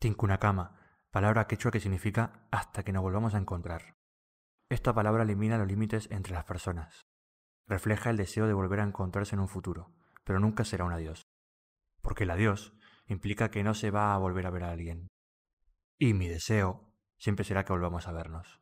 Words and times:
Tinkunakama, 0.00 0.80
palabra 1.10 1.46
quechua 1.46 1.70
que 1.70 1.78
significa 1.78 2.48
hasta 2.50 2.82
que 2.82 2.90
nos 2.90 3.02
volvamos 3.02 3.34
a 3.34 3.38
encontrar. 3.38 3.98
Esta 4.70 4.94
palabra 4.94 5.24
elimina 5.24 5.58
los 5.58 5.68
límites 5.68 6.10
entre 6.10 6.32
las 6.32 6.44
personas. 6.44 7.02
Refleja 7.66 8.08
el 8.08 8.16
deseo 8.16 8.46
de 8.46 8.54
volver 8.54 8.80
a 8.80 8.84
encontrarse 8.84 9.34
en 9.34 9.40
un 9.40 9.48
futuro, 9.48 9.92
pero 10.24 10.40
nunca 10.40 10.64
será 10.64 10.86
un 10.86 10.92
adiós. 10.92 11.26
Porque 12.00 12.24
el 12.24 12.30
adiós 12.30 12.72
implica 13.08 13.50
que 13.50 13.62
no 13.62 13.74
se 13.74 13.90
va 13.90 14.14
a 14.14 14.18
volver 14.18 14.46
a 14.46 14.50
ver 14.50 14.64
a 14.64 14.70
alguien. 14.70 15.08
Y 15.98 16.14
mi 16.14 16.28
deseo 16.28 16.94
siempre 17.18 17.44
será 17.44 17.66
que 17.66 17.74
volvamos 17.74 18.08
a 18.08 18.12
vernos. 18.12 18.59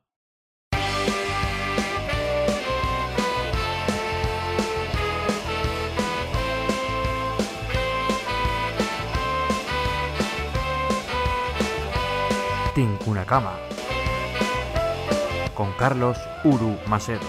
Tinkunakama 12.78 13.54
con 15.52 15.72
Carlos 15.72 16.16
Uru 16.44 16.76
Macedo. 16.86 17.26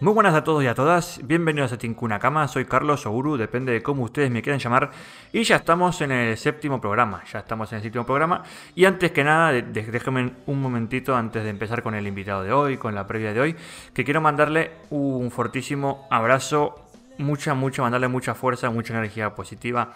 Muy 0.00 0.14
buenas 0.14 0.34
a 0.34 0.44
todos 0.44 0.64
y 0.64 0.66
a 0.66 0.74
todas, 0.74 1.20
bienvenidos 1.24 1.72
a 1.74 1.78
Tinkuna 1.78 2.18
Cama, 2.18 2.48
soy 2.48 2.64
Carlos 2.64 3.04
Oguru, 3.04 3.36
depende 3.36 3.72
de 3.72 3.82
cómo 3.82 4.04
ustedes 4.04 4.30
me 4.30 4.40
quieran 4.40 4.60
llamar, 4.60 4.90
y 5.32 5.44
ya 5.44 5.56
estamos 5.56 6.00
en 6.00 6.12
el 6.12 6.36
séptimo 6.36 6.80
programa, 6.80 7.22
ya 7.30 7.40
estamos 7.40 7.70
en 7.72 7.76
el 7.76 7.82
séptimo 7.82 8.04
programa, 8.04 8.42
y 8.74 8.84
antes 8.86 9.12
que 9.12 9.24
nada, 9.24 9.52
déjenme 9.52 10.32
un 10.46 10.60
momentito 10.60 11.16
antes 11.16 11.42
de 11.42 11.50
empezar 11.50 11.82
con 11.82 11.94
el 11.94 12.06
invitado 12.06 12.42
de 12.42 12.52
hoy, 12.52 12.76
con 12.76 12.94
la 12.94 13.06
previa 13.06 13.32
de 13.32 13.40
hoy, 13.40 13.56
que 13.94 14.04
quiero 14.04 14.20
mandarle 14.20 14.72
un 14.90 15.30
fortísimo 15.30 16.06
abrazo, 16.10 16.83
mucha, 17.18 17.54
mucha, 17.54 17.82
mandarle 17.82 18.08
mucha 18.08 18.34
fuerza, 18.34 18.70
mucha 18.70 18.94
energía 18.94 19.34
positiva 19.34 19.94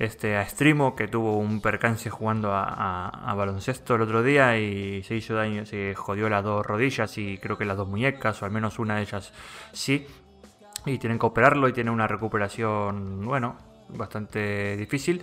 este, 0.00 0.36
a 0.38 0.48
Strimo, 0.48 0.96
que 0.96 1.08
tuvo 1.08 1.36
un 1.36 1.60
percance 1.60 2.08
jugando 2.08 2.52
a, 2.54 3.34
baloncesto 3.36 3.96
el 3.96 4.02
otro 4.02 4.22
día 4.22 4.58
y 4.58 5.02
se 5.02 5.14
hizo 5.14 5.34
daño, 5.34 5.66
se 5.66 5.94
jodió 5.94 6.30
las 6.30 6.42
dos 6.42 6.64
rodillas 6.64 7.18
y 7.18 7.36
creo 7.36 7.58
que 7.58 7.66
las 7.66 7.76
dos 7.76 7.86
muñecas, 7.86 8.40
o 8.40 8.46
al 8.46 8.50
menos 8.50 8.78
una 8.78 8.96
de 8.96 9.02
ellas 9.02 9.32
sí. 9.72 10.06
Y 10.86 10.96
tienen 10.96 11.18
que 11.18 11.26
operarlo 11.26 11.68
y 11.68 11.74
tiene 11.74 11.90
una 11.90 12.06
recuperación, 12.06 13.26
bueno, 13.26 13.56
bastante 13.90 14.74
difícil. 14.78 15.22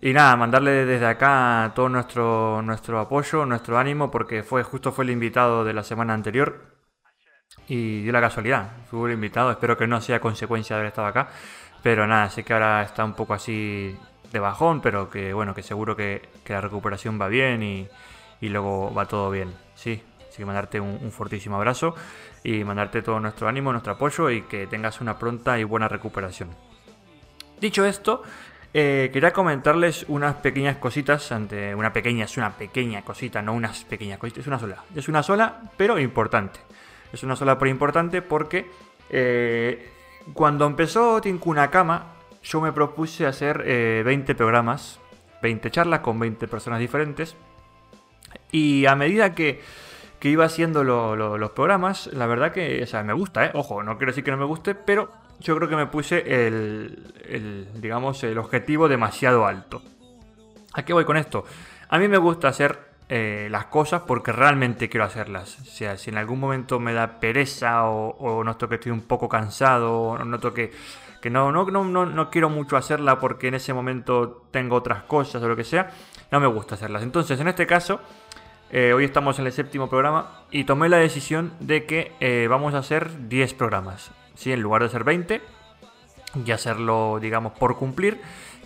Y 0.00 0.14
nada, 0.14 0.34
mandarle 0.36 0.86
desde 0.86 1.06
acá 1.06 1.72
todo 1.74 1.90
nuestro, 1.90 2.62
nuestro 2.62 2.98
apoyo, 3.00 3.44
nuestro 3.44 3.76
ánimo, 3.76 4.10
porque 4.10 4.42
fue 4.42 4.62
justo 4.62 4.92
fue 4.92 5.04
el 5.04 5.10
invitado 5.10 5.62
de 5.62 5.74
la 5.74 5.82
semana 5.82 6.14
anterior. 6.14 6.75
Y 7.68 8.02
dio 8.02 8.12
la 8.12 8.20
casualidad, 8.20 8.70
fue 8.90 9.12
invitado, 9.12 9.50
espero 9.50 9.76
que 9.76 9.86
no 9.86 10.00
sea 10.00 10.20
consecuencia 10.20 10.76
de 10.76 10.80
haber 10.80 10.88
estado 10.88 11.08
acá. 11.08 11.28
Pero 11.82 12.06
nada, 12.06 12.30
sé 12.30 12.44
que 12.44 12.52
ahora 12.52 12.82
está 12.82 13.04
un 13.04 13.14
poco 13.14 13.34
así 13.34 13.96
de 14.32 14.38
bajón, 14.38 14.80
pero 14.80 15.08
que 15.10 15.32
bueno, 15.32 15.54
que 15.54 15.62
seguro 15.62 15.96
que, 15.96 16.28
la 16.46 16.60
recuperación 16.60 17.20
va 17.20 17.28
bien 17.28 17.62
y, 17.62 17.88
luego 18.40 18.92
va 18.94 19.06
todo 19.06 19.30
bien. 19.30 19.52
Sí, 19.74 20.02
así 20.28 20.38
que 20.38 20.44
mandarte 20.44 20.80
un, 20.80 21.10
fortísimo 21.10 21.56
abrazo 21.56 21.94
y 22.42 22.64
mandarte 22.64 23.02
todo 23.02 23.20
nuestro 23.20 23.48
ánimo, 23.48 23.72
nuestro 23.72 23.94
apoyo 23.94 24.30
y 24.30 24.42
que 24.42 24.66
tengas 24.66 25.00
una 25.00 25.18
pronta 25.18 25.58
y 25.58 25.64
buena 25.64 25.88
recuperación. 25.88 26.50
Dicho 27.60 27.84
esto, 27.84 28.22
eh, 28.74 29.10
quería 29.12 29.32
comentarles 29.32 30.04
unas 30.08 30.36
pequeñas 30.36 30.76
cositas 30.76 31.32
ante 31.32 31.74
una 31.74 31.92
pequeña, 31.92 32.24
es 32.24 32.36
una 32.36 32.50
pequeña 32.50 33.02
cosita, 33.02 33.40
no 33.42 33.54
unas 33.54 33.84
pequeñas 33.84 34.18
cositas, 34.18 34.40
es 34.40 34.46
una 34.46 34.58
sola. 34.58 34.84
Es 34.94 35.08
una 35.08 35.22
sola, 35.22 35.60
pero 35.76 35.98
importante. 35.98 36.60
Es 37.16 37.22
una 37.22 37.34
sola, 37.34 37.58
pero 37.58 37.70
importante 37.70 38.20
porque 38.20 38.66
eh, 39.08 39.90
cuando 40.34 40.66
empezó 40.66 41.18
Tinkunakama, 41.22 42.12
yo 42.42 42.60
me 42.60 42.72
propuse 42.72 43.24
hacer 43.24 43.56
20 44.04 44.32
eh, 44.32 44.34
programas, 44.34 45.00
20 45.40 45.70
charlas 45.70 46.00
con 46.00 46.18
20 46.18 46.46
personas 46.46 46.78
diferentes. 46.78 47.34
Y 48.52 48.84
a 48.84 48.94
medida 48.96 49.34
que, 49.34 49.62
iba 50.20 50.44
haciendo 50.44 50.84
los 50.84 51.50
programas, 51.52 52.08
la 52.08 52.26
verdad 52.26 52.52
que, 52.52 52.82
o 52.82 52.86
sea, 52.86 53.02
me 53.02 53.14
gusta, 53.14 53.46
¿eh? 53.46 53.50
Ojo, 53.54 53.82
no 53.82 53.96
quiero 53.96 54.10
decir 54.10 54.22
que 54.22 54.30
no 54.30 54.36
me 54.36 54.44
guste, 54.44 54.74
pero 54.74 55.10
yo 55.40 55.56
creo 55.56 55.70
que 55.70 55.76
me 55.76 55.86
puse 55.86 56.46
el, 56.46 57.70
digamos, 57.80 58.24
el 58.24 58.36
objetivo 58.36 58.88
demasiado 58.88 59.46
alto. 59.46 59.80
¿A 60.74 60.84
qué 60.84 60.92
voy 60.92 61.06
con 61.06 61.16
esto? 61.16 61.46
A 61.88 61.98
mí 61.98 62.08
me 62.08 62.18
gusta 62.18 62.48
hacer 62.48 62.85
eh, 63.08 63.46
las 63.50 63.66
cosas 63.66 64.02
porque 64.06 64.32
realmente 64.32 64.88
quiero 64.88 65.04
hacerlas. 65.04 65.60
O 65.60 65.64
sea, 65.64 65.96
si 65.96 66.10
en 66.10 66.18
algún 66.18 66.40
momento 66.40 66.80
me 66.80 66.92
da 66.92 67.20
pereza 67.20 67.84
o, 67.84 68.42
noto 68.42 68.68
que 68.68 68.76
estoy 68.76 68.92
un 68.92 69.02
poco 69.02 69.28
cansado 69.28 70.00
o 70.00 70.24
noto 70.24 70.52
que, 70.52 70.72
que 71.22 71.30
no, 71.30 71.52
no, 71.52 71.64
no, 71.64 72.06
no, 72.06 72.30
quiero 72.30 72.50
mucho 72.50 72.76
hacerla 72.76 73.20
porque 73.20 73.48
en 73.48 73.54
ese 73.54 73.72
momento 73.72 74.46
tengo 74.50 74.76
otras 74.76 75.04
cosas 75.04 75.42
o 75.42 75.48
lo 75.48 75.54
que 75.54 75.64
sea, 75.64 75.90
no 76.32 76.40
me 76.40 76.48
gusta 76.48 76.74
hacerlas. 76.74 77.04
Entonces, 77.04 77.38
en 77.38 77.46
este 77.46 77.66
caso, 77.66 78.00
eh, 78.70 78.92
hoy 78.92 79.04
estamos 79.04 79.38
en 79.38 79.46
el 79.46 79.52
séptimo 79.52 79.88
programa 79.88 80.42
y 80.50 80.64
tomé 80.64 80.88
la 80.88 80.96
decisión 80.96 81.52
de 81.60 81.86
que 81.86 82.12
eh, 82.18 82.48
vamos 82.50 82.74
a 82.74 82.78
hacer 82.78 83.28
10 83.28 83.54
programas. 83.54 84.10
¿sí? 84.34 84.52
En 84.52 84.60
lugar 84.60 84.82
de 84.82 84.88
hacer 84.88 85.04
20 85.04 85.40
y 86.44 86.50
hacerlo, 86.50 87.18
digamos, 87.20 87.52
por 87.52 87.76
cumplir, 87.76 88.20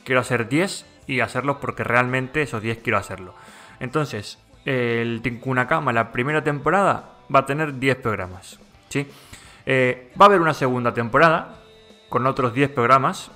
quiero 0.05 0.23
hacer 0.23 0.49
10 0.49 0.87
y 1.07 1.21
hacerlo 1.21 1.61
porque 1.61 1.85
realmente 1.85 2.41
esos 2.41 2.63
10 2.63 2.79
quiero 2.79 2.97
hacerlo. 2.97 3.35
Entonces, 3.81 4.39
el 4.65 5.21
Tinkunakama, 5.23 5.93
la 5.93 6.13
primera 6.13 6.45
temporada, 6.45 7.17
va 7.35 7.41
a 7.41 7.47
tener 7.47 7.79
10 7.79 7.97
programas. 7.97 8.61
¿sí? 8.89 9.07
Eh, 9.67 10.13
va 10.21 10.27
a 10.27 10.29
haber 10.29 10.41
una 10.41 10.55
segunda 10.55 10.93
temporada 10.93 11.57
con 12.09 12.27
otros 12.27 12.55
10 12.55 12.71
programas, 12.71 13.31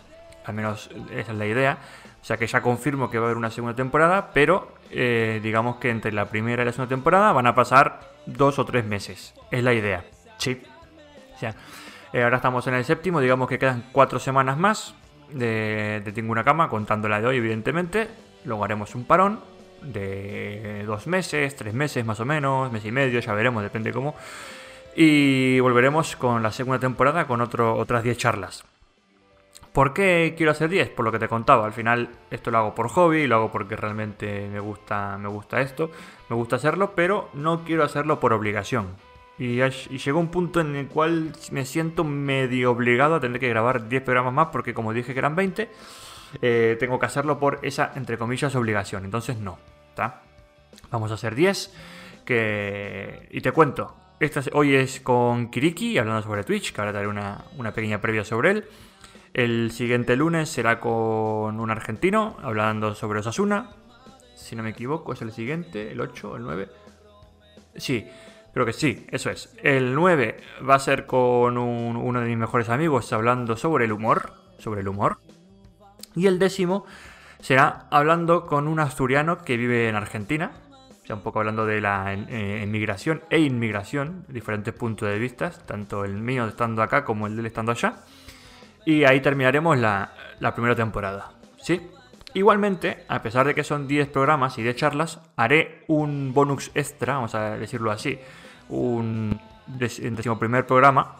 al 0.45 0.55
menos 0.55 0.91
esa 1.11 1.33
es 1.33 1.39
la 1.39 1.47
idea. 1.47 1.79
O 2.21 2.25
sea 2.27 2.37
que 2.39 2.47
ya 2.47 2.63
confirmo 2.63 3.11
que 3.11 3.19
va 3.19 3.27
a 3.27 3.29
haber 3.29 3.37
una 3.37 3.51
segunda 3.51 3.77
temporada, 3.77 4.31
pero 4.33 4.75
eh, 4.91 5.41
digamos 5.43 5.77
que 5.77 5.91
entre 5.91 6.11
la 6.13 6.27
primera 6.27 6.63
y 6.63 6.67
la 6.67 6.73
segunda 6.73 6.89
temporada 6.89 7.33
van 7.33 7.47
a 7.47 7.55
pasar 7.55 8.01
dos 8.27 8.59
o 8.59 8.65
tres 8.65 8.85
meses. 8.85 9.35
Es 9.51 9.63
la 9.63 9.75
idea. 9.75 10.05
Sí. 10.39 10.63
O 11.35 11.39
sea, 11.39 11.55
eh, 12.13 12.23
ahora 12.23 12.37
estamos 12.37 12.67
en 12.67 12.75
el 12.75 12.85
séptimo, 12.85 13.21
digamos 13.21 13.49
que 13.49 13.59
quedan 13.59 13.85
cuatro 13.93 14.19
semanas 14.19 14.57
más 14.57 14.95
de, 15.31 16.01
de 16.03 16.13
Tinkunakama, 16.13 16.69
contando 16.69 17.09
la 17.09 17.21
de 17.21 17.27
hoy, 17.27 17.37
evidentemente. 17.37 18.09
Luego 18.45 18.65
haremos 18.65 18.95
un 18.95 19.05
parón 19.05 19.41
de 19.85 20.85
dos 20.85 21.07
meses, 21.07 21.55
tres 21.57 21.75
meses 21.75 22.05
más 22.05 22.21
o 22.21 22.25
menos, 22.25 22.73
mes 22.73 22.85
y 22.85 22.93
medio, 22.93 23.21
ya 23.21 23.33
veremos, 23.35 23.63
depende 23.63 23.93
cómo. 23.93 24.15
Y 24.97 25.59
volveremos 25.61 26.17
con 26.17 26.43
la 26.43 26.53
segunda 26.53 26.79
temporada 26.79 27.27
con 27.27 27.41
otras 27.41 28.05
10 28.05 28.17
charlas. 28.17 28.65
¿Por 29.73 29.93
qué 29.93 30.35
quiero 30.37 30.53
hacer 30.53 30.71
10? 30.71 30.91
Por 30.91 31.05
lo 31.05 31.11
que 31.11 31.19
te 31.19 31.27
contaba, 31.27 31.67
al 31.67 31.73
final 31.73 32.09
esto 32.31 32.53
lo 32.53 32.59
hago 32.59 32.75
por 32.77 32.89
hobby, 32.89 33.27
lo 33.27 33.35
hago 33.35 33.51
porque 33.51 33.75
realmente 33.75 34.49
me 34.49 34.61
gusta, 34.61 35.19
me 35.19 35.29
gusta 35.29 35.61
esto, 35.61 35.91
me 36.29 36.37
gusta 36.37 36.57
hacerlo, 36.57 36.93
pero 36.95 37.29
no 37.35 37.65
quiero 37.65 37.83
hacerlo 37.83 38.21
por 38.21 38.33
obligación. 38.33 38.87
Y, 39.37 39.57
llegó 39.59 40.21
un 40.21 40.29
punto 40.29 40.61
en 40.61 40.77
el 40.77 40.87
cual 40.87 41.33
me 41.51 41.65
siento 41.65 42.05
medio 42.05 42.71
obligado 42.71 43.17
a 43.17 43.21
tener 43.21 43.41
que 43.41 43.49
grabar 43.49 43.89
10 43.89 44.03
programas 44.05 44.33
más 44.33 44.49
porque 44.53 44.75
como 44.75 44.93
dije 44.93 45.13
que 45.13 45.19
eran 45.19 45.35
20, 45.35 45.69
eh, 46.41 46.77
tengo 46.79 47.01
que 47.01 47.07
hacerlo 47.07 47.41
por 47.41 47.59
esa, 47.63 47.91
entre 47.97 48.17
comillas, 48.17 48.55
obligación. 48.55 49.05
Entonces 49.05 49.39
no. 49.39 49.59
Vamos 50.91 51.11
a 51.11 51.15
hacer 51.15 51.35
10. 51.35 51.75
Que... 52.25 53.29
Y 53.31 53.41
te 53.41 53.53
cuento. 53.53 53.97
Esta, 54.21 54.43
hoy 54.53 54.75
es 54.75 55.01
con 55.01 55.51
Kiriki, 55.51 55.99
hablando 55.99 56.23
sobre 56.23 56.45
Twitch, 56.45 56.73
que 56.73 56.81
ahora 56.81 56.93
te 56.93 56.99
haré 56.99 57.09
una, 57.09 57.45
pequeña 57.75 58.01
previa 58.01 58.25
sobre 58.25 58.51
él. 58.53 58.65
El 59.33 59.73
siguiente 59.73 60.17
lunes 60.17 60.49
será 60.49 60.79
con 60.79 61.59
un 61.59 61.71
argentino, 61.71 62.37
hablando 62.41 62.95
sobre 62.95 63.19
Osasuna. 63.19 63.71
Si 64.37 64.55
no 64.55 64.63
me 64.63 64.71
equivoco, 64.71 65.13
es 65.13 65.23
el 65.23 65.33
siguiente, 65.33 65.91
el 65.91 66.01
8 66.01 66.31
o 66.31 66.37
el 66.37 66.45
9. 66.45 66.69
Sí, 67.77 68.07
creo 68.53 68.65
que 68.65 68.73
sí, 68.73 69.05
eso 69.11 69.31
es. 69.31 69.53
El 69.63 69.95
9 69.95 70.37
va 70.69 70.77
a 70.77 70.79
ser 70.79 71.07
con 71.07 71.59
uno 71.59 72.21
de 72.21 72.29
mis 72.29 72.39
mejores 72.39 72.69
amigos 72.69 73.13
hablando 73.13 73.57
sobre 73.57 73.87
el 73.87 73.93
humor. 73.93 74.33
Sobre 74.59 74.83
el 74.83 74.89
humor. 74.89 75.19
Y 76.15 76.29
el 76.29 76.39
décimo 76.39 76.87
será 77.45 77.85
hablando 77.91 78.47
con 78.47 78.67
un 78.67 78.81
asturiano 78.81 79.37
que 79.37 79.59
vive 79.59 79.91
en 79.91 79.97
Argentina, 79.97 80.53
ya 81.05 81.15
un 81.15 81.21
poco 81.21 81.41
hablando 81.41 81.67
de 81.67 81.79
la 81.83 82.15
inmigración 82.15 83.19
eh, 83.29 83.37
e 83.37 83.41
inmigración, 83.41 84.25
diferentes 84.29 84.73
puntos 84.73 85.11
de 85.11 85.19
vista, 85.19 85.51
tanto 85.51 86.07
el 86.07 86.15
mío 86.15 86.47
estando 86.47 86.83
acá 86.83 87.05
como 87.05 87.27
el 87.27 87.35
de 87.35 87.41
él 87.41 87.47
estando 87.47 87.73
allá. 87.73 87.97
Y 88.87 89.05
ahí 89.05 89.21
terminaremos 89.21 89.77
la, 89.77 90.11
primera 90.55 90.75
temporada. 90.75 91.33
¿Sí? 91.61 91.83
Igualmente, 92.33 93.05
a 93.09 93.21
pesar 93.21 93.47
de 93.47 93.55
que 93.55 93.63
son 93.63 93.87
10 93.87 94.09
programas 94.09 94.57
y 94.57 94.63
10 94.63 94.77
charlas, 94.77 95.21
haré 95.37 95.85
un 95.87 96.33
bonus 96.33 96.71
extra, 96.75 97.17
vamos 97.17 97.35
a 97.35 97.59
decirlo 97.59 97.91
así, 97.91 98.19
un 98.71 99.39
décimo 99.67 100.39
primer 100.39 100.67
programa, 100.67 101.17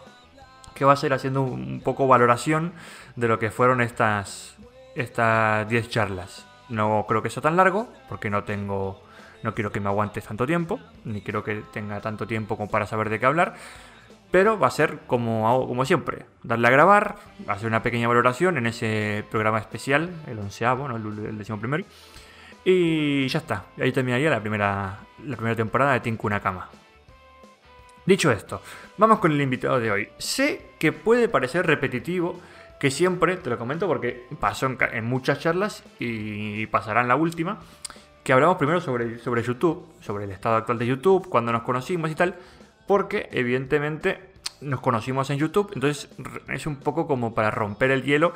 que 0.73 0.85
va 0.85 0.93
a 0.93 0.97
ser 0.97 1.13
haciendo 1.13 1.41
un 1.41 1.81
poco 1.81 2.07
valoración 2.07 2.73
de 3.15 3.27
lo 3.27 3.39
que 3.39 3.49
fueron 3.49 3.81
estas, 3.81 4.54
estas 4.95 5.67
10 5.69 5.89
charlas. 5.89 6.45
No 6.69 7.05
creo 7.07 7.21
que 7.21 7.29
sea 7.29 7.43
tan 7.43 7.55
largo, 7.57 7.87
porque 8.09 8.29
no 8.29 8.43
tengo. 8.43 9.03
No 9.43 9.53
quiero 9.53 9.71
que 9.71 9.79
me 9.79 9.89
aguantes 9.89 10.25
tanto 10.25 10.47
tiempo, 10.47 10.79
ni 11.03 11.21
quiero 11.21 11.43
que 11.43 11.61
tenga 11.71 12.01
tanto 12.01 12.25
tiempo 12.25 12.57
como 12.57 12.69
para 12.69 12.87
saber 12.87 13.09
de 13.09 13.19
qué 13.19 13.25
hablar. 13.27 13.55
pero 14.31 14.57
va 14.59 14.67
a 14.67 14.71
ser 14.71 14.99
como, 15.07 15.67
como 15.67 15.85
siempre, 15.85 16.25
darle 16.43 16.67
a 16.67 16.71
grabar, 16.71 17.15
hacer 17.47 17.67
una 17.67 17.83
pequeña 17.83 18.07
valoración 18.07 18.57
en 18.57 18.65
ese 18.65 19.23
programa 19.29 19.59
especial, 19.59 20.09
el 20.27 20.39
onceavo, 20.39 20.87
¿no? 20.87 20.97
el, 20.97 21.37
décimo 21.37 21.59
primero, 21.59 21.85
y 22.65 23.27
ya 23.27 23.39
está, 23.39 23.65
ahí 23.79 23.91
terminaría 23.91 24.29
la 24.29 24.41
primera, 24.41 24.99
la 25.23 25.35
primera 25.37 25.55
temporada 25.55 25.93
de 25.93 25.99
Tinku 26.01 26.27
Nakama. 26.27 26.67
Dicho 28.05 28.31
esto, 28.31 28.61
vamos 28.97 29.19
con 29.19 29.31
el 29.31 29.41
invitado 29.41 29.79
de 29.79 29.91
hoy. 29.91 30.09
Sé 30.17 30.71
que 30.79 30.91
puede 30.91 31.29
parecer 31.29 31.65
repetitivo, 31.65 32.39
que 32.85 32.91
siempre, 32.91 33.37
te 33.37 33.49
lo 33.49 33.57
comento 33.57 33.87
porque 33.87 34.27
pasó 34.39 34.67
en, 34.67 35.05
muchas 35.05 35.39
charlas 35.39 35.83
y 35.97 36.67
pasará 36.67 37.01
en 37.01 37.07
la 37.07 37.15
última, 37.15 37.57
que 38.23 38.31
hablamos 38.31 38.57
primero 38.57 38.79
sobre, 38.79 39.17
sobre 39.17 39.41
YouTube, 39.41 39.87
sobre 40.01 40.25
el 40.25 40.31
estado 40.31 40.57
actual 40.57 40.77
de 40.77 40.85
YouTube, 40.85 41.27
cuando 41.27 41.51
nos 41.51 41.63
conocimos 41.63 42.11
y 42.11 42.13
tal, 42.13 42.35
porque 42.85 43.27
evidentemente 43.31 44.19
nos 44.61 44.81
conocimos 44.81 45.31
en 45.31 45.39
YouTube, 45.39 45.71
entonces 45.73 46.11
es 46.47 46.67
un 46.67 46.75
poco 46.75 47.07
como 47.07 47.33
para 47.33 47.49
romper 47.49 47.89
el 47.89 48.03
hielo, 48.03 48.33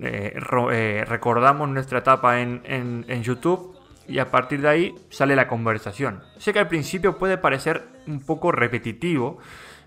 eh, 0.00 0.38
eh, 0.70 1.04
recordamos 1.04 1.68
nuestra 1.68 1.98
etapa 1.98 2.40
en, 2.40 2.62
en, 2.64 3.22
YouTube 3.24 3.76
y 4.06 4.20
a 4.20 4.30
partir 4.30 4.60
de 4.60 4.68
ahí 4.68 4.94
sale 5.10 5.34
la 5.34 5.48
conversación. 5.48 6.22
Sé 6.38 6.52
que 6.52 6.60
al 6.60 6.68
principio 6.68 7.18
puede 7.18 7.36
parecer 7.36 7.82
un 8.06 8.20
poco 8.20 8.52
repetitivo, 8.52 9.38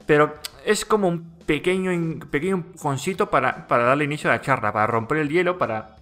pero 0.05 0.33
es 0.65 0.83
como 0.83 1.07
un 1.07 1.31
pequeño, 1.51 1.91
pequeño 2.31 2.63
concito 2.81 3.29
para, 3.29 3.67
para 3.67 3.83
darle 3.83 4.05
inicio 4.05 4.29
a 4.29 4.35
la 4.35 4.41
charla, 4.41 4.71
para 4.71 4.87
romper 4.87 5.17
el 5.17 5.27
hielo, 5.27 5.57
para, 5.57 5.97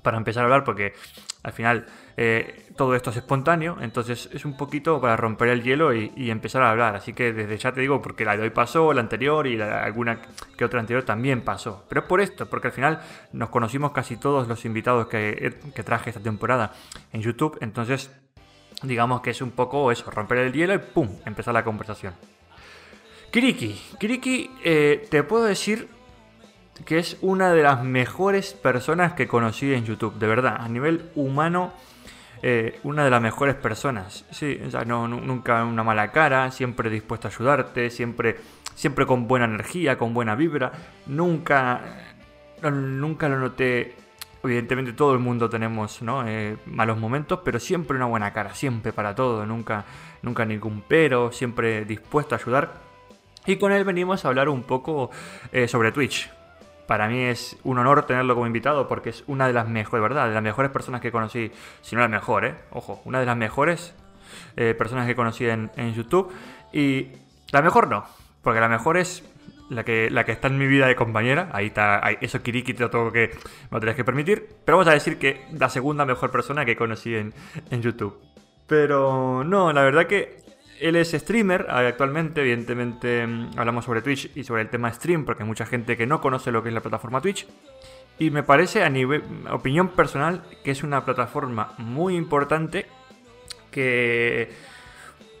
para 0.00 0.16
empezar 0.16 0.40
a 0.40 0.44
hablar, 0.46 0.64
porque 0.64 0.94
al 1.42 1.52
final 1.52 1.84
eh, 2.16 2.70
todo 2.78 2.94
esto 2.94 3.10
es 3.10 3.18
espontáneo, 3.18 3.76
entonces 3.82 4.30
es 4.32 4.46
un 4.46 4.56
poquito 4.56 4.98
para 4.98 5.14
romper 5.14 5.50
el 5.50 5.62
hielo 5.62 5.92
y, 5.92 6.30
empezar 6.30 6.62
a 6.62 6.70
hablar. 6.70 6.96
Así 6.96 7.12
que 7.12 7.34
desde 7.34 7.58
ya 7.58 7.72
te 7.72 7.82
digo, 7.82 8.00
porque 8.00 8.24
la 8.24 8.38
de 8.38 8.44
hoy 8.44 8.48
pasó, 8.48 8.90
la 8.94 9.02
anterior 9.02 9.46
y 9.46 9.60
alguna 9.60 10.22
que 10.56 10.64
otra 10.64 10.80
anterior 10.80 11.04
también 11.04 11.42
pasó. 11.42 11.84
Pero 11.90 12.00
es 12.00 12.06
por 12.06 12.22
esto, 12.22 12.46
porque 12.46 12.68
al 12.68 12.72
final 12.72 13.02
nos 13.34 13.50
conocimos 13.50 13.92
casi 13.92 14.16
todos 14.16 14.48
los 14.48 14.64
invitados 14.64 15.08
que, 15.08 15.58
traje 15.84 16.08
esta 16.08 16.22
temporada 16.22 16.72
en 17.12 17.20
YouTube, 17.20 17.58
entonces 17.60 18.10
digamos 18.82 19.20
que 19.20 19.28
es 19.28 19.42
un 19.42 19.50
poco 19.50 19.92
eso, 19.92 20.10
romper 20.10 20.38
el 20.38 20.54
hielo 20.54 20.72
y 20.72 20.78
¡pum! 20.78 21.10
empezar 21.26 21.52
la 21.52 21.64
conversación. 21.64 22.14
Kiriki, 23.36 23.78
Kiriki, 24.00 24.50
eh, 24.64 25.06
te 25.10 25.22
puedo 25.22 25.44
decir 25.44 25.88
que 26.86 26.96
es 26.96 27.18
una 27.20 27.52
de 27.52 27.62
las 27.62 27.84
mejores 27.84 28.54
personas 28.54 29.12
que 29.12 29.28
conocí 29.28 29.74
en 29.74 29.84
YouTube, 29.84 30.14
de 30.14 30.26
verdad, 30.26 30.56
a 30.58 30.66
nivel 30.70 31.10
humano 31.14 31.74
eh, 32.40 32.80
una 32.82 33.04
de 33.04 33.10
las 33.10 33.20
mejores 33.20 33.54
personas. 33.54 34.24
Sí, 34.30 34.58
o 34.66 34.70
sea, 34.70 34.86
no, 34.86 35.06
nunca 35.06 35.66
una 35.66 35.84
mala 35.84 36.12
cara, 36.12 36.50
siempre 36.50 36.88
dispuesto 36.88 37.28
a 37.28 37.30
ayudarte, 37.30 37.90
siempre, 37.90 38.38
siempre 38.74 39.04
con 39.04 39.28
buena 39.28 39.44
energía, 39.44 39.98
con 39.98 40.14
buena 40.14 40.34
vibra. 40.34 40.72
Nunca, 41.04 41.82
nunca 42.62 43.28
lo 43.28 43.38
noté. 43.38 43.96
Evidentemente 44.42 44.94
todo 44.94 45.12
el 45.12 45.18
mundo 45.18 45.50
tenemos 45.50 46.00
eh, 46.24 46.56
malos 46.64 46.96
momentos, 46.96 47.40
pero 47.44 47.60
siempre 47.60 47.98
una 47.98 48.06
buena 48.06 48.32
cara, 48.32 48.54
siempre 48.54 48.94
para 48.94 49.14
todo, 49.14 49.44
nunca, 49.44 49.84
nunca 50.22 50.46
ningún 50.46 50.82
pero, 50.88 51.32
siempre 51.32 51.84
dispuesto 51.84 52.34
a 52.34 52.38
ayudar. 52.38 52.85
Y 53.46 53.56
con 53.56 53.72
él 53.72 53.84
venimos 53.84 54.24
a 54.24 54.28
hablar 54.28 54.48
un 54.48 54.62
poco 54.62 55.10
eh, 55.52 55.68
sobre 55.68 55.92
Twitch, 55.92 56.30
para 56.86 57.08
mí 57.08 57.20
es 57.20 57.56
un 57.64 57.78
honor 57.78 58.06
tenerlo 58.06 58.34
como 58.34 58.46
invitado 58.46 58.86
porque 58.86 59.10
es 59.10 59.24
una 59.26 59.46
de 59.46 59.52
las 59.52 59.68
mejores, 59.68 60.02
¿verdad? 60.02 60.28
De 60.28 60.34
las 60.34 60.42
mejores 60.42 60.70
personas 60.70 61.00
que 61.00 61.10
conocí, 61.10 61.50
si 61.82 61.96
no 61.96 62.02
la 62.02 62.08
mejor, 62.08 62.44
¿eh? 62.44 62.54
Ojo, 62.70 63.00
una 63.04 63.20
de 63.20 63.26
las 63.26 63.36
mejores 63.36 63.94
eh, 64.56 64.74
personas 64.76 65.06
que 65.06 65.16
conocí 65.16 65.46
en, 65.46 65.70
YouTube. 65.94 66.32
Y 66.72 67.08
la 67.50 67.62
mejor 67.62 67.88
no, 67.88 68.06
porque 68.42 68.60
la 68.60 68.68
mejor 68.68 68.96
es 68.96 69.24
la 69.68 69.84
que, 69.84 70.10
la 70.10 70.24
que 70.24 70.32
está 70.32 70.46
en 70.46 70.58
mi 70.58 70.66
vida 70.66 70.86
de 70.86 70.94
compañera. 70.94 71.48
Ahí 71.52 71.66
está, 71.66 72.00
eso 72.20 72.42
Kiriki 72.42 72.74
te 72.74 72.84
lo 72.84 72.90
tengo 72.90 73.10
que, 73.10 73.32
me 73.70 73.80
lo 73.80 73.94
que 73.94 74.04
permitir. 74.04 74.46
Pero 74.64 74.78
vamos 74.78 74.88
a 74.88 74.94
decir 74.94 75.18
que 75.18 75.44
la 75.52 75.68
segunda 75.68 76.04
mejor 76.04 76.30
persona 76.30 76.64
que 76.64 76.76
conocí 76.76 77.16
en, 77.16 77.34
en 77.70 77.82
YouTube. 77.82 78.16
Pero 78.68 79.42
no, 79.44 79.72
la 79.72 79.82
verdad 79.82 80.06
que 80.06 80.45
él 80.80 80.96
es 80.96 81.12
streamer 81.12 81.66
actualmente, 81.70 82.40
evidentemente 82.40 83.26
mm, 83.26 83.50
hablamos 83.56 83.84
sobre 83.84 84.02
Twitch 84.02 84.30
y 84.34 84.44
sobre 84.44 84.62
el 84.62 84.68
tema 84.68 84.92
stream, 84.92 85.24
porque 85.24 85.42
hay 85.42 85.46
mucha 85.48 85.66
gente 85.66 85.96
que 85.96 86.06
no 86.06 86.20
conoce 86.20 86.52
lo 86.52 86.62
que 86.62 86.68
es 86.68 86.74
la 86.74 86.80
plataforma 86.80 87.20
Twitch. 87.20 87.46
Y 88.18 88.30
me 88.30 88.42
parece, 88.42 88.82
a 88.82 88.88
nivel 88.88 89.22
opinión 89.50 89.88
personal, 89.88 90.42
que 90.64 90.70
es 90.70 90.82
una 90.82 91.04
plataforma 91.04 91.74
muy 91.78 92.16
importante 92.16 92.86
que 93.70 94.50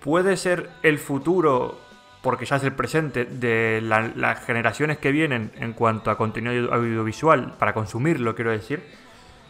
puede 0.02 0.36
ser 0.36 0.68
el 0.82 0.98
futuro, 0.98 1.80
porque 2.22 2.44
ya 2.44 2.56
es 2.56 2.64
el 2.64 2.72
presente, 2.72 3.24
de 3.24 3.80
las 3.80 4.44
generaciones 4.44 4.98
que 4.98 5.10
vienen 5.10 5.52
en 5.56 5.72
cuanto 5.72 6.10
a 6.10 6.18
contenido 6.18 6.72
audiovisual 6.72 7.54
para 7.58 7.72
consumirlo, 7.72 8.34
quiero 8.34 8.50
decir. 8.50 8.82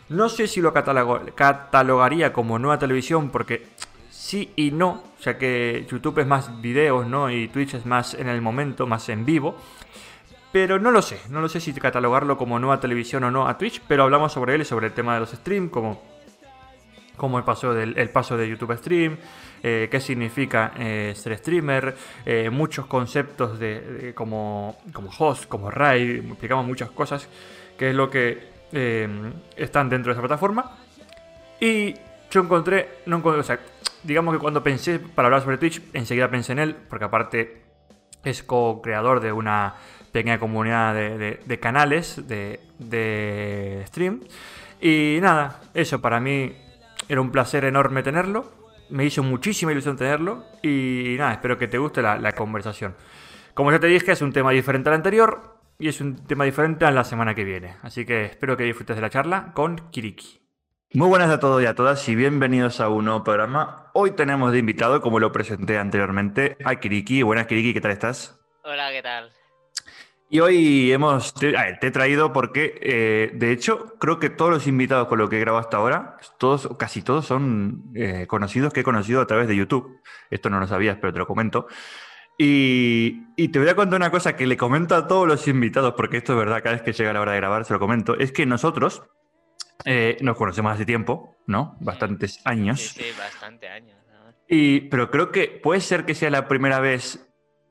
No 0.09 0.29
sé 0.29 0.47
si 0.47 0.61
lo 0.61 0.73
catalogaría 0.73 2.33
como 2.33 2.61
nueva 2.61 2.79
televisión, 2.79 3.31
porque 3.31 3.67
sí 4.27 4.53
y 4.57 4.73
no, 4.73 5.05
ya 5.23 5.39
que 5.39 5.87
YouTube 5.89 6.19
es 6.19 6.27
más 6.27 6.61
videos, 6.61 7.07
¿no? 7.07 7.31
Y 7.31 7.47
Twitch 7.47 7.75
es 7.75 7.87
más 7.87 8.15
en 8.15 8.29
el 8.29 8.43
momento, 8.43 8.87
más 8.87 9.09
en 9.09 9.25
vivo. 9.25 9.57
Pero 10.53 10.79
no 10.79 10.91
lo 10.91 11.01
sé, 11.01 11.21
no 11.31 11.41
lo 11.41 11.49
sé 11.49 11.61
si 11.61 11.73
catalogarlo 11.75 12.37
como 12.37 12.59
nueva 12.59 12.81
televisión 12.81 13.23
o 13.25 13.31
no 13.31 13.47
a 13.47 13.57
Twitch, 13.57 13.83
pero 13.87 14.03
hablamos 14.03 14.33
sobre 14.33 14.55
él 14.55 14.63
y 14.63 14.65
sobre 14.65 14.89
el 14.89 14.95
tema 14.95 15.15
de 15.15 15.21
los 15.21 15.31
streams, 15.31 15.71
como, 15.71 16.03
como 17.17 17.39
el, 17.39 17.45
paso 17.45 17.73
del, 17.73 17.97
el 17.99 18.11
paso 18.11 18.37
de 18.37 18.49
YouTube 18.49 18.77
Stream, 18.77 19.17
eh, 19.63 19.89
qué 19.91 20.01
significa 20.01 20.73
eh, 20.79 21.13
ser 21.15 21.37
streamer, 21.39 21.95
eh, 22.25 22.51
muchos 22.51 22.87
conceptos 22.87 23.59
de, 23.59 24.13
como, 24.15 24.79
como 24.93 25.11
host, 25.17 25.47
como 25.47 25.71
raid, 25.71 26.25
explicamos 26.25 26.67
muchas 26.67 26.91
cosas, 26.91 27.29
que 27.79 27.91
es 27.91 27.95
lo 27.95 28.11
que 28.11 28.57
están 29.57 29.89
dentro 29.89 30.11
de 30.11 30.15
esa 30.15 30.21
plataforma. 30.21 30.77
Y 31.61 31.95
yo 32.37 32.43
encontré, 32.43 33.01
no 33.07 33.17
encontré, 33.17 33.41
o 33.41 33.45
sea, 33.45 33.59
digamos 34.03 34.35
que 34.35 34.41
cuando 34.41 34.63
pensé 34.63 34.99
para 34.99 35.29
hablar 35.29 35.41
sobre 35.41 35.57
Twitch, 35.57 35.81
enseguida 35.95 36.31
pensé 36.31 36.53
en 36.53 36.59
él, 36.59 36.77
porque 36.77 37.07
aparte 37.07 37.63
es 38.25 38.43
co-creador 38.43 39.21
de 39.21 39.33
una 39.33 39.75
pequeña 40.13 40.39
comunidad 40.39 40.95
de, 40.95 41.59
canales 41.61 42.29
de, 42.29 43.85
stream. 43.87 44.21
Y 44.83 45.19
nada, 45.23 45.63
eso 45.73 46.03
para 46.03 46.21
mí 46.21 46.55
era 47.09 47.23
un 47.23 47.31
placer 47.31 47.65
enorme 47.65 48.03
tenerlo. 48.03 48.53
Me 48.91 49.07
hizo 49.07 49.23
muchísima 49.23 49.73
ilusión 49.73 49.97
tenerlo. 49.97 50.45
Y 50.63 51.17
nada, 51.19 51.33
espero 51.33 51.57
que 51.57 51.67
te 51.67 51.79
guste 51.79 52.03
la, 52.03 52.19
la 52.19 52.33
conversación. 52.33 52.95
Como 53.55 53.73
ya 53.73 53.81
te 53.81 53.87
dije, 53.87 54.13
es 54.13 54.21
un 54.21 54.33
tema 54.33 54.51
diferente 54.51 54.91
al 54.91 54.97
anterior. 54.97 55.57
Y 55.79 55.89
es 55.89 56.03
un 56.03 56.17
tema 56.17 56.45
diferente 56.45 56.85
a 56.85 56.91
la 56.91 57.05
semana 57.05 57.35
que 57.35 57.45
viene. 57.45 57.77
Así 57.83 58.05
que 58.05 58.27
espero 58.27 58.59
que 58.59 58.65
disfrutes 58.65 58.97
de 58.97 59.03
la 59.03 59.11
charla 59.11 59.53
con 59.55 59.91
Kiriki. 59.91 60.46
Muy 60.95 61.09
buenas 61.09 61.31
a 61.31 61.41
todos 61.41 61.63
y 61.63 61.67
a 61.67 61.75
todas 61.75 62.09
y 62.09 62.15
bienvenidos 62.15 62.81
a 62.81 62.89
un 62.89 63.07
nuevo 63.07 63.25
programa. 63.25 63.91
Hoy 63.93 64.13
tenemos 64.13 64.53
de 64.53 64.59
invitado, 64.59 65.01
como 65.01 65.19
lo 65.19 65.33
presenté 65.33 65.79
anteriormente, 65.79 66.57
a 66.65 66.77
Kiriki. 66.77 67.23
Buenas 67.23 67.49
Kiriki, 67.49 67.75
¿qué 67.75 67.81
tal 67.81 67.91
estás? 67.91 68.39
Hola, 68.63 68.91
¿qué 68.93 69.03
tal? 69.03 69.31
Y 70.31 70.39
hoy 70.39 70.93
hemos, 70.93 71.35
te, 71.35 71.55
he 71.81 71.91
traído 71.91 72.33
porque, 72.33 72.79
eh, 72.81 73.33
de 73.35 73.51
hecho, 73.51 73.97
creo 73.99 74.21
que 74.21 74.31
todos 74.31 74.51
los 74.51 74.67
invitados 74.69 75.09
con 75.09 75.19
lo 75.19 75.29
que 75.29 75.37
he 75.37 75.41
grabado 75.41 75.61
hasta 75.65 75.77
ahora, 75.77 76.17
todos, 76.39 76.69
casi 76.79 77.03
todos 77.03 77.27
son 77.27 77.91
eh, 77.95 78.27
conocidos 78.29 78.73
que 78.73 78.81
he 78.81 78.85
conocido 78.85 79.21
a 79.21 79.27
través 79.27 79.49
de 79.49 79.57
YouTube. 79.57 80.01
Esto 80.31 80.51
no 80.51 80.61
lo 80.61 80.69
sabías, 80.69 80.99
pero 81.01 81.13
te 81.13 81.19
lo 81.19 81.27
comento. 81.27 81.67
Y, 82.39 83.25
y, 83.37 83.49
te 83.49 83.59
voy 83.59 83.69
a 83.69 83.75
contar 83.75 83.99
una 83.99 84.11
cosa 84.11 84.37
que 84.37 84.47
le 84.47 84.57
comento 84.57 84.95
a 84.95 85.09
todos 85.09 85.27
los 85.27 85.49
invitados, 85.49 85.95
porque 85.97 86.19
esto 86.19 86.33
es 86.33 86.39
verdad, 86.39 86.63
cada 86.63 86.77
vez 86.77 86.83
que 86.83 86.93
llega 86.93 87.13
la 87.13 87.21
hora 87.21 87.33
de 87.33 87.39
grabar 87.39 87.65
se 87.65 87.73
lo 87.73 87.81
comento, 87.81 88.17
es 88.19 88.31
que 88.31 88.47
nosotros, 88.47 89.03
eh, 89.87 90.17
nos 90.21 90.37
conocemos 90.37 90.75
hace 90.75 90.85
tiempo, 90.85 91.37
¿no? 91.47 91.77
Bastantes 91.81 92.41
años. 92.45 92.81
Sí, 92.81 93.05
sí, 93.05 93.07
bastante 93.17 93.69
años. 93.69 93.97
Y, 94.49 94.83
pero 94.83 95.11
creo 95.11 95.31
que 95.31 95.49
puede 95.49 95.81
ser 95.81 96.05
que 96.05 96.15
sea 96.15 96.29
la 96.31 96.49
primera 96.49 96.81
vez 96.81 97.27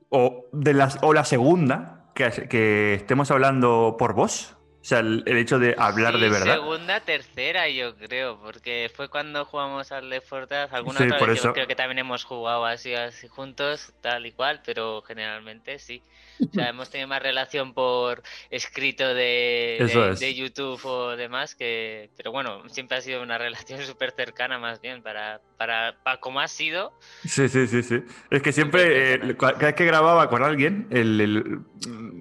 o, 0.08 0.46
de 0.52 0.74
las, 0.74 0.98
o 1.02 1.12
la 1.12 1.24
segunda 1.24 2.10
que, 2.14 2.48
que 2.48 2.94
estemos 2.94 3.30
hablando 3.30 3.96
por 3.98 4.14
voz. 4.14 4.56
O 4.86 4.88
sea, 4.88 5.00
el, 5.00 5.24
hecho 5.26 5.58
de 5.58 5.74
hablar 5.76 6.16
de 6.16 6.28
verdad. 6.28 6.54
Segunda, 6.54 7.00
tercera, 7.00 7.68
yo 7.68 7.96
creo, 7.96 8.40
porque 8.40 8.88
fue 8.94 9.08
cuando 9.08 9.44
jugamos 9.44 9.90
al 9.90 10.08
Left 10.08 10.28
4 10.28 10.46
Dead. 10.46 10.68
Alguna 10.70 11.00
otra 11.04 11.26
vez 11.26 11.42
yo 11.42 11.52
creo 11.52 11.66
que 11.66 11.74
también 11.74 11.98
hemos 11.98 12.22
jugado 12.22 12.64
así, 12.64 12.94
así 12.94 13.26
juntos, 13.26 13.92
tal 14.00 14.26
y 14.26 14.30
cual, 14.30 14.62
pero 14.64 15.02
generalmente 15.02 15.80
sí. 15.80 16.04
O 16.50 16.52
sea, 16.52 16.68
hemos 16.68 16.90
tenido 16.90 17.08
más 17.08 17.22
relación 17.22 17.74
por 17.74 18.22
escrito 18.50 19.14
de, 19.14 20.16
de, 20.18 20.34
YouTube 20.34 20.84
o 20.84 21.16
demás 21.16 21.54
que... 21.54 22.10
Pero 22.16 22.32
bueno, 22.32 22.68
siempre 22.68 22.98
ha 22.98 23.00
sido 23.00 23.22
una 23.22 23.38
relación 23.38 23.80
súper 23.82 24.12
cercana 24.12 24.58
más 24.58 24.80
bien 24.80 25.02
para, 25.02 25.40
para, 25.56 25.96
para 26.02 26.18
como 26.18 26.40
ha 26.40 26.48
sido. 26.48 26.92
Sí, 27.24 27.48
sí, 27.48 27.66
sí, 27.66 27.82
sí. 27.82 28.02
Es 28.30 28.42
que 28.42 28.52
siempre, 28.52 29.14
eh, 29.14 29.36
cada 29.36 29.58
vez 29.58 29.74
que 29.74 29.84
grababa 29.84 30.28
con 30.28 30.42
alguien, 30.42 30.86
el, 30.90 31.60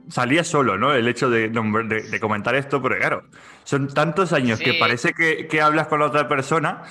salía 0.09 0.43
solo, 0.43 0.77
¿no? 0.77 0.93
El 0.93 1.07
hecho 1.07 1.29
de, 1.29 1.49
de, 1.49 2.19
comentar 2.19 2.55
esto, 2.55 2.81
pero 2.81 2.97
claro, 2.97 3.23
son 3.63 3.93
tantos 3.93 4.33
años 4.33 4.59
que 4.59 4.73
parece 4.75 5.13
que, 5.13 5.47
que 5.47 5.61
hablas 5.61 5.87
con 5.87 5.99
la 5.99 6.07
otra 6.07 6.27
persona 6.27 6.83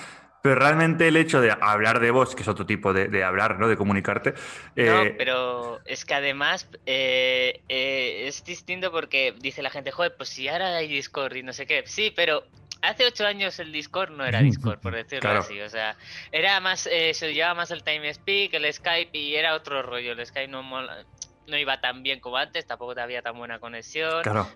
Pero 0.45 0.59
realmente 0.59 1.07
el 1.07 1.17
hecho 1.17 1.41
de 1.41 1.49
hablar 1.59 1.99
de 1.99 2.11
voz, 2.11 2.35
que 2.35 2.43
es 2.43 2.47
otro 2.47 2.67
tipo 2.67 2.93
de, 2.93 3.23
hablar, 3.23 3.57
¿no? 3.57 3.67
De 3.67 3.75
comunicarte. 3.75 4.35
No, 4.75 5.01
eh, 5.01 5.15
pero 5.17 5.79
es 5.85 6.05
que 6.05 6.13
además 6.13 6.69
eh, 6.85 7.63
eh, 7.67 8.27
es 8.27 8.45
distinto 8.45 8.91
porque 8.91 9.33
dice 9.39 9.63
la 9.63 9.71
gente, 9.71 9.89
joder, 9.89 10.13
pues 10.15 10.29
si 10.29 10.47
ahora 10.47 10.75
hay 10.75 10.87
Discord 10.87 11.35
y 11.35 11.41
no 11.41 11.51
sé 11.51 11.65
qué. 11.65 11.81
Sí, 11.87 12.13
pero 12.15 12.43
hace 12.83 13.07
ocho 13.07 13.25
años 13.25 13.57
el 13.57 13.71
Discord 13.71 14.11
no 14.11 14.23
era 14.23 14.39
Discord, 14.43 14.77
por 14.81 14.93
decirlo 14.93 15.31
así. 15.31 15.59
O 15.61 15.69
sea, 15.69 15.97
era 16.31 16.59
más, 16.59 16.81
se 16.81 17.33
llevaba 17.33 17.55
más 17.55 17.71
el 17.71 17.83
TimeSpeak, 17.83 18.53
el 18.53 18.71
Skype 18.71 19.17
y 19.17 19.33
era 19.33 19.55
otro 19.55 19.81
rollo. 19.81 20.11
El 20.11 20.23
Skype 20.23 20.47
no 20.47 20.61
no 20.61 21.57
iba 21.57 21.81
tan 21.81 22.03
bien 22.03 22.19
como 22.19 22.37
antes, 22.37 22.67
tampoco 22.67 22.93
había 22.99 23.23
tan 23.23 23.35
buena 23.35 23.57
conexión. 23.57 24.21
Claro. 24.21 24.47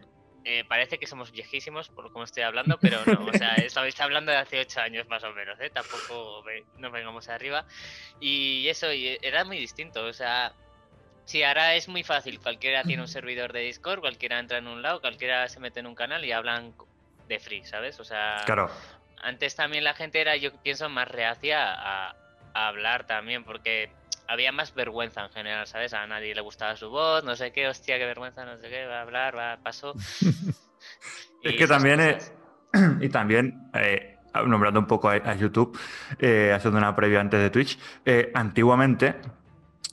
Eh, 0.45 0.63
parece 0.67 0.97
que 0.97 1.05
somos 1.05 1.31
viejísimos 1.31 1.89
por 1.89 2.11
como 2.11 2.23
estoy 2.23 2.43
hablando, 2.43 2.77
pero 2.79 2.99
no, 3.05 3.25
o 3.25 3.33
sea, 3.33 3.53
estabais 3.57 3.99
hablando 3.99 4.31
de 4.31 4.37
hace 4.37 4.59
ocho 4.59 4.79
años 4.79 5.07
más 5.07 5.23
o 5.23 5.31
menos, 5.33 5.59
¿eh? 5.59 5.69
Tampoco 5.69 6.43
nos 6.77 6.91
vengamos 6.91 7.27
arriba. 7.29 7.65
Y 8.19 8.67
eso 8.67 8.87
era 8.89 9.43
muy 9.43 9.57
distinto, 9.57 10.05
o 10.05 10.13
sea, 10.13 10.53
sí, 11.25 11.43
ahora 11.43 11.75
es 11.75 11.87
muy 11.87 12.03
fácil, 12.03 12.39
cualquiera 12.39 12.83
tiene 12.83 13.01
un 13.01 13.07
servidor 13.07 13.53
de 13.53 13.61
Discord, 13.61 13.99
cualquiera 13.99 14.39
entra 14.39 14.57
en 14.57 14.67
un 14.67 14.81
lado, 14.81 15.01
cualquiera 15.01 15.47
se 15.49 15.59
mete 15.59 15.81
en 15.81 15.87
un 15.87 15.95
canal 15.95 16.23
y 16.23 16.31
hablan 16.31 16.73
de 17.27 17.39
free, 17.39 17.65
¿sabes? 17.65 17.99
O 17.99 18.03
sea, 18.03 18.41
claro. 18.45 18.71
antes 19.21 19.55
también 19.55 19.83
la 19.83 19.93
gente 19.93 20.21
era, 20.21 20.35
yo 20.37 20.53
pienso, 20.63 20.89
más 20.89 21.07
reacia 21.07 21.73
a 21.73 22.15
hablar 22.53 23.05
también, 23.05 23.43
porque 23.43 23.91
había 24.29 24.51
más 24.51 24.75
vergüenza 24.75 25.25
en 25.25 25.31
general, 25.31 25.65
¿sabes? 25.65 25.93
A 25.93 26.05
nadie 26.05 26.35
le 26.35 26.41
gustaba 26.41 26.75
su 26.75 26.89
voz, 26.89 27.23
no 27.23 27.35
sé 27.35 27.51
qué, 27.51 27.67
hostia, 27.67 27.97
qué 27.97 28.05
vergüenza, 28.05 28.45
no 28.45 28.57
sé 28.57 28.69
qué, 28.69 28.85
va 28.85 28.99
a 28.99 29.01
hablar, 29.01 29.35
va, 29.35 29.57
pasó. 29.63 29.95
es 31.43 31.55
que 31.55 31.67
también 31.67 31.99
es, 31.99 32.31
y 33.01 33.09
también, 33.09 33.69
eh, 33.73 34.17
nombrando 34.45 34.79
un 34.79 34.85
poco 34.85 35.09
a, 35.09 35.35
YouTube, 35.35 35.77
eh, 36.19 36.53
haciendo 36.55 36.77
una 36.77 36.95
previa 36.95 37.19
antes 37.19 37.39
de 37.39 37.49
Twitch, 37.49 37.79
eh, 38.05 38.31
antiguamente, 38.35 39.15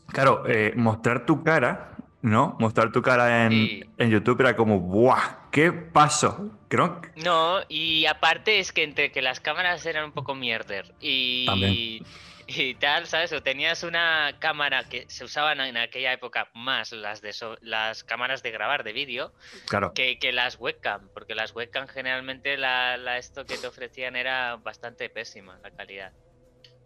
claro, 0.09 0.45
mostrar 0.75 1.25
tu 1.25 1.43
cara, 1.43 1.93
¿no? 2.21 2.59
Mostrar 2.61 2.93
tu 2.93 3.01
cara 3.01 3.47
en, 3.47 3.91
en, 3.97 4.11
YouTube 4.11 4.43
era 4.43 4.55
como, 4.55 4.81
¡buah! 4.81 5.49
¿Qué 5.51 5.73
pasó? 5.73 6.51
Creo 6.69 7.01
No, 7.25 7.61
y 7.71 8.05
aparte 8.05 8.59
es 8.59 8.73
que 8.73 8.83
entre 8.83 9.11
que 9.13 9.23
las 9.23 9.41
cámaras 9.41 9.87
eran 9.87 10.05
un 10.05 10.13
poco 10.13 10.35
mierder 10.35 10.95
y... 11.01 11.47
También 11.47 12.05
y 12.47 12.75
tal, 12.75 13.07
¿sabes? 13.07 13.33
O 13.33 13.43
tenías 13.43 13.83
una 13.83 14.37
cámara 14.39 14.85
que 14.85 15.07
se 15.09 15.25
usaban 15.25 15.61
en 15.61 15.77
aquella 15.77 16.13
época 16.13 16.49
más 16.55 16.93
las 16.93 17.21
de 17.21 17.35
las 17.61 18.05
cámaras 18.05 18.43
de 18.43 18.51
grabar 18.51 18.85
de 18.85 18.93
vídeo 18.93 19.33
claro. 19.69 19.93
que, 19.95 20.19
que, 20.19 20.33
las 20.33 20.59
webcam, 20.59 21.09
porque 21.13 21.35
las 21.35 21.55
webcam 21.55 21.89
generalmente 21.89 22.57
la, 22.57 22.97
la, 22.97 23.19
esto 23.19 23.45
que 23.47 23.59
te 23.59 23.67
ofrecían 23.67 24.17
era 24.17 24.57
bastante 24.57 25.09
pésima 25.11 25.59
la 25.63 25.71
calidad. 25.71 26.13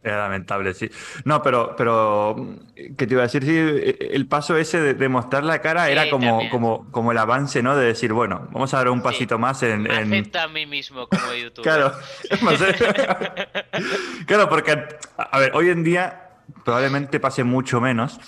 Era 0.02 0.23
lamentable, 0.23 0.73
sí. 0.73 0.90
No, 1.25 1.42
pero, 1.42 1.75
pero, 1.76 2.57
¿qué 2.75 3.07
te 3.07 3.12
iba 3.12 3.23
a 3.23 3.26
decir? 3.26 3.45
Sí, 3.45 4.07
el 4.12 4.26
paso 4.26 4.57
ese 4.57 4.95
de, 4.95 5.09
mostrar 5.11 5.45
la 5.45 5.61
cara 5.61 5.90
era 5.90 6.09
como, 6.09 6.49
como, 6.49 6.90
como 6.90 7.12
el 7.12 7.19
avance, 7.19 7.62
¿no? 7.62 7.76
De 7.76 7.85
decir, 7.85 8.14
bueno, 8.14 8.49
vamos 8.50 8.73
a 8.73 8.78
dar 8.78 8.88
un 8.88 9.02
pasito 9.02 9.38
más 9.38 9.62
en... 9.62 9.83
Me 9.83 9.95
acepta 9.95 10.45
a 10.45 10.49
mí 10.49 10.64
mismo 10.64 11.07
como 11.07 11.35
youtuber. 11.40 11.62
claro, 11.62 11.92
claro, 14.26 14.49
porque, 14.49 14.88
a 15.19 15.38
ver, 15.38 15.52
hoy 15.54 15.69
en 15.69 15.85
día 15.85 16.30
probablemente 16.64 17.21
pase 17.21 17.45
mucho 17.45 17.80
menos, 17.80 18.19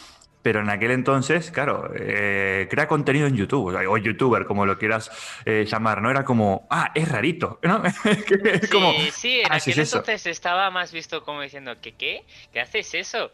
pero 0.42 0.60
en 0.60 0.68
aquel 0.68 0.90
entonces, 0.90 1.50
claro, 1.50 1.90
eh, 1.96 2.66
crea 2.70 2.88
contenido 2.88 3.26
en 3.26 3.36
YouTube, 3.36 3.74
o 3.74 3.96
youtuber, 3.96 4.44
como 4.44 4.66
lo 4.66 4.76
quieras 4.78 5.10
eh, 5.44 5.64
llamar, 5.68 6.02
¿no? 6.02 6.10
Era 6.10 6.24
como, 6.24 6.66
ah, 6.70 6.90
es 6.94 7.08
rarito, 7.08 7.58
¿no? 7.62 7.82
sí, 8.02 9.10
sí, 9.12 9.40
en 9.40 9.52
ah, 9.52 9.56
aquel 9.56 9.78
entonces 9.78 10.26
estaba 10.26 10.70
más 10.70 10.92
visto 10.92 11.24
como 11.24 11.42
diciendo, 11.42 11.76
¿qué 11.80 11.92
qué? 11.92 12.24
¿Qué 12.52 12.60
haces 12.60 12.94
eso? 12.94 13.30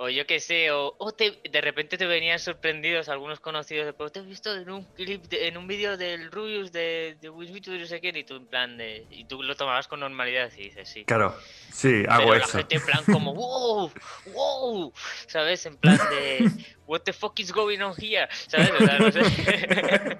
O 0.00 0.08
yo 0.08 0.28
qué 0.28 0.38
sé, 0.38 0.70
o, 0.70 0.94
de 1.16 1.60
repente 1.60 1.98
te 1.98 2.06
venían 2.06 2.38
sorprendidos 2.38 3.08
algunos 3.08 3.40
conocidos 3.40 3.84
de, 3.84 3.92
pero 3.92 4.10
te 4.10 4.20
he 4.20 4.22
visto 4.22 4.54
en 4.54 4.70
un 4.70 4.84
clip, 4.94 5.24
en 5.32 5.56
un 5.56 5.66
vídeo 5.66 5.96
del 5.96 6.30
Rubius 6.30 6.70
de, 6.70 7.16
de 7.20 7.28
Wisbito 7.28 7.74
y 7.74 7.80
no 7.80 7.86
sé 7.86 8.00
qué, 8.00 8.12
y 8.14 8.22
tú 8.22 8.36
en 8.36 8.46
plan 8.46 8.78
de, 8.78 9.08
y 9.10 9.24
tú 9.24 9.42
lo 9.42 9.56
tomabas 9.56 9.88
con 9.88 9.98
normalidad 9.98 10.52
y 10.56 10.64
dices, 10.64 10.88
sí. 10.88 11.04
Claro, 11.04 11.36
sí, 11.72 12.04
hago 12.08 12.30
Pero 12.30 12.34
eso. 12.34 12.46
la 12.46 12.58
gente 12.58 12.76
en 12.76 12.82
plan 12.84 13.04
como, 13.06 13.34
wow, 13.34 13.90
wow, 14.32 14.92
¿sabes? 15.26 15.66
En 15.66 15.76
plan 15.76 15.98
de, 16.10 16.48
what 16.86 17.00
the 17.00 17.12
fuck 17.12 17.36
is 17.40 17.52
going 17.52 17.80
on 17.80 17.92
here, 17.98 18.28
¿sabes? 18.46 18.70
no, 19.00 19.10
sé. 19.10 20.18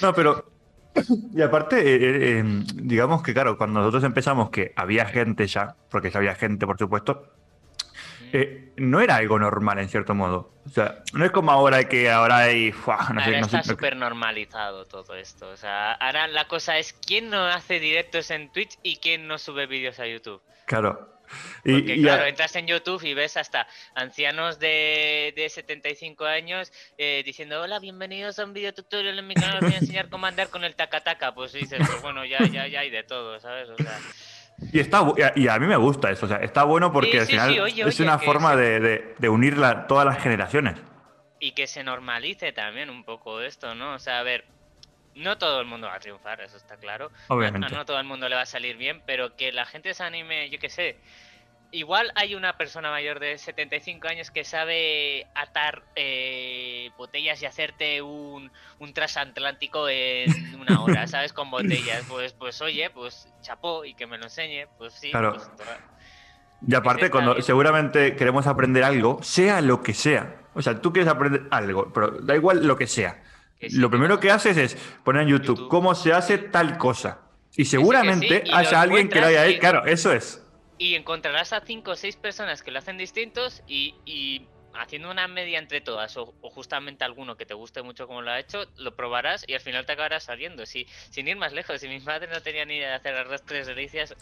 no, 0.00 0.14
pero 0.14 0.50
y 1.34 1.42
aparte, 1.42 1.80
eh, 1.80 1.96
eh, 1.96 2.38
em, 2.38 2.64
digamos 2.66 3.22
que, 3.22 3.32
claro, 3.32 3.58
cuando 3.58 3.80
nosotros 3.80 4.04
empezamos, 4.04 4.48
que 4.48 4.72
había 4.74 5.04
gente 5.04 5.46
ya, 5.46 5.76
porque 5.90 6.10
ya 6.10 6.18
había 6.18 6.34
gente, 6.34 6.66
por 6.66 6.78
supuesto, 6.78 7.39
eh, 8.32 8.72
no 8.76 9.00
era 9.00 9.16
algo 9.16 9.38
normal 9.38 9.78
en 9.78 9.88
cierto 9.88 10.14
modo. 10.14 10.54
O 10.66 10.68
sea, 10.68 11.02
no 11.12 11.24
es 11.24 11.30
como 11.30 11.50
ahora 11.50 11.84
que 11.84 12.10
ahora 12.10 12.38
hay. 12.38 12.72
no 13.14 13.24
sé, 13.24 13.38
está 13.38 13.62
súper 13.62 13.96
normalizado 13.96 14.86
todo 14.86 15.14
esto. 15.14 15.48
O 15.48 15.56
sea, 15.56 15.92
ahora 15.92 16.26
la 16.28 16.46
cosa 16.46 16.78
es 16.78 16.92
quién 16.92 17.30
no 17.30 17.44
hace 17.46 17.80
directos 17.80 18.30
en 18.30 18.52
Twitch 18.52 18.78
y 18.82 18.96
quién 18.96 19.26
no 19.26 19.38
sube 19.38 19.66
vídeos 19.66 19.98
a 20.00 20.06
YouTube. 20.06 20.42
Claro. 20.66 21.20
Porque, 21.64 22.00
claro, 22.00 22.24
entras 22.24 22.56
en 22.56 22.66
YouTube 22.66 23.04
y 23.04 23.14
ves 23.14 23.36
hasta 23.36 23.68
ancianos 23.94 24.58
de, 24.58 25.32
de 25.36 25.48
75 25.48 26.24
años 26.24 26.72
eh, 26.98 27.22
diciendo: 27.24 27.60
Hola, 27.60 27.78
bienvenidos 27.78 28.38
a 28.38 28.44
un 28.44 28.52
video 28.52 28.74
tutorial 28.74 29.18
en 29.18 29.26
mi 29.26 29.34
canal. 29.34 29.56
Os 29.56 29.60
voy 29.60 29.74
a 29.74 29.78
enseñar 29.78 30.08
cómo 30.08 30.26
andar 30.26 30.48
con 30.48 30.64
el 30.64 30.74
tacataca. 30.74 31.32
Pues 31.32 31.52
dices: 31.52 31.78
Pues 31.86 32.02
bueno, 32.02 32.24
ya, 32.24 32.38
ya, 32.46 32.66
ya 32.66 32.80
hay 32.80 32.90
de 32.90 33.04
todo, 33.04 33.38
¿sabes? 33.40 33.68
O 33.68 33.76
sea. 33.76 33.98
Y, 34.72 34.78
está, 34.78 35.02
y 35.36 35.48
a 35.48 35.58
mí 35.58 35.66
me 35.66 35.76
gusta 35.76 36.10
eso, 36.10 36.26
o 36.26 36.28
sea, 36.28 36.38
está 36.38 36.64
bueno 36.64 36.92
porque 36.92 37.20
al 37.20 37.26
final 37.26 37.68
es 37.68 38.00
una 38.00 38.18
forma 38.18 38.56
de, 38.56 39.14
unir 39.28 39.56
todas 39.88 40.04
las 40.04 40.22
generaciones. 40.22 40.76
Y 41.38 41.52
que 41.52 41.66
se 41.66 41.82
normalice 41.82 42.52
también 42.52 42.90
un 42.90 43.04
poco 43.04 43.40
esto, 43.40 43.74
¿no? 43.74 43.94
O 43.94 43.98
sea, 43.98 44.18
a 44.18 44.22
ver, 44.22 44.44
no 45.14 45.38
todo 45.38 45.60
el 45.60 45.66
mundo 45.66 45.86
va 45.86 45.94
a 45.94 46.00
triunfar, 46.00 46.42
eso 46.42 46.58
está 46.58 46.76
claro. 46.76 47.10
Obviamente. 47.28 47.70
No, 47.70 47.78
no 47.78 47.84
todo 47.86 47.98
el 47.98 48.04
mundo 48.04 48.28
le 48.28 48.36
va 48.36 48.42
a 48.42 48.46
salir 48.46 48.76
bien, 48.76 49.02
pero 49.06 49.36
que 49.36 49.50
la 49.50 49.64
gente 49.64 49.94
se 49.94 50.02
anime, 50.02 50.50
yo 50.50 50.58
qué 50.58 50.68
sé, 50.68 50.98
igual 51.72 52.12
hay 52.14 52.34
una 52.34 52.56
persona 52.56 52.90
mayor 52.90 53.20
de 53.20 53.38
75 53.38 54.08
años 54.08 54.30
que 54.30 54.44
sabe 54.44 55.26
atar 55.34 55.82
eh, 55.96 56.90
botellas 56.96 57.40
y 57.42 57.46
hacerte 57.46 58.02
un, 58.02 58.50
un 58.78 58.92
transatlántico 58.92 59.88
en 59.88 60.60
una 60.60 60.82
hora, 60.82 61.06
¿sabes? 61.06 61.32
Con 61.32 61.50
botellas. 61.50 62.04
Pues, 62.08 62.32
pues 62.32 62.60
oye, 62.60 62.90
pues 62.90 63.28
chapó 63.40 63.84
y 63.84 63.94
que 63.94 64.06
me 64.06 64.18
lo 64.18 64.24
enseñe, 64.24 64.66
pues 64.78 64.94
sí. 64.94 65.10
Claro. 65.10 65.34
Pues, 65.34 65.68
y 66.66 66.74
aparte, 66.74 67.10
cuando 67.10 67.40
seguramente 67.40 68.16
queremos 68.16 68.46
aprender 68.46 68.84
algo, 68.84 69.22
sea 69.22 69.60
lo 69.60 69.82
que 69.82 69.94
sea. 69.94 70.36
O 70.54 70.60
sea, 70.60 70.80
tú 70.80 70.92
quieres 70.92 71.10
aprender 71.10 71.46
algo, 71.50 71.90
pero 71.92 72.10
da 72.20 72.34
igual 72.34 72.66
lo 72.66 72.76
que 72.76 72.86
sea. 72.86 73.22
lo 73.72 73.90
primero 73.90 74.20
que 74.20 74.30
haces 74.30 74.56
es 74.56 74.74
poner 75.04 75.22
en 75.22 75.28
YouTube, 75.28 75.68
cómo 75.68 75.94
se 75.94 76.12
hace 76.12 76.36
tal 76.38 76.76
cosa. 76.76 77.20
Y 77.56 77.64
seguramente 77.64 78.44
haya 78.52 78.80
alguien 78.80 79.08
que 79.08 79.20
lo 79.20 79.28
haya 79.28 79.42
ahí. 79.42 79.58
Claro, 79.58 79.86
eso 79.86 80.12
es 80.12 80.44
y 80.80 80.94
encontrarás 80.94 81.52
a 81.52 81.60
cinco 81.60 81.90
o 81.90 81.96
seis 81.96 82.16
personas 82.16 82.62
que 82.62 82.70
lo 82.70 82.78
hacen 82.78 82.96
distintos 82.96 83.62
y, 83.66 84.48
haciendo 84.72 85.10
una 85.10 85.28
media 85.28 85.58
entre 85.58 85.82
todas 85.82 86.16
o, 86.16 86.34
justamente 86.40 87.04
alguno 87.04 87.36
que 87.36 87.44
te 87.44 87.52
guste 87.52 87.82
mucho 87.82 88.06
como 88.06 88.22
lo 88.22 88.30
ha 88.30 88.40
hecho, 88.40 88.66
lo 88.78 88.96
probarás 88.96 89.44
y 89.46 89.52
al 89.52 89.60
final 89.60 89.84
te 89.84 89.92
acabarás 89.92 90.24
saliendo. 90.24 90.64
Si, 90.64 90.86
sin 91.10 91.28
ir 91.28 91.36
más 91.36 91.52
lejos, 91.52 91.82
si 91.82 91.86
mi 91.86 92.00
madre 92.00 92.28
no 92.32 92.40
tenía 92.40 92.64
ni 92.64 92.78
idea 92.78 92.88
de 92.88 92.94
hacer 92.94 93.14
arroz 93.14 93.42
tres 93.44 93.66
delicias 93.66 94.16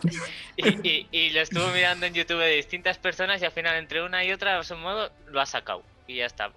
y, 0.57 1.07
y, 1.13 1.31
lo 1.31 1.43
estuvo 1.43 1.69
mirando 1.69 2.07
en 2.07 2.15
YouTube 2.15 2.41
de 2.41 2.57
distintas 2.57 2.99
personas 2.99 3.41
y 3.41 3.45
al 3.45 3.53
final 3.53 3.77
entre 3.77 4.03
una 4.03 4.25
y 4.25 4.33
otra, 4.33 4.59
a 4.59 4.65
su 4.65 4.75
modo, 4.75 5.13
lo 5.29 5.41
ha 5.41 5.47
sacado 5.47 5.85
y 6.09 6.17
ya 6.17 6.27
está. 6.27 6.53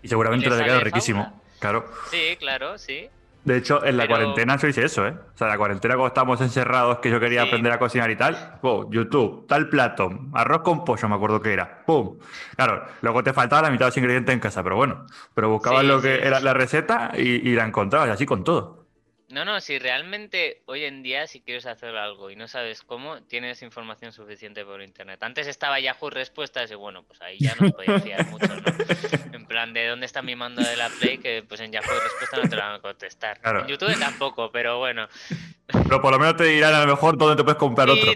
Y 0.00 0.08
seguramente 0.08 0.48
lo 0.48 0.54
ha 0.54 0.64
quedado 0.64 0.80
riquísimo. 0.80 1.42
Claro. 1.58 1.86
Sí, 2.10 2.36
claro, 2.38 2.78
sí. 2.78 3.10
De 3.46 3.56
hecho, 3.56 3.84
en 3.84 3.96
la 3.96 4.08
cuarentena 4.08 4.56
yo 4.56 4.66
hice 4.66 4.84
eso, 4.84 5.06
¿eh? 5.06 5.14
O 5.34 5.38
sea, 5.38 5.46
la 5.46 5.56
cuarentena 5.56 5.94
cuando 5.94 6.08
estábamos 6.08 6.40
encerrados, 6.40 6.98
que 6.98 7.10
yo 7.10 7.20
quería 7.20 7.42
aprender 7.44 7.72
a 7.72 7.78
cocinar 7.78 8.10
y 8.10 8.16
tal, 8.16 8.58
¡pum! 8.60 8.90
YouTube, 8.90 9.46
tal 9.46 9.68
plato, 9.68 10.10
arroz 10.32 10.62
con 10.62 10.84
pollo, 10.84 11.08
me 11.08 11.14
acuerdo 11.14 11.40
que 11.40 11.52
era, 11.52 11.84
¡pum! 11.86 12.18
Claro, 12.56 12.84
luego 13.02 13.22
te 13.22 13.32
faltaba 13.32 13.62
la 13.62 13.70
mitad 13.70 13.86
de 13.86 13.90
los 13.90 13.96
ingredientes 13.98 14.32
en 14.34 14.40
casa, 14.40 14.64
pero 14.64 14.74
bueno, 14.74 15.06
pero 15.32 15.48
buscabas 15.48 15.84
lo 15.84 16.00
que 16.02 16.26
era 16.26 16.40
la 16.40 16.54
receta 16.54 17.12
y, 17.16 17.48
y 17.48 17.54
la 17.54 17.64
encontrabas, 17.64 18.08
y 18.08 18.10
así 18.10 18.26
con 18.26 18.42
todo. 18.42 18.85
No, 19.28 19.44
no, 19.44 19.60
si 19.60 19.78
realmente 19.80 20.62
hoy 20.66 20.84
en 20.84 21.02
día 21.02 21.26
si 21.26 21.40
quieres 21.40 21.66
hacer 21.66 21.96
algo 21.96 22.30
y 22.30 22.36
no 22.36 22.46
sabes 22.46 22.82
cómo, 22.82 23.22
tienes 23.22 23.60
información 23.62 24.12
suficiente 24.12 24.64
por 24.64 24.80
internet. 24.80 25.20
Antes 25.20 25.48
estaba 25.48 25.80
Yahoo 25.80 26.10
Respuestas 26.10 26.70
y 26.70 26.76
bueno, 26.76 27.02
pues 27.02 27.20
ahí 27.22 27.36
ya 27.40 27.56
no 27.58 27.72
podía 27.72 27.98
fiar 27.98 28.26
mucho, 28.30 28.46
¿no? 28.46 28.62
En 29.32 29.46
plan, 29.46 29.72
¿de 29.72 29.88
dónde 29.88 30.06
está 30.06 30.22
mi 30.22 30.36
mando 30.36 30.62
de 30.62 30.76
la 30.76 30.88
Play? 30.90 31.18
Que 31.18 31.42
pues 31.42 31.60
en 31.60 31.72
Yahoo 31.72 32.00
Respuestas 32.04 32.44
no 32.44 32.48
te 32.48 32.54
lo 32.54 32.62
van 32.62 32.74
a 32.76 32.80
contestar. 32.80 33.40
En 33.42 33.66
YouTube 33.66 33.98
tampoco, 33.98 34.52
pero 34.52 34.78
bueno. 34.78 35.08
Pero 35.66 36.00
por 36.00 36.12
lo 36.12 36.20
menos 36.20 36.36
te 36.36 36.44
dirán 36.44 36.74
a 36.74 36.82
lo 36.82 36.86
mejor 36.86 37.18
dónde 37.18 37.34
te 37.34 37.42
puedes 37.42 37.58
comprar 37.58 37.90
otro. 37.90 38.12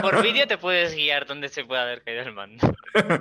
por 0.00 0.22
vídeo 0.22 0.46
te 0.46 0.56
puedes 0.56 0.94
guiar 0.94 1.26
dónde 1.26 1.50
se 1.50 1.64
puede 1.64 1.82
haber 1.82 2.02
caído 2.02 2.22
el 2.22 2.32
mando. 2.32 2.74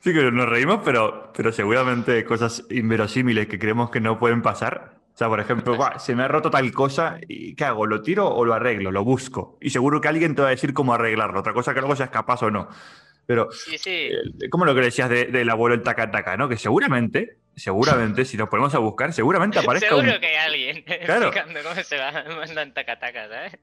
Sí, 0.00 0.12
que 0.12 0.30
nos 0.30 0.48
reímos, 0.48 0.82
pero, 0.84 1.32
pero 1.34 1.50
seguramente 1.50 2.24
cosas 2.24 2.64
inverosímiles 2.70 3.48
que 3.48 3.58
creemos 3.58 3.90
que 3.90 3.98
no 3.98 4.20
pueden 4.20 4.40
pasar 4.40 4.95
O 5.16 5.18
sea, 5.18 5.28
por 5.30 5.40
ejemplo, 5.40 5.78
se 5.98 6.14
me 6.14 6.24
ha 6.24 6.28
roto 6.28 6.50
tal 6.50 6.70
cosa, 6.72 7.18
¿y 7.26 7.54
qué 7.54 7.64
hago? 7.64 7.86
¿Lo 7.86 8.02
tiro 8.02 8.28
o 8.28 8.44
lo 8.44 8.52
arreglo? 8.52 8.92
Lo 8.92 9.02
busco. 9.02 9.56
Y 9.62 9.70
seguro 9.70 9.98
que 9.98 10.08
alguien 10.08 10.34
te 10.34 10.42
va 10.42 10.48
a 10.48 10.50
decir 10.50 10.74
cómo 10.74 10.92
arreglarlo. 10.92 11.40
Otra 11.40 11.54
cosa 11.54 11.72
que 11.72 11.80
luego 11.80 11.96
seas 11.96 12.10
capaz 12.10 12.42
o 12.42 12.50
no. 12.50 12.68
Pero, 13.24 13.48
sí, 13.50 13.78
sí. 13.78 14.10
Eh, 14.10 14.50
como 14.50 14.66
lo 14.66 14.74
que 14.74 14.82
decías 14.82 15.08
del 15.08 15.48
abuelo 15.48 15.74
el 15.74 15.82
taca 15.82 16.36
¿no? 16.36 16.50
Que 16.50 16.58
seguramente, 16.58 17.38
seguramente, 17.56 18.26
si 18.26 18.36
nos 18.36 18.50
ponemos 18.50 18.74
a 18.74 18.78
buscar, 18.78 19.14
seguramente 19.14 19.58
aparezca 19.58 19.88
Seguro 19.88 20.20
que 20.20 20.26
hay 20.26 20.36
alguien 20.36 20.82
claro. 21.06 21.28
explicando 21.28 21.60
cómo 21.62 21.82
se 21.82 21.96
va 21.96 22.12
mandan 22.36 22.74
taca 22.74 22.98
¿sabes? 23.00 23.58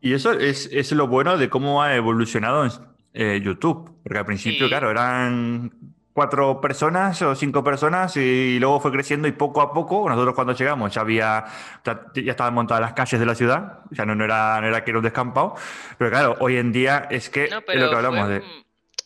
Y 0.00 0.14
eso 0.14 0.32
es, 0.32 0.70
es, 0.72 0.90
lo 0.92 1.06
bueno 1.06 1.36
de 1.36 1.50
cómo 1.50 1.82
ha 1.82 1.94
evolucionado 1.94 2.64
en 2.64 2.72
eh, 3.12 3.42
YouTube. 3.44 3.94
Porque 4.02 4.20
al 4.20 4.24
principio, 4.24 4.68
claro, 4.68 4.90
eran 4.90 5.70
cuatro 6.16 6.62
personas 6.62 7.20
o 7.20 7.34
cinco 7.34 7.62
personas 7.62 8.16
y 8.16 8.58
luego 8.58 8.80
fue 8.80 8.90
creciendo 8.90 9.28
y 9.28 9.32
poco 9.32 9.60
a 9.60 9.74
poco, 9.74 10.08
nosotros 10.08 10.34
cuando 10.34 10.54
llegamos 10.54 10.94
ya 10.94 11.02
había, 11.02 11.44
ya 11.84 12.32
estaban 12.32 12.54
montadas 12.54 12.80
las 12.80 12.94
calles 12.94 13.20
de 13.20 13.26
la 13.26 13.34
ciudad, 13.34 13.80
ya 13.90 14.06
no, 14.06 14.14
no, 14.14 14.24
era, 14.24 14.58
no 14.62 14.66
era 14.66 14.82
que 14.82 14.92
era 14.92 14.98
un 15.00 15.04
descampado, 15.04 15.56
pero 15.98 16.08
claro, 16.08 16.36
hoy 16.40 16.56
en 16.56 16.72
día 16.72 17.06
es 17.10 17.28
que 17.28 17.48
no, 17.48 17.58
es 17.58 17.78
lo 17.78 17.90
que 17.90 17.96
hablamos 17.96 18.30
de... 18.30 18.42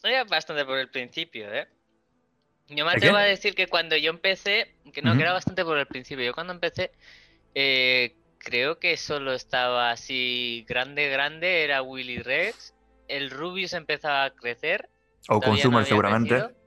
Era 0.04 0.22
bastante 0.22 0.64
por 0.64 0.78
el 0.78 0.88
principio, 0.88 1.52
¿eh? 1.52 1.66
Yo 2.68 2.84
me 2.84 2.92
atrevo 2.92 3.16
a 3.16 3.22
decir 3.22 3.56
que 3.56 3.66
cuando 3.66 3.96
yo 3.96 4.10
empecé, 4.10 4.76
que 4.92 5.02
no, 5.02 5.16
que 5.16 5.22
era 5.22 5.32
bastante 5.32 5.64
por 5.64 5.78
el 5.78 5.86
principio, 5.86 6.24
yo 6.24 6.32
cuando 6.32 6.52
empecé, 6.52 6.92
eh, 7.56 8.14
creo 8.38 8.78
que 8.78 8.96
solo 8.96 9.32
estaba 9.32 9.90
así 9.90 10.64
grande, 10.68 11.08
grande, 11.08 11.64
era 11.64 11.82
Willy 11.82 12.18
Rex, 12.18 12.72
el 13.08 13.32
Rubius 13.32 13.72
empezaba 13.72 14.26
a 14.26 14.30
crecer. 14.30 14.88
O 15.28 15.40
Consumer 15.40 15.84
seguramente. 15.84 16.59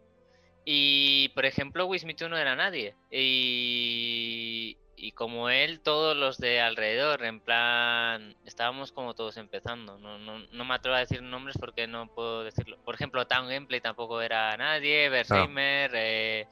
Y, 0.65 1.29
por 1.29 1.45
ejemplo, 1.45 1.85
Wismitu 1.85 2.29
no 2.29 2.37
era 2.37 2.55
nadie. 2.55 2.95
Y, 3.11 4.77
como 5.15 5.49
él, 5.49 5.81
todos 5.81 6.15
los 6.15 6.37
de 6.37 6.61
alrededor, 6.61 7.23
en 7.23 7.39
plan, 7.39 8.35
estábamos 8.45 8.91
como 8.91 9.13
todos 9.13 9.37
empezando. 9.37 9.97
No, 9.99 10.17
no, 10.17 10.39
no 10.39 10.65
me 10.65 10.73
atrevo 10.73 10.95
a 10.95 10.99
decir 10.99 11.21
nombres 11.21 11.57
porque 11.59 11.87
no 11.87 12.07
puedo 12.07 12.43
decirlo. 12.43 12.77
Por 12.83 12.95
ejemplo, 12.95 13.27
Town 13.27 13.49
Gameplay 13.49 13.81
tampoco 13.81 14.21
era 14.21 14.55
nadie, 14.57 15.09
Bersheimer, 15.09 15.91
eh, 15.93 16.47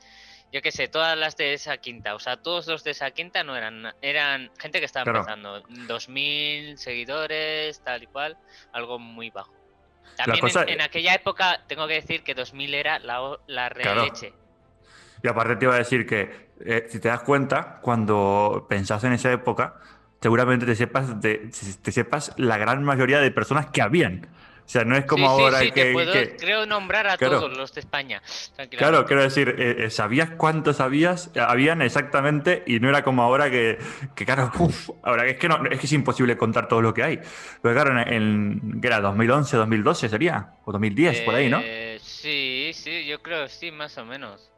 yo 0.51 0.61
qué 0.61 0.71
sé, 0.71 0.89
todas 0.89 1.17
las 1.17 1.37
de 1.37 1.53
esa 1.53 1.77
quinta. 1.77 2.13
O 2.13 2.19
sea, 2.19 2.37
todos 2.37 2.67
los 2.67 2.83
de 2.83 2.91
esa 2.91 3.11
quinta 3.11 3.43
no 3.43 3.55
eran, 3.55 3.93
eran 4.01 4.51
gente 4.59 4.79
que 4.79 4.85
estaba 4.85 5.09
empezando. 5.09 5.63
2.000 5.63 6.75
seguidores, 6.75 7.81
tal 7.83 8.03
y 8.03 8.07
cual, 8.07 8.37
algo 8.73 8.99
muy 8.99 9.29
bajo. 9.29 9.60
También 10.15 10.45
en, 10.67 10.81
aquella 10.81 11.15
época 11.15 11.61
tengo 11.67 11.87
que 11.87 11.95
decir 11.95 12.23
que 12.23 12.35
2000 12.35 12.73
era 12.73 12.99
la, 12.99 13.39
la 13.47 13.69
real 13.69 14.03
leche. 14.03 14.33
Y 15.23 15.27
aparte 15.27 15.55
te 15.55 15.65
iba 15.65 15.75
a 15.75 15.77
decir 15.77 16.05
que, 16.05 16.51
eh, 16.59 16.87
si 16.89 16.99
te 16.99 17.07
das 17.07 17.21
cuenta, 17.21 17.79
cuando 17.81 18.65
pensás 18.69 19.03
en 19.03 19.13
esa 19.13 19.31
época, 19.31 19.75
seguramente 20.19 20.65
te 20.65 20.75
sepas, 20.75 21.19
te 21.19 21.91
sepas 21.91 22.33
la 22.37 22.57
gran 22.57 22.83
mayoría 22.83 23.19
de 23.19 23.31
personas 23.31 23.67
que 23.67 23.81
habían. 23.81 24.27
O 24.65 24.69
sea, 24.71 24.85
no 24.85 24.95
es 24.95 25.05
como 25.05 25.27
ahora 25.27 25.59
sí, 25.59 25.71
que, 25.71 25.91
puedo, 25.91 26.13
creo 26.37 26.65
nombrar 26.65 27.07
a 27.07 27.17
todos 27.17 27.55
los 27.57 27.73
de 27.73 27.81
España. 27.81 28.21
Claro, 28.69 29.05
quiero 29.05 29.21
decir, 29.21 29.55
eh, 29.57 29.85
eh, 29.85 29.89
¿sabías 29.89 30.29
cuántos 30.31 30.79
habías, 30.79 31.29
habían 31.35 31.81
exactamente? 31.81 32.63
Y 32.65 32.79
no 32.79 32.87
era 32.87 33.03
como 33.03 33.21
ahora 33.21 33.49
que, 33.51 33.79
que 34.15 34.25
claro, 34.25 34.51
ahora 35.03 35.27
es 35.27 35.37
que, 35.37 35.49
no, 35.49 35.65
es 35.65 35.79
que 35.79 35.87
es 35.87 35.91
imposible 35.91 36.37
contar 36.37 36.67
todo 36.67 36.81
lo 36.81 36.93
que 36.93 37.03
hay. 37.03 37.19
Pero 37.61 37.75
claro, 37.75 37.99
en, 37.99 38.79
¿qué 38.81 38.87
era? 38.87 39.01
¿2011, 39.01 39.57
2012 39.57 40.09
sería? 40.09 40.53
¿O 40.63 40.71
2010, 40.71 41.21
por 41.21 41.35
ahí, 41.35 41.49
no? 41.49 41.59
Eh, 41.61 41.99
sí, 42.01 42.71
sí, 42.73 43.05
yo 43.05 43.21
creo 43.21 43.47
sí, 43.49 43.71
más 43.71 43.97
o 43.97 44.05
menos. 44.05 44.51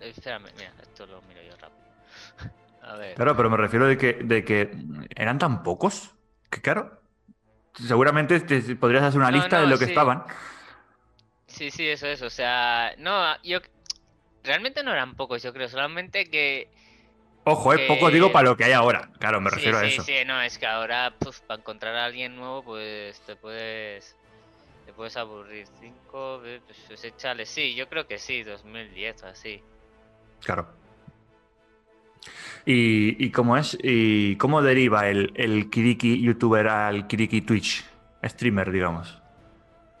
espérame, 0.00 0.46
mira, 0.56 0.72
esto 0.80 1.06
lo 1.06 1.20
miro 1.22 1.40
yo 1.42 1.56
rápido. 1.56 2.54
A 2.82 2.94
ver. 2.94 3.14
Claro, 3.16 3.36
pero 3.36 3.50
me 3.50 3.56
refiero 3.56 3.88
de 3.88 3.98
que, 3.98 4.12
de 4.12 4.44
que 4.44 4.70
eran 5.16 5.40
tan 5.40 5.64
pocos 5.64 6.12
que 6.50 6.60
claro, 6.60 7.00
seguramente 7.78 8.40
te, 8.40 8.76
podrías 8.76 9.04
hacer 9.04 9.20
una 9.20 9.30
lista 9.30 9.60
de 9.60 9.66
lo 9.66 9.78
que 9.78 9.86
estaban. 9.86 10.24
Sí, 11.46 11.70
sí, 11.70 11.88
eso 11.88 12.06
es. 12.06 12.22
O 12.22 12.30
sea, 12.30 12.94
no, 12.98 13.40
yo. 13.42 13.60
Realmente 14.44 14.84
no 14.84 14.92
eran 14.92 15.14
pocos, 15.16 15.42
yo 15.42 15.52
creo. 15.52 15.68
Solamente 15.68 16.30
que. 16.30 16.68
Ojo, 17.44 17.72
es 17.72 17.80
poco 17.82 18.10
digo 18.10 18.32
para 18.32 18.48
lo 18.48 18.56
que 18.56 18.64
hay 18.64 18.72
ahora. 18.72 19.08
Claro, 19.18 19.40
me 19.40 19.50
refiero 19.50 19.78
a 19.78 19.84
eso. 19.84 20.02
Sí, 20.02 20.12
sí, 20.18 20.24
no, 20.24 20.40
es 20.42 20.58
que 20.58 20.66
ahora, 20.66 21.14
pues, 21.18 21.40
para 21.40 21.60
encontrar 21.60 21.94
a 21.94 22.04
alguien 22.06 22.36
nuevo, 22.36 22.62
pues 22.62 23.20
te 23.20 23.36
puedes. 23.36 24.16
Te 24.84 24.92
puedes 24.92 25.16
aburrir. 25.16 25.66
Cinco, 25.80 26.42
pues 26.88 27.04
échale. 27.04 27.46
Sí, 27.46 27.74
yo 27.74 27.88
creo 27.88 28.06
que 28.06 28.18
sí, 28.18 28.42
2010 28.42 29.22
o 29.22 29.26
así. 29.26 29.62
Claro. 30.40 30.68
¿Y, 32.64 33.30
cómo 33.30 33.56
es? 33.56 33.78
¿Y 33.82 34.36
cómo 34.36 34.62
deriva 34.62 35.08
el, 35.08 35.32
el 35.36 35.70
Kiriki 35.70 36.20
youtuber 36.20 36.68
al 36.68 37.06
Kiriki 37.06 37.42
Twitch 37.42 37.84
streamer, 38.24 38.72
digamos? 38.72 39.18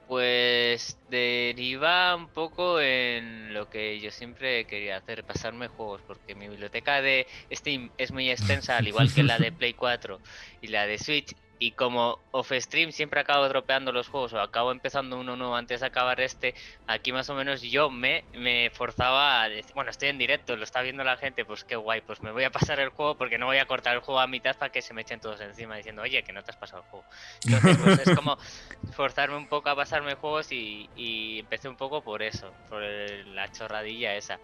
Pues 0.08 0.96
deriva 1.10 2.14
un 2.14 2.28
poco 2.28 2.80
en 2.80 3.52
lo 3.52 3.68
que 3.68 3.98
yo 3.98 4.12
siempre 4.12 4.64
quería 4.64 4.98
hacer, 4.98 5.24
pasarme 5.24 5.66
juegos, 5.66 6.00
porque 6.06 6.36
mi 6.36 6.48
biblioteca 6.48 7.02
de 7.02 7.26
Steam 7.52 7.90
es 7.98 8.12
muy 8.12 8.30
extensa, 8.30 8.76
al 8.76 8.86
igual 8.86 9.12
que 9.12 9.24
la 9.24 9.38
de 9.38 9.50
Play 9.58 9.74
4 9.74 10.20
y 10.62 10.68
la 10.68 10.86
de 10.86 10.98
Switch, 10.98 11.34
y 11.58 11.72
como 11.72 12.18
off 12.32 12.52
stream 12.52 12.92
siempre 12.92 13.20
acabo 13.20 13.48
dropeando 13.48 13.92
los 13.92 14.08
juegos 14.08 14.32
o 14.34 14.40
acabo 14.40 14.72
empezando 14.72 15.18
uno 15.18 15.36
nuevo 15.36 15.56
antes 15.56 15.80
de 15.80 15.86
acabar 15.86 16.20
este, 16.20 16.54
aquí 16.86 17.12
más 17.12 17.30
o 17.30 17.34
menos 17.34 17.62
yo 17.62 17.90
me, 17.90 18.24
me 18.34 18.70
forzaba 18.70 19.42
a 19.42 19.48
decir, 19.48 19.72
bueno, 19.74 19.90
estoy 19.90 20.08
en 20.08 20.18
directo, 20.18 20.56
lo 20.56 20.64
está 20.64 20.82
viendo 20.82 21.02
la 21.04 21.16
gente, 21.16 21.44
pues 21.44 21.64
qué 21.64 21.76
guay, 21.76 22.02
pues 22.02 22.20
me 22.20 22.30
voy 22.30 22.44
a 22.44 22.50
pasar 22.50 22.80
el 22.80 22.90
juego 22.90 23.16
porque 23.16 23.38
no 23.38 23.46
voy 23.46 23.58
a 23.58 23.66
cortar 23.66 23.94
el 23.94 24.00
juego 24.00 24.20
a 24.20 24.26
mitad 24.26 24.56
para 24.56 24.70
que 24.70 24.82
se 24.82 24.92
me 24.92 25.02
echen 25.02 25.20
todos 25.20 25.40
encima 25.40 25.76
diciendo, 25.76 26.02
oye, 26.02 26.22
que 26.22 26.32
no 26.32 26.42
te 26.42 26.50
has 26.50 26.56
pasado 26.56 26.82
el 26.82 26.88
juego. 26.90 27.06
Entonces, 27.44 27.78
pues 27.78 28.06
es 28.06 28.16
como 28.16 28.36
forzarme 28.92 29.36
un 29.36 29.48
poco 29.48 29.70
a 29.70 29.76
pasarme 29.76 30.14
juegos 30.14 30.52
y, 30.52 30.90
y 30.94 31.40
empecé 31.40 31.68
un 31.68 31.76
poco 31.76 32.02
por 32.02 32.22
eso, 32.22 32.52
por 32.68 32.82
la 32.82 33.50
chorradilla 33.50 34.14
esa. 34.14 34.38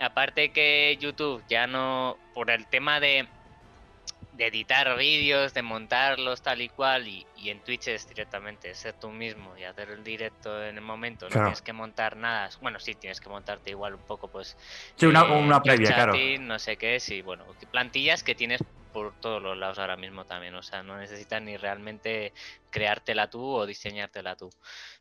Aparte 0.00 0.50
que 0.52 0.96
YouTube 1.00 1.42
ya 1.48 1.66
no, 1.66 2.18
por 2.34 2.50
el 2.50 2.66
tema 2.66 3.00
de 3.00 3.26
de 4.38 4.46
editar 4.46 4.96
vídeos, 4.96 5.52
de 5.52 5.62
montarlos 5.62 6.42
tal 6.42 6.62
y 6.62 6.68
cual, 6.68 7.08
y, 7.08 7.26
en 7.44 7.60
Twitch 7.64 7.88
es 7.88 8.08
directamente 8.08 8.72
ser 8.72 8.94
tú 8.94 9.10
mismo 9.10 9.56
y 9.58 9.64
hacer 9.64 9.90
el 9.90 10.04
directo 10.04 10.64
en 10.64 10.76
el 10.76 10.84
momento, 10.84 11.28
no 11.28 11.32
tienes 11.32 11.60
que 11.60 11.72
montar 11.72 12.16
nada, 12.16 12.48
bueno, 12.60 12.78
sí, 12.78 12.94
tienes 12.94 13.20
que 13.20 13.28
montarte 13.28 13.70
igual 13.70 13.94
un 13.94 14.02
poco, 14.02 14.28
pues... 14.28 14.56
Sí, 14.94 15.06
una, 15.06 15.22
eh, 15.22 15.32
una 15.32 15.60
previa, 15.60 15.92
claro. 15.92 16.12
No 16.38 16.60
sé 16.60 16.76
qué, 16.76 17.00
sí, 17.00 17.20
bueno, 17.20 17.46
plantillas 17.72 18.22
que 18.22 18.36
tienes 18.36 18.62
por 18.92 19.12
todos 19.18 19.42
los 19.42 19.58
lados 19.58 19.80
ahora 19.80 19.96
mismo 19.96 20.24
también, 20.24 20.54
o 20.54 20.62
sea, 20.62 20.84
no 20.84 20.96
necesitas 20.96 21.42
ni 21.42 21.56
realmente 21.56 22.32
creártela 22.70 23.28
tú 23.28 23.44
o 23.44 23.66
diseñártela 23.66 24.36
tú. 24.36 24.50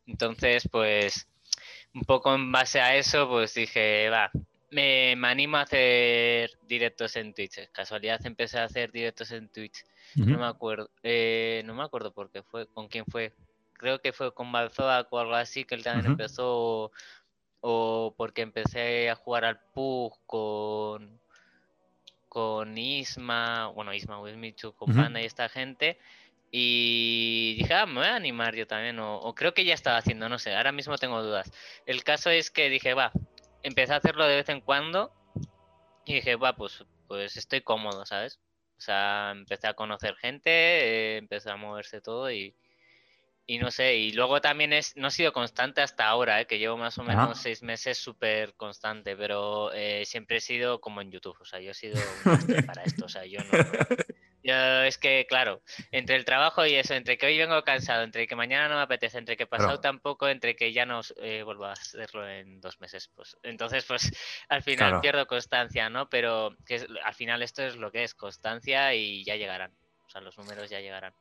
Entonces, 0.08 0.68
pues, 0.72 1.28
un 1.94 2.02
poco 2.02 2.34
en 2.34 2.52
base 2.52 2.82
a 2.82 2.96
eso, 2.96 3.30
pues 3.30 3.54
dije, 3.54 4.10
va, 4.10 4.32
me, 4.70 5.14
animo 5.24 5.58
a 5.58 5.62
hacer 5.62 6.52
directos 6.68 7.16
en 7.16 7.34
Twitch. 7.34 7.70
Casualidad 7.72 8.26
empecé 8.26 8.60
a 8.60 8.66
hacer 8.66 8.92
directos 8.92 9.32
en 9.32 9.50
Twitch. 9.50 9.86
No 10.16 10.40
me 10.40 10.46
acuerdo, 10.46 10.90
eh, 11.04 11.62
no 11.66 11.76
me 11.76 11.84
acuerdo 11.84 12.12
por 12.12 12.32
qué 12.32 12.42
fue, 12.42 12.68
con 12.68 12.88
quién 12.88 13.06
fue. 13.06 13.34
Creo 13.74 14.00
que 14.00 14.14
fue 14.14 14.34
con 14.34 14.52
Balzoac 14.52 15.12
o 15.12 15.20
algo 15.20 15.36
así 15.36 15.64
que 15.64 15.76
él 15.76 15.84
también 15.84 16.08
empezó 16.08 16.92
o 17.62 18.14
porque 18.18 18.42
empecé 18.42 19.10
a 19.10 19.16
jugar 19.16 19.46
al 19.46 19.60
PUG 19.74 20.18
con 20.26 21.20
con 22.30 22.78
Isma, 22.78 23.68
bueno 23.68 23.94
Isma 23.94 24.22
Wismichu, 24.22 24.74
con 24.74 24.96
Panda 24.96 25.22
y 25.22 25.26
esta 25.26 25.50
gente 25.50 26.00
y 26.52 27.56
dije, 27.58 27.74
ah, 27.74 27.86
me 27.86 27.96
voy 27.96 28.06
a 28.06 28.16
animar 28.16 28.56
yo 28.56 28.66
también, 28.66 29.00
o, 29.00 29.18
o, 29.18 29.36
creo 29.36 29.54
que 29.54 29.66
ya 29.66 29.74
estaba 29.74 29.98
haciendo, 29.98 30.30
no 30.30 30.40
sé, 30.40 30.56
ahora 30.56 30.72
mismo 30.72 30.98
tengo 30.98 31.22
dudas. 31.22 31.52
El 31.86 32.04
caso 32.04 32.30
es 32.30 32.52
que 32.52 32.70
dije, 32.70 32.94
va, 32.94 33.12
empecé 33.68 33.94
a 33.94 33.98
hacerlo 33.98 34.26
de 34.26 34.38
vez 34.38 34.50
en 34.50 34.62
cuando 34.62 35.12
y 36.06 36.16
dije, 36.16 36.36
va, 36.36 36.56
pues, 36.56 36.86
pues 37.08 37.38
estoy 37.38 37.62
cómodo, 37.62 38.06
¿sabes? 38.06 38.40
O 38.78 38.82
sea, 38.82 39.32
empecé 39.32 39.68
a 39.68 39.74
conocer 39.74 40.16
gente, 40.16 40.50
eh, 40.52 41.18
empecé 41.18 41.50
a 41.50 41.58
moverse 41.58 42.00
todo 42.00 42.32
y, 42.32 42.56
y 43.46 43.58
no 43.60 43.72
sé, 43.72 43.96
y 43.96 44.12
luego 44.12 44.40
también 44.40 44.74
es, 44.74 44.96
no 44.96 45.08
he 45.08 45.12
sido 45.12 45.34
constante 45.34 45.82
hasta 45.82 46.08
ahora, 46.08 46.42
eh, 46.42 46.48
que 46.48 46.60
llevo 46.60 46.78
más 46.78 46.98
o 46.98 47.04
menos 47.04 47.40
seis 47.40 47.64
meses 47.64 47.98
súper 47.98 48.54
constante, 48.56 49.16
pero 49.16 49.72
eh, 49.74 50.04
siempre 50.06 50.38
he 50.38 50.42
sido 50.42 50.80
como 50.80 51.02
en 51.02 51.12
YouTube, 51.12 51.38
o 51.40 51.46
sea, 51.46 51.60
yo 51.60 51.72
he 51.72 51.74
sido 51.74 51.98
un 52.26 52.66
para 52.68 52.84
esto, 52.84 53.06
o 53.06 53.10
sea, 53.10 53.26
yo 53.26 53.40
no, 53.40 53.58
es 54.54 54.98
que, 54.98 55.26
claro, 55.28 55.62
entre 55.92 56.16
el 56.16 56.26
trabajo 56.26 56.66
y 56.66 56.76
eso, 56.76 56.94
entre 56.94 57.18
que 57.18 57.26
hoy 57.26 57.38
vengo 57.38 57.64
cansado, 57.64 58.04
entre 58.04 58.28
que 58.28 58.36
mañana 58.36 58.70
no 58.70 58.76
me 58.76 58.82
apetece, 58.82 59.18
entre 59.18 59.38
que 59.38 59.48
pasado 59.48 59.80
tampoco, 59.80 60.28
entre 60.28 60.56
que 60.56 60.74
ya 60.74 60.86
no 60.86 61.02
eh, 61.18 61.44
vuelvo 61.44 61.66
a 61.66 61.74
hacerlo 61.74 62.28
en 62.28 62.62
dos 62.62 62.80
meses, 62.80 63.10
pues 63.16 63.38
entonces, 63.44 63.86
pues 63.86 64.12
al 64.50 64.64
final 64.64 65.02
pierdo 65.02 65.28
constancia, 65.28 65.90
¿no? 65.90 66.10
Pero 66.10 66.56
que 66.66 66.86
al 67.04 67.14
final 67.14 67.42
esto 67.42 67.64
es 67.64 67.76
lo 67.76 67.92
que 67.92 68.04
es 68.04 68.14
constancia 68.14 68.94
y 68.94 69.24
ya 69.24 69.36
llegarán, 69.36 69.74
o 70.06 70.10
sea, 70.10 70.22
los 70.22 70.38
números 70.38 70.70
ya 70.70 70.80
llegarán. 70.80 71.14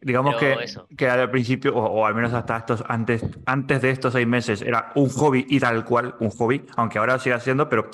Digamos 0.00 0.36
que, 0.36 0.56
que, 0.96 1.08
al 1.08 1.30
principio, 1.30 1.74
o, 1.74 2.04
al 2.04 2.14
menos 2.14 2.32
hasta 2.32 2.58
estos, 2.58 2.84
antes, 2.88 3.24
antes 3.46 3.80
de 3.80 3.90
estos 3.90 4.12
seis 4.12 4.26
meses, 4.26 4.60
era 4.60 4.92
un 4.94 5.08
hobby 5.08 5.46
y 5.48 5.60
tal 5.60 5.84
cual, 5.84 6.14
un 6.20 6.30
hobby, 6.30 6.64
aunque 6.76 6.98
ahora 6.98 7.18
siga 7.18 7.40
siendo, 7.40 7.68
pero, 7.68 7.88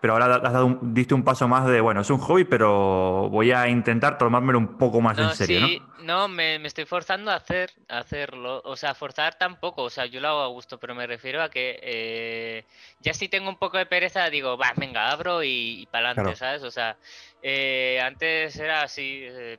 pero 0.00 0.12
ahora 0.12 0.36
has 0.36 0.52
dado 0.52 0.78
diste 0.82 1.14
un 1.14 1.24
paso 1.24 1.48
más 1.48 1.66
de, 1.66 1.80
bueno, 1.80 2.02
es 2.02 2.10
un 2.10 2.18
hobby, 2.18 2.44
pero 2.44 3.28
voy 3.30 3.50
a 3.50 3.68
intentar 3.68 4.16
tomármelo 4.16 4.58
un 4.58 4.78
poco 4.78 5.00
más 5.00 5.18
en 5.18 5.30
serio, 5.30 5.66
sí, 5.66 5.82
¿no? 6.02 6.28
me, 6.28 6.58
me, 6.60 6.68
estoy 6.68 6.84
forzando 6.84 7.32
a 7.32 7.36
hacer, 7.36 7.72
a 7.88 7.98
hacerlo, 7.98 8.62
o 8.64 8.76
sea, 8.76 8.94
forzar 8.94 9.34
tampoco, 9.34 9.82
o 9.82 9.90
sea, 9.90 10.06
yo 10.06 10.20
lo 10.20 10.28
hago 10.28 10.42
a 10.42 10.48
gusto, 10.48 10.78
pero 10.78 10.94
me 10.94 11.06
refiero 11.06 11.42
a 11.42 11.48
que 11.48 11.80
eh, 11.82 12.64
ya 13.00 13.12
si 13.12 13.28
tengo 13.28 13.48
un 13.48 13.56
poco 13.56 13.78
de 13.78 13.86
pereza, 13.86 14.30
digo, 14.30 14.56
va, 14.56 14.72
venga, 14.76 15.10
abro 15.10 15.42
y, 15.42 15.88
para 15.90 16.10
adelante, 16.10 16.36
¿sabes? 16.36 16.62
O 16.62 16.70
sea, 16.70 16.96
eh, 17.42 18.00
antes 18.00 18.56
era 18.56 18.82
así... 18.82 19.20
Eh, 19.24 19.58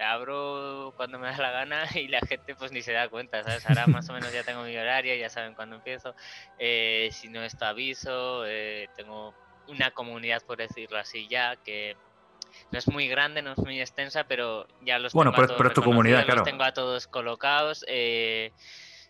abro 0.00 0.92
cuando 0.96 1.18
me 1.18 1.28
da 1.28 1.36
la 1.38 1.50
gana 1.50 1.84
y 1.94 2.08
la 2.08 2.20
gente 2.20 2.54
pues 2.54 2.72
ni 2.72 2.82
se 2.82 2.92
da 2.92 3.08
cuenta, 3.08 3.42
¿sabes? 3.42 3.66
Ahora 3.66 3.86
más 3.86 4.08
o 4.08 4.12
menos 4.12 4.32
ya 4.32 4.42
tengo 4.42 4.62
mi 4.62 4.76
horario, 4.76 5.14
ya 5.14 5.28
saben 5.28 5.54
cuándo 5.54 5.76
empiezo. 5.76 6.14
Eh, 6.58 7.10
si 7.12 7.28
no 7.28 7.42
esto 7.42 7.64
aviso, 7.64 8.44
eh, 8.46 8.88
tengo 8.96 9.34
una 9.68 9.90
comunidad, 9.90 10.42
por 10.42 10.58
decirlo 10.58 10.98
así, 10.98 11.28
ya 11.28 11.56
que 11.56 11.96
no 12.72 12.78
es 12.78 12.88
muy 12.88 13.08
grande, 13.08 13.42
no 13.42 13.52
es 13.52 13.58
muy 13.58 13.80
extensa, 13.80 14.24
pero 14.24 14.66
ya 14.82 14.98
los 14.98 15.12
bueno, 15.12 15.32
tengo 15.32 15.44
a 15.44 15.56
todos 15.56 15.74
tu 15.74 15.82
comunidad, 15.82 16.24
claro. 16.24 16.42
tengo 16.42 16.64
a 16.64 16.72
todos 16.72 17.06
colocados. 17.06 17.84
Eh, 17.88 18.52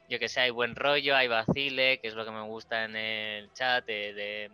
yo 0.08 0.18
que 0.18 0.28
sé, 0.28 0.40
hay 0.40 0.50
buen 0.50 0.74
rollo, 0.74 1.16
hay 1.16 1.28
vacile, 1.28 1.98
que 2.00 2.08
es 2.08 2.14
lo 2.14 2.24
que 2.24 2.32
me 2.32 2.42
gusta 2.42 2.84
en 2.84 2.96
el 2.96 3.52
chat, 3.52 3.86
de 3.86 4.50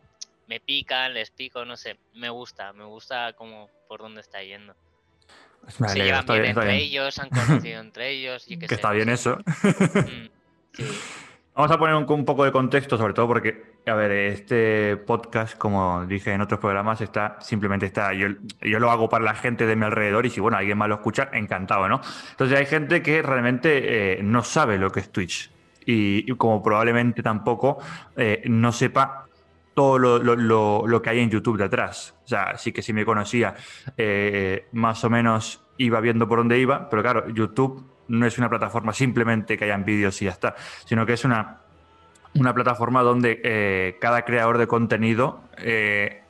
me 0.46 0.60
pican, 0.60 1.14
les 1.14 1.30
pico, 1.30 1.64
no 1.64 1.76
sé, 1.76 1.98
me 2.14 2.28
gusta, 2.28 2.72
me 2.72 2.84
gusta 2.84 3.32
como 3.32 3.68
por 3.88 4.00
dónde 4.00 4.20
está 4.20 4.42
yendo 4.42 4.76
se 5.88 5.98
llevan 6.02 6.26
bien 6.26 6.44
entre 6.46 6.76
ellos, 6.76 7.18
han 7.18 7.28
conocido 7.28 7.80
entre 7.80 8.10
ellos. 8.10 8.46
que, 8.48 8.74
está 8.74 8.92
bien 8.92 9.08
eso. 9.08 9.38
Mm, 9.62 10.82
Vamos 11.56 11.70
a 11.70 11.78
poner 11.78 11.94
un, 11.94 12.24
poco 12.26 12.44
de 12.44 12.52
contexto, 12.52 12.98
sobre 12.98 13.14
todo 13.14 13.28
porque, 13.28 13.78
a 13.86 13.94
ver, 13.94 14.10
este 14.10 14.98
podcast, 14.98 15.56
como 15.56 16.04
dije 16.04 16.34
en 16.34 16.42
otros 16.42 16.60
programas, 16.60 17.00
está 17.00 17.38
simplemente 17.40 17.86
está. 17.86 18.12
Yo, 18.12 18.28
yo 18.60 18.78
lo 18.78 18.90
hago 18.90 19.08
para 19.08 19.24
la 19.24 19.34
gente 19.34 19.64
de 19.64 19.74
mi 19.74 19.86
alrededor 19.86 20.26
y 20.26 20.30
si, 20.30 20.38
bueno, 20.38 20.58
alguien 20.58 20.76
más 20.76 20.90
lo 20.90 20.96
escucha, 20.96 21.30
encantado, 21.32 21.88
¿no? 21.88 22.02
Entonces 22.32 22.58
hay 22.58 22.66
gente 22.66 23.02
que 23.02 23.22
realmente 23.22 24.18
eh, 24.18 24.22
no 24.22 24.44
sabe 24.44 24.76
lo 24.76 24.90
que 24.90 25.00
es 25.00 25.10
Twitch 25.10 25.50
y, 25.86 26.30
como 26.34 26.62
probablemente 26.62 27.22
tampoco 27.22 27.78
eh, 28.16 28.42
no 28.44 28.70
sepa 28.70 29.26
todo 29.76 29.98
lo, 29.98 31.02
que 31.02 31.10
hay 31.10 31.20
en 31.20 31.28
YouTube 31.28 31.58
detrás. 31.58 32.14
O 32.24 32.28
sea, 32.28 32.56
sí 32.56 32.72
que 32.72 32.80
sí 32.80 32.94
me 32.94 33.04
conocía, 33.04 33.54
eh, 33.98 34.68
más 34.72 35.04
o 35.04 35.10
menos 35.10 35.62
iba 35.76 36.00
viendo 36.00 36.26
por 36.26 36.38
dónde 36.38 36.58
iba, 36.58 36.88
pero 36.88 37.02
claro, 37.02 37.28
YouTube 37.28 37.84
no 38.08 38.26
es 38.26 38.38
una 38.38 38.48
plataforma 38.48 38.94
simplemente 38.94 39.58
que 39.58 39.66
hayan 39.66 39.84
vídeos 39.84 40.22
y 40.22 40.24
ya 40.24 40.30
está, 40.30 40.56
sino 40.86 41.04
que 41.04 41.12
es 41.12 41.26
una, 41.26 41.58
una 42.36 42.54
plataforma 42.54 43.02
donde 43.02 43.38
eh, 43.44 43.98
cada 44.00 44.24
creador 44.24 44.56
de 44.56 44.66
contenido, 44.66 45.42
eh, 45.58 46.22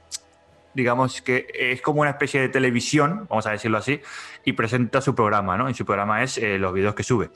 digamos 0.75 1.23
que 1.23 1.47
es 1.55 1.81
como 1.83 2.01
una 2.01 2.11
especie 2.11 2.41
de 2.41 2.49
televisión, 2.49 3.29
vamos 3.31 3.47
a 3.47 3.53
decirlo 3.53 3.79
así, 3.79 4.01
y 4.45 4.55
presenta 4.55 5.01
su 5.01 5.15
programa, 5.15 5.57
¿no? 5.57 5.71
Y 5.71 5.75
su 5.75 5.87
programa 5.87 6.25
es 6.25 6.41
los 6.43 6.73
vídeos 6.73 6.97
que 6.97 7.05
sube. 7.05 7.31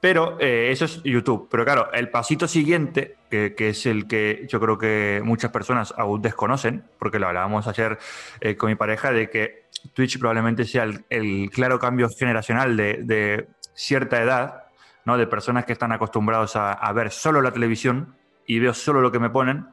Pero 0.00 0.38
eh, 0.40 0.68
eso 0.70 0.84
es 0.84 1.02
YouTube. 1.02 1.48
Pero 1.50 1.64
claro, 1.64 1.92
el 1.92 2.10
pasito 2.10 2.46
siguiente, 2.46 3.16
que, 3.30 3.54
es 3.58 3.86
el 3.86 4.06
que 4.06 4.46
yo 4.48 4.60
creo 4.60 4.78
que 4.78 5.20
muchas 5.24 5.50
personas 5.50 5.94
aún 5.96 6.22
desconocen, 6.22 6.84
porque 6.98 7.18
lo 7.18 7.28
hablábamos 7.28 7.66
ayer 7.66 7.98
eh, 8.40 8.56
con 8.56 8.68
mi 8.68 8.74
pareja, 8.74 9.10
de 9.10 9.30
que 9.30 9.66
Twitch 9.94 10.18
probablemente 10.18 10.64
sea 10.64 10.86
el, 11.08 11.50
claro 11.50 11.78
cambio 11.78 12.08
generacional 12.08 12.76
de, 12.76 13.48
cierta 13.74 14.22
edad, 14.22 14.64
¿no? 15.04 15.18
de 15.18 15.26
personas 15.26 15.64
que 15.64 15.72
están 15.72 15.92
acostumbrados 15.92 16.56
a, 16.56 16.92
ver 16.92 17.10
solo 17.10 17.42
la 17.42 17.52
televisión 17.52 18.14
y 18.46 18.58
veo 18.58 18.72
solo 18.72 19.00
lo 19.00 19.12
que 19.12 19.18
me 19.18 19.28
ponen, 19.28 19.66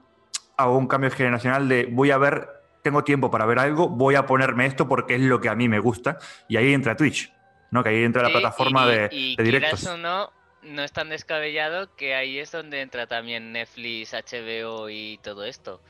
hago 0.58 0.78
un 0.78 0.88
cambio 0.88 1.10
generacional 1.10 1.70
de 1.70 1.88
voy 1.90 2.12
a 2.12 2.18
ver, 2.18 2.50
tengo 2.82 3.04
tiempo 3.04 3.32
para 3.32 3.46
ver 3.46 3.60
algo, 3.60 3.88
voy 3.88 4.16
a 4.16 4.26
ponerme 4.26 4.66
esto 4.66 4.88
porque 4.88 5.16
es 5.16 5.22
lo 5.22 5.40
que 5.40 5.48
a 5.48 5.56
mí 5.56 5.70
me 5.70 5.80
gusta, 5.80 6.18
y 6.50 6.58
ahí 6.58 6.74
entra 6.74 6.98
Twitch. 6.98 7.32
¿No? 7.74 7.84
Que 7.84 7.90
ahí 7.90 8.04
entra 8.04 8.22
la 8.22 8.30
plataforma 8.30 8.86
de, 8.86 9.10
y, 9.12 9.36
de 9.36 9.44
directos. 9.44 9.86
o 9.88 9.98
no, 9.98 10.32
no 10.62 10.84
es 10.84 10.94
tan 10.94 11.10
descabellado 11.10 11.94
que 11.96 12.14
ahí 12.14 12.38
es 12.38 12.52
donde 12.52 12.82
entra 12.82 13.08
también 13.08 13.52
Netflix, 13.52 14.14
HBO 14.14 14.90
y 14.90 15.20
todo 15.24 15.44
esto. 15.44 15.82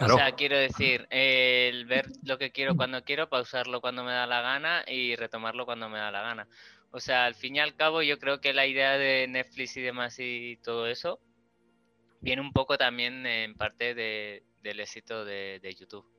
O 0.00 0.08
sea, 0.08 0.32
quiero 0.32 0.58
decir, 0.58 1.06
el 1.08 1.86
ver 1.86 2.08
lo 2.24 2.36
que 2.36 2.50
quiero 2.50 2.76
cuando 2.76 3.04
quiero, 3.04 3.28
pausarlo 3.28 3.80
cuando 3.80 4.04
me 4.04 4.12
da 4.12 4.26
la 4.26 4.42
gana 4.42 4.84
y 4.86 5.16
retomarlo 5.16 5.64
cuando 5.64 5.88
me 5.88 5.98
da 5.98 6.10
la 6.10 6.20
gana. 6.20 6.48
O 6.90 7.00
sea, 7.00 7.24
al 7.24 7.34
fin 7.34 7.56
y 7.56 7.60
al 7.60 7.74
cabo, 7.74 8.02
yo 8.02 8.18
creo 8.18 8.40
que 8.40 8.52
la 8.52 8.66
idea 8.66 8.98
de 8.98 9.26
Netflix 9.28 9.76
y 9.76 9.80
demás 9.80 10.16
y 10.18 10.58
todo 10.62 10.88
eso 10.88 11.20
viene 12.20 12.42
un 12.42 12.52
poco 12.52 12.76
también 12.76 13.24
en 13.24 13.54
parte 13.54 13.94
del 13.94 14.80
éxito 14.80 15.24
de 15.24 15.76
YouTube. 15.78 16.13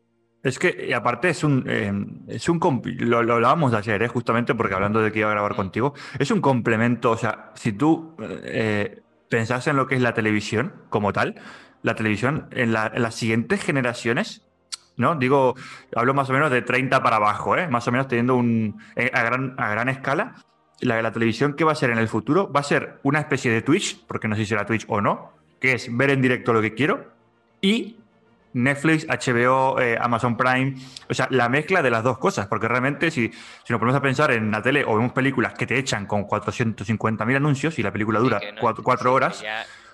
Es 0.45 0.59
que, 0.59 0.93
aparte, 0.93 1.29
es 1.29 1.43
un. 1.43 1.65
Eh, 1.67 1.91
es 2.27 2.47
un 2.49 2.59
lo, 2.99 3.23
lo, 3.23 3.33
hablábamos 3.33 3.73
ayer, 3.73 4.03
¿eh? 4.03 4.07
justamente 4.07 4.53
porque 4.53 4.75
hablando 4.75 5.01
de 5.01 5.11
que 5.11 5.17
iba 5.17 5.29
a 5.29 5.31
grabar 5.31 5.55
contigo. 5.55 5.95
Es 6.19 6.29
un 6.29 6.39
complemento. 6.39 7.09
O 7.09 7.17
sea, 7.17 7.51
si 7.55 7.73
tú 7.73 8.15
eh, 8.19 9.01
pensás 9.27 9.65
en 9.65 9.75
lo 9.75 9.87
que 9.87 9.95
es 9.95 10.01
la 10.01 10.13
televisión 10.13 10.73
como 10.89 11.13
tal, 11.13 11.33
la 11.81 11.95
televisión 11.95 12.47
en, 12.51 12.73
las 12.73 13.15
siguientes 13.15 13.63
generaciones, 13.63 14.45
¿no? 14.97 15.15
Digo, 15.15 15.55
hablo 15.95 16.13
más 16.13 16.29
o 16.29 16.33
menos 16.33 16.51
de 16.51 16.61
30 16.61 17.01
para 17.01 17.15
abajo, 17.15 17.57
¿eh? 17.57 17.67
Más 17.67 17.87
o 17.87 17.91
menos 17.91 18.07
teniendo 18.07 18.35
un. 18.35 18.79
Eh, 18.95 19.09
a, 19.15 19.23
gran, 19.23 19.55
a 19.57 19.69
gran 19.71 19.89
escala. 19.89 20.35
La, 20.79 21.11
televisión 21.11 21.55
que 21.55 21.63
va 21.63 21.71
a 21.71 21.75
ser 21.75 21.89
en 21.89 21.97
el 21.97 22.07
futuro 22.07 22.51
va 22.53 22.59
a 22.59 22.63
ser 22.63 22.99
una 23.01 23.19
especie 23.19 23.51
de 23.51 23.63
Twitch, 23.63 24.05
porque 24.05 24.27
no 24.27 24.35
sé 24.35 24.43
si 24.43 24.49
será 24.49 24.67
Twitch 24.67 24.85
o 24.89 25.01
no, 25.01 25.31
que 25.59 25.73
es 25.73 25.87
ver 25.97 26.11
en 26.11 26.21
directo 26.21 26.53
lo 26.53 26.61
que 26.61 26.75
quiero 26.75 27.15
y 27.61 27.97
Netflix, 28.55 29.05
HBO, 29.07 29.79
eh, 29.79 29.97
Amazon 29.99 30.37
Prime, 30.37 30.75
o 31.09 31.13
sea, 31.13 31.27
la 31.29 31.49
mezcla 31.49 31.81
de 31.81 31.91
las 31.91 32.03
dos 32.03 32.17
cosas, 32.17 32.47
porque 32.47 32.67
realmente 32.67 33.11
si, 33.11 33.27
si 33.27 33.73
nos 33.73 33.79
ponemos 33.79 33.97
a 33.97 34.01
pensar 34.01 34.31
en 34.31 34.49
la 34.49 34.61
tele 34.61 34.85
o 34.85 34.95
vemos 34.95 35.11
películas 35.11 35.53
que 35.53 35.67
te 35.67 35.77
echan 35.77 36.05
con 36.05 36.25
450.000 36.25 37.35
anuncios 37.35 37.77
y 37.77 37.83
la 37.83 37.91
película 37.91 38.19
dura 38.19 38.39
cuatro, 38.59 39.13
horas... 39.13 39.43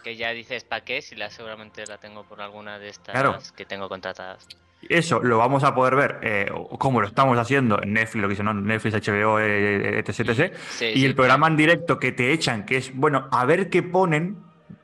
Que 0.04 0.16
ya, 0.16 0.32
dices, 0.32 0.64
¿para 0.64 0.84
qué? 0.84 1.04
Si 1.04 1.16
la 1.16 1.30
seguramente 1.30 1.86
la 1.86 2.00
tengo 2.00 2.24
por 2.24 2.42
alguna 2.42 2.80
de 2.80 2.90
estas 2.90 3.52
que 3.52 3.66
tengo 3.66 3.88
contratadas. 3.88 4.48
Eso 4.90 5.22
lo 5.22 5.38
vamos 5.38 5.64
a 5.64 5.76
poder 5.76 5.96
ver 5.96 6.20
eh, 6.24 6.52
como 6.80 7.02
lo 7.02 7.08
estamos 7.08 7.38
haciendo 7.38 7.80
en 7.84 7.94
Netflix, 7.94 8.22
lo 8.22 8.28
que 8.28 8.32
dicen 8.32 8.66
Netflix, 8.66 8.96
HBO, 9.08 9.40
etc. 9.40 10.20
etc. 10.20 10.54
y 10.96 11.06
el 11.06 11.14
programa 11.14 11.48
en 11.48 11.56
directo 11.56 12.00
que 12.00 12.12
te 12.12 12.32
echan, 12.34 12.66
que 12.66 12.78
es, 12.78 12.96
bueno, 12.96 13.28
a 13.32 13.46
ver 13.46 13.70
qué 13.70 13.84
ponen 13.84 14.38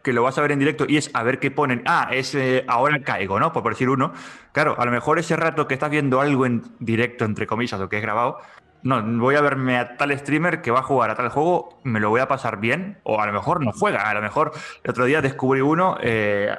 que 0.08 0.14
lo 0.14 0.24
vas 0.24 0.38
a 0.38 0.42
ver 0.42 0.54
en 0.54 0.60
directo 0.60 0.86
y 0.88 0.96
es 0.96 1.12
a 1.14 1.22
ver 1.22 1.38
qué 1.38 1.52
ponen. 1.52 1.84
Ah, 1.86 2.08
es 2.14 2.34
eh, 2.34 2.64
ahora 2.70 3.02
caigo, 3.02 3.42
¿no? 3.42 3.52
Por 3.52 3.74
decir 3.74 3.90
uno. 3.90 4.14
Claro, 4.54 4.80
a 4.80 4.86
lo 4.86 4.92
mejor 4.92 5.20
ese 5.20 5.36
rato 5.36 5.68
que 5.68 5.74
estás 5.74 5.90
viendo 5.90 6.22
algo 6.22 6.46
en 6.46 6.64
directo, 6.80 7.26
entre 7.26 7.46
comillas, 7.46 7.78
o 7.82 7.90
que 7.90 7.98
es 7.98 8.02
grabado, 8.02 8.40
no, 8.84 9.04
voy 9.20 9.36
a 9.36 9.42
verme 9.42 9.78
a 9.78 9.98
tal 9.98 10.18
streamer 10.18 10.62
que 10.62 10.72
va 10.72 10.80
a 10.80 10.84
jugar 10.84 11.10
a 11.10 11.16
tal 11.16 11.28
juego, 11.28 11.82
me 11.84 12.00
lo 12.00 12.10
voy 12.10 12.22
a 12.22 12.30
pasar 12.30 12.62
bien, 12.62 13.00
o 13.04 13.20
a 13.20 13.26
lo 13.26 13.34
mejor 13.34 13.62
no 13.62 13.74
juega, 13.74 14.10
a 14.10 14.14
lo 14.14 14.22
mejor 14.22 14.54
el 14.82 14.92
otro 14.92 15.04
día 15.04 15.22
descubrí 15.22 15.60
uno, 15.60 15.98
eh, 16.02 16.56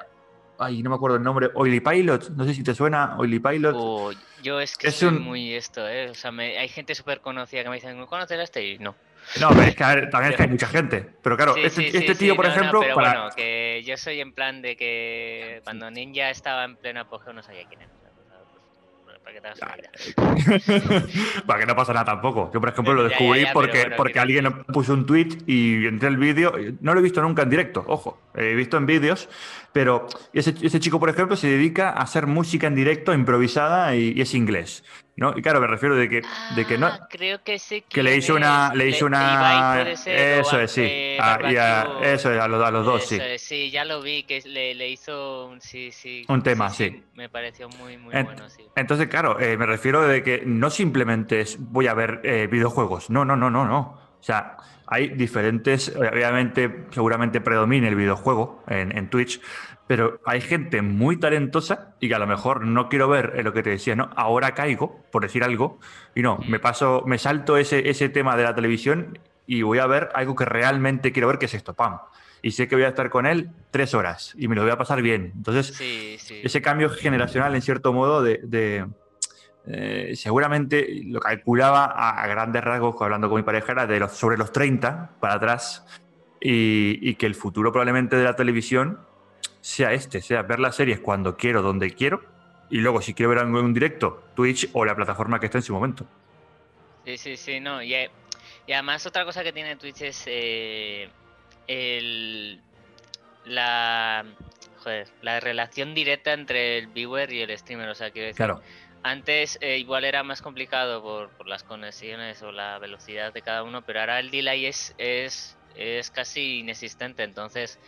ay, 0.58 0.82
no 0.82 0.90
me 0.90 0.96
acuerdo 0.96 1.16
el 1.16 1.22
nombre, 1.22 1.48
Oily 1.54 1.80
Pilot, 1.80 2.28
no 2.36 2.44
sé 2.44 2.52
si 2.52 2.62
te 2.62 2.74
suena 2.74 3.16
Oily 3.16 3.38
Pilot. 3.38 3.74
Oh, 3.78 4.10
yo 4.42 4.60
es 4.60 4.76
que 4.76 4.90
soy 4.90 5.12
muy 5.12 5.54
esto, 5.54 5.88
¿eh? 5.88 6.10
O 6.10 6.14
sea, 6.14 6.32
hay 6.32 6.68
gente 6.68 6.94
súper 6.94 7.22
conocida 7.22 7.62
que 7.62 7.70
me 7.70 7.76
dicen, 7.76 8.04
¿conoces 8.04 8.40
este? 8.40 8.72
Y 8.72 8.78
no. 8.78 8.94
No, 9.40 9.48
pero 9.50 9.62
es 9.62 9.76
que 9.76 9.84
también 10.10 10.32
es 10.32 10.36
que 10.36 10.42
hay 10.42 10.48
mucha 10.48 10.66
gente. 10.66 11.08
Pero 11.22 11.36
claro, 11.36 11.56
este, 11.56 11.96
este 11.96 12.14
tío, 12.14 12.36
por 12.36 12.44
ejemplo. 12.46 12.80
pero 12.80 12.94
bueno, 12.94 13.28
que 13.36 13.82
yo 13.84 13.96
soy 13.96 14.20
en 14.20 14.32
plan 14.32 14.62
de 14.62 14.76
que 14.76 15.60
cuando 15.64 15.90
Ninja 15.90 16.30
estaba 16.30 16.64
en 16.64 16.76
pleno 16.76 17.00
apogeo 17.00 17.32
no 17.32 17.42
sabía 17.42 17.64
quién 17.68 17.80
era. 17.82 17.90
Para 19.24 19.34
que, 19.34 19.40
te 19.42 19.48
para 21.46 21.60
que 21.60 21.66
no 21.66 21.76
pasa 21.76 21.92
nada 21.92 22.06
tampoco. 22.06 22.50
Yo, 22.54 22.60
por 22.60 22.70
ejemplo, 22.70 22.94
lo 22.94 23.04
descubrí 23.04 23.44
porque, 23.52 23.90
porque 23.94 24.18
alguien 24.18 24.50
puso 24.72 24.94
un 24.94 25.04
tweet 25.04 25.28
y 25.46 25.86
entré 25.86 26.08
el 26.08 26.16
vídeo. 26.16 26.54
No 26.80 26.94
lo 26.94 27.00
he 27.00 27.02
visto 27.02 27.20
nunca 27.20 27.42
en 27.42 27.50
directo, 27.50 27.84
ojo. 27.86 28.18
He 28.34 28.54
visto 28.54 28.78
en 28.78 28.86
vídeos, 28.86 29.28
pero 29.74 30.06
ese, 30.32 30.54
ese 30.62 30.80
chico, 30.80 30.98
por 30.98 31.10
ejemplo, 31.10 31.36
se 31.36 31.46
dedica 31.46 31.90
a 31.90 32.04
hacer 32.04 32.26
música 32.26 32.68
en 32.68 32.74
directo, 32.74 33.12
improvisada 33.12 33.94
y 33.94 34.18
es 34.18 34.32
inglés. 34.32 34.82
¿No? 35.18 35.34
Y 35.36 35.42
claro, 35.42 35.60
me 35.60 35.66
refiero 35.66 35.96
de 35.96 36.08
que, 36.08 36.22
de 36.54 36.64
que 36.64 36.78
no. 36.78 36.86
Ah, 36.86 37.08
creo 37.10 37.42
que 37.42 37.58
sí. 37.58 37.84
Que 37.88 38.02
le 38.02 38.16
hizo 38.16 38.36
una. 38.36 38.72
Le 38.74 38.88
hizo 38.88 39.06
una. 39.06 39.90
eso 39.90 40.60
es, 40.60 40.70
sí. 40.70 41.16
Ah, 41.20 41.38
a, 41.42 42.04
eso 42.04 42.32
es, 42.32 42.40
a 42.40 42.46
los, 42.46 42.64
a 42.64 42.70
los 42.70 42.86
dos, 42.86 43.04
sí. 43.04 43.18
sí, 43.38 43.70
ya 43.70 43.84
lo 43.84 44.00
vi, 44.00 44.22
que 44.22 44.40
le, 44.46 44.74
le 44.74 44.88
hizo 44.88 45.46
un. 45.48 45.60
Sí, 45.60 45.90
sí. 45.90 46.24
Un 46.28 46.42
tema, 46.42 46.70
sí. 46.70 47.02
Me 47.14 47.28
pareció 47.28 47.68
muy, 47.68 47.98
muy 47.98 48.12
bueno, 48.12 48.48
sí. 48.48 48.62
Entonces, 48.76 49.08
claro, 49.08 49.40
eh, 49.40 49.56
me 49.56 49.66
refiero 49.66 50.06
de 50.06 50.22
que 50.22 50.42
no 50.46 50.70
simplemente 50.70 51.40
es 51.40 51.56
voy 51.58 51.88
a 51.88 51.94
ver 51.94 52.20
eh, 52.22 52.48
videojuegos. 52.50 53.10
No, 53.10 53.24
no, 53.24 53.36
no, 53.36 53.50
no, 53.50 53.66
no. 53.66 53.98
O 54.20 54.22
sea, 54.22 54.56
hay 54.86 55.08
diferentes, 55.08 55.94
obviamente, 55.94 56.86
seguramente 56.90 57.40
predomina 57.40 57.88
el 57.88 57.94
videojuego 57.94 58.62
en, 58.68 58.96
en, 58.96 59.10
Twitch, 59.10 59.40
pero 59.88 60.20
hay 60.26 60.42
gente 60.42 60.82
muy 60.82 61.16
talentosa 61.16 61.94
y 61.98 62.08
que 62.08 62.14
a 62.14 62.18
lo 62.18 62.26
mejor 62.26 62.64
no 62.66 62.90
quiero 62.90 63.08
ver 63.08 63.42
lo 63.42 63.54
que 63.54 63.62
te 63.62 63.70
decía, 63.70 63.96
¿no? 63.96 64.10
Ahora 64.14 64.54
caigo, 64.54 65.02
por 65.10 65.22
decir 65.22 65.42
algo, 65.42 65.80
y 66.14 66.20
no, 66.20 66.38
me 66.46 66.60
paso, 66.60 67.02
me 67.06 67.16
salto 67.18 67.56
ese, 67.56 67.88
ese 67.88 68.10
tema 68.10 68.36
de 68.36 68.44
la 68.44 68.54
televisión 68.54 69.18
y 69.46 69.62
voy 69.62 69.78
a 69.78 69.86
ver 69.86 70.10
algo 70.14 70.36
que 70.36 70.44
realmente 70.44 71.10
quiero 71.10 71.26
ver, 71.26 71.38
que 71.38 71.46
es 71.46 71.54
esto, 71.54 71.72
pam. 71.72 72.00
Y 72.42 72.50
sé 72.50 72.68
que 72.68 72.76
voy 72.76 72.84
a 72.84 72.88
estar 72.88 73.08
con 73.08 73.24
él 73.24 73.50
tres 73.70 73.94
horas 73.94 74.34
y 74.38 74.46
me 74.46 74.54
lo 74.54 74.62
voy 74.62 74.70
a 74.70 74.76
pasar 74.76 75.00
bien. 75.00 75.32
Entonces, 75.34 75.80
ese 75.80 76.62
cambio 76.62 76.90
generacional, 76.90 77.54
en 77.54 77.62
cierto 77.62 77.94
modo, 77.94 78.22
de, 78.22 78.86
eh, 79.66 80.12
seguramente 80.16 81.02
lo 81.06 81.18
calculaba 81.18 81.86
a, 81.86 82.26
grandes 82.26 82.62
rasgos, 82.62 82.94
hablando 83.00 83.30
con 83.30 83.38
mi 83.38 83.42
pareja, 83.42 83.72
era 83.72 83.86
de 83.86 84.00
los, 84.00 84.12
sobre 84.12 84.36
los 84.36 84.52
30 84.52 85.12
para 85.18 85.34
atrás 85.34 85.86
y, 86.42 86.98
y 87.00 87.14
que 87.14 87.24
el 87.24 87.34
futuro 87.34 87.72
probablemente 87.72 88.16
de 88.16 88.24
la 88.24 88.36
televisión 88.36 89.07
sea 89.60 89.92
este, 89.92 90.20
sea 90.20 90.42
ver 90.42 90.60
las 90.60 90.76
series 90.76 91.00
cuando 91.00 91.36
quiero, 91.36 91.62
donde 91.62 91.92
quiero, 91.94 92.22
y 92.70 92.78
luego 92.78 93.00
si 93.00 93.14
quiero 93.14 93.30
ver 93.30 93.38
algo 93.38 93.58
en 93.58 93.66
un 93.66 93.74
directo, 93.74 94.24
Twitch 94.34 94.68
o 94.72 94.84
la 94.84 94.94
plataforma 94.94 95.40
que 95.40 95.46
esté 95.46 95.58
en 95.58 95.62
su 95.62 95.72
momento. 95.72 96.06
Sí, 97.04 97.16
sí, 97.16 97.36
sí, 97.36 97.60
no. 97.60 97.82
Y, 97.82 97.94
eh, 97.94 98.10
además 98.66 99.06
otra 99.06 99.24
cosa 99.24 99.42
que 99.42 99.52
tiene 99.52 99.76
Twitch 99.76 100.02
es 100.02 100.24
eh, 100.26 101.08
el, 101.66 102.60
la, 103.46 104.26
joder, 104.82 105.08
la 105.22 105.40
relación 105.40 105.94
directa 105.94 106.34
entre 106.34 106.78
el 106.78 106.88
viewer 106.88 107.32
y 107.32 107.40
el 107.40 107.56
streamer. 107.56 107.88
O 107.88 107.94
sea, 107.94 108.10
quiero 108.10 108.26
decir, 108.26 108.36
claro. 108.36 108.60
antes 109.02 109.58
eh, 109.62 109.78
igual 109.78 110.04
era 110.04 110.22
más 110.22 110.42
complicado 110.42 111.02
por, 111.02 111.30
por, 111.30 111.46
las 111.46 111.62
conexiones 111.62 112.42
o 112.42 112.52
la 112.52 112.78
velocidad 112.78 113.32
de 113.32 113.40
cada 113.40 113.62
uno, 113.62 113.82
pero 113.82 114.00
ahora 114.00 114.20
el 114.20 114.30
delay 114.30 114.66
es, 114.66 114.94
es, 114.98 115.56
es 115.76 116.10
casi 116.10 116.58
inexistente. 116.58 117.22
Entonces 117.22 117.78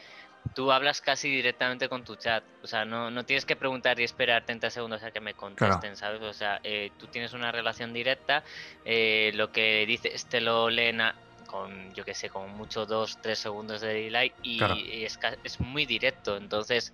tú 0.55 0.73
hablas 0.73 1.01
casi 1.01 1.31
directamente 1.31 1.89
con 1.89 2.05
tu 2.05 2.17
chat. 2.17 2.45
O 2.63 2.67
sea, 2.67 2.85
no, 2.85 3.11
no 3.11 3.25
tienes 3.25 3.45
que 3.45 3.57
preguntar 3.57 3.99
y 4.01 4.05
esperar 4.05 4.45
30 4.45 4.71
segundos 4.71 5.03
a 5.03 5.11
que 5.11 5.21
me 5.21 5.35
contesten, 5.35 5.97
¿sabes? 5.97 6.21
O 6.23 6.33
sea, 6.33 6.61
eh, 6.63 6.91
tú 6.99 7.07
tienes 7.07 7.33
una 7.33 7.53
relación 7.53 7.93
directa, 7.93 8.45
eh, 8.85 9.33
lo 9.35 9.53
que 9.53 9.85
dices 9.87 10.27
te 10.27 10.41
lo 10.41 10.71
leen 10.71 11.01
con, 11.47 11.93
yo 11.95 12.05
que 12.05 12.15
sé, 12.15 12.31
con 12.31 12.51
mucho 12.51 12.87
2, 12.87 13.19
3 13.23 13.39
segundos 13.39 13.81
de 13.81 13.95
delay 13.95 14.33
y, 14.43 14.63
es, 15.05 15.19
es, 15.43 15.61
muy 15.61 15.85
directo. 15.85 16.37
Entonces, 16.37 16.93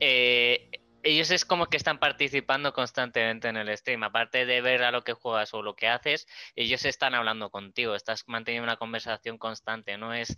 eh, 0.00 0.70
ellos 1.02 1.30
es 1.30 1.44
como 1.44 1.66
que 1.66 1.76
están 1.76 1.98
participando 1.98 2.72
constantemente 2.72 3.48
en 3.48 3.56
el 3.56 3.76
stream. 3.76 4.02
Aparte 4.02 4.46
de 4.46 4.60
ver 4.60 4.82
a 4.82 4.90
lo 4.90 5.02
que 5.02 5.12
juegas 5.12 5.54
o 5.54 5.62
lo 5.62 5.74
que 5.74 5.88
haces, 5.88 6.26
ellos 6.56 6.84
están 6.84 7.14
hablando 7.14 7.50
contigo. 7.50 7.94
Estás 7.94 8.24
manteniendo 8.26 8.64
una 8.64 8.76
conversación 8.76 9.38
constante. 9.38 9.96
No 9.96 10.12
es 10.12 10.36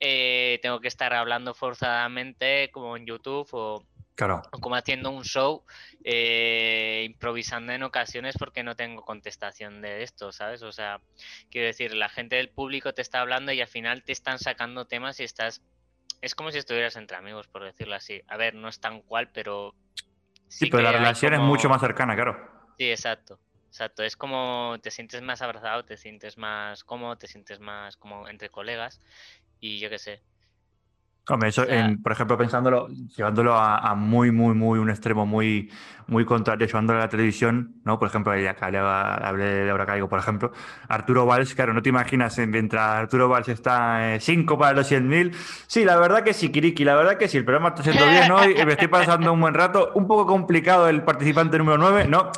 eh, 0.00 0.58
tengo 0.62 0.80
que 0.80 0.88
estar 0.88 1.12
hablando 1.12 1.54
forzadamente 1.54 2.70
como 2.72 2.96
en 2.96 3.06
YouTube 3.06 3.48
o, 3.52 3.84
como 4.60 4.74
haciendo 4.74 5.10
un 5.10 5.24
show, 5.24 5.64
eh, 6.04 7.04
improvisando 7.06 7.72
en 7.72 7.82
ocasiones 7.82 8.36
porque 8.38 8.62
no 8.62 8.74
tengo 8.74 9.02
contestación 9.02 9.80
de 9.80 10.02
esto, 10.02 10.32
¿sabes? 10.32 10.62
O 10.62 10.72
sea, 10.72 11.00
quiero 11.50 11.66
decir, 11.66 11.94
la 11.94 12.08
gente 12.08 12.36
del 12.36 12.48
público 12.48 12.92
te 12.94 13.02
está 13.02 13.20
hablando 13.20 13.52
y 13.52 13.60
al 13.60 13.68
final 13.68 14.02
te 14.02 14.12
están 14.12 14.38
sacando 14.38 14.86
temas 14.86 15.20
y 15.20 15.24
estás... 15.24 15.62
Es 16.20 16.34
como 16.34 16.50
si 16.50 16.58
estuvieras 16.58 16.96
entre 16.96 17.16
amigos, 17.16 17.46
por 17.46 17.62
decirlo 17.62 17.94
así. 17.94 18.22
A 18.26 18.36
ver, 18.36 18.54
no 18.54 18.68
es 18.68 18.80
tan 18.80 19.02
cual, 19.02 19.30
pero... 19.32 19.74
Sí, 20.48 20.66
pero 20.66 20.82
la 20.82 20.92
relación 20.92 21.34
es 21.34 21.40
mucho 21.40 21.68
más 21.68 21.80
cercana, 21.80 22.16
claro. 22.16 22.36
Sí, 22.76 22.90
exacto. 22.90 23.38
Exacto, 23.68 24.02
es 24.02 24.16
como 24.16 24.78
te 24.82 24.90
sientes 24.90 25.20
más 25.22 25.42
abrazado, 25.42 25.84
te 25.84 25.98
sientes 25.98 26.38
más 26.38 26.82
cómodo, 26.84 27.16
te 27.16 27.28
sientes 27.28 27.60
más 27.60 27.96
como 27.98 28.26
entre 28.26 28.48
colegas 28.48 29.00
y 29.60 29.78
yo 29.78 29.90
qué 29.90 29.98
sé. 29.98 30.20
eso, 31.46 31.64
por 32.02 32.12
ejemplo, 32.12 32.38
pensándolo, 32.38 32.88
llevándolo 33.16 33.54
a, 33.54 33.94
muy, 33.94 34.30
muy, 34.30 34.54
muy 34.54 34.78
un 34.78 34.88
extremo 34.88 35.26
muy, 35.26 35.70
muy 36.06 36.24
contrario, 36.24 36.66
llevándolo 36.66 36.98
a 36.98 37.02
la 37.02 37.08
televisión, 37.08 37.80
¿no? 37.84 37.98
Por 37.98 38.08
ejemplo, 38.08 38.34
ya 38.38 38.56
hablé 38.60 39.44
de 39.44 39.66
Laura 39.66 39.84
Caigo, 39.84 40.08
por 40.08 40.18
ejemplo. 40.18 40.52
Arturo 40.88 41.26
Valls, 41.26 41.54
claro, 41.54 41.74
no 41.74 41.82
te 41.82 41.90
imaginas, 41.90 42.38
mientras 42.38 42.82
Arturo 42.82 43.28
Valls 43.28 43.48
está 43.48 44.18
5 44.18 44.54
eh, 44.54 44.58
para 44.58 44.72
los 44.72 44.90
100.000. 44.90 45.34
Sí, 45.66 45.84
la 45.84 45.96
verdad 45.96 46.22
que 46.22 46.32
sí, 46.32 46.50
Kiriki, 46.50 46.84
la 46.84 46.94
verdad 46.94 47.18
que 47.18 47.28
sí, 47.28 47.36
el 47.36 47.44
programa 47.44 47.70
está 47.70 47.82
siendo 47.82 48.06
bien 48.06 48.30
hoy, 48.30 48.54
me 48.64 48.72
estoy 48.72 48.88
pasando 48.88 49.32
un 49.32 49.40
buen 49.40 49.54
rato. 49.54 49.92
Un 49.94 50.06
poco 50.06 50.26
complicado 50.26 50.88
el 50.88 51.02
participante 51.02 51.58
número 51.58 51.78
9, 51.78 52.06
¿no? 52.08 52.30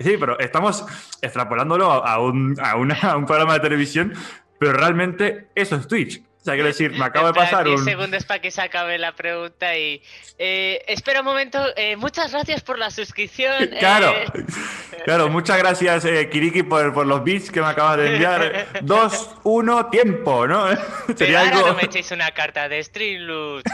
Sí, 0.00 0.16
pero 0.18 0.38
estamos 0.38 0.86
extrapolándolo 1.20 1.90
a 1.92 2.18
un, 2.18 2.56
a, 2.58 2.70
a 2.70 3.16
un 3.16 3.26
programa 3.26 3.54
de 3.54 3.60
televisión, 3.60 4.14
pero 4.58 4.72
realmente 4.72 5.50
eso 5.54 5.76
es 5.76 5.86
Twitch. 5.86 6.22
O 6.40 6.42
sea, 6.42 6.54
quiero 6.54 6.68
decir, 6.68 6.90
me 6.92 7.04
acabo 7.04 7.26
de 7.26 7.34
pasar 7.34 7.66
10 7.66 7.84
segundos 7.84 8.24
para 8.24 8.40
que 8.40 8.50
se 8.50 8.62
acabe 8.62 8.96
la 8.96 9.14
pregunta 9.14 9.76
y... 9.76 10.02
Eh, 10.38 10.82
espera 10.88 11.20
un 11.20 11.26
momento, 11.26 11.62
eh, 11.76 11.96
muchas 11.96 12.32
gracias 12.32 12.62
por 12.62 12.78
la 12.78 12.90
suscripción. 12.90 13.70
Claro, 13.78 14.10
eh. 14.10 14.26
claro, 15.04 15.28
muchas 15.28 15.58
gracias 15.58 16.04
Kiriki 16.30 16.62
por, 16.62 16.94
por, 16.94 17.06
los 17.06 17.22
bits 17.22 17.50
que 17.50 17.60
me 17.60 17.66
acabas 17.66 17.98
de 17.98 18.12
enviar. 18.12 18.68
Dos, 18.82 19.30
uno, 19.42 19.86
tiempo, 19.90 20.46
¿no? 20.46 20.66
Sería 21.14 21.42
algo... 21.42 21.66
no 21.68 21.74
me 21.74 21.84
echéis 21.84 22.10
una 22.10 22.30
carta 22.30 22.68
de 22.70 22.82
Streamloot, 22.82 23.64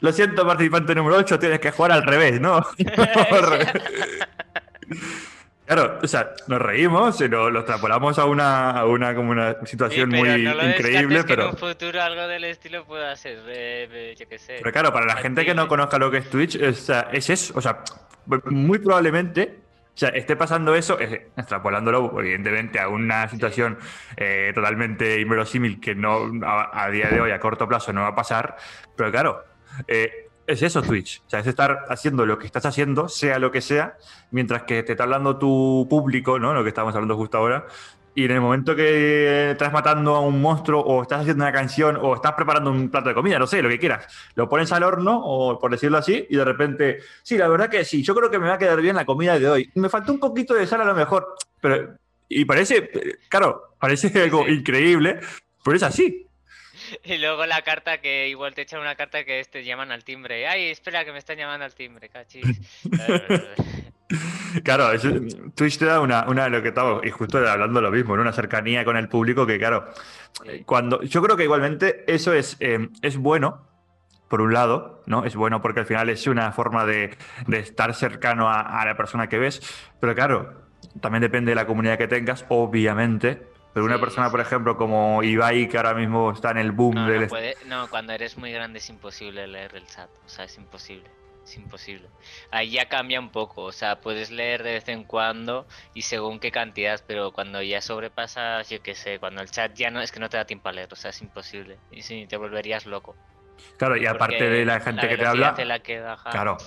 Lo 0.00 0.12
siento, 0.12 0.46
participante 0.46 0.94
número 0.94 1.16
8, 1.16 1.38
tienes 1.40 1.58
que 1.58 1.72
jugar 1.72 1.92
al 1.92 2.04
revés, 2.04 2.40
¿no? 2.40 2.64
Claro, 5.74 5.98
o 6.02 6.06
sea, 6.06 6.34
nos 6.48 6.60
reímos 6.60 7.20
y 7.20 7.28
lo, 7.28 7.48
extrapolamos 7.48 8.18
a 8.18 8.26
una, 8.26 8.70
a 8.72 8.86
una, 8.86 9.14
como 9.14 9.30
una 9.30 9.56
situación 9.64 10.10
muy 10.10 10.28
increíble, 10.28 11.24
pero... 11.24 11.44
en 11.44 11.48
un 11.50 11.56
futuro 11.56 12.02
algo 12.02 12.26
del 12.28 12.44
estilo 12.44 12.84
pueda 12.84 13.16
ser, 13.16 13.38
yo 14.18 14.28
qué 14.28 14.38
sé. 14.38 14.56
Pero 14.58 14.72
claro, 14.72 14.92
para 14.92 15.06
la 15.06 15.16
gente 15.16 15.46
que 15.46 15.54
no 15.54 15.68
conozca 15.68 15.98
lo 15.98 16.10
que 16.10 16.18
es 16.18 16.28
Twitch, 16.28 16.56
es, 16.56 16.90
es 17.12 17.30
eso, 17.30 17.54
o 17.56 17.60
sea, 17.62 17.82
muy 18.44 18.80
probablemente 18.80 19.62
o 19.94 19.98
sea, 19.98 20.08
esté 20.10 20.36
pasando 20.36 20.74
eso, 20.74 20.98
extrapolándolo, 20.98 22.18
evidentemente, 22.18 22.80
a 22.80 22.88
una 22.88 23.28
situación 23.28 23.78
eh, 24.16 24.52
totalmente 24.54 25.20
inverosímil 25.20 25.80
que 25.80 25.94
no 25.94 26.30
a, 26.44 26.88
día 26.90 27.08
de 27.08 27.20
hoy, 27.20 27.30
a 27.30 27.38
corto 27.38 27.68
plazo, 27.68 27.92
no 27.92 28.00
va 28.00 28.08
a 28.08 28.14
pasar. 28.14 28.56
Pero 28.96 29.10
claro, 29.10 29.44
eh, 29.86 30.30
es 30.46 30.62
eso 30.62 30.82
Twitch. 30.82 31.22
O 31.26 31.30
sea, 31.30 31.40
es 31.40 31.46
estar 31.46 31.86
haciendo 31.88 32.26
lo 32.26 32.38
que 32.38 32.46
estás 32.46 32.66
haciendo, 32.66 33.08
sea 33.08 33.38
lo 33.38 33.50
que 33.50 33.60
sea, 33.60 33.96
mientras 34.30 34.64
que 34.64 34.82
te 34.82 34.92
está 34.92 35.04
hablando 35.04 35.38
tu 35.38 35.86
público, 35.88 36.38
¿no? 36.38 36.54
Lo 36.54 36.62
que 36.62 36.68
estamos 36.68 36.94
hablando 36.94 37.16
justo 37.16 37.38
ahora. 37.38 37.66
Y 38.14 38.26
en 38.26 38.32
el 38.32 38.40
momento 38.42 38.76
que 38.76 39.52
estás 39.52 39.72
matando 39.72 40.14
a 40.14 40.20
un 40.20 40.40
monstruo, 40.42 40.82
o 40.82 41.02
estás 41.02 41.22
haciendo 41.22 41.44
una 41.44 41.52
canción, 41.52 41.96
o 41.96 42.14
estás 42.14 42.32
preparando 42.32 42.70
un 42.70 42.90
plato 42.90 43.08
de 43.08 43.14
comida, 43.14 43.38
no 43.38 43.46
sé, 43.46 43.62
lo 43.62 43.70
que 43.70 43.78
quieras, 43.78 44.06
lo 44.34 44.50
pones 44.50 44.70
al 44.72 44.82
horno, 44.82 45.18
o 45.24 45.58
por 45.58 45.70
decirlo 45.70 45.96
así, 45.96 46.26
y 46.28 46.36
de 46.36 46.44
repente, 46.44 46.98
sí, 47.22 47.38
la 47.38 47.48
verdad 47.48 47.70
que 47.70 47.86
sí, 47.86 48.02
yo 48.02 48.14
creo 48.14 48.30
que 48.30 48.38
me 48.38 48.48
va 48.48 48.54
a 48.54 48.58
quedar 48.58 48.82
bien 48.82 48.96
la 48.96 49.06
comida 49.06 49.38
de 49.38 49.48
hoy. 49.48 49.70
Me 49.76 49.88
faltó 49.88 50.12
un 50.12 50.20
poquito 50.20 50.52
de 50.52 50.66
sal 50.66 50.82
a 50.82 50.84
lo 50.84 50.94
mejor, 50.94 51.34
pero. 51.60 51.96
Y 52.28 52.44
parece, 52.44 52.90
claro, 53.28 53.74
parece 53.78 54.10
algo 54.22 54.46
increíble, 54.46 55.20
pero 55.64 55.76
es 55.76 55.82
así. 55.82 56.26
Y 57.04 57.18
luego 57.18 57.46
la 57.46 57.62
carta 57.62 57.98
que 57.98 58.28
igual 58.28 58.54
te 58.54 58.62
echan 58.62 58.80
una 58.80 58.94
carta 58.94 59.24
que 59.24 59.44
te 59.44 59.64
llaman 59.64 59.92
al 59.92 60.04
timbre. 60.04 60.46
Ay, 60.46 60.68
espera 60.68 61.04
que 61.04 61.12
me 61.12 61.18
están 61.18 61.36
llamando 61.38 61.64
al 61.64 61.74
timbre, 61.74 62.08
cachis. 62.08 62.44
claro, 64.64 64.90
Twitch 65.54 65.78
te 65.78 65.86
da 65.86 66.00
una, 66.00 66.26
una 66.28 66.44
de 66.44 66.50
lo 66.50 66.62
que 66.62 66.68
estamos, 66.68 67.04
y 67.04 67.10
justo 67.10 67.38
hablando 67.38 67.80
lo 67.80 67.90
mismo, 67.90 68.14
una 68.14 68.32
cercanía 68.32 68.84
con 68.84 68.96
el 68.96 69.08
público 69.08 69.46
que, 69.46 69.58
claro, 69.58 69.88
cuando 70.66 71.02
yo 71.02 71.22
creo 71.22 71.36
que 71.36 71.44
igualmente 71.44 72.04
eso 72.06 72.32
es, 72.32 72.56
eh, 72.60 72.88
es 73.02 73.16
bueno, 73.16 73.66
por 74.28 74.40
un 74.40 74.54
lado, 74.54 75.02
¿no? 75.06 75.24
Es 75.24 75.36
bueno 75.36 75.60
porque 75.60 75.80
al 75.80 75.86
final 75.86 76.08
es 76.08 76.26
una 76.26 76.52
forma 76.52 76.86
de, 76.86 77.16
de 77.46 77.58
estar 77.58 77.94
cercano 77.94 78.48
a, 78.48 78.60
a, 78.60 78.86
la 78.86 78.96
persona 78.96 79.28
que 79.28 79.38
ves, 79.38 79.60
pero 80.00 80.14
claro, 80.14 80.62
también 81.00 81.20
depende 81.20 81.50
de 81.50 81.56
la 81.56 81.66
comunidad 81.66 81.98
que 81.98 82.08
tengas, 82.08 82.46
obviamente, 82.48 83.51
pero 83.72 83.86
una 83.86 83.98
persona, 83.98 84.30
por 84.30 84.40
ejemplo, 84.40 84.76
como 84.76 85.22
Ibai, 85.22 85.68
que 85.68 85.76
ahora 85.76 85.94
mismo 85.94 86.30
está 86.30 86.50
en 86.50 86.58
el 86.58 86.72
boom 86.72 86.94
no, 86.94 87.06
del... 87.06 87.22
No, 87.22 87.28
puede, 87.28 87.56
no, 87.66 87.88
cuando 87.88 88.12
eres 88.12 88.36
muy 88.36 88.52
grande 88.52 88.78
es 88.78 88.88
imposible 88.90 89.46
leer 89.46 89.74
el 89.76 89.86
chat. 89.86 90.10
O 90.26 90.28
sea, 90.28 90.44
es 90.44 90.58
imposible. 90.58 91.10
Es 91.42 91.56
imposible. 91.56 92.08
Ahí 92.50 92.70
ya 92.70 92.88
cambia 92.88 93.18
un 93.18 93.30
poco. 93.30 93.62
O 93.62 93.72
sea, 93.72 94.00
puedes 94.00 94.30
leer 94.30 94.62
de 94.62 94.74
vez 94.74 94.88
en 94.88 95.04
cuando 95.04 95.66
y 95.94 96.02
según 96.02 96.38
qué 96.38 96.52
cantidad, 96.52 97.02
pero 97.06 97.32
cuando 97.32 97.62
ya 97.62 97.80
sobrepasas, 97.80 98.68
yo 98.68 98.82
qué 98.82 98.94
sé, 98.94 99.18
cuando 99.18 99.40
el 99.40 99.50
chat 99.50 99.74
ya 99.74 99.90
no 99.90 100.00
es 100.00 100.12
que 100.12 100.20
no 100.20 100.28
te 100.28 100.36
da 100.36 100.44
tiempo 100.44 100.68
a 100.68 100.72
leer. 100.72 100.88
O 100.92 100.96
sea, 100.96 101.10
es 101.10 101.22
imposible. 101.22 101.78
Y 101.90 102.02
sí, 102.02 102.26
te 102.28 102.36
volverías 102.36 102.84
loco. 102.84 103.16
Claro, 103.78 103.96
y 103.96 104.06
aparte 104.06 104.50
de 104.50 104.64
la 104.64 104.80
gente 104.80 105.08
que 105.08 105.16
te 105.16 105.26
habla... 105.26 105.54
claro. 106.30 106.58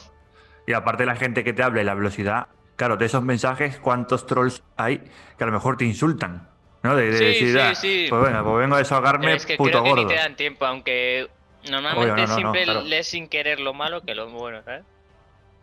Y 0.68 0.74
aparte 0.74 1.04
de 1.04 1.08
la 1.08 1.16
gente 1.16 1.44
que 1.44 1.54
te 1.54 1.62
habla 1.62 1.82
y 1.82 1.86
la 1.86 1.94
velocidad, 1.94 2.48
claro, 2.76 2.98
de 2.98 3.06
esos 3.06 3.22
mensajes, 3.22 3.78
¿cuántos 3.78 4.26
trolls 4.26 4.64
hay 4.76 5.04
que 5.38 5.44
a 5.44 5.48
lo 5.48 5.54
mejor 5.54 5.78
te 5.78 5.86
insultan? 5.86 6.50
¿No? 6.86 6.96
De, 6.96 7.18
sí, 7.18 7.26
decir, 7.26 7.60
sí, 7.60 7.76
sí. 7.76 8.06
pues 8.10 8.22
bueno, 8.22 8.44
pues 8.44 8.58
vengo 8.58 8.76
a 8.76 8.80
desahogarme, 8.80 9.34
es 9.34 9.46
que 9.46 9.58
puto 9.58 9.82
creo 9.82 9.96
Que 9.96 10.02
ni 10.02 10.08
te 10.08 10.16
dan 10.16 10.36
tiempo, 10.36 10.66
aunque 10.66 11.28
normalmente 11.70 12.28
siempre 12.28 12.66
lees 12.66 13.08
sin 13.08 13.28
querer 13.28 13.60
lo 13.60 13.74
malo 13.74 14.02
que 14.02 14.16
lo 14.16 14.30
bueno, 14.30 14.64
¿sabes? 14.64 14.84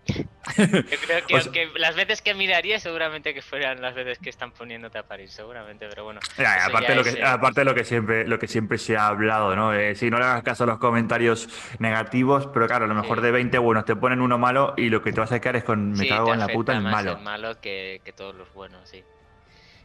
Yo 0.59 0.67
creo 1.07 1.27
que, 1.27 1.37
aunque 1.37 1.69
las 1.77 1.95
veces 1.95 2.23
que 2.23 2.35
miraría 2.35 2.81
seguramente 2.81 3.33
que 3.33 3.41
fueran 3.41 3.81
las 3.81 3.95
veces 3.95 4.19
que 4.19 4.31
están 4.31 4.51
poniéndote 4.51 4.99
a 4.99 5.05
París, 5.05 5.31
seguramente, 5.33 5.87
pero 5.89 6.03
bueno. 6.03 6.19
aparte, 6.67 6.97
lo 6.97 7.05
que, 7.05 7.11
eh, 7.11 7.25
aparte 7.25 7.61
de 7.61 7.65
lo 7.65 7.75
que 7.75 7.85
siempre 7.85 8.27
lo 8.27 8.39
que 8.41 8.49
siempre 8.49 8.79
se 8.79 8.97
ha 8.97 9.07
hablado, 9.07 9.55
¿no? 9.55 9.71
si 9.95 10.11
no 10.11 10.19
le 10.19 10.25
hagas 10.25 10.43
caso 10.43 10.65
a 10.65 10.67
los 10.67 10.79
comentarios 10.79 11.49
negativos, 11.79 12.49
pero 12.53 12.67
claro, 12.67 12.87
a 12.87 12.89
lo 12.89 12.95
mejor 12.95 13.21
de 13.21 13.31
20 13.31 13.57
buenos 13.59 13.85
te 13.85 13.95
ponen 13.95 14.21
uno 14.21 14.39
malo 14.39 14.75
y 14.77 14.89
lo 14.89 15.03
que 15.03 15.13
te 15.13 15.21
vas 15.21 15.31
a 15.31 15.41
quedar 15.41 15.57
es 15.57 15.65
con 15.65 15.93
me 15.93 16.09
cago 16.09 16.33
en 16.35 16.41
la 16.41 16.49
puta 16.49 16.73
el 16.73 16.83
malo. 16.83 17.19
malo 17.19 17.61
que, 17.61 18.01
que 18.05 18.13
todos 18.13 18.35
los 18.35 18.53
buenos, 18.53 18.89
sí. 18.89 19.05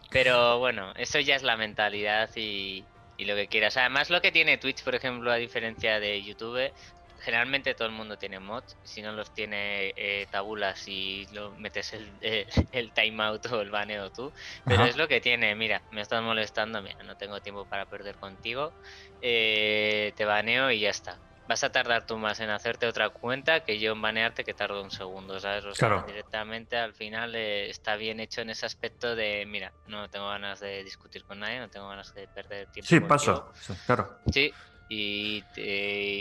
Pero 0.10 0.60
bueno, 0.60 0.94
eso 0.96 1.20
ya 1.20 1.36
es 1.36 1.44
la 1.44 1.58
mentalidad 1.58 2.30
y, 2.36 2.90
y 3.18 3.26
lo 3.26 3.36
que 3.36 3.50
quieras. 3.50 3.78
Además, 3.78 4.10
lo 4.10 4.22
que 4.22 4.32
tiene 4.32 4.58
Twitch, 4.58 4.84
por 4.84 4.96
ejemplo, 4.96 5.32
a 5.32 5.36
diferencia 5.36 6.00
de 6.00 6.24
YouTube, 6.24 6.72
generalmente 7.20 7.76
todo 7.76 7.88
el 7.88 7.94
mundo 7.94 8.18
tiene 8.18 8.40
mods. 8.40 8.78
Si 8.84 9.02
no 9.02 9.12
los 9.12 9.34
tiene, 9.34 9.94
eh, 9.98 10.28
tabulas 10.32 10.88
y 10.88 11.28
lo 11.34 11.56
metes 11.56 11.94
el, 11.94 12.18
eh, 12.22 12.46
el 12.72 12.94
timeout 12.94 13.46
o 13.48 13.62
el 13.62 13.72
baneo 13.72 14.12
tú. 14.12 14.32
Pero 14.66 14.86
es 14.86 14.96
lo 14.98 15.08
que 15.08 15.22
tiene. 15.22 15.56
Mira, 15.56 15.84
me 15.90 16.02
estás 16.02 16.24
molestando. 16.24 16.82
Mira, 16.82 17.04
no 17.04 17.16
tengo 17.18 17.42
tiempo 17.42 17.68
para 17.68 17.86
perder 17.86 18.18
contigo. 18.18 18.76
Eh, 19.22 20.14
te 20.16 20.26
baneo 20.26 20.72
y 20.72 20.80
ya 20.82 20.90
está 20.90 21.22
vas 21.48 21.64
a 21.64 21.72
tardar 21.72 22.06
tú 22.06 22.18
más 22.18 22.40
en 22.40 22.50
hacerte 22.50 22.88
otra 22.88 23.10
cuenta 23.10 23.62
que 23.62 23.80
yo 23.80 23.94
en 23.94 24.02
banearte 24.02 24.44
que 24.44 24.54
tardo 24.54 24.84
un 24.84 24.92
segundo, 24.92 25.40
¿sabes? 25.40 25.66
O 25.66 25.74
sea, 25.74 26.04
directamente 26.06 26.78
al 26.78 26.94
final 26.94 27.36
eh, 27.36 27.70
está 27.70 27.96
bien 27.96 28.20
hecho 28.20 28.42
en 28.42 28.50
ese 28.50 28.66
aspecto 28.66 29.16
de, 29.16 29.46
mira, 29.48 29.74
no 29.86 30.10
tengo 30.10 30.28
ganas 30.28 30.60
de 30.60 30.84
discutir 30.84 31.24
con 31.24 31.40
nadie, 31.40 31.60
no 31.60 31.70
tengo 31.70 31.88
ganas 31.88 32.14
de 32.14 32.28
perder 32.28 32.68
tiempo. 32.68 32.88
Sí, 32.88 33.00
paso, 33.00 33.52
claro. 33.86 34.20
Sí, 34.32 34.54
y, 34.90 35.44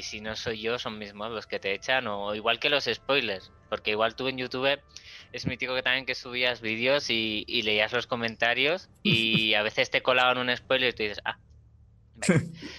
si 0.03 0.21
no 0.21 0.37
soy 0.37 0.61
yo, 0.61 0.79
son 0.79 0.99
mismos 0.99 1.31
los 1.31 1.47
que 1.47 1.59
te 1.59 1.73
echan, 1.73 2.07
o 2.07 2.35
igual 2.35 2.59
que 2.59 2.71
los 2.71 2.85
spoilers, 2.85 3.53
porque 3.69 3.93
igual 3.93 4.15
tú 4.15 4.29
en 4.29 4.39
YouTube 4.39 4.81
es 5.33 5.47
mítico 5.47 5.75
que 5.75 5.83
también 5.83 6.07
que 6.07 6.15
subías 6.15 6.61
vídeos 6.61 7.11
y, 7.11 7.45
y 7.49 7.63
leías 7.63 7.93
los 7.93 8.07
comentarios 8.07 8.89
y 9.03 9.55
a 9.55 9.63
veces 9.63 9.91
te 9.91 10.03
colaban 10.03 10.39
un 10.39 10.57
spoiler 10.57 10.91
y 10.91 10.93
tú 10.93 11.03
dices, 11.03 11.21
ah, 11.25 11.39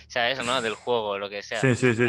¿Sabes? 0.08 0.43
¿no? 0.43 0.62
Del 0.62 0.76
juego, 0.76 1.17
lo 1.17 1.30
que 1.30 1.41
sea. 1.43 1.62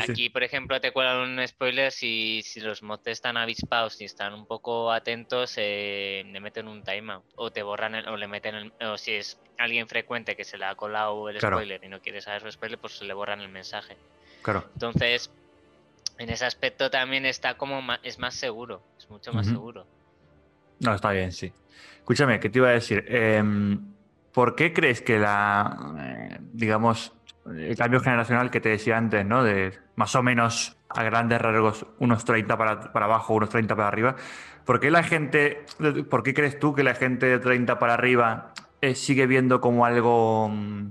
Aquí, 0.02 0.30
por 0.30 0.42
ejemplo, 0.42 0.80
te 0.80 0.92
cuelan 0.92 1.18
un 1.18 1.46
spoiler 1.46 1.92
si, 1.92 2.42
si 2.44 2.60
los 2.60 2.82
mods 2.82 3.06
están 3.06 3.36
avispados 3.36 4.00
y 4.00 4.04
están 4.04 4.34
un 4.34 4.46
poco 4.46 4.92
atentos, 4.92 5.54
eh, 5.56 6.24
le 6.26 6.40
meten 6.40 6.68
un 6.68 6.82
timeout. 6.82 7.24
O 7.36 7.50
te 7.50 7.62
borran 7.62 7.94
o 8.08 8.16
le 8.16 8.28
meten 8.28 8.54
el, 8.54 8.72
o 8.86 8.96
si 8.96 9.12
es 9.12 9.38
alguien 9.58 9.88
frecuente 9.88 10.36
que 10.36 10.44
se 10.44 10.56
le 10.56 10.64
ha 10.64 10.74
colado 10.74 11.28
el 11.28 11.40
spoiler 11.40 11.82
y 11.82 11.88
no 11.88 12.00
quiere 12.00 12.20
saber 12.20 12.42
su 12.42 12.50
spoiler, 12.50 12.78
pues 12.78 12.98
se 12.98 13.04
le 13.04 13.14
borran 13.14 13.40
el 13.40 13.48
mensaje. 13.48 13.96
Claro. 14.42 14.64
Entonces, 14.74 15.30
en 16.18 16.30
ese 16.30 16.44
aspecto 16.44 16.90
también 16.90 17.26
está 17.26 17.54
como 17.54 17.80
es 18.02 18.18
más 18.18 18.34
seguro, 18.34 18.82
es 18.98 19.08
mucho 19.10 19.32
más 19.32 19.46
seguro. 19.46 19.86
No, 20.80 20.94
está 20.94 21.10
bien, 21.10 21.32
sí. 21.32 21.52
Escúchame, 21.98 22.40
¿qué 22.40 22.48
te 22.48 22.58
iba 22.58 22.68
a 22.68 22.72
decir? 22.72 23.04
Em, 23.08 23.94
¿Por 24.32 24.54
qué 24.54 24.72
crees 24.72 25.02
que 25.02 25.18
la, 25.18 25.96
eh, 26.00 26.38
digamos, 26.52 27.12
el 27.56 27.76
cambio 27.76 28.00
generacional 28.00 28.50
que 28.50 28.60
te 28.60 28.70
decía 28.70 28.96
antes, 28.96 29.24
¿no? 29.24 29.42
De 29.42 29.78
más 29.96 30.14
o 30.14 30.22
menos 30.22 30.76
a 30.88 31.02
grandes 31.02 31.40
rasgos, 31.40 31.86
unos 31.98 32.24
30 32.24 32.56
para, 32.56 32.92
para 32.92 33.06
abajo, 33.06 33.34
unos 33.34 33.48
30 33.48 33.76
para 33.76 33.88
arriba. 33.88 34.16
¿Por 34.64 34.80
qué 34.80 34.90
la 34.90 35.02
gente, 35.02 35.64
por 36.10 36.22
qué 36.22 36.34
crees 36.34 36.58
tú 36.58 36.74
que 36.74 36.82
la 36.82 36.94
gente 36.94 37.26
de 37.26 37.38
30 37.38 37.78
para 37.78 37.94
arriba 37.94 38.52
eh, 38.80 38.94
sigue 38.94 39.26
viendo 39.26 39.60
como 39.60 39.84
algo 39.84 40.48
mm, 40.50 40.86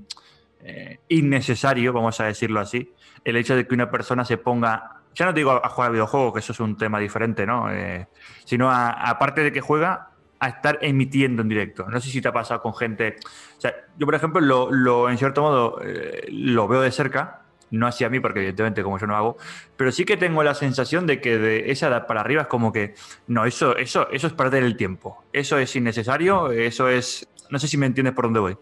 eh, 0.62 1.00
innecesario, 1.08 1.94
vamos 1.94 2.20
a 2.20 2.26
decirlo 2.26 2.60
así, 2.60 2.94
el 3.24 3.38
hecho 3.38 3.56
de 3.56 3.66
que 3.66 3.74
una 3.74 3.90
persona 3.90 4.26
se 4.26 4.38
ponga, 4.38 5.02
ya 5.16 5.26
no 5.26 5.34
digo 5.34 5.52
a 5.52 5.70
jugar 5.70 5.90
a 5.90 5.94
videojuegos, 5.94 6.34
que 6.34 6.40
eso 6.40 6.52
es 6.52 6.60
un 6.60 6.76
tema 6.76 7.00
diferente, 7.00 7.46
¿no? 7.46 7.72
Eh, 7.72 8.08
sino 8.44 8.70
aparte 8.70 9.42
de 9.42 9.52
que 9.54 9.62
juega, 9.62 10.10
a 10.40 10.50
estar 10.50 10.80
emitiendo 10.82 11.42
en 11.42 11.50
directo. 11.50 11.86
No 11.90 12.00
sé 12.00 12.10
si 12.10 12.22
te 12.22 12.28
ha 12.28 12.34
pasado 12.34 12.62
con 12.62 12.76
gente. 12.76 13.16
O 13.58 13.62
sea, 13.62 13.74
yo, 13.98 14.06
por 14.06 14.16
ejemplo, 14.16 14.70
lo, 14.72 15.10
en 15.10 15.18
cierto 15.18 15.42
modo 15.42 15.82
eh, 15.84 16.28
lo 16.30 16.68
veo 16.68 16.82
de 16.82 16.92
cerca, 16.92 17.42
no 17.72 17.88
así 17.88 18.04
a 18.04 18.10
mí, 18.10 18.20
porque 18.20 18.40
evidentemente 18.40 18.84
como 18.84 19.00
yo 19.00 19.08
no 19.08 19.16
hago, 19.16 19.38
pero 19.76 19.92
sí 19.92 20.06
que 20.06 20.18
tengo 20.18 20.44
la 20.44 20.54
sensación 20.54 21.08
de 21.08 21.20
que 21.22 21.38
de 21.38 21.72
esa 21.72 21.88
edad 21.88 22.08
para 22.08 22.22
arriba 22.22 22.44
es 22.44 22.48
como 22.48 22.72
que, 22.72 22.96
no, 23.28 23.46
eso, 23.46 23.76
eso, 23.76 24.10
eso 24.12 24.28
es 24.28 24.34
perder 24.34 24.64
el 24.64 24.78
tiempo. 24.78 25.24
Eso 25.34 25.58
es 25.58 25.76
innecesario, 25.76 26.52
eso 26.52 26.90
es. 26.90 27.28
No 27.50 27.60
sé 27.60 27.68
si 27.68 27.78
me 27.78 27.86
entiendes 27.86 28.14
por 28.14 28.26
dónde 28.26 28.40
voy. 28.40 28.58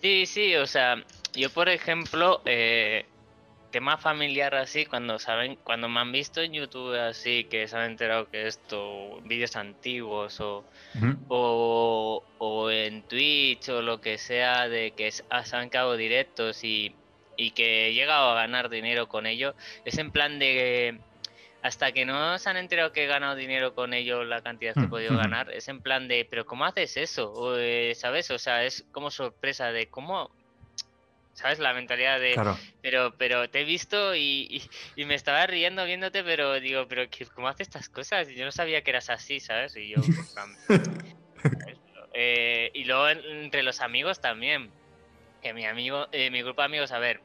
Sí, 0.00 0.26
sí, 0.26 0.54
o 0.56 0.66
sea, 0.66 0.96
yo, 1.34 1.50
por 1.50 1.68
ejemplo, 1.68 2.42
eh, 2.44 3.06
tema 3.74 3.98
familiar 3.98 4.54
así, 4.54 4.86
cuando 4.86 5.18
saben, 5.18 5.56
cuando 5.64 5.88
me 5.88 5.98
han 5.98 6.12
visto 6.12 6.40
en 6.40 6.52
YouTube 6.52 6.96
así, 6.96 7.42
que 7.50 7.66
se 7.66 7.76
han 7.76 7.90
enterado 7.90 8.30
que 8.30 8.46
esto, 8.46 9.20
vídeos 9.24 9.56
antiguos 9.56 10.40
o, 10.40 10.64
o, 11.26 12.70
en 12.70 13.02
Twitch 13.02 13.70
o 13.70 13.82
lo 13.82 14.00
que 14.00 14.16
sea, 14.16 14.68
de 14.68 14.92
que 14.92 15.10
se 15.10 15.24
han 15.56 15.70
quedado 15.70 15.96
directos 15.96 16.62
y, 16.62 16.94
y 17.36 17.50
que 17.50 17.88
he 17.88 17.94
llegado 17.94 18.30
a 18.30 18.34
ganar 18.36 18.68
dinero 18.68 19.08
con 19.08 19.26
ello, 19.26 19.56
es 19.84 19.98
en 19.98 20.12
plan 20.12 20.38
de 20.38 21.00
hasta 21.60 21.90
que 21.90 22.04
no 22.04 22.38
se 22.38 22.48
han 22.48 22.58
enterado 22.58 22.92
que 22.92 23.04
he 23.04 23.06
ganado 23.08 23.34
dinero 23.34 23.74
con 23.74 23.92
ello, 23.92 24.22
la 24.22 24.40
cantidad 24.40 24.74
que 24.74 24.82
he 24.82 24.88
podido 24.88 25.16
ganar, 25.16 25.50
es 25.50 25.66
en 25.66 25.80
plan 25.80 26.06
de, 26.06 26.24
pero 26.30 26.46
¿cómo 26.46 26.64
haces 26.64 26.96
eso? 26.96 27.58
Eh, 27.58 27.94
¿Sabes? 27.96 28.30
O 28.30 28.38
sea, 28.38 28.64
es 28.64 28.84
como 28.92 29.10
sorpresa 29.10 29.72
de 29.72 29.88
cómo 29.88 30.30
¿sabes? 31.34 31.58
La 31.58 31.74
mentalidad 31.74 32.18
de, 32.18 32.40
pero, 32.80 33.14
pero 33.18 33.50
te 33.50 33.60
he 33.60 33.64
visto 33.64 34.14
y, 34.16 34.62
me 34.96 35.14
estaba 35.14 35.46
riendo 35.46 35.84
viéndote, 35.84 36.24
pero 36.24 36.60
digo, 36.60 36.86
pero 36.88 37.04
¿cómo 37.34 37.48
haces 37.48 37.68
estas 37.68 37.88
cosas? 37.88 38.28
Yo 38.28 38.44
no 38.44 38.52
sabía 38.52 38.82
que 38.82 38.90
eras 38.90 39.10
así, 39.10 39.40
¿sabes? 39.40 39.76
Y 39.76 39.90
yo, 39.90 39.96
eh, 42.14 42.70
y 42.72 42.84
luego 42.84 43.08
entre 43.08 43.62
los 43.62 43.80
amigos 43.80 44.20
también, 44.20 44.70
que 45.42 45.52
mi 45.52 45.66
amigo, 45.66 46.08
eh, 46.12 46.30
mi 46.30 46.42
grupo 46.42 46.62
de 46.62 46.66
amigos, 46.66 46.92
a 46.92 46.98
ver, 46.98 47.20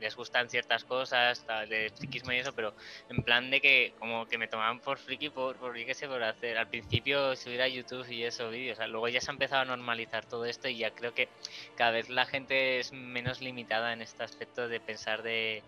les 0.00 0.16
gustan 0.16 0.48
ciertas 0.48 0.84
cosas, 0.84 1.46
de 1.68 1.92
friquismo 1.96 2.32
y 2.32 2.38
eso, 2.38 2.52
pero 2.54 2.74
en 3.08 3.22
plan 3.22 3.50
de 3.50 3.60
que 3.60 3.92
como 3.98 4.26
que 4.26 4.38
me 4.38 4.48
tomaban 4.48 4.80
por 4.80 4.98
friki 4.98 5.30
por, 5.30 5.56
por 5.56 5.74
qué 5.74 5.94
sé, 5.94 6.08
por 6.08 6.22
hacer 6.22 6.58
al 6.58 6.68
principio 6.68 7.36
subir 7.36 7.62
a 7.62 7.68
YouTube 7.68 8.08
y 8.10 8.24
eso 8.24 8.50
vídeos, 8.50 8.78
luego 8.88 9.08
ya 9.08 9.20
se 9.20 9.30
ha 9.30 9.34
empezado 9.34 9.62
a 9.62 9.64
normalizar 9.66 10.24
todo 10.24 10.44
esto 10.44 10.68
y 10.68 10.78
ya 10.78 10.90
creo 10.90 11.14
que 11.14 11.28
cada 11.76 11.92
vez 11.92 12.08
la 12.08 12.26
gente 12.26 12.80
es 12.80 12.92
menos 12.92 13.40
limitada 13.40 13.92
en 13.92 14.02
este 14.02 14.22
aspecto 14.22 14.68
de 14.68 14.80
pensar 14.80 15.22
de 15.22 15.62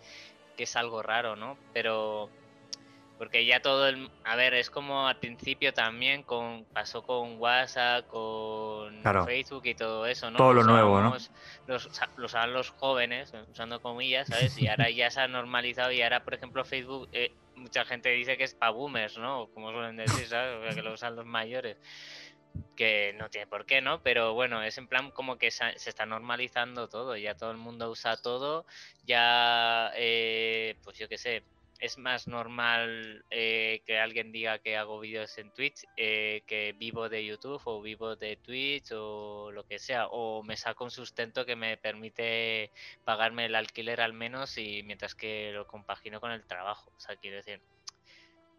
que 0.56 0.64
es 0.64 0.76
algo 0.76 1.02
raro, 1.02 1.36
¿no? 1.36 1.56
Pero 1.72 2.28
porque 3.18 3.46
ya 3.46 3.60
todo 3.60 3.88
el... 3.88 4.10
A 4.24 4.36
ver, 4.36 4.54
es 4.54 4.70
como 4.70 5.06
al 5.06 5.18
principio 5.18 5.72
también 5.72 6.22
con 6.22 6.64
pasó 6.72 7.02
con 7.02 7.38
WhatsApp, 7.38 8.06
con 8.08 9.02
Facebook 9.24 9.66
y 9.66 9.74
todo 9.74 10.06
eso, 10.06 10.30
¿no? 10.30 10.38
Todo 10.38 10.52
lo 10.52 10.64
nuevo, 10.64 11.00
¿no? 11.00 11.10
Los, 11.10 11.30
los 11.66 11.86
usaban 12.16 12.52
los 12.52 12.70
jóvenes, 12.70 13.32
usando 13.50 13.80
comillas, 13.80 14.28
¿sabes? 14.28 14.58
Y 14.58 14.68
ahora 14.68 14.90
ya 14.90 15.10
se 15.10 15.20
ha 15.20 15.28
normalizado 15.28 15.92
y 15.92 16.02
ahora, 16.02 16.24
por 16.24 16.34
ejemplo, 16.34 16.64
Facebook... 16.64 17.08
Eh, 17.12 17.32
mucha 17.54 17.84
gente 17.84 18.08
dice 18.08 18.36
que 18.36 18.44
es 18.44 18.54
para 18.54 18.72
boomers, 18.72 19.18
¿no? 19.18 19.48
Como 19.54 19.70
suelen 19.70 19.96
decir, 19.96 20.26
¿sabes? 20.26 20.58
O 20.58 20.64
sea, 20.64 20.74
que 20.74 20.82
lo 20.82 20.94
usan 20.94 21.14
los 21.14 21.26
mayores 21.26 21.76
que 22.76 23.14
no 23.18 23.28
tiene 23.30 23.46
por 23.46 23.66
qué, 23.66 23.80
¿no? 23.80 24.02
Pero 24.02 24.34
bueno, 24.34 24.62
es 24.62 24.78
en 24.78 24.88
plan 24.88 25.10
como 25.10 25.38
que 25.38 25.50
se, 25.50 25.70
está 25.76 26.06
normalizando 26.06 26.88
todo, 26.88 27.16
ya 27.16 27.36
todo 27.36 27.50
el 27.50 27.56
mundo 27.56 27.90
usa 27.90 28.16
todo, 28.16 28.66
ya, 29.04 29.90
eh, 29.96 30.76
pues 30.82 30.98
yo 30.98 31.08
qué 31.08 31.18
sé, 31.18 31.44
es 31.82 31.98
más 31.98 32.28
normal 32.28 33.24
eh, 33.30 33.82
que 33.84 33.98
alguien 33.98 34.30
diga 34.30 34.60
que 34.60 34.76
hago 34.76 35.00
vídeos 35.00 35.36
en 35.38 35.50
Twitch 35.50 35.84
eh, 35.96 36.42
que 36.46 36.74
vivo 36.78 37.08
de 37.08 37.26
YouTube 37.26 37.60
o 37.64 37.82
vivo 37.82 38.14
de 38.14 38.36
Twitch 38.36 38.92
o 38.92 39.50
lo 39.50 39.66
que 39.66 39.80
sea 39.80 40.06
o 40.06 40.44
me 40.44 40.56
saco 40.56 40.84
un 40.84 40.92
sustento 40.92 41.44
que 41.44 41.56
me 41.56 41.76
permite 41.76 42.70
pagarme 43.04 43.46
el 43.46 43.56
alquiler 43.56 44.00
al 44.00 44.12
menos 44.12 44.58
y 44.58 44.84
mientras 44.84 45.16
que 45.16 45.50
lo 45.52 45.66
compagino 45.66 46.20
con 46.20 46.30
el 46.30 46.46
trabajo. 46.46 46.92
O 46.96 47.00
sea 47.00 47.16
quiero 47.16 47.38
decir 47.38 47.60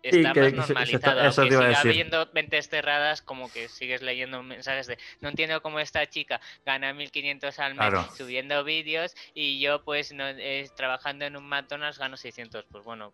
está 0.03 0.33
más 0.33 0.53
normalizado. 0.53 1.21
aunque 1.21 1.41
siga 1.41 1.79
habiendo 1.79 2.29
mentes 2.33 2.69
cerradas, 2.69 3.21
como 3.21 3.51
que 3.51 3.67
sigues 3.69 4.01
leyendo 4.01 4.43
mensajes 4.43 4.87
de 4.87 4.97
no 5.21 5.29
entiendo 5.29 5.61
cómo 5.61 5.79
esta 5.79 6.05
chica 6.07 6.41
gana 6.65 6.93
1500 6.93 7.59
al 7.59 7.75
mes 7.75 7.93
subiendo 8.15 8.63
vídeos 8.63 9.15
y 9.33 9.59
yo, 9.59 9.83
pues, 9.83 10.13
no, 10.13 10.25
trabajando 10.75 11.25
en 11.25 11.37
un 11.37 11.47
McDonald's 11.47 11.99
gano 11.99 12.17
600. 12.17 12.65
Pues 12.69 12.83
bueno, 12.83 13.13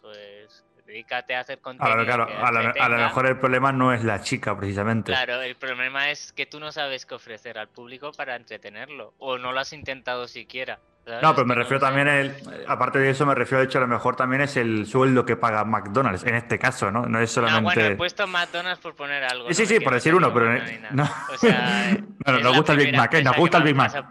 pues 0.00 0.64
dedícate 0.90 1.34
a 1.34 1.40
hacer 1.40 1.60
contenido. 1.60 2.04
Claro, 2.04 2.24
a, 2.28 2.88
lo, 2.88 2.96
mejor 2.96 3.26
el 3.26 3.38
problema 3.38 3.72
no 3.72 3.92
es 3.92 4.04
la 4.04 4.22
chica, 4.22 4.56
precisamente. 4.56 5.12
Claro, 5.12 5.40
el 5.42 5.56
problema 5.56 6.10
es 6.10 6.32
que 6.32 6.46
tú 6.46 6.60
no 6.60 6.72
sabes 6.72 7.06
qué 7.06 7.14
ofrecer 7.14 7.58
al 7.58 7.68
público 7.68 8.12
para 8.12 8.36
entretenerlo, 8.36 9.14
o 9.18 9.38
no 9.38 9.52
lo 9.52 9.60
has 9.60 9.72
intentado 9.72 10.26
siquiera. 10.28 10.80
No, 11.22 11.34
pero 11.34 11.46
me 11.46 11.54
refiero 11.54 11.80
también, 11.80 12.08
el, 12.08 12.34
aparte 12.66 12.98
de 12.98 13.10
eso, 13.10 13.26
me 13.26 13.34
refiero, 13.34 13.60
de 13.60 13.66
hecho, 13.66 13.78
a 13.78 13.82
lo 13.82 13.88
mejor 13.88 14.16
también 14.16 14.42
es 14.42 14.56
el 14.56 14.86
sueldo 14.86 15.24
que 15.24 15.36
paga 15.36 15.64
McDonald's, 15.64 16.24
en 16.24 16.34
este 16.34 16.58
caso, 16.58 16.90
¿no? 16.90 17.06
No 17.06 17.20
es 17.20 17.30
solamente... 17.30 17.62
No, 17.62 17.74
bueno, 17.74 17.94
he 17.94 17.96
puesto 17.96 18.26
McDonald's 18.26 18.80
por 18.80 18.94
poner 18.94 19.24
algo. 19.24 19.52
Sí, 19.52 19.66
sí, 19.66 19.80
por 19.80 19.94
decir 19.94 20.14
uno, 20.14 20.32
pero... 20.32 20.52
No, 20.92 21.08
O 21.32 21.38
sea, 21.38 21.96
nos 22.26 22.56
gusta 22.56 22.72
el 22.72 22.78
Big 22.78 22.96
Mac, 22.96 23.14
¿eh? 23.14 23.22
Nos 23.22 23.36
gusta 23.36 23.58
el 23.58 23.64
Big 23.64 23.76
Mac. 23.76 24.04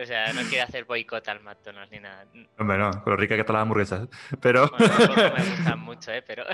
O 0.00 0.06
sea, 0.06 0.32
no 0.32 0.42
quiere 0.42 0.62
hacer 0.62 0.84
boicot 0.84 1.26
al 1.28 1.40
McDonald's 1.40 1.90
ni 1.90 1.98
nada. 1.98 2.24
Hombre, 2.58 2.78
no, 2.78 2.90
con 3.02 3.12
lo 3.12 3.16
rica 3.16 3.34
que 3.34 3.40
están 3.40 3.54
las 3.54 3.62
hamburguesas. 3.62 4.08
Pero. 4.40 4.70
me 4.78 5.44
gustan 5.56 5.78
mucho, 5.84 6.12
¿eh? 6.12 6.22
Pero. 6.26 6.44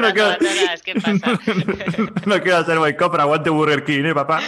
no, 0.00 0.12
quiero... 0.12 0.36
¿Qué 0.84 0.94
pasa? 0.94 1.38
no 2.26 2.40
quiero 2.40 2.56
hacer 2.58 2.78
boicot, 2.78 3.10
pero 3.10 3.22
aguante 3.22 3.50
Burger 3.50 3.84
King, 3.84 4.04
¿eh, 4.04 4.14
papá? 4.14 4.40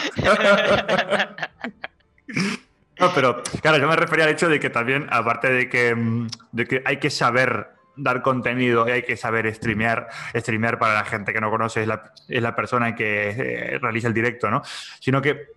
No, 2.99 3.13
pero 3.15 3.43
claro, 3.61 3.79
yo 3.79 3.89
me 3.89 3.97
refería 3.97 4.27
al 4.27 4.31
hecho 4.33 4.49
de 4.49 4.61
que 4.61 4.71
también, 4.71 5.07
aparte 5.11 5.51
de 5.51 5.69
que, 5.69 5.95
mm, 5.95 6.29
de 6.53 6.67
que 6.67 6.83
hay 6.85 6.99
que 6.99 7.11
saber 7.11 7.71
dar 7.97 8.23
contenido 8.23 8.89
y 8.89 8.93
hay 8.93 9.03
que 9.03 9.17
saber 9.17 9.53
streamear, 9.55 10.09
streamear 10.35 10.79
para 10.79 10.95
la 10.95 11.05
gente 11.05 11.33
que 11.33 11.41
no 11.41 11.51
conoce, 11.51 11.83
es 11.83 11.89
la, 11.89 12.13
es 12.29 12.43
la 12.43 12.55
persona 12.55 12.95
que 12.95 13.31
eh, 13.31 13.79
realiza 13.79 14.09
el 14.09 14.15
directo, 14.15 14.51
¿no? 14.51 14.63
Sino 15.01 15.21
que 15.21 15.49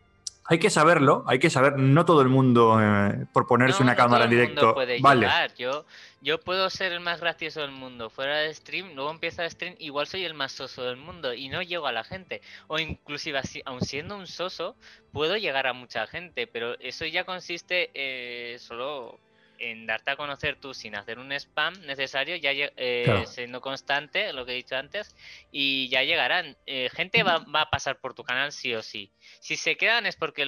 hay 0.48 0.60
que 0.60 0.70
saberlo, 0.70 1.24
hay 1.28 1.40
que 1.40 1.50
saber, 1.50 1.78
no 1.80 2.06
todo 2.06 2.22
el 2.22 2.30
mundo 2.30 2.80
eh, 2.82 3.26
por 3.34 3.48
ponerse 3.48 3.82
una 3.82 3.96
cámara 3.96 4.26
en 4.26 4.30
directo. 4.30 4.76
vale. 5.02 5.28
Yo, 5.58 5.86
yo 6.26 6.40
puedo 6.40 6.72
ser 6.72 6.92
el 6.92 7.02
más 7.02 7.22
gracioso 7.22 7.62
del 7.62 7.70
mundo 7.70 8.10
fuera 8.10 8.40
de 8.40 8.52
stream, 8.52 8.96
luego 8.96 9.12
empiezo 9.12 9.44
a 9.44 9.50
stream, 9.50 9.76
igual 9.78 10.08
soy 10.08 10.26
el 10.26 10.34
más 10.34 10.54
soso 10.54 10.84
del 10.84 10.98
mundo 10.98 11.36
y 11.36 11.50
no 11.50 11.62
llego 11.62 11.86
a 11.86 11.92
la 11.92 12.04
gente. 12.04 12.42
O 12.66 12.80
inclusive 12.80 13.38
así, 13.38 13.62
aun 13.64 13.82
siendo 13.82 14.18
un 14.18 14.26
soso, 14.26 14.76
puedo 15.14 15.38
llegar 15.38 15.68
a 15.68 15.74
mucha 15.74 16.08
gente, 16.08 16.48
pero 16.48 16.80
eso 16.80 17.06
ya 17.06 17.26
consiste 17.26 17.92
eh, 17.94 18.58
solo 18.58 19.20
en 19.60 19.86
darte 19.86 20.10
a 20.10 20.16
conocer 20.16 20.60
tú 20.60 20.74
sin 20.74 20.96
hacer 20.96 21.20
un 21.20 21.32
spam 21.32 21.76
necesario, 21.86 22.36
ya 22.38 22.52
eh, 22.54 23.24
siendo 23.28 23.62
constante, 23.62 24.34
lo 24.34 24.48
que 24.48 24.54
he 24.54 24.56
dicho 24.56 24.76
antes, 24.76 25.16
y 25.52 25.90
ya 25.90 26.02
llegarán. 26.02 26.58
Eh, 26.66 26.90
gente 26.92 27.22
va, 27.22 27.38
va, 27.38 27.62
a 27.62 27.70
pasar 27.70 28.00
por 28.00 28.16
tu 28.16 28.24
canal 28.24 28.52
sí 28.52 28.74
o 28.74 28.82
sí. 28.82 29.12
Si 29.42 29.58
se 29.58 29.78
quedan 29.78 30.08
es 30.08 30.16
porque 30.16 30.48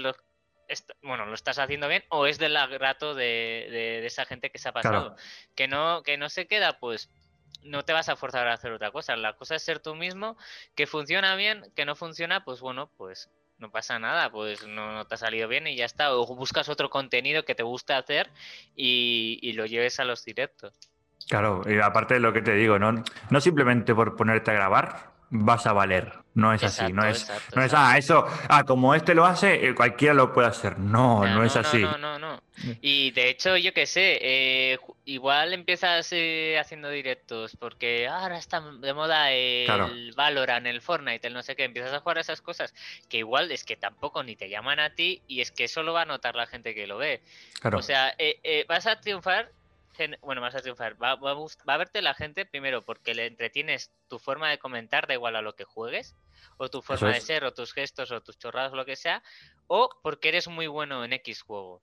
bueno, 1.01 1.25
lo 1.25 1.33
estás 1.33 1.59
haciendo 1.59 1.87
bien 1.87 2.03
o 2.09 2.25
es 2.25 2.37
del 2.37 2.57
grato 2.71 3.15
de, 3.15 3.67
de, 3.71 4.05
esa 4.05 4.25
gente 4.25 4.49
que 4.49 4.57
se 4.57 4.69
ha 4.69 4.73
pasado. 4.73 5.15
Que, 5.55 5.67
no, 5.67 6.03
que 6.03 6.17
no 6.17 6.29
se 6.29 6.47
queda, 6.47 6.79
pues 6.79 7.09
no 7.63 7.83
te 7.83 7.93
vas 7.93 8.09
a 8.09 8.15
forzar 8.15 8.47
a 8.47 8.53
hacer 8.53 8.71
otra 8.71 8.91
cosa. 8.91 9.15
La 9.15 9.33
cosa 9.33 9.55
es 9.55 9.63
ser 9.63 9.79
tú 9.79 9.95
mismo, 9.95 10.37
que 10.75 10.87
funciona 10.87 11.35
bien, 11.35 11.63
que 11.75 11.85
no 11.85 11.95
funciona, 11.95 12.43
pues 12.43 12.61
bueno, 12.61 12.89
pues 12.97 13.29
no 13.59 13.71
pasa 13.71 13.99
nada, 13.99 14.29
pues 14.31 14.65
no, 14.67 15.05
te 15.07 15.15
ha 15.15 15.17
salido 15.17 15.47
bien 15.47 15.67
y 15.67 15.75
ya 15.75 15.85
está. 15.85 16.15
O 16.15 16.25
buscas 16.35 16.69
otro 16.69 16.89
contenido 16.89 17.43
que 17.43 17.55
te 17.55 17.63
guste 17.63 17.93
hacer 17.93 18.29
y, 18.75 19.51
lo 19.53 19.65
lleves 19.65 19.99
a 19.99 20.05
los 20.05 20.23
directos. 20.23 20.73
Claro, 21.29 21.61
y 21.65 21.79
aparte 21.79 22.13
de 22.15 22.19
lo 22.19 22.31
que 22.31 22.41
te 22.41 22.53
digo, 22.53 22.79
no, 22.79 23.03
no 23.29 23.41
simplemente 23.41 23.93
por 23.93 24.15
ponerte 24.15 24.51
a 24.51 24.53
grabar 24.53 25.16
vas 25.29 25.65
a 25.67 25.73
valer. 25.73 26.13
No 26.33 26.53
es 26.53 26.61
así, 26.63 26.93
no 26.93 27.03
es, 27.03 27.27
no 27.55 27.63
es, 27.63 27.73
ah, 27.73 27.97
eso, 27.97 28.23
ah, 28.47 28.63
como 28.63 28.93
este 28.93 29.15
lo 29.15 29.25
hace, 29.25 29.67
eh, 29.67 29.73
cualquiera 29.73 30.13
lo 30.13 30.31
puede 30.33 30.47
hacer. 30.47 30.77
No, 30.77 31.25
no, 31.25 31.43
es 31.43 31.55
así. 31.55 31.81
No, 31.81 31.97
no, 31.97 32.19
no, 32.19 32.39
Y 32.79 33.09
de 33.09 33.29
hecho, 33.29 33.57
yo 33.57 33.73
qué 33.73 33.87
sé, 33.87 34.19
eh, 34.21 34.77
igual 35.05 35.53
empiezas 35.53 36.09
eh, 36.11 36.59
haciendo 36.59 36.91
directos 36.91 37.57
porque 37.57 38.07
ahora 38.07 38.37
está 38.37 38.61
de 38.61 38.93
moda 38.93 39.31
el 39.31 40.13
Valorant, 40.15 40.67
el 40.67 40.79
Fortnite, 40.79 41.25
el 41.25 41.33
no 41.33 41.41
sé 41.41 41.55
qué, 41.55 41.63
empiezas 41.63 41.91
a 41.91 42.01
jugar 42.01 42.19
esas 42.19 42.41
cosas 42.41 42.75
que 43.09 43.17
igual 43.17 43.51
es 43.51 43.63
que 43.63 43.75
tampoco 43.75 44.21
ni 44.21 44.35
te 44.35 44.47
llaman 44.47 44.79
a 44.79 44.91
ti 44.93 45.23
y 45.27 45.41
es 45.41 45.49
que 45.49 45.63
eso 45.63 45.81
lo 45.81 45.93
va 45.93 46.03
a 46.03 46.05
notar 46.05 46.35
la 46.35 46.45
gente 46.45 46.75
que 46.75 46.85
lo 46.85 46.99
ve. 46.99 47.23
O 47.73 47.81
sea, 47.81 48.15
vas 48.67 48.85
a 48.85 49.01
triunfar 49.01 49.51
bueno, 50.21 50.41
vas 50.41 50.55
a 50.55 50.61
triunfar. 50.61 51.01
Va, 51.01 51.11
a 51.11 51.77
verte 51.77 52.01
la 52.01 52.13
gente 52.13 52.45
primero 52.45 52.85
porque 52.85 53.13
le 53.13 53.25
entretienes 53.25 53.91
tu 54.07 54.19
forma 54.19 54.49
de 54.49 54.59
comentar, 54.59 55.07
da 55.07 55.13
igual 55.13 55.35
a 55.35 55.41
lo 55.41 55.55
que 55.55 55.63
juegues, 55.63 56.15
o 56.57 56.69
tu 56.69 56.81
forma 56.81 57.11
de 57.11 57.21
ser, 57.21 57.43
o 57.43 57.53
tus 57.53 57.73
gestos, 57.73 58.11
o 58.11 58.21
tus 58.21 58.37
chorrados, 58.37 58.73
lo 58.73 58.85
que 58.85 58.95
sea, 58.95 59.23
o 59.67 59.89
porque 60.03 60.29
eres 60.29 60.47
muy 60.47 60.67
bueno 60.67 61.03
en 61.03 61.13
X 61.13 61.41
juegos. 61.41 61.81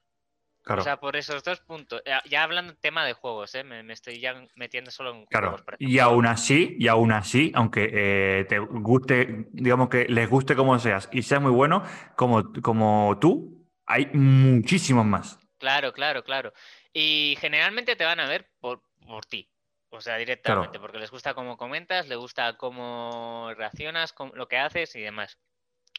O 0.66 0.80
sea, 0.80 0.98
por 0.98 1.14
esos 1.16 1.42
dos 1.42 1.60
puntos. 1.60 2.02
Ya, 2.24 2.42
hablando 2.42 2.74
tema 2.76 3.04
de 3.04 3.12
juegos, 3.12 3.54
¿eh? 3.54 3.64
me, 3.64 3.92
estoy 3.92 4.18
ya 4.18 4.46
metiendo 4.54 4.90
solo 4.90 5.14
en 5.14 5.26
claro. 5.26 5.56
Y 5.78 5.98
aún 5.98 6.26
así, 6.26 6.76
y 6.78 6.88
aún 6.88 7.12
así, 7.12 7.52
aunque 7.54 7.90
eh, 7.92 8.46
te 8.48 8.58
guste, 8.58 9.46
digamos 9.52 9.90
que 9.90 10.06
les 10.08 10.28
guste 10.28 10.56
como 10.56 10.78
seas 10.78 11.08
y 11.12 11.22
seas 11.22 11.42
muy 11.42 11.50
bueno, 11.50 11.84
como, 12.16 12.50
como 12.62 13.18
tú, 13.20 13.68
hay 13.84 14.06
muchísimos 14.14 15.04
más. 15.04 15.38
Claro, 15.58 15.92
claro, 15.92 16.24
claro. 16.24 16.52
Y 16.94 17.36
generalmente 17.40 17.96
te 17.96 18.04
van 18.04 18.20
a 18.20 18.28
ver 18.28 18.48
por, 18.60 18.80
por 19.04 19.26
ti. 19.26 19.50
O 19.90 20.00
sea, 20.00 20.16
directamente, 20.16 20.80
porque 20.80 20.98
les 20.98 21.10
gusta 21.10 21.34
cómo 21.34 21.56
comentas, 21.56 22.08
les 22.08 22.18
gusta 22.18 22.56
cómo 22.56 23.52
reaccionas, 23.56 24.14
lo 24.34 24.48
que 24.48 24.58
haces 24.58 24.94
y 24.96 25.00
demás. 25.00 25.38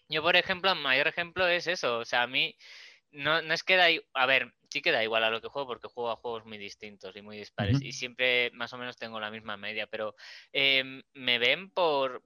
Yo, 0.09 0.21
por 0.21 0.35
ejemplo, 0.35 0.71
el 0.71 0.79
mayor 0.79 1.07
ejemplo 1.07 1.47
es 1.47 1.67
eso. 1.67 1.99
O 1.99 2.05
sea, 2.05 2.23
a 2.23 2.27
mí 2.27 2.57
no, 3.11 3.41
no 3.41 3.53
es 3.53 3.63
que 3.63 3.75
da... 3.75 3.87
A 4.13 4.25
ver, 4.25 4.53
sí 4.69 4.81
que 4.81 4.91
da 4.91 5.03
igual 5.03 5.23
a 5.23 5.29
lo 5.29 5.41
que 5.41 5.47
juego 5.47 5.67
porque 5.67 5.87
juego 5.87 6.11
a 6.11 6.17
juegos 6.17 6.45
muy 6.45 6.57
distintos 6.57 7.15
y 7.15 7.21
muy 7.21 7.37
dispares. 7.37 7.81
Y 7.81 7.93
siempre 7.93 8.51
más 8.51 8.73
o 8.73 8.77
menos 8.77 8.97
tengo 8.97 9.19
la 9.19 9.31
misma 9.31 9.57
media, 9.57 9.87
pero 9.87 10.15
em, 10.51 11.01
me 11.13 11.39
ven 11.39 11.69
por, 11.69 12.21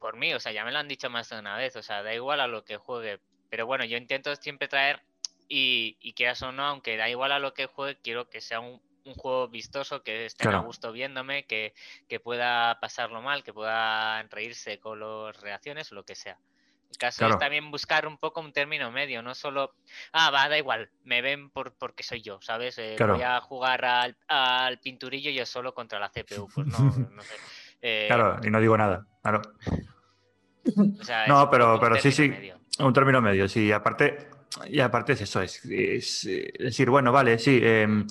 por 0.00 0.16
mí. 0.16 0.34
O 0.34 0.40
sea, 0.40 0.52
ya 0.52 0.64
me 0.64 0.72
lo 0.72 0.78
han 0.78 0.88
dicho 0.88 1.10
más 1.10 1.28
de 1.28 1.38
una 1.38 1.56
vez. 1.56 1.76
O 1.76 1.82
sea, 1.82 2.02
da 2.02 2.14
igual 2.14 2.40
a 2.40 2.48
lo 2.48 2.64
que 2.64 2.76
juegue. 2.76 3.20
Pero 3.50 3.66
bueno, 3.66 3.84
yo 3.84 3.96
intento 3.96 4.34
siempre 4.36 4.68
traer 4.68 5.00
y, 5.48 5.96
y 6.00 6.12
quieras 6.12 6.42
o 6.42 6.52
no, 6.52 6.64
aunque 6.64 6.96
da 6.96 7.08
igual 7.08 7.32
a 7.32 7.38
lo 7.38 7.54
que 7.54 7.66
juegue, 7.66 7.98
quiero 8.02 8.28
que 8.28 8.40
sea 8.40 8.60
un, 8.60 8.80
juego 9.16 9.48
vistoso, 9.48 10.02
que 10.02 10.26
estén 10.26 10.52
a 10.52 10.58
gusto 10.58 10.92
viéndome, 10.92 11.46
que, 11.46 11.72
pueda 12.22 12.78
pasarlo 12.78 13.22
mal, 13.22 13.42
que 13.42 13.54
pueda 13.54 14.22
reírse 14.24 14.78
con 14.78 15.00
las 15.00 15.40
reacciones 15.40 15.90
o 15.90 15.94
lo 15.94 16.04
que 16.04 16.14
sea. 16.14 16.36
El 16.90 16.98
caso 16.98 17.26
es 17.26 17.38
también 17.38 17.70
buscar 17.70 18.06
un 18.06 18.18
poco 18.18 18.40
un 18.40 18.52
término 18.52 18.90
medio, 18.90 19.22
no 19.22 19.34
solo, 19.34 19.74
ah, 20.12 20.30
va, 20.30 20.48
da 20.50 20.58
igual, 20.58 20.90
me 21.04 21.22
ven 21.22 21.48
por 21.48 21.72
porque 21.72 22.02
soy 22.02 22.20
yo, 22.20 22.38
¿sabes? 22.42 22.76
Eh, 22.76 22.96
voy 22.98 23.22
a 23.22 23.40
jugar 23.40 23.84
al, 23.86 24.16
al, 24.26 24.78
pinturillo 24.78 25.30
yo 25.30 25.46
solo 25.46 25.72
contra 25.72 25.98
la 25.98 26.10
CPU, 26.10 26.46
pues 26.54 26.66
no, 26.66 26.78
no 27.10 27.22
sé. 27.22 27.34
Eh, 27.80 28.04
claro, 28.08 28.40
y 28.42 28.50
no 28.50 28.60
digo 28.60 28.76
nada, 28.76 29.06
claro. 29.22 29.40
no, 31.28 31.48
pero, 31.50 31.80
pero 31.80 31.96
sí, 31.96 32.12
sí, 32.12 32.30
un 32.78 32.92
término 32.92 33.22
medio, 33.22 33.48
sí, 33.48 33.72
aparte 33.72 34.28
y 34.68 34.80
aparte 34.80 35.12
es 35.12 35.20
eso, 35.20 35.40
es, 35.42 35.64
eh, 35.66 36.52
decir, 36.58 36.90
bueno, 36.90 37.12
vale, 37.12 37.38
sí, 37.38 37.60
em, 37.62 38.06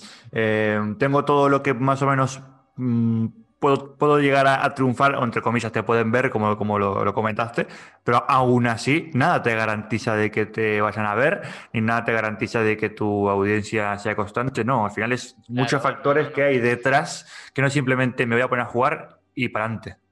tengo 0.97 1.25
todo 1.25 1.49
lo 1.49 1.63
que 1.63 1.73
más 1.73 2.01
o 2.01 2.07
menos 2.07 2.41
mm, 2.75 3.27
puedo, 3.59 3.95
puedo, 3.95 4.19
llegar 4.19 4.47
a, 4.47 4.73
triunfar, 4.73 5.15
o 5.15 5.23
entre 5.23 5.41
comillas 5.41 5.71
te 5.71 5.83
pueden 5.83 6.11
ver, 6.11 6.29
como, 6.29 6.57
como 6.57 6.77
lo, 6.79 7.13
comentaste, 7.13 7.67
pero 8.03 8.23
aún 8.29 8.67
así 8.67 9.09
nada 9.13 9.41
te 9.41 9.55
garantiza 9.55 10.15
de 10.15 10.31
que 10.31 10.45
te 10.45 10.79
vayan 10.81 11.05
a 11.05 11.15
ver, 11.15 11.41
ni 11.73 11.81
nada 11.81 12.05
te 12.05 12.13
garantiza 12.13 12.61
de 12.61 12.77
que 12.77 12.89
tu 12.89 13.29
audiencia 13.29 13.97
sea 13.97 14.15
constante, 14.15 14.63
no, 14.63 14.85
al 14.85 14.91
final 14.91 15.11
es 15.11 15.35
muchos 15.47 15.81
factores 15.81 16.29
que 16.29 16.43
hay 16.43 16.59
detrás 16.59 17.25
que 17.53 17.61
no 17.61 17.69
simplemente 17.69 18.25
me 18.25 18.35
voy 18.35 18.43
a 18.43 18.47
poner 18.47 18.65
a 18.65 18.69
jugar 18.69 19.19
y 19.33 19.49
para 19.49 19.65
adelante. 19.65 20.07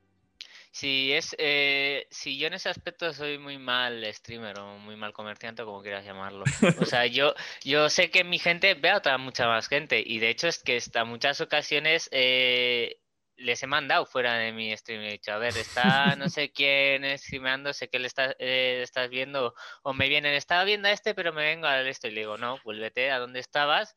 Si 0.76 1.14
es, 1.14 1.34
eh, 1.40 2.06
si 2.12 2.38
yo 2.38 2.48
en 2.48 2.54
ese 2.56 2.68
aspecto 2.68 3.14
soy 3.14 3.38
muy 3.38 3.58
mal 3.58 4.06
streamer 4.14 4.60
o 4.60 4.78
muy 4.78 4.98
mal 4.98 5.14
comerciante, 5.14 5.64
como 5.64 5.82
quieras 5.82 6.04
llamarlo. 6.04 6.44
O 6.82 6.86
sea, 6.86 7.06
yo, 7.06 7.34
yo 7.64 7.90
sé 7.90 8.12
que 8.12 8.26
mi 8.26 8.40
gente 8.40 8.74
ve 8.74 8.90
a 8.90 8.98
otra 8.98 9.18
mucha 9.18 9.48
más 9.48 9.70
gente 9.70 10.04
y 10.06 10.20
de 10.20 10.30
hecho 10.30 10.50
es 10.50 10.62
que 10.62 10.76
hasta 10.76 11.06
muchas 11.06 11.40
ocasiones 11.40 12.10
eh, 12.12 13.00
les 13.38 13.64
he 13.64 13.68
mandado 13.68 14.06
fuera 14.06 14.34
de 14.34 14.52
mi 14.52 14.76
stream. 14.76 15.04
He 15.04 15.12
dicho, 15.14 15.32
a 15.32 15.38
ver, 15.38 15.56
está 15.56 16.18
no 16.18 16.28
sé 16.28 16.52
quién 16.52 17.06
streameando, 17.18 17.72
sé 17.72 17.88
que 17.88 18.00
le 18.00 18.08
está, 18.08 18.36
eh, 18.38 18.82
estás 18.84 19.10
viendo 19.10 19.56
o 19.82 19.94
me 19.94 20.10
vienen, 20.10 20.34
estaba 20.34 20.66
viendo 20.66 20.90
a 20.90 20.92
este, 20.92 21.16
pero 21.16 21.32
me 21.32 21.46
vengo 21.46 21.68
a 21.68 21.80
esto 21.84 22.10
y 22.10 22.12
le 22.12 22.20
digo, 22.20 22.38
no, 22.38 22.60
vuélvete 22.66 23.12
a 23.12 23.20
donde 23.20 23.40
estabas 23.40 23.96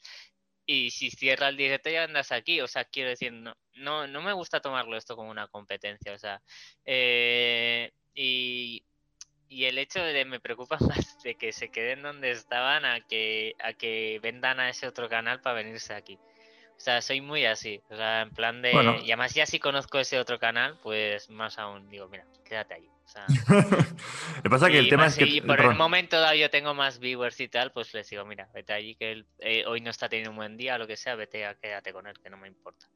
y 0.70 0.90
si 0.90 1.10
cierra 1.10 1.48
el 1.48 1.56
directo 1.56 1.88
ya 1.88 2.04
andas 2.04 2.30
aquí. 2.30 2.60
O 2.60 2.68
sea, 2.68 2.84
quiero 2.84 3.08
decir, 3.08 3.32
no, 3.32 3.54
no, 3.76 4.06
no 4.06 4.20
me 4.20 4.34
gusta 4.34 4.60
tomarlo 4.60 4.98
esto 4.98 5.16
como 5.16 5.30
una 5.30 5.48
competencia. 5.48 6.12
O 6.12 6.18
sea, 6.18 6.42
eh, 6.84 7.90
y, 8.14 8.84
y 9.48 9.64
el 9.64 9.78
hecho 9.78 10.00
de 10.02 10.26
me 10.26 10.40
preocupa 10.40 10.76
más 10.80 11.22
de 11.22 11.36
que 11.36 11.52
se 11.52 11.70
queden 11.70 12.02
donde 12.02 12.32
estaban 12.32 12.84
a 12.84 13.00
que, 13.00 13.54
a 13.60 13.72
que 13.72 14.20
vendan 14.22 14.60
a 14.60 14.68
ese 14.68 14.86
otro 14.86 15.08
canal 15.08 15.40
para 15.40 15.56
venirse 15.56 15.94
aquí. 15.94 16.18
O 16.78 16.80
sea, 16.80 17.02
soy 17.02 17.20
muy 17.20 17.44
así. 17.44 17.82
O 17.90 17.96
sea, 17.96 18.22
en 18.22 18.30
plan 18.30 18.62
de. 18.62 18.72
Y 19.02 19.10
además, 19.10 19.34
ya 19.34 19.46
si 19.46 19.58
conozco 19.58 19.98
ese 19.98 20.18
otro 20.20 20.38
canal, 20.38 20.78
pues 20.80 21.28
más 21.28 21.58
aún 21.58 21.88
digo, 21.90 22.08
mira, 22.08 22.24
quédate 22.44 22.74
ahí. 22.74 22.88
O 23.04 23.08
sea, 23.08 23.26
que 24.42 24.50
pasa 24.50 24.68
que 24.68 24.78
el 24.78 24.88
tema 24.88 25.06
es 25.06 25.16
que. 25.16 25.24
Y 25.24 25.40
por 25.40 25.60
el 25.60 25.74
momento 25.74 26.20
dado 26.20 26.34
yo 26.34 26.50
tengo 26.50 26.74
más 26.74 27.00
viewers 27.00 27.40
y 27.40 27.48
tal, 27.48 27.72
pues 27.72 27.92
les 27.94 28.08
digo, 28.08 28.24
mira, 28.24 28.48
vete 28.54 28.72
allí 28.72 28.94
que 28.94 29.24
eh, 29.40 29.64
hoy 29.66 29.80
no 29.80 29.90
está 29.90 30.08
teniendo 30.08 30.30
un 30.30 30.36
buen 30.36 30.56
día, 30.56 30.78
lo 30.78 30.86
que 30.86 30.96
sea, 30.96 31.16
vete 31.16 31.44
a 31.44 31.54
quédate 31.54 31.92
con 31.92 32.06
él, 32.06 32.16
que 32.22 32.30
no 32.30 32.36
me 32.36 32.46
importa. 32.46 32.86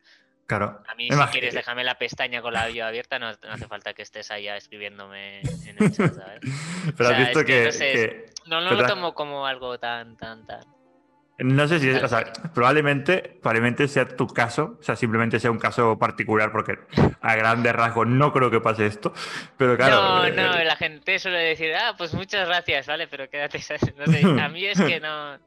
Claro. 0.47 0.83
A 0.87 0.95
mí, 0.95 1.09
si 1.11 1.19
quieres, 1.33 1.55
déjame 1.55 1.83
la 1.83 1.99
pestaña 1.99 2.41
con 2.41 2.53
la 2.53 2.67
bio 2.67 2.87
abierta, 2.87 3.19
no, 3.19 3.29
hace 3.29 3.67
falta 3.67 3.95
que 3.95 4.03
estés 4.03 4.31
allá 4.31 4.57
escribiéndome 4.57 5.41
en 5.41 5.77
el 5.79 5.93
chat, 5.93 6.15
¿sabes? 6.15 6.41
Pero 6.97 7.09
has 7.09 7.19
visto 7.19 7.45
que, 7.45 8.27
No, 8.47 8.61
no, 8.61 8.75
lo 8.75 8.87
tomo 8.87 9.15
como 9.15 9.47
algo 9.47 9.79
tan, 9.79 10.17
tan, 10.17 10.47
tan. 10.47 10.63
No 11.39 11.67
sé 11.67 11.81
si, 11.81 11.91
o 11.91 12.09
sea, 12.09 12.33
probablemente, 12.55 13.39
probablemente 13.41 13.89
sea 13.89 14.07
tu 14.07 14.27
caso, 14.27 14.77
o 14.79 14.83
sea, 14.83 14.97
simplemente 14.97 15.41
sea 15.41 15.51
un 15.51 15.59
caso 15.59 15.99
particular, 15.99 16.53
porque 16.53 16.79
a 17.21 17.35
grandes 17.35 17.73
rasgos 17.73 18.07
no 18.07 18.33
creo 18.33 18.51
que 18.51 18.61
pase 18.61 18.87
esto, 18.87 19.13
pero 19.57 19.77
claro. 19.77 19.97
No, 19.97 20.25
eh, 20.27 20.33
no, 20.33 20.63
la 20.63 20.77
gente 20.77 21.19
suele 21.19 21.39
decir, 21.39 21.75
ah, 21.75 21.95
pues 21.97 22.13
muchas 22.15 22.47
gracias, 22.47 22.87
vale, 22.87 23.09
pero 23.09 23.29
quédate, 23.29 23.59
no 23.97 24.07
sé, 24.07 24.23
a 24.41 24.49
mí 24.51 24.65
es 24.67 24.81
que 24.81 25.01
no, 25.01 25.39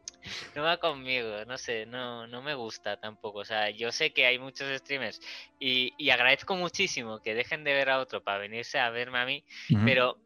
no 0.56 0.64
va 0.64 0.78
conmigo, 0.78 1.46
no 1.46 1.58
sé, 1.58 1.86
no, 1.86 2.28
no 2.28 2.42
me 2.42 2.56
gusta 2.56 2.98
tampoco, 2.98 3.40
o 3.40 3.46
sea, 3.46 3.70
yo 3.70 3.92
sé 3.92 4.12
que 4.12 4.26
hay 4.26 4.40
muchos 4.40 4.68
streamers 4.80 5.22
y, 5.60 5.94
y 5.98 6.10
agradezco 6.10 6.56
muchísimo 6.56 7.22
que 7.22 7.36
dejen 7.36 7.64
de 7.64 7.74
ver 7.74 7.90
a 7.90 8.00
otro 8.00 8.24
para 8.24 8.40
venirse 8.40 8.80
a 8.80 8.90
verme 8.90 9.20
a 9.20 9.26
mí, 9.26 9.44
pero 9.86 10.18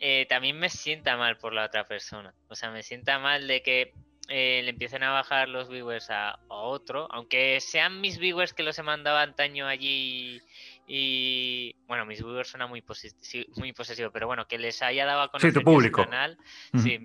eh, 0.00 0.26
también 0.28 0.58
me 0.58 0.70
sienta 0.70 1.16
mal 1.16 1.36
por 1.36 1.52
la 1.52 1.66
otra 1.66 1.84
persona, 1.84 2.34
o 2.48 2.54
sea, 2.54 2.70
me 2.70 2.82
sienta 2.82 3.18
mal 3.18 3.46
de 3.46 3.62
que 3.62 3.92
eh, 4.28 4.62
le 4.64 4.70
empiecen 4.70 5.02
a 5.02 5.10
bajar 5.10 5.48
los 5.48 5.68
viewers 5.68 6.08
a, 6.10 6.38
otro, 6.48 7.08
aunque 7.10 7.60
sean 7.60 8.00
mis 8.00 8.18
viewers 8.18 8.54
que 8.54 8.62
los 8.62 8.78
he 8.78 8.82
mandado 8.82 9.18
antaño 9.18 9.66
allí 9.66 10.40
y 10.86 11.76
bueno, 11.86 12.06
mis 12.06 12.22
viewers 12.22 12.48
suena 12.48 12.66
muy, 12.66 12.82
muy 13.56 13.72
posesivo, 13.72 14.10
pero 14.10 14.26
bueno, 14.26 14.46
que 14.46 14.58
les 14.58 14.80
haya 14.82 15.04
dado 15.04 15.22
a 15.22 15.30
conocer 15.30 15.52
sí, 15.52 15.58
tu 15.58 15.64
público. 15.64 16.04
canal, 16.04 16.38
sí, 16.74 16.98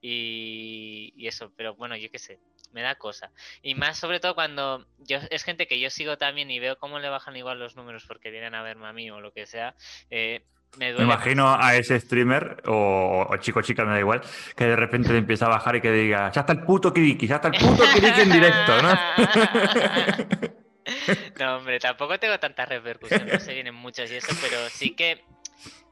y, 0.00 1.12
y, 1.16 1.26
eso, 1.26 1.52
pero 1.56 1.74
bueno, 1.74 1.96
yo 1.96 2.10
qué 2.10 2.18
sé, 2.18 2.38
me 2.72 2.82
da 2.82 2.96
cosa. 2.96 3.30
Y 3.62 3.74
más 3.74 3.98
sobre 3.98 4.20
todo 4.20 4.34
cuando 4.34 4.86
yo 4.98 5.18
es 5.30 5.44
gente 5.44 5.66
que 5.66 5.80
yo 5.80 5.90
sigo 5.90 6.18
también 6.18 6.50
y 6.50 6.58
veo 6.58 6.78
cómo 6.78 6.98
le 6.98 7.08
bajan 7.08 7.36
igual 7.36 7.58
los 7.58 7.76
números 7.76 8.04
porque 8.06 8.30
vienen 8.30 8.54
a 8.54 8.62
verme 8.62 8.86
a 8.86 8.92
mí 8.92 9.10
o 9.10 9.20
lo 9.20 9.32
que 9.32 9.46
sea, 9.46 9.74
eh, 10.10 10.44
me, 10.78 10.90
imagino 10.90 11.56
a 11.58 11.76
ese 11.76 11.98
streamer 12.00 12.62
o, 12.66 13.34
chico 13.40 13.62
chica, 13.62 13.84
me 13.84 13.92
da 13.92 14.00
igual, 14.00 14.20
que 14.54 14.66
de 14.66 14.76
repente 14.76 15.12
le 15.12 15.18
empieza 15.18 15.46
a 15.46 15.50
bajar 15.50 15.76
y 15.76 15.80
que 15.80 15.90
diga, 15.90 16.30
ya 16.32 16.42
está 16.42 16.52
el 16.52 16.62
puto 16.62 16.92
Kiriki, 16.92 17.26
ya 17.26 17.36
está 17.36 17.48
el 17.48 17.54
puto 17.54 17.82
Kiriki 17.94 18.20
en 18.20 18.32
directo, 18.32 18.82
¿no? 18.82 18.94
no, 21.40 21.56
hombre, 21.56 21.78
tampoco 21.78 22.18
tengo 22.18 22.38
tanta 22.38 22.66
repercusión, 22.66 23.26
no 23.26 23.40
se 23.40 23.54
vienen 23.54 23.74
muchas 23.74 24.10
y 24.10 24.16
eso, 24.16 24.36
pero 24.42 24.58
sí 24.68 24.94
que, 24.94 25.24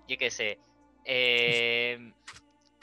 yo 0.08 0.18
qué 0.18 0.30
sé, 0.30 0.58
eh, 1.04 2.12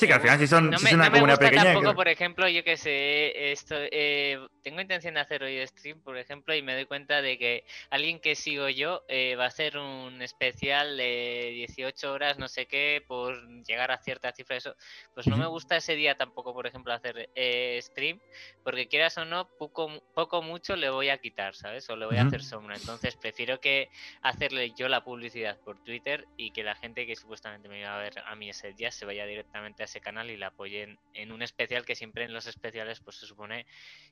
Sí, 0.02 0.08
que 0.08 0.14
al 0.14 0.22
final 0.22 0.39
si 0.39 0.47
son 0.47 0.76
si 0.80 0.95
una 0.95 1.12
comunidad 1.12 1.38
pequeña. 1.38 1.74
Tampoco, 1.74 1.93
por 1.93 2.08
ejemplo, 2.08 2.49
yo 2.49 2.64
que 2.64 2.76
sé, 2.76 3.52
esto, 3.52 3.76
eh, 3.78 4.39
tengo 4.64 4.82
intención 4.82 5.14
de 5.14 5.20
hacer 5.20 5.43
hoy 5.43 5.64
stream, 5.68 6.02
por 6.02 6.18
ejemplo, 6.18 6.56
y 6.56 6.64
me 6.64 6.74
doy 6.74 6.86
cuenta 6.86 7.22
de 7.22 7.38
que 7.38 7.66
alguien 7.91 8.20
que 8.20 8.34
sigo 8.34 8.68
yo 8.68 9.04
eh, 9.08 9.36
va 9.36 9.43
a 9.43 9.49
hacer 9.49 9.78
un 9.78 10.20
especial 10.24 10.97
de 10.97 11.52
18 11.54 12.12
horas, 12.12 12.39
no 12.39 12.47
sé 12.47 12.66
qué, 12.66 13.04
por 13.08 13.47
llegar 13.64 13.91
a 13.91 13.99
cierta 13.99 14.32
cifra. 14.32 14.56
Eso, 14.56 14.76
pues 15.14 15.28
no 15.28 15.38
me 15.38 15.45
gusta 15.45 15.78
ese 15.78 15.95
día 15.95 16.18
tampoco, 16.18 16.52
por 16.52 16.66
ejemplo, 16.66 16.91
hacer 16.93 17.30
eh, 17.36 17.80
stream, 17.84 18.20
porque 18.64 18.88
quieras 18.88 19.16
o 19.20 19.26
no, 19.26 19.47
poco, 19.60 20.02
poco 20.16 20.41
mucho 20.41 20.76
le 20.76 20.89
voy 20.89 21.10
a 21.10 21.20
quitar, 21.20 21.54
¿sabes? 21.54 21.88
O 21.91 21.95
le 21.95 22.08
voy 22.08 22.18
a 22.18 22.24
hacer 22.24 22.41
sombra. 22.41 22.76
Entonces 22.76 23.16
prefiero 23.18 23.60
que 23.60 23.89
hacerle 24.24 24.74
yo 24.76 24.88
la 24.88 25.04
publicidad 25.04 25.60
por 25.60 25.78
Twitter 25.84 26.26
y 26.38 26.49
que 26.49 26.64
la 26.64 26.74
gente 26.74 27.06
que 27.06 27.16
supuestamente 27.16 27.70
me 27.70 27.82
iba 27.82 27.95
a 27.95 28.02
ver 28.02 28.14
a 28.26 28.36
mí 28.36 28.49
ese 28.49 28.74
día 28.74 28.91
se 28.91 29.06
vaya 29.06 29.28
directamente 29.28 29.84
a 29.84 29.91
ese 29.92 30.02
canal 30.02 30.30
y 30.30 30.38
la 30.38 30.48
apoyen 30.48 30.98
en 31.14 31.32
un 31.32 31.42
especial 31.42 31.86
que 31.86 31.96
siempre 31.96 32.24
en 32.24 32.34
los 32.34 32.48
especiales 32.48 33.02
pues 33.02 33.18
se 33.18 33.26
supone 33.26 33.66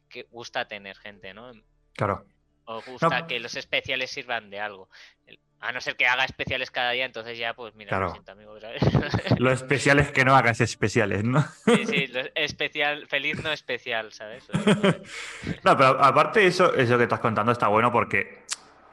que 0.10 0.24
gusta 0.24 0.68
tener 0.68 0.98
gente, 0.98 1.34
¿no? 1.34 1.52
Claro. 1.94 2.26
O 2.66 2.82
gusta 2.82 3.26
que 3.26 3.40
los 3.40 3.56
especiales 3.56 4.12
sirvan 4.12 4.50
de 4.50 4.60
algo. 4.60 4.90
A 5.62 5.72
no 5.72 5.82
ser 5.82 5.96
que 5.96 6.06
haga 6.06 6.24
especiales 6.24 6.70
cada 6.70 6.92
día, 6.92 7.06
entonces 7.06 7.38
ya, 7.38 7.54
pues 7.54 7.74
mira, 7.76 7.90
claro. 7.90 8.06
lo 8.06 8.12
siento, 8.12 8.32
amigo, 8.32 8.60
¿sabes? 8.60 8.82
Lo 9.40 9.52
especial 9.52 10.00
es 10.00 10.12
que 10.12 10.24
no 10.24 10.36
hagas 10.36 10.62
especiales, 10.62 11.24
¿no? 11.24 11.44
Sí, 11.66 11.86
sí, 11.86 12.14
especial, 12.36 13.08
feliz 13.08 13.44
no 13.44 13.52
especial, 13.52 14.14
¿sabes? 14.14 14.48
No, 15.64 15.76
pero 15.76 16.04
aparte 16.04 16.46
eso, 16.46 16.74
eso 16.76 16.98
que 16.98 17.04
estás 17.04 17.20
contando 17.20 17.52
está 17.52 17.68
bueno 17.68 17.92
porque 17.92 18.44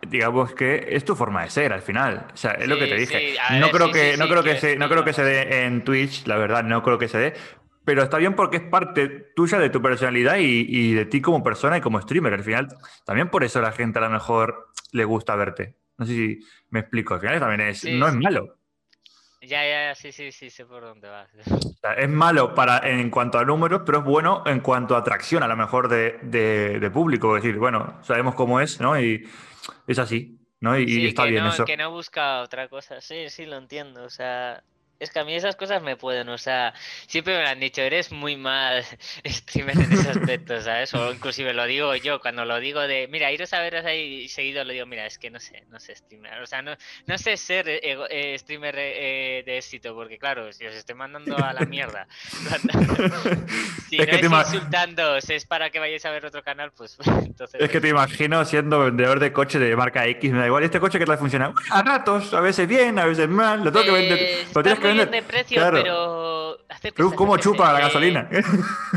digamos 0.02 0.54
que 0.54 0.86
es 0.90 1.04
tu 1.04 1.14
forma 1.14 1.42
de 1.42 1.50
ser 1.50 1.72
al 1.72 1.82
final. 1.82 2.26
O 2.32 2.36
sea, 2.36 2.52
es 2.52 2.68
lo 2.68 2.78
que 2.78 2.86
te 2.86 2.96
dije. 2.96 3.36
no, 3.58 3.70
creo 3.70 3.90
que, 3.90 4.16
no 4.16 4.28
creo 4.28 4.42
que 4.42 4.58
se, 4.58 4.76
no 4.76 4.88
creo 4.88 5.04
que 5.04 5.12
se 5.12 5.24
dé 5.24 5.64
en 5.64 5.84
Twitch, 5.84 6.26
la 6.26 6.36
verdad, 6.36 6.62
no 6.64 6.82
creo 6.82 6.98
que 6.98 7.08
se 7.08 7.18
dé. 7.18 7.34
Pero 7.84 8.02
está 8.02 8.18
bien 8.18 8.34
porque 8.34 8.56
es 8.56 8.62
parte 8.64 9.08
tuya 9.36 9.58
de 9.58 9.70
tu 9.70 9.80
personalidad 9.80 10.38
y, 10.38 10.92
de 10.92 11.04
ti 11.04 11.20
como 11.20 11.44
persona 11.44 11.78
y 11.78 11.80
como 11.80 12.00
streamer. 12.00 12.34
Al 12.34 12.42
final, 12.42 12.68
también 13.04 13.30
por 13.30 13.44
eso 13.44 13.60
la 13.60 13.70
gente 13.70 14.00
a 14.00 14.02
lo 14.02 14.10
mejor 14.10 14.70
le 14.90 15.04
gusta 15.04 15.36
verte. 15.36 15.76
No 15.96 16.04
sé 16.04 16.12
si 16.12 16.40
me 16.70 16.80
explico. 16.80 17.14
Al 17.14 17.20
final 17.20 17.38
también 17.38 17.60
es, 17.60 17.84
no 17.84 18.08
es 18.08 18.14
malo. 18.14 18.56
Ya, 19.40 19.64
ya, 19.64 19.94
sí, 19.94 20.10
sí, 20.10 20.32
sí, 20.32 20.50
sé 20.50 20.64
por 20.64 20.82
dónde 20.82 21.08
vas. 21.08 21.28
es 21.96 22.08
malo 22.08 22.52
para, 22.56 22.78
en 22.78 23.08
cuanto 23.10 23.38
a 23.38 23.44
números, 23.44 23.82
pero 23.86 23.98
es 23.98 24.04
bueno 24.04 24.42
en 24.46 24.58
cuanto 24.58 24.96
a 24.96 24.98
atracción, 24.98 25.44
a 25.44 25.48
lo 25.48 25.56
mejor, 25.56 25.88
de, 25.88 26.18
de 26.80 26.90
público. 26.90 27.36
Es 27.36 27.44
decir, 27.44 27.56
bueno, 27.56 28.00
sabemos 28.02 28.34
cómo 28.34 28.60
es, 28.60 28.80
¿no? 28.80 29.00
Y, 29.00 29.28
es 29.86 29.98
así, 29.98 30.38
¿no? 30.60 30.78
Y, 30.78 31.06
está 31.06 31.24
bien 31.24 31.46
eso. 31.46 31.64
Que 31.64 31.76
no 31.76 31.90
busca 31.90 32.42
otra 32.42 32.68
cosa, 32.68 33.00
sí, 33.00 33.28
sí, 33.28 33.46
lo 33.46 33.56
entiendo. 33.56 34.04
O 34.04 34.10
sea, 34.10 34.62
es 34.98 35.10
que 35.10 35.18
a 35.18 35.24
mí 35.24 35.34
esas 35.34 35.56
cosas 35.56 35.82
me 35.82 35.96
pueden, 35.96 36.28
o 36.28 36.38
sea, 36.38 36.72
siempre 37.06 37.36
me 37.36 37.42
lo 37.42 37.48
han 37.48 37.60
dicho, 37.60 37.82
eres 37.82 38.12
muy 38.12 38.36
mal 38.36 38.84
streamer 39.26 39.78
en 39.78 39.92
ese 39.92 40.10
aspecto, 40.10 40.60
¿sabes? 40.62 40.94
O 40.94 41.12
inclusive 41.12 41.52
lo 41.52 41.66
digo 41.66 41.94
yo, 41.96 42.20
cuando 42.20 42.44
lo 42.44 42.58
digo 42.58 42.80
de, 42.80 43.08
mira, 43.08 43.30
iros 43.30 43.52
a 43.52 43.60
veros 43.60 43.84
ahí 43.84 44.28
seguido, 44.28 44.64
lo 44.64 44.72
digo, 44.72 44.86
mira, 44.86 45.06
es 45.06 45.18
que 45.18 45.30
no 45.30 45.40
sé, 45.40 45.64
no 45.70 45.80
sé 45.80 45.94
streamer, 45.94 46.40
o 46.40 46.46
sea, 46.46 46.62
no, 46.62 46.76
no 47.06 47.18
sé 47.18 47.36
ser 47.36 47.68
eh, 47.68 47.80
eh, 48.10 48.38
streamer 48.38 48.74
eh, 48.78 49.42
de 49.44 49.58
éxito, 49.58 49.94
porque 49.94 50.18
claro, 50.18 50.52
si 50.52 50.66
os 50.66 50.74
estoy 50.74 50.94
mandando 50.94 51.36
a 51.36 51.52
la 51.52 51.66
mierda, 51.66 52.06
si 53.88 53.96
es 53.96 54.00
no 54.00 54.06
que 54.06 54.16
es 54.16 54.22
insultando, 54.22 55.20
si 55.20 55.34
es 55.34 55.44
para 55.44 55.70
que 55.70 55.78
vayáis 55.78 56.04
a 56.06 56.10
ver 56.10 56.24
otro 56.24 56.42
canal, 56.42 56.72
pues 56.72 56.96
entonces... 57.24 57.60
Es 57.60 57.70
que 57.70 57.80
te 57.80 57.88
imagino 57.88 58.44
siendo 58.44 58.80
vendedor 58.80 59.20
de 59.20 59.32
coche 59.32 59.58
de 59.58 59.76
marca 59.76 60.06
X, 60.06 60.32
me 60.32 60.38
da 60.38 60.46
igual, 60.46 60.64
este 60.64 60.80
coche 60.80 60.98
que 60.98 61.04
tal 61.04 61.18
funciona, 61.18 61.52
a 61.70 61.82
ratos, 61.82 62.32
a 62.32 62.40
veces 62.40 62.66
bien, 62.66 62.98
a 62.98 63.04
veces 63.04 63.28
mal, 63.28 63.62
lo 63.62 63.70
tengo 63.70 63.84
que 63.86 63.92
vender, 63.92 64.46
lo 64.54 64.62
tienes 64.62 64.80
que 64.80 64.85
de 64.94 65.22
precio, 65.22 65.62
pero. 65.70 66.58
¿Cómo 67.14 67.36
chupa 67.38 67.72
la 67.72 67.80
gasolina? 67.80 68.28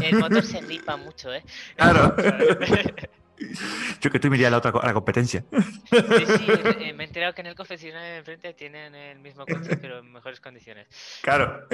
El 0.02 0.20
motor 0.20 0.44
se 0.44 0.62
flipa 0.62 0.98
mucho, 0.98 1.34
¿eh? 1.34 1.44
Claro. 1.76 2.16
Yo 4.02 4.12
que 4.12 4.20
tú 4.20 4.30
me 4.30 4.46
a 4.46 4.50
la 4.50 4.58
otra 4.58 4.72
a 4.72 4.88
la 4.88 4.94
competencia. 4.94 5.44
Sí, 5.52 5.98
sí, 6.38 6.48
eh, 6.80 6.94
me 6.94 7.04
he 7.04 7.08
enterado 7.08 7.34
que 7.34 7.42
en 7.42 7.48
el 7.48 7.56
confesionario 7.56 8.12
de 8.12 8.18
enfrente 8.18 8.54
tienen 8.54 8.94
el 8.96 9.20
mismo 9.20 9.46
coche, 9.46 9.78
pero 9.78 10.00
en 10.00 10.12
mejores 10.12 10.42
condiciones. 10.42 10.88
Claro, 11.22 11.68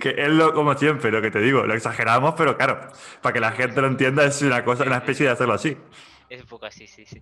que 0.00 0.14
es 0.16 0.28
lo 0.28 0.54
como 0.54 0.74
siempre, 0.76 1.10
lo 1.10 1.20
que 1.20 1.30
te 1.30 1.40
digo, 1.40 1.66
lo 1.66 1.74
exageramos, 1.74 2.34
pero 2.36 2.56
claro, 2.56 2.88
para 3.20 3.32
que 3.32 3.40
la 3.40 3.52
gente 3.52 3.80
lo 3.80 3.88
entienda 3.88 4.24
es 4.24 4.42
una 4.42 4.64
cosa, 4.64 4.84
una 4.84 4.98
especie 4.98 5.26
de 5.26 5.32
hacerlo 5.32 5.54
así. 5.54 5.76
Es 6.28 6.40
un 6.40 6.46
poco 6.46 6.66
así, 6.66 6.86
sí, 6.86 7.04
sí. 7.04 7.20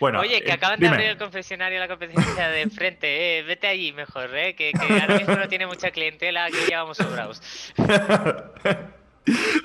Oye, 0.00 0.42
que 0.42 0.50
eh, 0.50 0.52
acaban 0.52 0.80
de 0.80 0.88
abrir 0.88 1.06
el 1.06 1.18
confesionario 1.18 1.78
la 1.78 1.88
competencia 1.88 2.48
de 2.48 2.62
enfrente, 2.62 3.38
eh. 3.38 3.42
Vete 3.42 3.66
allí 3.66 3.92
mejor, 3.92 4.34
eh. 4.36 4.54
Que, 4.54 4.72
ahora 4.78 5.18
mismo 5.18 5.34
no 5.34 5.48
tiene 5.48 5.66
mucha 5.66 5.90
clientela, 5.90 6.44
aquí 6.44 6.56
ya 6.68 6.82
vamos 6.82 6.96
sobrados. 6.96 7.42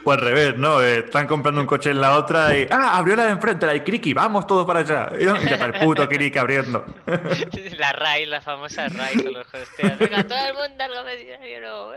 O 0.03 0.11
al 0.11 0.19
revés, 0.19 0.57
¿no? 0.57 0.81
Eh, 0.81 0.99
están 0.99 1.27
comprando 1.27 1.61
un 1.61 1.67
coche 1.67 1.91
en 1.91 2.01
la 2.01 2.17
otra 2.17 2.57
y. 2.57 2.67
¡Ah! 2.69 2.97
Abrió 2.97 3.15
la 3.15 3.25
de 3.25 3.31
enfrente, 3.31 3.65
la 3.65 3.73
de 3.73 3.83
Kiriki, 3.83 4.13
vamos 4.13 4.47
todos 4.47 4.65
para 4.65 4.79
allá. 4.79 5.11
Y 5.19 5.25
ya 5.25 5.35
está 5.35 5.65
el 5.65 5.73
puto 5.73 6.07
Kiriki 6.09 6.37
abriendo. 6.37 6.85
La 7.77 7.91
RAI, 7.91 8.25
la 8.25 8.41
famosa 8.41 8.87
RAI 8.87 9.23
con 9.23 9.33
los 9.33 9.53
hosteas. 9.53 9.97
Venga, 9.97 10.23
todo 10.23 10.37
el 10.47 10.53
mundo 10.53 10.83
al 10.83 10.93
confesionario, 10.93 11.61
no, 11.61 11.93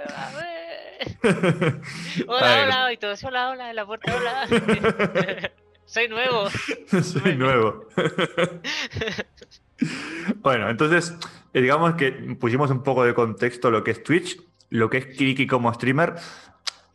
Hola, 2.26 2.62
hola, 2.64 2.92
y 2.92 2.96
todos, 2.96 3.22
hola, 3.24 3.50
hola, 3.50 3.70
en 3.70 3.76
la 3.76 3.86
puerta, 3.86 4.14
hola. 4.16 5.52
Soy 5.86 6.08
nuevo. 6.08 6.48
Soy 7.02 7.36
nuevo. 7.36 7.86
bueno, 10.36 10.68
entonces, 10.68 11.16
eh, 11.54 11.60
digamos 11.60 11.94
que 11.94 12.12
pusimos 12.38 12.70
un 12.70 12.82
poco 12.82 13.04
de 13.04 13.14
contexto 13.14 13.70
lo 13.70 13.82
que 13.82 13.92
es 13.92 14.02
Twitch, 14.02 14.38
lo 14.68 14.90
que 14.90 14.98
es 14.98 15.06
Kiriki 15.06 15.46
como 15.46 15.72
streamer. 15.72 16.14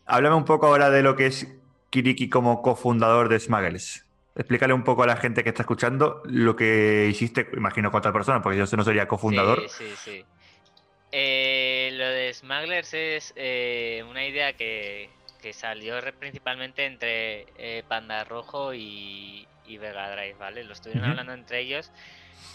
Háblame 0.06 0.36
un 0.36 0.46
poco 0.46 0.68
ahora 0.68 0.90
de 0.90 1.04
lo 1.04 1.16
que 1.16 1.28
es 1.28 1.48
Kiriki 1.90 2.30
como 2.30 2.62
cofundador 2.62 3.30
de 3.30 3.40
Smuggles. 3.40 4.06
Explícale 4.36 4.74
un 4.74 4.84
poco 4.84 5.04
a 5.04 5.08
la 5.08 5.18
gente 5.18 5.44
que 5.44 5.50
está 5.50 5.64
escuchando 5.64 6.22
lo 6.26 6.56
que 6.56 7.08
hiciste, 7.10 7.48
imagino, 7.54 7.92
con 7.92 8.00
otra 8.00 8.14
persona, 8.14 8.42
porque 8.42 8.58
yo 8.58 8.66
no 8.78 8.84
sería 8.84 9.08
cofundador. 9.08 9.70
Sí, 9.70 9.86
sí, 9.88 9.94
sí. 9.96 10.26
Eh, 11.12 11.90
lo 11.94 12.08
de 12.08 12.34
Smugglers 12.34 12.94
es 12.94 13.34
eh, 13.36 14.04
una 14.10 14.26
idea 14.26 14.54
que, 14.54 15.10
que 15.42 15.54
salió 15.54 16.00
principalmente 16.20 16.86
entre 16.86 17.48
eh, 17.58 17.84
Panda 17.88 18.24
Rojo 18.24 18.74
y, 18.74 19.48
y, 19.66 19.78
Vega 19.78 20.12
Drive, 20.12 20.36
¿vale? 20.36 20.64
Lo 20.64 20.74
estuvieron 20.74 21.10
hablando 21.10 21.34
entre 21.34 21.60
ellos 21.60 21.92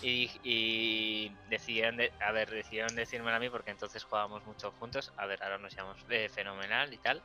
y, 0.03 1.33
decidieron, 1.49 1.99
a 2.21 2.33
ver, 2.33 2.51
decidieron 2.51 2.95
decírmelo 2.95 3.37
a 3.37 3.41
mí 3.41 3.49
porque 3.49 3.71
entonces 3.71 4.05
jugábamos 4.05 4.45
mucho 4.47 4.71
juntos. 4.73 5.13
A 5.17 5.27
ver, 5.27 5.43
ahora 5.43 5.59
nos 5.59 5.75
llamamos 5.75 6.05
eh, 6.11 6.29
fenomenal 6.29 6.93
y 6.93 6.99
tal, 6.99 7.23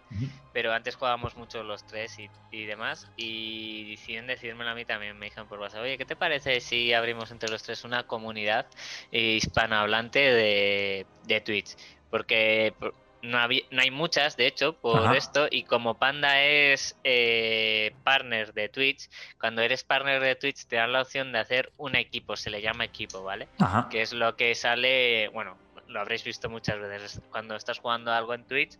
pero 0.53 0.73
antes 0.73 0.95
jugábamos 0.95 1.35
mucho 1.35 1.63
los 1.63 1.85
tres 1.85 2.17
y, 2.51 2.65
demás. 2.65 3.11
Y 3.17 3.91
decidieron 3.91 4.27
decírmelo 4.27 4.69
a 4.69 4.75
mí 4.75 4.85
también. 4.85 5.17
Me 5.17 5.25
dijeron 5.25 5.47
por 5.47 5.59
WhatsApp, 5.59 5.81
oye, 5.81 5.97
¿qué 5.97 6.05
te 6.05 6.15
parece 6.15 6.59
si 6.61 6.93
abrimos 6.93 7.31
entre 7.31 7.49
los 7.49 7.61
tres 7.63 7.83
una 7.83 8.07
comunidad 8.07 8.67
hispanohablante 9.11 10.19
de, 10.19 11.05
de 11.25 11.41
Twitch? 11.41 11.75
Porque 12.09 12.73
no, 13.21 13.47
no 13.71 13.81
hay 13.81 13.91
muchas, 13.91 14.35
de 14.37 14.47
hecho, 14.47 14.73
por 14.73 15.15
esto, 15.15 15.47
y 15.49 15.63
como 15.63 15.95
Panda 15.97 16.41
es 16.41 16.97
eh, 17.03 17.95
partner 18.03 18.53
de 18.53 18.69
Twitch, 18.69 19.09
cuando 19.39 19.61
eres 19.61 19.83
partner 19.83 20.21
de 20.21 20.35
Twitch 20.35 20.65
te 20.65 20.77
dan 20.77 20.93
la 20.93 21.01
opción 21.01 21.31
de 21.31 21.39
hacer 21.39 21.71
un 21.77 21.95
equipo, 21.95 22.35
se 22.35 22.49
le 22.49 22.61
llama 22.61 22.85
equipo, 22.85 23.23
¿vale? 23.23 23.47
Que 23.89 24.01
es 24.01 24.13
lo 24.13 24.35
que 24.35 24.55
sale, 24.55 25.27
bueno, 25.29 25.57
lo 25.87 25.99
habréis 25.99 26.23
visto 26.23 26.49
muchas 26.49 26.79
veces, 26.79 27.21
cuando 27.29 27.55
estás 27.55 27.79
jugando 27.79 28.11
algo 28.11 28.33
en 28.33 28.45
Twitch, 28.45 28.77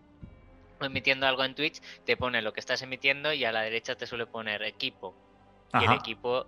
o 0.80 0.86
emitiendo 0.86 1.28
algo 1.28 1.44
en 1.44 1.54
Twitch, 1.54 1.80
te 2.06 2.18
pone 2.18 2.42
lo 2.42 2.54
que 2.54 2.60
estás 2.60 2.82
emitiendo 2.82 3.34
y 3.34 3.46
a 3.46 3.52
la 3.52 3.62
derecha 3.62 3.96
te 3.96 4.08
suele 4.08 4.26
poner 4.26 4.64
equipo. 4.64 5.14
Y 5.74 5.86
el 5.86 5.94
equipo 5.94 6.48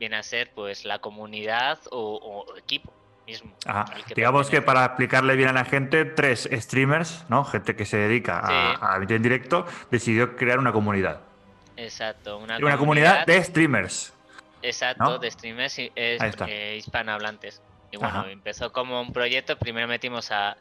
viene 0.00 0.16
a 0.16 0.22
ser 0.22 0.52
pues 0.52 0.84
la 0.84 0.98
comunidad 0.98 1.78
o 1.92 2.44
equipo. 2.56 2.97
Digamos 4.14 4.48
que 4.48 4.62
para 4.62 4.84
explicarle 4.84 5.36
bien 5.36 5.48
a 5.48 5.52
la 5.52 5.64
gente, 5.64 6.04
tres 6.04 6.48
streamers, 6.50 7.24
¿no? 7.28 7.44
Gente 7.44 7.76
que 7.76 7.84
se 7.84 7.96
dedica 7.96 8.40
a, 8.42 8.96
emitir 8.96 9.16
en 9.16 9.22
directo, 9.22 9.66
decidió 9.90 10.36
crear 10.36 10.58
una 10.58 10.72
comunidad. 10.72 11.20
Exacto, 11.76 12.38
una, 12.38 12.58
comunidad, 12.76 13.26
de 13.26 13.42
streamers. 13.42 14.12
Exacto, 14.62 15.18
de 15.18 15.30
streamers 15.30 15.76
eh, 15.78 16.76
hispanohablantes. 16.78 17.62
Y 17.90 17.96
bueno, 17.96 18.26
empezó 18.26 18.72
como 18.72 19.00
un 19.00 19.12
proyecto, 19.12 19.58
primero 19.58 19.86
metimos 19.86 20.30
a, 20.30 20.56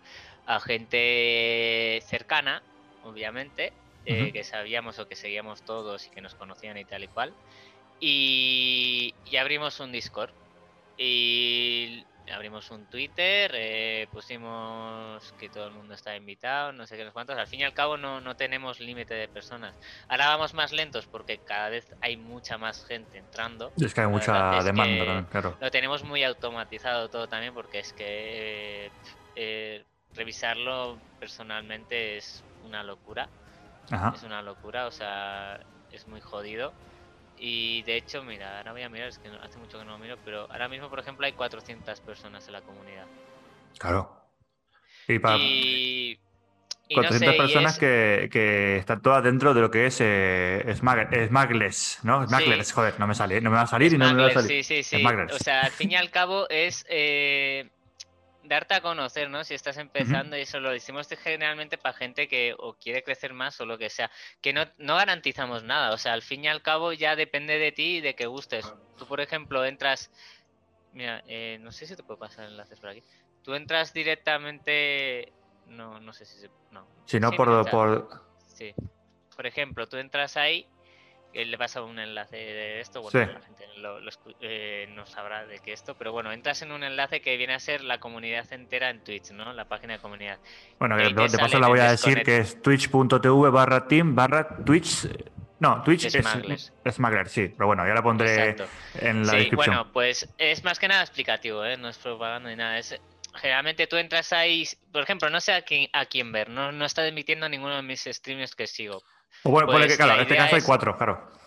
gente 0.66 2.02
cercana, 2.06 2.62
obviamente, 3.04 3.74
eh, 4.06 4.32
que 4.32 4.44
sabíamos 4.44 5.00
o 5.00 5.08
que 5.08 5.16
seguíamos 5.16 5.62
todos 5.64 6.08
y 6.08 6.10
que 6.10 6.22
nos 6.22 6.36
conocían 6.36 6.78
y 6.78 6.86
tal 6.86 7.04
y 7.04 7.08
cual. 7.08 7.34
Y, 8.00 9.16
y 9.26 9.38
abrimos 9.38 9.80
un 9.80 9.92
Discord. 9.92 10.30
Y 10.98 12.06
abrimos 12.32 12.70
un 12.72 12.86
Twitter, 12.86 13.52
eh, 13.54 14.08
pusimos 14.12 15.34
que 15.40 15.50
todo 15.50 15.68
el 15.68 15.74
mundo 15.74 15.94
está 15.94 16.16
invitado, 16.16 16.72
no 16.74 16.86
sé 16.86 16.98
qué, 16.98 17.04
nos 17.04 17.14
cuantos. 17.14 17.38
Al 17.38 17.48
fin 17.48 17.62
y 17.62 17.64
al 17.64 17.74
cabo 17.74 17.98
no, 17.98 18.22
no 18.22 18.36
tenemos 18.36 18.80
límite 18.80 19.14
de 19.14 19.28
personas. 19.28 19.76
Ahora 20.08 20.28
vamos 20.28 20.54
más 20.54 20.72
lentos 20.72 21.06
porque 21.06 21.40
cada 21.40 21.70
vez 21.70 21.88
hay 22.02 22.18
mucha 22.18 22.58
más 22.58 22.86
gente 22.86 23.18
entrando. 23.18 23.72
Y 23.78 23.86
es 23.86 23.94
que 23.94 24.02
hay 24.02 24.08
mucha 24.08 24.62
demanda 24.64 25.06
también, 25.06 25.26
claro. 25.26 25.58
Lo 25.60 25.72
tenemos 25.72 26.04
muy 26.04 26.24
automatizado 26.24 27.10
todo 27.10 27.28
también 27.28 27.54
porque 27.54 27.80
es 27.80 27.94
que 27.94 28.92
eh, 29.36 29.84
revisarlo 30.14 30.98
personalmente 31.20 32.18
es 32.18 32.44
una 32.66 32.84
locura. 32.84 33.30
Es 34.14 34.24
una 34.24 34.42
locura, 34.42 34.86
o 34.88 34.92
sea, 34.92 35.62
es 35.94 36.08
muy 36.10 36.20
jodido. 36.20 36.74
Y 37.40 37.84
de 37.84 37.98
hecho, 37.98 38.24
mira, 38.24 38.58
ahora 38.58 38.72
voy 38.72 38.82
a 38.82 38.90
mirar, 38.90 39.10
es 39.10 39.20
que 39.20 39.30
hace 39.30 39.58
mucho 39.60 39.78
que 39.78 39.86
no 39.86 39.92
lo 39.92 39.98
miro, 40.00 40.18
pero 40.26 40.52
ahora 40.52 40.68
mismo, 40.68 40.90
por 40.90 41.00
ejemplo, 41.00 41.26
hay 41.26 41.34
400 41.34 42.02
personas 42.02 42.48
en 42.48 42.54
la 42.54 42.62
comunidad. 42.62 43.06
Claro. 43.78 44.12
Y, 45.08 45.20
para... 45.20 45.38
400 46.90 47.36
personas 47.36 47.78
que, 47.78 48.30
que, 48.32 48.78
están 48.78 49.02
todas 49.02 49.24
dentro 49.24 49.54
de 49.54 49.62
lo 49.62 49.70
que 49.70 49.88
es 49.88 49.98
eh, 50.00 50.74
Smagless, 50.76 52.00
¿no? 52.04 52.26
Smagless, 52.26 52.72
joder, 52.72 53.00
no 53.00 53.08
me 53.08 53.14
sale, 53.14 53.42
no 53.42 53.50
me 53.50 53.58
va 53.58 53.64
a 53.64 53.68
salir 53.68 53.94
y 53.94 53.98
no 53.98 54.14
me 54.14 54.22
va 54.22 54.30
a 54.30 54.34
salir. 54.34 54.64
Sí, 54.64 54.84
sí, 54.84 54.84
sí. 54.84 55.06
O 55.06 55.40
sea, 55.40 55.62
al 55.62 55.72
fin 55.72 55.92
y 55.92 55.96
al 55.96 56.10
cabo 56.12 56.48
es 56.50 56.86
eh, 56.90 57.70
darte 58.48 58.76
a 58.76 58.82
conocer, 58.82 59.30
¿no? 59.30 59.44
Si 59.44 59.54
estás 59.54 59.78
empezando 59.78 60.38
y 60.38 60.42
eso 60.42 60.60
lo 60.60 60.72
decimos 60.72 61.08
generalmente 61.08 61.78
para 61.78 61.98
gente 61.98 62.28
que 62.28 62.56
o 62.58 62.74
quiere 62.74 63.04
crecer 63.04 63.34
más 63.34 63.60
o 63.62 63.66
lo 63.66 63.78
que 63.78 63.90
sea, 63.90 64.12
que 64.42 64.54
no, 64.54 64.66
no 64.78 64.96
garantizamos 64.96 65.64
nada, 65.64 65.94
o 65.94 65.98
sea, 65.98 66.14
al 66.14 66.22
fin 66.22 66.44
y 66.44 66.48
al 66.48 66.62
cabo 66.62 66.94
ya 66.94 67.16
depende 67.16 67.58
de 67.58 67.72
ti 67.72 67.98
y 67.98 68.02
de 68.02 68.16
que 68.16 68.26
gustes. 68.26 68.74
Tú, 68.98 69.06
por 69.06 69.22
ejemplo, 69.22 69.66
entras, 69.66 70.12
mira, 70.94 71.24
eh, 71.28 71.58
no 71.62 71.72
sé 71.72 71.86
si 71.86 71.96
te 71.96 72.04
puedo 72.04 72.20
pasar 72.20 72.46
enlaces 72.46 72.80
por 72.80 72.90
aquí, 72.90 73.04
tú 73.44 73.54
entras 73.56 73.94
directamente, 73.94 75.34
no, 75.68 76.00
no 76.00 76.14
sé 76.14 76.26
si 76.26 76.40
se, 76.40 76.50
no. 76.72 76.88
Si 77.06 77.20
no, 77.20 77.32
por, 77.32 77.70
por... 77.70 78.10
Sí. 78.48 78.74
Por 79.36 79.46
ejemplo, 79.46 79.88
tú 79.88 79.98
entras 79.98 80.36
ahí 80.36 80.68
le 81.34 81.58
pasa 81.58 81.82
un 81.82 82.00
enlace 82.00 82.36
de 82.36 82.80
esto, 82.80 83.02
bueno, 83.02 83.20
la 83.20 83.42
gente 83.42 83.66
eh, 84.42 84.90
no 84.96 85.06
sabrá 85.06 85.46
de 85.46 85.60
qué 85.60 85.74
esto, 85.74 85.96
pero 85.96 86.12
bueno, 86.12 86.32
entras 86.32 86.62
en 86.62 86.72
un 86.72 86.84
enlace 86.84 87.22
que 87.22 87.38
viene 87.38 87.54
a 87.54 87.60
ser 87.60 87.84
la 87.84 88.00
comunidad 88.00 88.52
entera 88.52 88.90
en 88.90 89.04
Twitch, 89.04 89.32
¿no? 89.32 89.54
La 89.54 89.66
página 89.66 89.94
de 89.94 90.00
comunidad. 90.00 90.40
Bueno, 90.80 90.98
de, 90.98 91.14
paso 91.14 91.60
la 91.60 91.68
voy 91.68 91.80
a 91.80 91.92
decir 91.92 92.24
que 92.24 92.38
es 92.38 92.62
twitch.tv 92.62 93.50
barra 93.50 93.88
team 93.88 94.16
barra 94.16 94.48
Twitch. 94.66 95.08
No, 95.60 95.82
Twitch 95.82 96.06
es, 96.06 96.16
es 96.16 96.24
sí, 97.32 97.48
pero 97.58 97.66
bueno, 97.66 97.88
ya 97.88 97.94
la 97.94 98.04
pondré 98.04 98.56
en 99.00 99.26
la 99.26 99.34
sí, 99.34 99.50
Bueno, 99.56 99.92
pues 99.92 100.32
es 100.38 100.64
más 100.64 100.78
que 100.78 100.88
nada 100.88 101.02
explicativo, 101.02 101.66
¿eh? 101.66 101.78
no 101.78 101.90
es 101.90 101.98
propaganda 101.98 102.50
ni 102.50 102.56
nada. 102.56 102.78
Es, 102.78 102.96
generalmente 103.38 103.88
tú 103.88 103.98
entras 103.98 104.34
ahí, 104.34 104.68
por 104.92 105.04
ejemplo, 105.04 105.30
no 105.30 105.40
sé 105.40 105.54
a 105.54 105.62
quién, 105.62 105.90
a 105.94 106.06
quién 106.06 106.32
ver, 106.32 106.50
no, 106.50 106.72
no 106.72 106.86
está 106.86 107.08
emitiendo 107.08 107.48
ninguno 107.50 107.76
de 107.76 107.82
mis 107.82 108.04
streams 108.04 108.56
que 108.56 108.68
sigo, 108.68 109.04
o 109.44 109.52
bueno, 109.52 109.68
pues 109.68 109.88
que, 109.88 109.98
claro, 109.98 110.14
en 110.14 110.22
este 110.22 110.36
caso 110.36 110.56
hay 110.56 110.62
cuatro, 110.62 110.98
claro. 110.98 111.38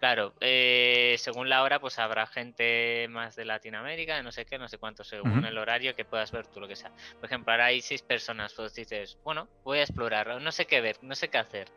Claro, 0.00 0.32
eh, 0.40 1.16
según 1.18 1.50
la 1.50 1.62
hora, 1.62 1.78
pues 1.78 1.98
habrá 1.98 2.26
gente 2.26 3.06
más 3.10 3.36
de 3.36 3.44
Latinoamérica, 3.44 4.22
no 4.22 4.32
sé 4.32 4.46
qué, 4.46 4.56
no 4.56 4.66
sé 4.66 4.78
cuánto, 4.78 5.04
según 5.04 5.44
el 5.44 5.58
horario 5.58 5.94
que 5.94 6.06
puedas 6.06 6.32
ver 6.32 6.46
tú, 6.46 6.58
lo 6.58 6.66
que 6.66 6.74
sea. 6.74 6.90
Por 7.16 7.26
ejemplo, 7.26 7.52
ahora 7.52 7.66
hay 7.66 7.82
seis 7.82 8.00
personas, 8.00 8.54
pues 8.54 8.74
dices, 8.74 9.18
bueno, 9.24 9.46
voy 9.62 9.80
a 9.80 9.82
explorar, 9.82 10.40
no 10.40 10.52
sé 10.52 10.64
qué 10.64 10.80
ver, 10.80 10.96
no 11.02 11.14
sé 11.14 11.28
qué 11.28 11.36
hacer. 11.36 11.68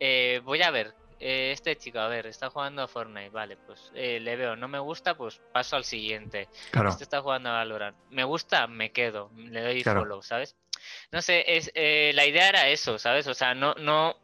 Eh, 0.00 0.40
voy 0.42 0.62
a 0.62 0.70
ver, 0.70 0.94
eh, 1.20 1.50
este 1.52 1.76
chico, 1.76 1.98
a 1.98 2.08
ver, 2.08 2.26
está 2.26 2.48
jugando 2.48 2.80
a 2.80 2.88
Fortnite, 2.88 3.28
vale, 3.28 3.58
pues 3.58 3.92
le 3.92 4.36
veo, 4.36 4.56
no 4.56 4.68
me 4.68 4.78
gusta, 4.78 5.14
pues 5.14 5.42
paso 5.52 5.76
al 5.76 5.84
siguiente. 5.84 6.48
Claro. 6.70 6.88
Este 6.88 7.04
está 7.04 7.20
jugando 7.20 7.50
a 7.50 7.56
Valorant, 7.56 7.96
me 8.08 8.24
gusta, 8.24 8.66
me 8.68 8.90
quedo, 8.90 9.30
le 9.36 9.60
doy 9.60 9.84
follow, 9.84 10.22
¿sabes? 10.22 10.56
No 11.12 11.20
sé, 11.20 11.44
es, 11.46 11.70
la 11.74 12.24
idea 12.24 12.48
era 12.48 12.68
eso, 12.68 12.98
¿sabes? 12.98 13.26
O 13.26 13.34
sea, 13.34 13.54
no, 13.54 13.74
no 13.74 14.16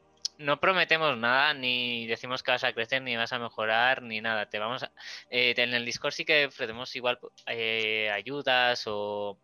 no 0.42 0.60
prometemos 0.60 1.16
nada, 1.16 1.54
ni 1.54 2.06
decimos 2.06 2.42
que 2.42 2.50
vas 2.50 2.64
a 2.64 2.72
crecer, 2.72 3.02
ni 3.02 3.16
vas 3.16 3.32
a 3.32 3.38
mejorar, 3.38 4.02
ni 4.02 4.20
nada. 4.20 4.48
Te 4.48 4.58
vamos 4.58 4.84
eh, 5.30 5.54
en 5.56 5.74
el 5.74 5.84
Discord 5.84 6.12
sí 6.12 6.24
que 6.24 6.46
ofrecemos 6.46 6.94
igual 6.96 7.18
eh, 7.46 8.10
ayudas 8.10 8.84
o, 8.86 9.38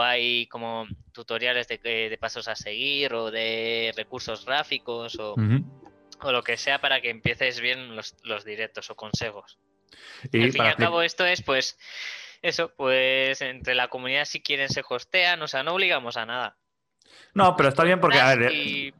hay 0.00 0.46
como 0.48 0.86
tutoriales 1.12 1.66
de, 1.66 1.78
de, 1.78 2.18
pasos 2.18 2.46
a 2.48 2.54
seguir 2.54 3.14
o 3.14 3.30
de 3.30 3.94
recursos 3.96 4.44
gráficos 4.44 5.18
o, 5.18 5.34
lo 6.30 6.42
que 6.42 6.58
sea 6.58 6.78
para 6.78 7.00
que 7.00 7.08
empieces 7.08 7.60
bien 7.60 7.96
los, 7.96 8.44
directos 8.44 8.90
o 8.90 8.96
consejos. 8.96 9.58
Y 10.30 10.42
al 10.42 10.52
fin 10.52 10.64
y 10.64 10.68
al 10.68 10.76
cabo 10.76 11.00
esto 11.00 11.24
es 11.24 11.42
pues 11.42 11.78
eso, 12.42 12.70
pues 12.76 13.40
entre 13.40 13.74
la 13.74 13.88
comunidad 13.88 14.26
si 14.26 14.42
quieren 14.42 14.68
se 14.68 14.82
hostean, 14.86 15.40
o 15.40 15.48
sea, 15.48 15.62
no 15.62 15.72
obligamos 15.72 16.18
a 16.18 16.26
nada. 16.26 16.56
No, 17.34 17.56
pero 17.56 17.70
está 17.70 17.84
bien 17.84 18.00
porque, 18.00 18.18
a 18.18 18.34
ver, 18.34 18.52
eh, 18.52 18.92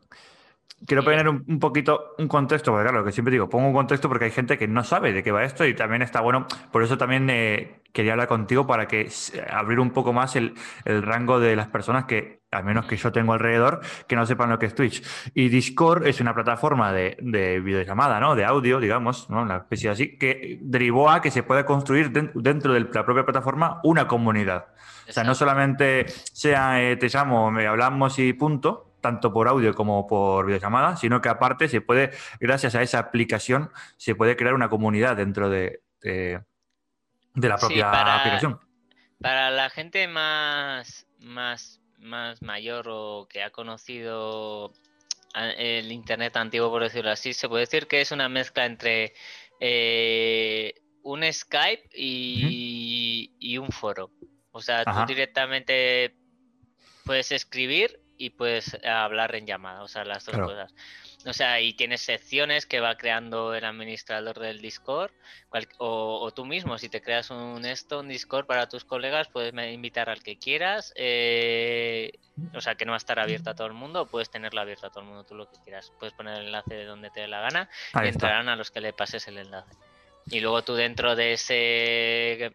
quiero 0.87 1.05
poner 1.05 1.29
un, 1.29 1.59
poquito 1.59 2.15
un 2.19 2.29
contexto, 2.29 2.71
porque 2.71 2.85
claro, 2.85 2.99
lo 3.01 3.05
que 3.05 3.13
siempre 3.13 3.33
digo, 3.33 3.49
pongo 3.49 3.69
un 3.69 3.75
contexto 3.75 4.09
porque 4.09 4.27
hay 4.27 4.31
gente 4.31 4.59
que 4.59 4.69
no 4.69 4.85
sabe 4.85 5.13
de 5.13 5.23
qué 5.23 5.33
va 5.33 5.45
esto 5.45 5.67
y 5.67 5.75
también 5.75 6.03
está 6.03 6.21
bueno, 6.21 6.47
por 6.71 6.83
eso 6.83 6.99
también 6.99 7.29
eh, 7.31 7.81
quería 7.93 8.13
hablar 8.13 8.29
contigo 8.29 8.67
para 8.67 8.87
que 8.87 9.09
abrir 9.51 9.81
un 9.81 9.91
poco 9.91 10.13
más 10.13 10.37
el, 10.37 10.55
rango 10.85 11.41
de 11.41 11.57
las 11.57 11.69
personas 11.69 12.05
que, 12.05 12.43
al 12.51 12.65
menos 12.65 12.87
que 12.87 12.97
yo 12.97 13.11
tengo 13.13 13.33
alrededor, 13.33 13.81
que 14.07 14.17
no 14.17 14.25
sepan 14.27 14.51
lo 14.51 14.59
que 14.59 14.67
es 14.67 14.75
Twitch. 14.75 15.03
Y 15.35 15.49
Discord 15.49 16.07
es 16.07 16.21
una 16.21 16.35
plataforma 16.35 16.93
de, 16.93 17.17
de 17.21 17.61
videollamada, 17.61 18.21
¿no? 18.21 18.35
De 18.35 18.45
audio, 18.45 18.81
digamos, 18.81 19.29
¿no? 19.31 19.43
Una 19.43 19.59
especie 19.59 19.91
así, 19.91 20.17
que 20.17 20.59
derivó 20.63 21.11
a 21.11 21.21
que 21.21 21.31
se 21.31 21.43
pueda 21.43 21.65
construir 21.65 22.13
dentro 22.13 22.73
de 22.73 22.81
la 22.81 23.05
propia 23.05 23.25
plataforma 23.25 23.81
una 23.83 24.07
comunidad. 24.07 24.67
O 25.09 25.13
sea, 25.13 25.25
no 25.25 25.35
solamente 25.35 26.07
sea 26.09 26.83
eh, 26.83 26.97
te 26.97 27.09
llamo, 27.09 27.51
me 27.51 27.67
hablamos 27.67 28.19
y 28.19 28.33
punto, 28.35 28.88
tanto 29.01 29.33
por 29.33 29.49
audio 29.49 29.75
como 29.75 30.07
por 30.07 30.47
videollamada, 30.47 30.97
sino 30.97 31.21
que 31.21 31.29
aparte 31.29 31.69
se 31.69 31.81
puede, 31.81 32.11
gracias 32.41 32.75
a 32.75 32.83
esa 32.83 32.99
aplicación, 32.99 33.71
se 33.97 34.15
puede 34.15 34.37
crear 34.37 34.55
una 34.55 34.69
comunidad 34.69 35.17
dentro 35.17 35.49
de, 35.51 35.83
de, 36.01 36.43
la 37.35 37.57
propia 37.59 37.91
aplicación. 37.91 38.61
Para 39.21 39.51
la 39.51 39.71
gente 39.71 40.07
más, 40.09 41.07
más, 41.19 41.81
más 41.99 42.43
mayor 42.43 42.87
o 42.89 43.27
que 43.29 43.43
ha 43.43 43.51
conocido 43.51 44.73
el 45.35 45.93
Internet 45.93 46.37
antiguo, 46.37 46.71
por 46.71 46.83
decirlo 46.83 47.11
así, 47.11 47.33
se 47.33 47.49
puede 47.49 47.63
decir 47.63 47.87
que 47.87 48.01
es 48.01 48.13
una 48.13 48.29
mezcla 48.29 48.65
entre 48.67 49.15
eh, 49.61 50.75
un 51.03 51.23
Skype 51.31 51.89
y, 51.95 53.33
y, 53.39 53.59
un 53.59 53.71
foro. 53.71 54.11
O 54.51 54.61
sea, 54.61 54.85
tú 54.85 55.07
directamente 55.07 56.15
puedes 57.05 57.33
escribir 57.33 58.01
y 58.19 58.31
puedes 58.31 58.77
hablar 58.85 59.35
en 59.37 59.47
llamada, 59.47 59.83
o 59.83 59.89
sea, 59.89 60.05
las 60.05 60.27
dos 60.27 60.37
cosas. 60.37 60.75
O 61.25 61.33
sea, 61.33 61.61
y 61.61 61.73
tienes 61.73 62.03
secciones 62.03 62.67
que 62.67 62.81
va 62.81 62.97
creando 62.97 63.55
el 63.55 63.65
administrador 63.65 64.39
del 64.39 64.61
Discord, 64.61 65.13
o, 65.79 66.31
tú 66.35 66.45
mismo, 66.45 66.79
si 66.79 66.89
te 66.89 67.01
creas 67.01 67.31
un 67.31 67.65
esto, 67.65 68.01
un 68.01 68.09
Discord 68.09 68.47
para 68.47 68.69
tus 68.69 68.85
colegas, 68.85 69.29
puedes 69.29 69.55
invitar 69.73 70.11
al 70.11 70.23
que 70.23 70.39
quieras, 70.39 70.93
eh, 70.97 72.13
o 72.55 72.61
sea, 72.61 72.75
que 72.75 72.85
no 72.85 72.93
va 72.93 72.97
a 72.97 72.99
estar 72.99 73.19
abierto 73.19 73.51
a 73.51 73.55
todo 73.55 73.69
el 73.69 73.73
mundo, 73.73 74.07
puedes 74.07 74.31
tenerlo 74.31 74.61
abierto 74.61 74.87
a 74.87 74.91
todo 74.91 75.01
el 75.01 75.07
mundo, 75.07 75.25
tú 75.25 75.35
lo 75.35 75.49
que 75.49 75.59
quieras. 75.63 75.93
Puedes 75.99 76.15
poner 76.15 76.39
el 76.39 76.47
enlace 76.47 76.75
de 76.75 76.85
donde 76.85 77.11
te 77.11 77.21
dé 77.21 77.29
la 77.29 77.41
gana 77.41 77.69
y 78.03 78.09
entrarán 78.09 78.49
a 78.49 78.57
los 78.57 78.71
que 78.71 78.81
le 78.81 78.93
pases 78.93 79.27
el 79.29 79.39
enlace. 79.39 79.75
Y 80.27 80.41
luego 80.41 80.63
tú 80.63 80.75
dentro 80.75 81.17
de 81.17 81.33
ese 81.33 82.53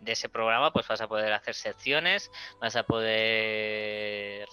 de 0.00 0.12
ese 0.12 0.28
programa, 0.28 0.72
pues 0.72 0.86
vas 0.86 1.00
a 1.00 1.08
poder 1.08 1.32
hacer 1.32 1.54
secciones, 1.54 2.30
vas 2.60 2.76
a 2.76 2.84
poder 2.84 4.48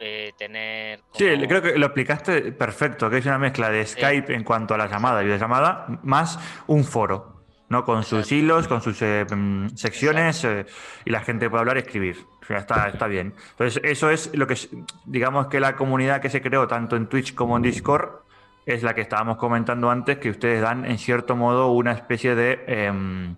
eh, 0.00 0.32
tener... 0.38 1.00
Sí, 1.12 1.26
creo 1.48 1.62
que 1.62 1.78
lo 1.78 1.86
explicaste 1.86 2.52
perfecto, 2.52 3.10
que 3.10 3.18
es 3.18 3.26
una 3.26 3.38
mezcla 3.38 3.70
de 3.70 3.84
Skype 3.86 4.34
en 4.34 4.44
cuanto 4.44 4.74
a 4.74 4.78
la 4.78 4.86
llamada 4.86 5.22
y 5.22 5.38
llamada, 5.38 5.86
más 6.02 6.38
un 6.66 6.84
foro. 6.84 7.34
¿no? 7.68 7.84
Con 7.84 8.04
sus 8.04 8.30
hilos, 8.30 8.68
con 8.68 8.80
sus 8.80 9.02
eh, 9.02 9.26
mm, 9.28 9.70
secciones 9.70 10.44
eh, 10.44 10.66
y 11.04 11.10
la 11.10 11.20
gente 11.20 11.50
puede 11.50 11.60
hablar 11.62 11.76
y 11.76 11.80
escribir. 11.80 12.16
está, 12.48 12.88
está 12.88 13.06
bien. 13.08 13.34
Entonces, 13.50 13.82
eso 13.84 14.10
es 14.10 14.34
lo 14.34 14.46
que, 14.46 14.56
digamos 15.04 15.48
que 15.48 15.58
la 15.58 15.74
comunidad 15.74 16.20
que 16.20 16.30
se 16.30 16.40
creó 16.40 16.68
tanto 16.68 16.96
en 16.96 17.08
Twitch 17.08 17.34
como 17.34 17.56
en 17.56 17.62
Discord 17.62 18.20
es 18.66 18.82
la 18.82 18.94
que 18.94 19.00
estábamos 19.00 19.36
comentando 19.36 19.90
antes, 19.90 20.18
que 20.18 20.30
ustedes 20.30 20.60
dan 20.60 20.84
en 20.84 20.98
cierto 20.98 21.36
modo 21.36 21.72
una 21.72 21.92
especie 21.92 22.34
de... 22.34 23.36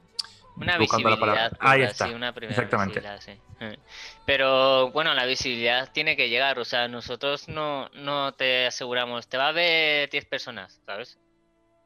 Una 0.61 0.77
visibilidad. 0.77 1.53
Ahí 1.61 1.83
está. 1.83 2.09
Exactamente. 2.43 3.03
Pero 4.27 4.91
bueno, 4.91 5.15
la 5.15 5.25
visibilidad 5.25 5.91
tiene 5.93 6.17
que 6.17 6.29
llegar. 6.29 6.59
O 6.59 6.65
sea, 6.65 6.89
nosotros 6.89 7.49
no, 7.49 7.89
no 7.95 8.33
te 8.33 8.67
aseguramos, 8.67 9.29
te 9.29 9.39
va 9.39 9.49
a 9.49 9.53
ver 9.53 10.11
10 10.11 10.25
personas, 10.27 10.81
¿sabes? 10.85 11.19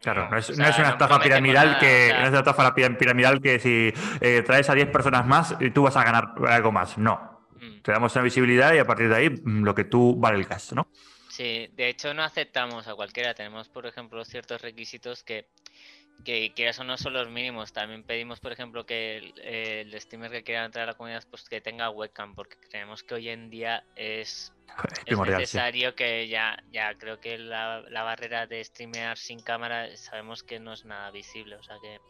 Claro, 0.00 0.28
no 0.28 0.36
es, 0.36 0.50
una 0.50 0.68
estafa 0.68 1.20
piramidal 1.20 1.78
que 1.78 2.12
no 2.12 2.24
es 2.24 2.30
una 2.30 2.38
estafa 2.40 2.74
piramidal 2.74 3.40
que 3.40 3.60
si 3.60 3.92
eh, 4.20 4.42
traes 4.44 4.68
a 4.68 4.74
10 4.74 4.88
personas 4.88 5.24
más 5.24 5.56
tú 5.72 5.82
vas 5.84 5.96
a 5.96 6.02
ganar 6.02 6.34
algo 6.48 6.72
más. 6.72 6.98
No. 6.98 7.46
Mm. 7.60 7.82
Te 7.82 7.92
damos 7.92 8.12
una 8.16 8.24
visibilidad 8.24 8.74
y 8.74 8.78
a 8.78 8.84
partir 8.84 9.08
de 9.08 9.14
ahí 9.14 9.30
mm, 9.30 9.62
lo 9.62 9.74
que 9.74 9.84
tú 9.84 10.16
vale 10.16 10.38
el 10.38 10.48
caso, 10.48 10.74
¿no? 10.74 10.88
Sí, 11.28 11.70
de 11.76 11.88
hecho 11.88 12.12
no 12.12 12.24
aceptamos 12.24 12.88
a 12.88 12.94
cualquiera. 12.94 13.32
Tenemos, 13.32 13.68
por 13.68 13.86
ejemplo, 13.86 14.24
ciertos 14.24 14.60
requisitos 14.60 15.22
que 15.22 15.46
que 16.24 16.52
quieras 16.54 16.78
o 16.78 16.84
no 16.84 16.96
son 16.96 17.12
los 17.14 17.28
mínimos. 17.28 17.72
También 17.72 18.04
pedimos, 18.04 18.40
por 18.40 18.52
ejemplo, 18.52 18.86
que 18.86 19.32
el, 19.42 20.00
streamer 20.00 20.30
que 20.30 20.44
quiera 20.44 20.64
entrar 20.64 20.84
a 20.84 20.92
la 20.92 20.94
comunidad 20.94 21.24
pues 21.30 21.48
que 21.48 21.60
tenga 21.60 21.90
webcam, 21.90 22.34
porque 22.34 22.56
creemos 22.68 23.02
que 23.02 23.14
hoy 23.14 23.28
en 23.28 23.50
día 23.50 23.84
es, 23.96 24.52
necesario 25.26 25.94
que 25.94 26.28
ya, 26.28 26.62
ya 26.70 26.94
creo 26.94 27.20
que 27.20 27.38
la, 27.38 27.80
la 27.88 28.02
barrera 28.02 28.46
de 28.46 28.62
streamear 28.64 29.18
sin 29.18 29.40
cámara 29.40 29.96
sabemos 29.96 30.42
que 30.42 30.60
no 30.60 30.72
es 30.72 30.84
nada 30.84 31.10
visible, 31.10 31.56
o 31.56 31.62
sea 31.62 31.76
que 31.82 32.00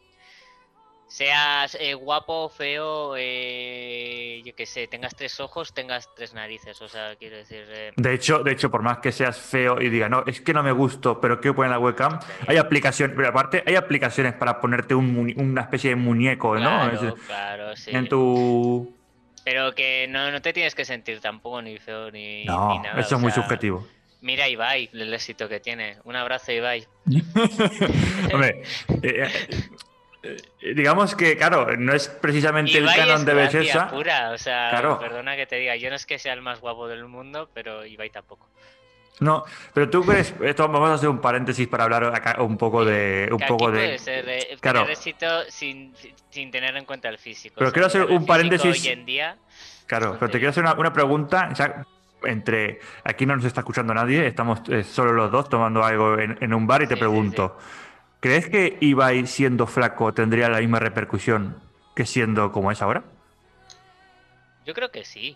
seas 1.13 1.77
eh, 1.79 1.93
guapo, 1.93 2.49
feo, 2.49 3.13
eh, 3.15 4.41
yo 4.43 4.55
que 4.55 4.65
sé, 4.65 4.87
tengas 4.87 5.15
tres 5.15 5.39
ojos, 5.39 5.71
tengas 5.71 6.09
tres 6.15 6.33
narices, 6.33 6.81
o 6.81 6.87
sea, 6.87 7.15
quiero 7.17 7.37
decir... 7.37 7.65
Eh, 7.69 7.91
de 7.95 8.13
hecho, 8.15 8.39
de 8.39 8.51
hecho, 8.51 8.71
por 8.71 8.81
más 8.81 8.97
que 8.97 9.11
seas 9.11 9.37
feo 9.37 9.79
y 9.79 9.89
diga, 9.89 10.09
no, 10.09 10.23
es 10.25 10.41
que 10.41 10.55
no 10.55 10.63
me 10.63 10.71
gusto, 10.71 11.21
pero 11.21 11.39
¿qué 11.39 11.53
poner 11.53 11.69
la 11.69 11.77
webcam? 11.77 12.19
Hay 12.47 12.57
aplicaciones, 12.57 13.15
pero 13.15 13.29
aparte 13.29 13.63
hay 13.63 13.75
aplicaciones 13.75 14.33
para 14.33 14.59
ponerte 14.59 14.95
una 14.95 15.61
especie 15.61 15.91
de 15.91 15.97
muñeco, 15.97 16.57
¿no? 16.57 16.89
Claro, 17.27 17.75
sí. 17.75 17.91
En 17.93 18.09
tu... 18.09 18.97
Pero 19.45 19.75
que 19.75 20.07
no, 20.09 20.31
no 20.31 20.41
te 20.41 20.51
tienes 20.51 20.73
que 20.73 20.83
sentir 20.83 21.19
tampoco 21.19 21.61
ni 21.61 21.77
feo 21.77 22.09
ni, 22.09 22.45
no, 22.45 22.81
nada. 22.81 22.99
Eso 22.99 23.17
es 23.17 23.21
muy 23.21 23.31
subjetivo. 23.31 23.85
Mira 24.21 24.49
Ibai, 24.49 24.89
el 24.93 25.13
éxito 25.13 25.47
que 25.47 25.59
tiene. 25.59 25.97
Un 26.05 26.15
abrazo, 26.15 26.51
Ibai. 26.51 26.87
Hombre, 28.33 28.63
eh, 29.03 29.29
digamos 30.61 31.15
que, 31.15 31.37
claro, 31.37 31.75
no 31.77 31.93
es 31.93 32.07
precisamente 32.07 32.77
el 32.77 32.85
canon 32.85 33.25
de 33.25 33.33
belleza. 33.33 33.89
Pura, 33.89 34.31
o 34.31 34.37
sea, 34.37 34.71
perdona 34.99 35.35
que 35.35 35.45
te 35.45 35.57
diga, 35.57 35.75
yo 35.75 35.89
no 35.89 35.95
es 35.95 36.05
que 36.05 36.19
sea 36.19 36.33
el 36.33 36.41
más 36.41 36.59
guapo 36.59 36.87
del 36.87 37.05
mundo, 37.05 37.49
pero 37.53 37.85
Ibai 37.85 38.09
tampoco. 38.09 38.49
No, 39.19 39.43
pero 39.73 39.89
tú 39.89 40.03
crees, 40.03 40.33
esto 40.41 40.67
vamos 40.67 40.89
a 40.89 40.95
hacer 40.95 41.07
un 41.07 41.21
paréntesis 41.21 41.67
para 41.67 41.83
hablar 41.83 42.03
acá 42.15 42.41
un 42.41 42.57
poco 42.57 42.83
de 42.83 43.29
un 43.31 43.39
poco 43.39 43.71
de 43.71 43.95
eh, 44.07 44.57
claro. 44.59 44.87
éxito 44.89 45.43
sin, 45.49 45.93
sin, 46.29 46.49
tener 46.49 46.75
en 46.75 46.85
cuenta 46.85 47.09
el 47.09 47.19
físico. 47.19 47.55
Pero 47.59 47.71
quiero 47.71 47.87
hacer 47.87 48.05
un 48.05 48.25
paréntesis 48.25 48.83
hoy 48.83 48.91
en 48.91 49.05
día. 49.05 49.37
Claro, 49.85 50.17
pero 50.19 50.31
te 50.31 50.39
quiero 50.39 50.49
hacer 50.49 50.63
una, 50.63 50.93
pregunta, 50.93 51.53
entre 52.23 52.79
aquí 53.03 53.25
no 53.25 53.35
nos 53.35 53.45
está 53.45 53.61
escuchando 53.61 53.93
nadie, 53.93 54.25
estamos 54.25 54.61
eh, 54.69 54.83
solo 54.83 55.13
los 55.13 55.31
dos 55.31 55.47
tomando 55.47 55.83
algo 55.83 56.17
en, 56.17 56.53
un 56.53 56.65
bar 56.65 56.81
y 56.81 56.87
te 56.87 56.97
pregunto, 56.97 57.57
¿Crees 58.23 58.47
que 58.47 58.77
Ibai 58.79 59.27
siendo 59.27 59.67
flaco 59.67 60.13
tendría 60.13 60.47
la 60.47 60.61
misma 60.61 60.79
repercusión 60.79 61.57
que 61.93 62.05
siendo 62.05 62.53
como 62.53 62.71
es 62.71 62.81
ahora? 62.81 63.03
Yo 64.65 64.73
creo 64.73 64.91
que 64.91 65.03
sí. 65.03 65.35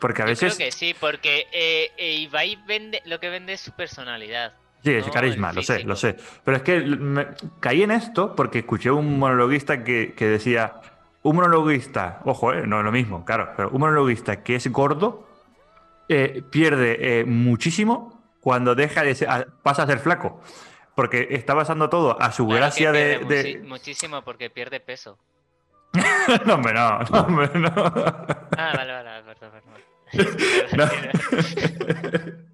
Porque 0.00 0.22
a 0.22 0.24
veces. 0.24 0.54
Yo 0.54 0.56
creo 0.56 0.66
que 0.66 0.72
sí, 0.72 0.92
porque 0.98 1.46
eh, 1.52 1.92
eh, 1.96 2.14
Ibai 2.14 2.58
vende, 2.66 3.00
lo 3.04 3.20
que 3.20 3.30
vende 3.30 3.52
es 3.52 3.60
su 3.60 3.70
personalidad. 3.70 4.54
Sí, 4.82 4.90
es 4.90 5.08
carisma, 5.10 5.52
lo 5.52 5.62
sé, 5.62 5.84
lo 5.84 5.94
sé. 5.94 6.16
Pero 6.44 6.56
es 6.56 6.64
que 6.64 7.28
caí 7.60 7.84
en 7.84 7.92
esto 7.92 8.34
porque 8.34 8.58
escuché 8.58 8.90
un 8.90 9.20
monologuista 9.20 9.84
que, 9.84 10.14
decía. 10.18 10.80
Un 11.22 11.36
monologuista, 11.36 12.22
ojo, 12.24 12.52
eh, 12.52 12.66
no 12.66 12.80
es 12.80 12.84
lo 12.84 12.90
mismo, 12.90 13.24
claro, 13.24 13.52
pero 13.56 13.70
un 13.70 13.78
monologuista 13.78 14.42
que 14.42 14.56
es 14.56 14.66
gordo 14.66 15.28
pierde 16.50 17.24
muchísimo 17.24 18.20
cuando 18.40 18.74
deja 18.74 19.04
de 19.04 19.14
ser, 19.14 19.46
pasa 19.62 19.84
a 19.84 19.86
ser 19.86 20.00
flaco 20.00 20.42
porque 20.94 21.28
está 21.30 21.54
basando 21.54 21.88
todo 21.88 22.20
a 22.20 22.32
su 22.32 22.46
gracia 22.46 22.92
de, 22.92 23.62
Muchísimo 23.64 24.22
porque 24.22 24.50
pierde 24.50 24.80
peso. 24.80 25.18
no, 26.46 26.54
hombre, 26.54 26.72
no, 26.72 27.00
no, 27.00 27.20
hombre, 27.20 27.50
no. 27.54 27.70
Ah, 27.76 28.72
vale, 28.74 28.92
vale, 28.92 29.22
perdón, 29.24 29.50
perdón. 29.52 29.92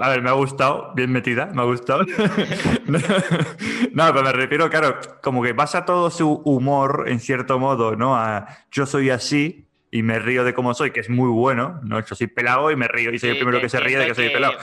a 0.00 0.08
ver, 0.08 0.22
me 0.22 0.30
ha 0.30 0.32
gustado, 0.32 0.92
bien 0.94 1.12
metida, 1.12 1.46
me 1.46 1.62
ha 1.62 1.64
gustado. 1.64 2.04
no, 3.92 4.12
pero 4.12 4.22
me 4.22 4.32
refiero, 4.32 4.70
claro, 4.70 4.98
como 5.22 5.42
que 5.42 5.52
basa 5.52 5.84
todo 5.84 6.10
su 6.10 6.42
humor, 6.44 7.04
en 7.08 7.20
cierto 7.20 7.58
modo, 7.58 7.96
¿no? 7.96 8.16
A 8.16 8.46
yo 8.70 8.86
soy 8.86 9.10
así 9.10 9.66
y 9.90 10.02
me 10.02 10.18
río 10.18 10.44
de 10.44 10.54
cómo 10.54 10.74
soy, 10.74 10.90
que 10.90 11.00
es 11.00 11.08
muy 11.08 11.30
bueno, 11.30 11.80
¿no? 11.82 12.00
Yo 12.00 12.14
soy 12.14 12.26
pelado 12.26 12.70
y 12.70 12.76
me 12.76 12.88
río 12.88 13.12
y 13.12 13.18
soy 13.18 13.30
el 13.30 13.36
primero 13.36 13.60
que 13.60 13.68
se 13.68 13.80
ríe 13.80 13.98
de 13.98 14.06
que 14.06 14.14
soy 14.14 14.30
pelado 14.30 14.54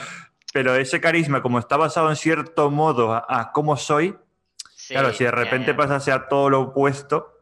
pero 0.52 0.74
ese 0.74 1.00
carisma, 1.00 1.42
como 1.42 1.58
está 1.58 1.76
basado 1.76 2.08
en 2.10 2.16
cierto 2.16 2.70
modo 2.70 3.12
a, 3.12 3.50
cómo 3.52 3.76
soy, 3.76 4.16
claro, 4.88 5.12
si 5.12 5.24
de 5.24 5.30
repente 5.30 5.74
pasa 5.74 6.14
a 6.14 6.28
todo 6.28 6.50
lo 6.50 6.60
opuesto, 6.60 7.40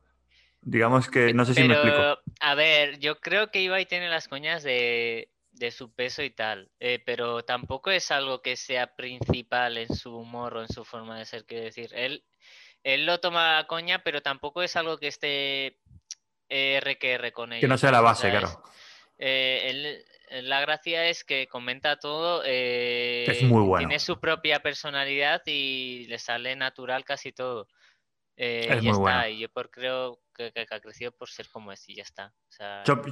digamos 0.61 1.09
que 1.09 1.33
no 1.35 1.45
sé 1.45 1.55
si 1.55 1.65
me 1.65 1.75
explico. 1.75 2.19
A 2.41 2.55
ver, 2.55 2.99
yo 2.99 3.21
creo 3.21 3.51
que 3.51 3.63
Ibai 3.63 3.87
tiene 3.87 4.09
las 4.09 4.29
coñas 4.29 4.63
de, 4.63 5.29
su 5.71 5.93
peso 5.93 6.23
y 6.23 6.31
tal, 6.31 6.71
eh, 6.81 7.03
pero 7.05 7.45
tampoco 7.45 7.91
es 7.91 8.11
algo 8.11 8.43
que 8.43 8.57
sea 8.57 8.97
principal 8.97 9.79
en 9.79 9.95
su 9.95 10.17
humor 10.17 10.57
o 10.57 10.63
en 10.63 10.69
su 10.69 10.85
forma 10.85 11.19
de 11.19 11.25
ser, 11.25 11.45
quiero 11.45 11.65
decir, 11.65 11.91
él, 11.95 12.25
él 12.83 13.07
lo 13.07 13.21
toma 13.21 13.59
a 13.59 13.67
coña, 13.67 14.03
pero 14.03 14.23
tampoco 14.23 14.63
es 14.63 14.77
algo 14.77 14.99
que 14.99 15.09
esté 15.09 15.79
R 16.49 16.99
que 16.99 17.13
R 17.13 17.33
con 17.33 17.53
él. 17.53 17.61
Que 17.61 17.69
no 17.69 17.79
sea 17.79 17.93
la 17.93 18.01
base, 18.01 18.31
claro. 18.31 18.63
Eh, 19.19 19.71
él, 19.71 20.05
la 20.43 20.61
gracia 20.61 21.09
es 21.09 21.25
que 21.25 21.47
comenta 21.47 21.97
todo. 21.97 22.43
Eh, 22.45 23.25
es 23.29 23.43
muy 23.45 23.63
bueno. 23.63 23.87
Tiene 23.87 23.99
su 23.99 24.19
propia 24.19 24.61
personalidad 24.61 25.43
y 25.47 26.07
le 26.09 26.19
sale 26.19 26.57
natural 26.57 27.05
casi 27.05 27.33
todo. 27.33 27.69
Eh, 28.37 28.67
es 28.69 28.83
y 28.83 28.89
muy 28.89 28.99
está. 28.99 29.29
Y 29.29 29.39
yo 29.39 29.49
por, 29.49 29.71
creo 29.71 30.19
que, 30.35 30.53
ha 30.69 30.81
crecido 30.81 31.13
por 31.13 31.29
ser 31.29 31.49
como 31.49 31.71
es 31.71 31.89
y 31.89 31.97
ya 31.97 32.03
está. 32.03 32.33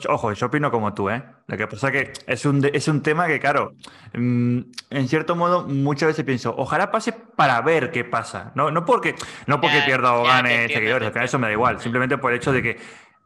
ojo, 0.08 0.32
yo 0.32 0.46
opino 0.46 0.70
como 0.70 0.92
tú, 0.94 1.10
¿eh? 1.10 1.22
Lo 1.46 1.56
que 1.56 1.68
pasa 1.68 1.88
es 1.88 1.92
que 1.92 2.32
es 2.32 2.44
un, 2.44 2.68
es 2.72 2.88
un 2.88 3.02
tema 3.02 3.28
que, 3.28 3.38
claro, 3.38 3.72
mm, 4.14 4.58
en 4.90 5.08
cierto 5.08 5.36
modo 5.36 5.62
muchas 5.68 6.08
veces 6.08 6.24
pienso, 6.24 6.52
ojalá 6.56 6.90
pase 6.90 7.12
para 7.12 7.60
ver 7.60 7.92
qué 7.92 8.04
pasa. 8.04 8.50
No, 8.56 8.72
no 8.72 8.84
porque, 8.84 9.14
no 9.46 9.60
porque 9.60 9.82
pierda 9.86 10.14
o 10.14 10.24
gane 10.24 10.68
seguidores, 10.68 11.14
eso 11.14 11.38
me 11.38 11.46
da 11.46 11.52
igual. 11.52 11.80
Simplemente 11.80 12.18
por 12.18 12.32
el 12.32 12.38
hecho 12.38 12.52
de 12.52 12.62
que 12.62 12.80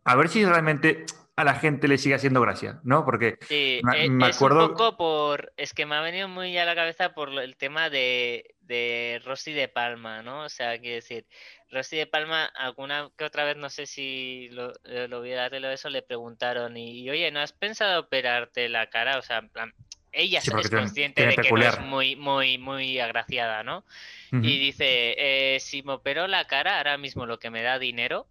a 0.05 0.14
ver 0.14 0.28
si 0.28 0.44
realmente 0.44 1.07
a 1.37 1.45
la 1.45 1.55
gente 1.55 1.87
le 1.87 1.99
sigue 1.99 2.14
haciendo 2.14 2.41
gracia, 2.41 2.80
¿no? 2.82 3.05
Porque 3.05 3.39
sí, 3.43 3.80
me, 3.82 4.07
e, 4.07 4.28
es 4.28 4.37
acuerdo... 4.37 4.64
un 4.64 4.70
poco 4.70 4.97
por... 4.97 5.53
Es 5.59 5.74
que 5.74 5.84
me 5.84 5.95
ha 5.95 6.01
venido 6.01 6.28
muy 6.28 6.57
a 6.57 6.64
la 6.64 6.74
cabeza 6.74 7.12
por 7.12 7.28
el 7.28 7.57
tema 7.57 7.91
de, 7.91 8.55
de 8.61 9.20
Rosy 9.22 9.53
de 9.53 9.68
Palma, 9.68 10.22
¿no? 10.22 10.45
O 10.45 10.49
sea, 10.49 10.78
quiero 10.78 10.95
decir, 10.95 11.26
Rosy 11.70 11.99
de 11.99 12.07
Palma, 12.07 12.47
alguna 12.47 13.11
que 13.18 13.24
otra 13.24 13.45
vez, 13.45 13.59
no 13.59 13.68
sé 13.68 13.84
si 13.84 14.49
lo, 14.51 14.72
lo 14.84 15.20
vi 15.20 15.32
darle 15.32 15.74
eso, 15.74 15.91
le 15.91 16.01
preguntaron 16.01 16.74
y, 16.78 17.09
oye, 17.11 17.30
¿no 17.30 17.41
has 17.41 17.53
pensado 17.53 18.01
operarte 18.01 18.70
la 18.70 18.89
cara? 18.89 19.18
O 19.18 19.22
sea, 19.22 19.37
en 19.39 19.51
plan, 19.51 19.74
ella 20.12 20.39
es 20.39 20.70
consciente 20.70 21.26
de 21.26 21.37
que 21.37 21.51
no 21.51 21.61
es 21.61 21.80
muy, 21.80 22.16
muy, 22.16 22.57
muy 22.57 22.99
agraciada, 22.99 23.62
¿no? 23.62 23.84
Y 24.32 24.59
dice, 24.59 25.14
eh, 25.18 25.61
si 25.61 25.82
me 25.82 25.93
opero 25.93 26.26
la 26.28 26.47
cara, 26.47 26.78
ahora 26.78 26.97
mismo 26.97 27.26
lo 27.26 27.39
que 27.39 27.51
me 27.51 27.62
da 27.62 27.78
dinero 27.78 28.26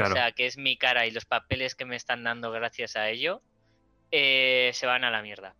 o 0.00 0.06
sea, 0.12 0.32
que 0.32 0.46
es 0.46 0.56
mi 0.56 0.76
cara 0.76 1.06
y 1.06 1.10
los 1.10 1.24
papeles 1.24 1.74
que 1.74 1.84
me 1.84 1.96
están 1.96 2.24
dando 2.24 2.50
gracias 2.50 2.96
a 2.96 3.08
ello, 3.08 3.42
eh, 4.10 4.70
se 4.74 4.86
van 4.86 5.04
a 5.04 5.10
la 5.10 5.22
mierda. 5.22 5.54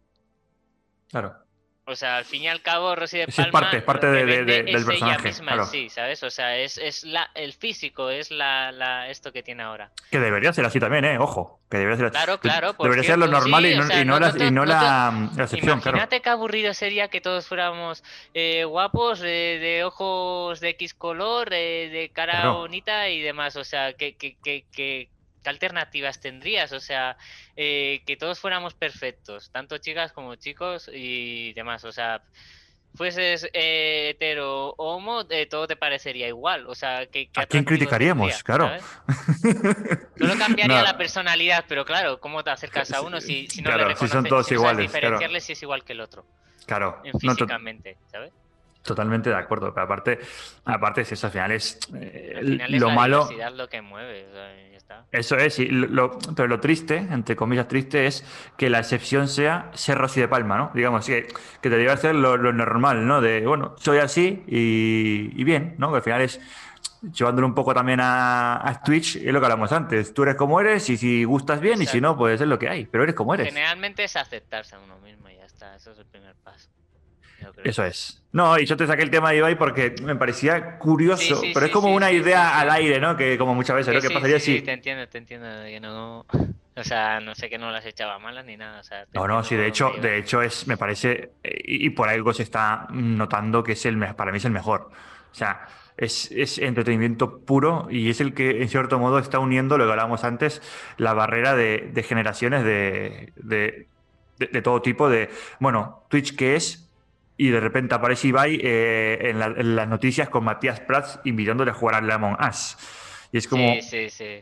Claro. 1.08 1.36
O 1.84 1.96
sea, 1.96 2.18
al 2.18 2.24
fin 2.24 2.42
y 2.42 2.48
al 2.48 2.62
cabo, 2.62 2.94
Rosy 2.94 3.18
de 3.18 3.26
Palma. 3.26 3.44
es 3.44 3.52
parte, 3.52 3.82
parte 3.82 4.06
de, 4.06 4.44
del 4.44 4.84
personaje. 4.84 5.28
misma 5.28 5.64
sí, 5.64 5.88
¿sabes? 5.88 6.22
O 6.22 6.30
sea, 6.30 6.56
es, 6.56 6.78
es 6.78 7.02
la, 7.02 7.28
el 7.34 7.54
físico, 7.54 8.08
es 8.08 8.30
la, 8.30 8.70
la, 8.70 9.10
esto 9.10 9.32
que 9.32 9.42
tiene 9.42 9.64
ahora. 9.64 9.90
Que 10.10 10.20
debería 10.20 10.52
ser 10.52 10.64
así 10.64 10.78
también, 10.78 11.04
¿eh? 11.04 11.18
Ojo. 11.18 11.58
Que 11.68 11.78
debería 11.78 11.98
ser 11.98 12.10
Claro, 12.12 12.38
claro. 12.38 12.76
Debería 12.78 13.02
ser 13.02 13.18
lo 13.18 13.26
normal 13.26 13.66
y, 13.66 13.74
no, 13.74 14.00
y, 14.00 14.04
no, 14.04 14.20
la, 14.20 14.32
y 14.38 14.50
no 14.52 14.64
la, 14.64 15.30
excepción, 15.38 15.80
Imagínate 15.80 16.20
qué 16.20 16.28
aburrido 16.28 16.72
sería 16.72 17.08
que 17.08 17.20
todos 17.20 17.48
fuéramos 17.48 18.04
eh, 18.34 18.64
guapos, 18.64 19.18
de 19.18 19.82
ojos 19.84 20.60
de 20.60 20.68
X 20.70 20.94
color, 20.94 21.48
eh, 21.52 21.88
de 21.90 22.10
cara 22.10 22.50
bonita 22.50 23.08
y 23.08 23.22
demás. 23.22 23.56
O 23.56 23.64
sea, 23.64 23.94
que, 23.94 24.14
que, 24.14 24.36
que, 24.44 24.64
que 24.70 25.08
¿qué 25.42 25.50
alternativas 25.50 26.20
tendrías? 26.20 26.72
O 26.72 26.80
sea, 26.80 27.16
eh, 27.56 28.02
que 28.06 28.16
todos 28.16 28.38
fuéramos 28.38 28.74
perfectos, 28.74 29.50
tanto 29.50 29.78
chicas 29.78 30.12
como 30.12 30.34
chicos 30.36 30.90
y 30.92 31.52
demás. 31.54 31.84
O 31.84 31.92
sea, 31.92 32.22
fueses 32.94 33.48
eh, 33.52 34.10
hetero 34.10 34.70
o 34.70 34.94
homo, 34.94 35.24
eh, 35.30 35.46
todo 35.46 35.66
te 35.66 35.76
parecería 35.76 36.28
igual. 36.28 36.66
O 36.66 36.74
sea, 36.74 37.06
que, 37.06 37.30
¿a 37.34 37.46
quién 37.46 37.64
criticaríamos? 37.64 38.42
claro. 38.42 38.70
Solo 40.18 40.38
cambiaría 40.38 40.82
la 40.82 40.96
personalidad, 40.96 41.64
pero 41.68 41.84
claro, 41.84 42.20
¿cómo 42.20 42.44
te 42.44 42.50
acercas 42.50 42.92
a 42.92 43.02
uno 43.02 43.20
si, 43.20 43.48
no 43.62 43.70
le 43.70 43.76
reconoces? 43.78 44.08
Si 44.08 44.12
son 44.12 44.24
todos 44.24 44.50
iguales. 44.52 44.92
diferenciarle 44.92 45.40
si 45.40 45.52
es 45.52 45.62
igual 45.62 45.84
que 45.84 45.92
el 45.92 46.00
otro. 46.00 46.24
Claro. 46.66 47.02
físicamente, 47.20 47.96
¿sabes? 48.10 48.32
Totalmente 48.82 49.30
de 49.30 49.36
acuerdo, 49.36 49.72
pero 49.72 49.84
aparte, 49.84 50.18
aparte 50.64 51.02
es 51.02 51.12
eso, 51.12 51.28
al 51.28 51.32
final 51.32 51.52
es 51.52 51.78
eh, 51.94 52.40
lo 52.68 52.88
la 52.88 52.94
malo. 52.94 53.28
lo 53.54 53.68
que 53.68 53.80
mueve, 53.80 54.26
Eso 55.12 55.36
es, 55.36 55.60
lo, 55.60 56.18
pero 56.34 56.48
lo 56.48 56.58
triste, 56.58 56.96
entre 56.96 57.36
comillas 57.36 57.68
triste, 57.68 58.06
es 58.06 58.24
que 58.56 58.68
la 58.68 58.80
excepción 58.80 59.28
sea 59.28 59.70
ser 59.74 59.98
Rosy 59.98 60.20
de 60.20 60.28
Palma, 60.28 60.58
¿no? 60.58 60.72
Digamos, 60.74 61.06
que, 61.06 61.28
que 61.60 61.70
te 61.70 61.76
debe 61.76 61.92
hacer 61.92 62.16
lo, 62.16 62.36
normal, 62.36 63.06
¿no? 63.06 63.20
De, 63.20 63.46
bueno, 63.46 63.76
soy 63.78 63.98
así 63.98 64.42
y, 64.48 65.44
bien, 65.44 65.76
¿no? 65.78 65.90
Que 65.90 65.98
al 65.98 66.02
final 66.02 66.20
es 66.22 66.40
llevándolo 67.14 67.46
un 67.46 67.54
poco 67.54 67.72
también 67.74 68.00
a, 68.02 68.82
Twitch, 68.84 69.16
es 69.16 69.32
lo 69.32 69.38
que 69.38 69.46
hablamos 69.46 69.70
antes. 69.70 70.12
Tú 70.12 70.24
eres 70.24 70.34
como 70.34 70.60
eres 70.60 70.90
y 70.90 70.96
si 70.96 71.22
gustas 71.22 71.60
bien 71.60 71.80
y 71.82 71.86
si 71.86 72.00
no, 72.00 72.16
pues 72.16 72.40
es 72.40 72.48
lo 72.48 72.58
que 72.58 72.68
hay, 72.68 72.86
pero 72.86 73.04
eres 73.04 73.14
como 73.14 73.32
eres. 73.34 73.46
Generalmente 73.46 74.02
es 74.02 74.16
aceptarse 74.16 74.74
a 74.74 74.80
uno 74.80 74.98
mismo 74.98 75.28
y 75.28 75.36
ya 75.36 75.44
está, 75.44 75.76
eso 75.76 75.92
es 75.92 75.98
el 75.98 76.06
primer 76.06 76.34
paso. 76.42 76.68
Eso 77.64 77.84
es. 77.84 78.22
No, 78.32 78.58
y 78.58 78.64
yo 78.64 78.76
te 78.76 78.86
saqué 78.86 79.02
el 79.02 79.10
tema 79.10 79.30
de 79.30 79.38
Ibai 79.38 79.58
porque 79.58 79.94
me 80.02 80.16
parecía 80.16 80.78
curioso, 80.78 81.42
pero 81.52 81.66
es 81.66 81.72
como 81.72 81.94
una 81.94 82.10
idea 82.10 82.58
al 82.58 82.70
aire, 82.70 82.98
¿no? 82.98 83.16
Que 83.16 83.36
como 83.36 83.54
muchas 83.54 83.76
veces, 83.76 83.94
lo 83.94 84.00
que 84.00 84.10
pasaría 84.10 84.40
si... 84.40 84.58
Sí, 84.58 84.62
te 84.62 84.72
entiendo, 84.72 85.06
te 85.08 85.18
entiendo. 85.18 85.48
no... 85.80 86.26
O 86.74 86.84
sea, 86.84 87.20
no 87.20 87.34
sé 87.34 87.50
que 87.50 87.58
no 87.58 87.70
las 87.70 87.84
echaba 87.84 88.18
malas 88.18 88.46
ni 88.46 88.56
nada. 88.56 88.80
no, 89.12 89.28
no, 89.28 89.44
sí, 89.44 89.56
de 89.56 89.66
hecho, 89.66 89.92
de 90.00 90.16
hecho 90.16 90.40
es, 90.40 90.66
me 90.66 90.78
parece, 90.78 91.32
y 91.44 91.90
por 91.90 92.08
algo 92.08 92.32
se 92.32 92.42
está 92.42 92.86
notando 92.90 93.62
que 93.62 93.72
es 93.72 93.84
el 93.84 93.98
para 94.14 94.32
mí 94.32 94.38
es 94.38 94.44
el 94.46 94.52
mejor. 94.52 94.90
O 95.30 95.34
sea, 95.34 95.66
es, 95.96 96.30
es, 96.32 96.58
entretenimiento 96.58 97.40
puro 97.40 97.88
y 97.90 98.10
es 98.10 98.20
el 98.20 98.34
que, 98.34 98.62
en 98.62 98.68
cierto 98.68 98.98
modo, 98.98 99.18
está 99.18 99.38
uniendo, 99.38 99.76
lo 99.76 99.84
que 99.84 99.90
hablábamos 99.90 100.24
antes, 100.24 100.62
la 100.96 101.12
barrera 101.12 101.54
de, 101.54 101.90
de 101.92 102.02
generaciones 102.02 102.64
de, 102.64 103.32
de, 103.36 103.88
de, 104.38 104.62
todo 104.62 104.80
tipo. 104.80 105.08
De, 105.08 105.30
bueno, 105.60 106.04
Twitch, 106.08 106.36
¿qué 106.36 106.56
es? 106.56 106.90
Y 107.42 107.50
de 107.50 107.58
repente 107.58 107.92
aparece 107.96 108.28
Ibai 108.28 108.60
eh, 108.62 109.18
en, 109.20 109.74
las 109.74 109.88
noticias 109.88 110.28
con 110.28 110.44
Matías 110.44 110.78
Prats 110.78 111.18
invitándole 111.24 111.72
a 111.72 111.74
jugar 111.74 111.96
al 111.96 112.08
Among 112.08 112.36
Us. 112.40 112.76
Y 113.32 113.38
es 113.38 113.48
como... 113.48 113.68
Sí, 113.74 113.82
sí, 113.82 114.10
sí. 114.10 114.40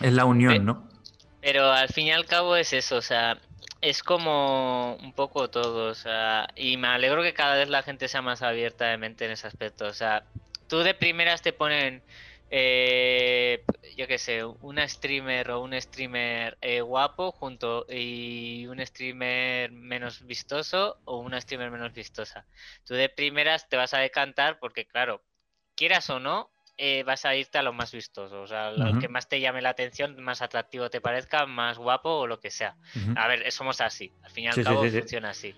Es 0.00 0.12
la 0.12 0.24
unión, 0.24 0.64
¿no? 0.64 0.88
Pero 1.40 1.72
al 1.72 1.88
fin 1.88 2.06
y 2.06 2.12
al 2.12 2.26
cabo 2.26 2.54
es 2.54 2.72
eso, 2.74 2.98
o 2.98 3.02
sea, 3.02 3.38
es 3.80 4.04
como 4.04 4.94
un 5.02 5.12
poco 5.12 5.50
todo, 5.50 5.90
o 5.90 5.94
sea, 5.96 6.46
y 6.54 6.76
me 6.76 6.86
alegro 6.86 7.24
que 7.24 7.34
cada 7.34 7.56
vez 7.56 7.68
la 7.68 7.82
gente 7.82 8.06
sea 8.06 8.22
más 8.22 8.42
abierta 8.42 8.84
de 8.84 8.96
mente 8.96 9.24
en 9.24 9.32
ese 9.32 9.48
aspecto, 9.48 9.86
o 9.86 9.92
sea, 9.92 10.22
tú 10.68 10.84
de 10.84 10.94
primeras 10.94 11.42
te 11.42 11.52
ponen 11.52 12.02
eh, 12.50 13.62
yo 13.96 14.06
qué 14.08 14.18
sé, 14.18 14.44
una 14.44 14.86
streamer 14.88 15.52
o 15.52 15.60
un 15.60 15.80
streamer 15.80 16.58
eh, 16.60 16.80
guapo 16.80 17.30
junto 17.32 17.86
y 17.88 18.66
un 18.66 18.84
streamer 18.84 19.70
menos 19.70 20.26
vistoso 20.26 20.98
o 21.04 21.18
una 21.18 21.40
streamer 21.40 21.70
menos 21.70 21.92
vistosa. 21.92 22.44
Tú 22.84 22.94
de 22.94 23.08
primeras 23.08 23.68
te 23.68 23.76
vas 23.76 23.94
a 23.94 23.98
decantar 23.98 24.58
porque, 24.58 24.86
claro, 24.86 25.22
quieras 25.76 26.10
o 26.10 26.18
no, 26.18 26.50
eh, 26.76 27.02
vas 27.02 27.26
a 27.26 27.36
irte 27.36 27.58
a 27.58 27.62
lo 27.62 27.74
más 27.74 27.92
vistoso, 27.92 28.40
o 28.40 28.46
sea, 28.46 28.70
lo 28.70 28.98
que 28.98 29.08
más 29.08 29.28
te 29.28 29.38
llame 29.38 29.60
la 29.60 29.68
atención, 29.68 30.18
más 30.22 30.40
atractivo 30.40 30.88
te 30.88 31.02
parezca, 31.02 31.44
más 31.44 31.76
guapo 31.76 32.10
o 32.10 32.26
lo 32.26 32.40
que 32.40 32.50
sea. 32.50 32.74
A 33.16 33.28
ver, 33.28 33.52
somos 33.52 33.82
así, 33.82 34.10
al 34.22 34.30
fin 34.30 34.44
y 34.44 34.48
al 34.48 34.64
cabo 34.64 34.88
funciona 34.88 35.30
así. 35.30 35.54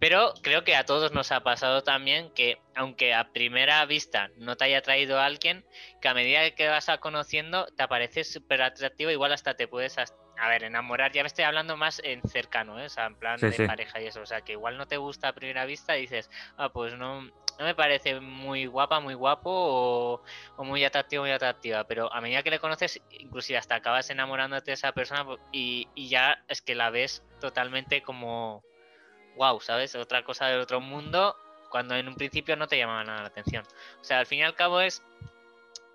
Pero 0.00 0.32
creo 0.42 0.64
que 0.64 0.76
a 0.76 0.86
todos 0.86 1.12
nos 1.12 1.30
ha 1.30 1.40
pasado 1.40 1.82
también 1.82 2.30
que, 2.30 2.58
aunque 2.74 3.12
a 3.12 3.32
primera 3.32 3.84
vista 3.84 4.30
no 4.38 4.56
te 4.56 4.64
haya 4.64 4.80
traído 4.80 5.20
a 5.20 5.26
alguien, 5.26 5.66
que 6.00 6.08
a 6.08 6.14
medida 6.14 6.50
que 6.52 6.68
vas 6.68 6.88
a 6.88 6.98
conociendo 6.98 7.66
te 7.76 7.82
aparece 7.82 8.24
súper 8.24 8.62
atractivo, 8.62 9.10
igual 9.10 9.32
hasta 9.32 9.54
te 9.54 9.68
puedes, 9.68 9.98
a 9.98 10.48
ver, 10.48 10.64
enamorar. 10.64 11.12
Ya 11.12 11.22
me 11.22 11.26
estoy 11.26 11.44
hablando 11.44 11.76
más 11.76 12.00
en 12.02 12.22
cercano, 12.26 12.80
¿eh? 12.80 12.86
o 12.86 12.88
sea, 12.88 13.06
en 13.06 13.16
plan 13.16 13.38
de 13.38 13.66
pareja 13.66 14.00
y 14.00 14.06
eso. 14.06 14.22
O 14.22 14.26
sea, 14.26 14.40
que 14.40 14.52
igual 14.52 14.78
no 14.78 14.86
te 14.86 14.96
gusta 14.96 15.28
a 15.28 15.32
primera 15.34 15.66
vista 15.66 15.98
y 15.98 16.02
dices, 16.02 16.30
ah, 16.56 16.70
pues 16.70 16.96
no, 16.96 17.20
no 17.20 17.64
me 17.66 17.74
parece 17.74 18.20
muy 18.20 18.64
guapa, 18.64 19.00
muy 19.00 19.12
guapo 19.12 19.50
o, 19.52 20.22
o, 20.56 20.64
muy 20.64 20.82
atractivo, 20.82 21.24
muy 21.24 21.32
atractiva. 21.32 21.84
Pero 21.84 22.10
a 22.10 22.22
medida 22.22 22.42
que 22.42 22.50
le 22.50 22.58
conoces, 22.58 23.02
inclusive 23.10 23.58
hasta 23.58 23.74
acabas 23.74 24.08
enamorándote 24.08 24.70
de 24.70 24.74
esa 24.74 24.92
persona 24.92 25.26
pues, 25.26 25.40
y, 25.52 25.88
y 25.94 26.08
ya 26.08 26.42
es 26.48 26.62
que 26.62 26.74
la 26.74 26.88
ves 26.88 27.22
totalmente 27.38 28.00
como 28.00 28.64
wow, 29.40 29.58
¿sabes? 29.58 29.94
Otra 29.94 30.22
cosa 30.22 30.48
del 30.48 30.60
otro 30.60 30.82
mundo 30.82 31.34
cuando 31.70 31.96
en 31.96 32.06
un 32.08 32.14
principio 32.14 32.56
no 32.56 32.68
te 32.68 32.76
llamaba 32.76 33.04
nada 33.04 33.22
la 33.22 33.28
atención. 33.28 33.64
O 33.98 34.04
sea, 34.04 34.18
al 34.18 34.26
fin 34.26 34.40
y 34.40 34.42
al 34.42 34.54
cabo 34.54 34.82
es 34.82 35.02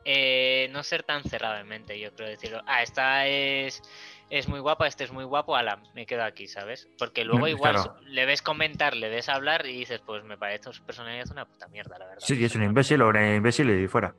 eh, 0.04 0.68
no 0.72 0.82
ser 0.82 1.04
tan 1.04 1.24
cerrado 1.24 1.60
en 1.60 1.68
mente, 1.68 2.00
yo 2.00 2.12
creo 2.16 2.28
decirlo. 2.28 2.64
Ah, 2.66 2.82
esta 2.82 3.28
es, 3.28 3.84
es 4.32 4.48
muy 4.48 4.60
guapa, 4.62 4.88
este 4.88 5.04
es 5.04 5.12
muy 5.12 5.26
guapo, 5.26 5.56
ala, 5.56 5.80
me 5.94 6.08
quedo 6.08 6.24
aquí, 6.24 6.48
¿sabes? 6.48 6.88
Porque 6.98 7.24
luego 7.24 7.48
igual 7.48 7.76
le 8.08 8.26
ves 8.26 8.42
comentar, 8.42 8.96
le 8.96 9.10
ves 9.10 9.30
hablar 9.30 9.64
y 9.68 9.78
dices, 9.78 10.02
pues 10.04 10.24
me 10.24 10.40
parece 10.40 10.74
su 10.74 10.84
personalidad 10.84 11.30
una 11.32 11.46
puta 11.46 11.68
mierda, 11.68 12.00
la 12.00 12.08
verdad. 12.08 12.26
Sí, 12.26 12.44
es 12.44 12.56
un 12.56 12.64
imbécil 12.64 13.04
o 13.04 13.10
una 13.10 13.36
imbécil 13.36 13.70
y 13.70 13.88
fuera. 13.88 14.16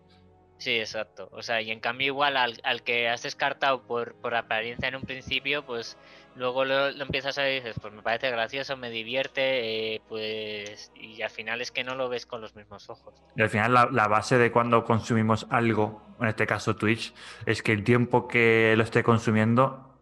Sí, 0.58 0.78
exacto. 0.78 1.28
O 1.32 1.42
sea, 1.42 1.60
y 1.60 1.72
en 1.72 1.80
cambio 1.80 2.06
igual 2.06 2.36
al, 2.36 2.60
al 2.62 2.82
que 2.82 3.08
has 3.08 3.24
descartado 3.24 3.82
por, 3.82 4.14
por 4.20 4.36
apariencia 4.36 4.88
en 4.88 4.94
un 4.94 5.02
principio, 5.02 5.66
pues 5.66 5.98
luego 6.36 6.64
lo, 6.64 6.88
empiezas 6.88 7.38
a 7.38 7.44
dices, 7.44 7.76
pues 7.80 7.92
me 7.92 8.02
parece 8.02 8.30
gracioso, 8.30 8.76
me 8.76 8.90
divierte, 8.90 9.94
eh, 9.94 10.02
pues 10.08 10.92
y 10.94 11.22
al 11.22 11.30
final 11.30 11.60
es 11.60 11.70
que 11.70 11.84
no 11.84 11.94
lo 11.94 12.08
ves 12.08 12.26
con 12.26 12.40
los 12.40 12.54
mismos 12.54 12.88
ojos. 12.90 13.14
Y 13.36 13.42
al 13.42 13.50
final 13.50 13.72
la, 13.72 14.08
base 14.08 14.38
de 14.38 14.52
cuando 14.52 14.84
consumimos 14.84 15.46
algo, 15.50 16.02
en 16.20 16.28
este 16.28 16.46
caso 16.46 16.76
Twitch, 16.76 17.14
es 17.46 17.62
que 17.62 17.72
el 17.72 17.84
tiempo 17.84 18.28
que 18.28 18.74
lo 18.76 18.82
esté 18.82 19.02
consumiendo 19.02 19.95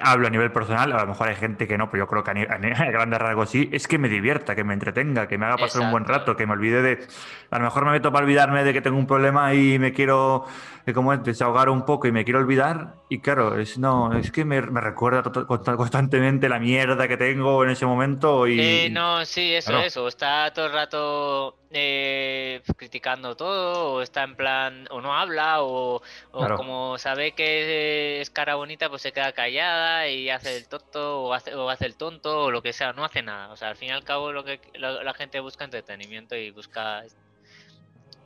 hablo 0.00 0.26
a 0.26 0.30
nivel 0.30 0.52
personal, 0.52 0.92
a 0.92 1.00
lo 1.00 1.06
mejor 1.06 1.28
hay 1.28 1.36
gente 1.36 1.66
que 1.66 1.76
no, 1.76 1.90
pero 1.90 2.04
yo 2.04 2.08
creo 2.08 2.24
que 2.24 2.30
a, 2.30 2.34
a, 2.84 2.90
grandes 2.90 3.18
rasgos 3.18 3.50
sí, 3.50 3.68
es 3.72 3.88
que 3.88 3.98
me 3.98 4.08
divierta, 4.08 4.54
que 4.54 4.64
me 4.64 4.74
entretenga, 4.74 5.28
que 5.28 5.38
me 5.38 5.46
haga 5.46 5.56
pasar 5.56 5.82
un 5.82 5.90
buen 5.90 6.04
rato, 6.04 6.36
que 6.36 6.46
me 6.46 6.52
olvide 6.52 6.82
de... 6.82 7.06
A 7.50 7.58
lo 7.58 7.64
mejor 7.64 7.84
me 7.84 7.92
meto 7.92 8.12
para 8.12 8.24
olvidarme 8.24 8.64
de 8.64 8.72
que 8.72 8.80
tengo 8.80 8.98
un 8.98 9.06
problema 9.06 9.54
y 9.54 9.78
me 9.78 9.92
quiero, 9.92 10.46
eh, 10.86 10.92
como 10.92 11.12
es, 11.12 11.22
desahogar 11.22 11.68
un 11.68 11.84
poco 11.84 12.06
y 12.06 12.12
me 12.12 12.24
quiero 12.24 12.38
olvidar. 12.38 12.94
Y 13.08 13.20
claro, 13.20 13.58
es, 13.58 13.78
no, 13.78 14.16
es 14.16 14.30
que 14.30 14.44
me, 14.44 14.60
recuerda 14.60 15.22
constantemente 15.22 16.48
la 16.48 16.58
mierda 16.58 17.08
que 17.08 17.16
tengo 17.16 17.64
en 17.64 17.70
ese 17.70 17.86
momento 17.86 18.46
y... 18.46 18.60
Eh, 18.60 18.90
no, 18.90 19.24
sí, 19.24 19.52
eso, 19.54 19.78
es 19.78 19.88
eso. 19.88 20.08
Está 20.08 20.50
todo 20.52 20.66
el 20.66 20.72
rato 20.72 21.61
eh, 21.74 22.62
criticando 22.76 23.36
todo, 23.36 23.94
o 23.94 24.02
está 24.02 24.22
en 24.24 24.36
plan, 24.36 24.86
o 24.90 25.00
no 25.00 25.14
habla, 25.14 25.62
o, 25.62 26.02
como 26.30 26.98
sabe 26.98 27.32
que 27.32 28.20
es 28.20 28.30
cara 28.30 28.56
bonita, 28.56 28.88
pues 28.88 29.02
se 29.02 29.12
queda 29.12 29.32
callada 29.32 30.08
y 30.08 30.30
hace 30.30 30.56
el 30.56 30.68
tonto, 30.68 31.22
o 31.22 31.34
hace, 31.34 31.54
o 31.54 31.70
hace 31.70 31.86
el 31.86 31.96
tonto, 31.96 32.44
o 32.44 32.50
lo 32.50 32.62
que 32.62 32.72
sea, 32.72 32.92
no 32.92 33.04
hace 33.04 33.22
nada. 33.22 33.50
O 33.52 33.56
sea, 33.56 33.68
al 33.68 33.76
fin 33.76 33.88
y 33.88 33.92
al 33.92 34.04
cabo 34.04 34.32
lo 34.32 34.44
que 34.44 34.60
la, 34.74 35.14
gente 35.14 35.40
busca 35.40 35.64
entretenimiento 35.64 36.36
y 36.36 36.50
busca... 36.50 37.02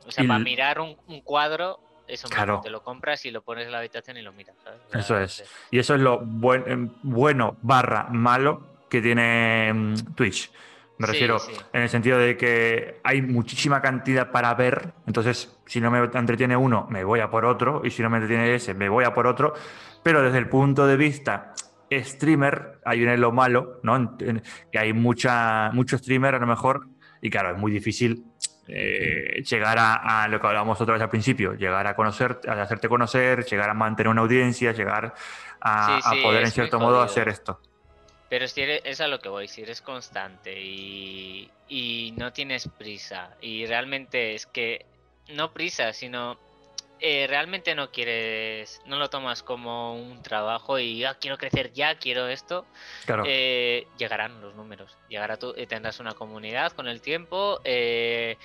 O 0.05 0.11
sea, 0.11 0.25
para 0.25 0.39
mirar 0.39 0.79
un, 0.79 0.95
cuadro 1.21 1.79
eso 2.07 2.29
claro. 2.29 2.61
te 2.63 2.69
lo 2.69 2.81
compras 2.81 3.25
y 3.25 3.31
lo 3.31 3.41
pones 3.41 3.65
en 3.65 3.73
la 3.73 3.79
habitación 3.79 4.15
y 4.15 4.21
lo 4.21 4.31
miras. 4.31 4.55
eso 4.93 5.19
es. 5.19 5.43
Y 5.71 5.79
eso 5.79 5.95
es 5.95 6.01
lo 6.01 6.21
em, 6.21 6.89
bueno 7.03 7.57
barra 7.61 8.07
malo 8.09 8.85
que 8.89 9.01
tiene 9.01 9.73
mm, 9.73 10.15
Twitch. 10.15 10.49
Me 10.97 11.05
refiero 11.05 11.37
en 11.73 11.81
el 11.83 11.89
sentido 11.89 12.17
de 12.17 12.37
que 12.37 12.99
hay 13.03 13.21
muchísima 13.21 13.81
cantidad 13.81 14.31
para 14.31 14.53
ver, 14.55 14.93
entonces 15.05 15.55
si 15.65 15.79
no 15.79 15.91
me 15.91 15.99
entretiene 15.99 16.57
uno, 16.57 16.87
me 16.89 17.03
voy 17.03 17.19
a 17.19 17.29
por 17.29 17.45
otro, 17.45 17.81
y 17.83 17.91
si 17.91 18.01
no 18.01 18.09
me 18.09 18.17
entretiene 18.17 18.55
ese, 18.55 18.73
me 18.73 18.89
voy 18.89 19.03
a 19.03 19.13
por 19.13 19.27
otro, 19.27 19.53
pero 20.01 20.23
desde 20.23 20.39
el 20.39 20.49
punto 20.49 20.87
de 20.87 20.97
vista 20.97 21.53
streamer, 21.91 22.79
hay 22.83 22.99
viene 22.99 23.17
lo 23.17 23.31
malo, 23.31 23.79
¿no? 23.83 24.17
Que 24.71 24.79
hay 24.79 24.93
mucha, 24.93 25.69
mucho 25.71 25.97
streamer 25.97 26.35
a 26.35 26.39
lo 26.39 26.47
mejor, 26.47 26.87
y 27.21 27.29
claro, 27.29 27.51
es 27.51 27.57
muy 27.57 27.71
difícil 27.71 28.25
eh, 28.67 29.43
llegar 29.43 29.77
a, 29.79 30.27
lo 30.27 30.41
que 30.41 30.47
hablábamos 30.47 30.81
otra 30.81 30.93
vez 30.93 31.03
al 31.03 31.09
principio, 31.09 31.53
llegar 31.53 31.85
a 31.85 31.95
conocer, 31.95 32.39
a 32.47 32.61
hacerte 32.61 32.89
conocer, 32.89 33.45
llegar 33.45 33.69
a 33.69 33.73
mantener 33.73 34.09
una 34.09 34.21
audiencia, 34.21 34.71
llegar 34.71 35.13
a, 35.61 35.97
a 35.97 36.11
poder 36.23 36.43
en 36.43 36.51
cierto 36.51 36.79
modo 36.79 37.01
hacer 37.01 37.29
esto. 37.29 37.61
Pero 38.29 38.47
si 38.47 38.61
eres, 38.61 38.81
es 38.83 39.01
a 39.01 39.07
lo 39.07 39.19
que 39.19 39.29
voy, 39.29 39.47
si 39.47 39.61
eres 39.61 39.81
constante 39.81 40.61
y, 40.61 41.49
y 41.69 42.13
no 42.17 42.33
tienes 42.33 42.67
prisa, 42.77 43.35
y 43.41 43.65
realmente 43.65 44.35
es 44.35 44.45
que, 44.45 44.85
no 45.29 45.53
prisa, 45.53 45.93
sino 45.93 46.39
eh, 46.99 47.27
realmente 47.27 47.75
no 47.75 47.91
quieres, 47.91 48.81
no 48.85 48.97
lo 48.97 49.09
tomas 49.09 49.43
como 49.43 49.95
un 49.95 50.21
trabajo 50.21 50.79
y 50.79 51.03
ah, 51.03 51.17
quiero 51.19 51.37
crecer 51.37 51.71
ya, 51.73 51.95
quiero 51.99 52.27
esto, 52.27 52.65
eh, 53.25 53.87
llegarán 53.97 54.41
los 54.41 54.55
números. 54.55 54.97
Llegará 55.09 55.37
tú, 55.37 55.53
y 55.55 55.67
tendrás 55.67 55.99
una 55.99 56.13
comunidad 56.13 56.71
con 56.73 56.87
el 56.87 57.01
tiempo, 57.01 57.59
te, 57.63 58.37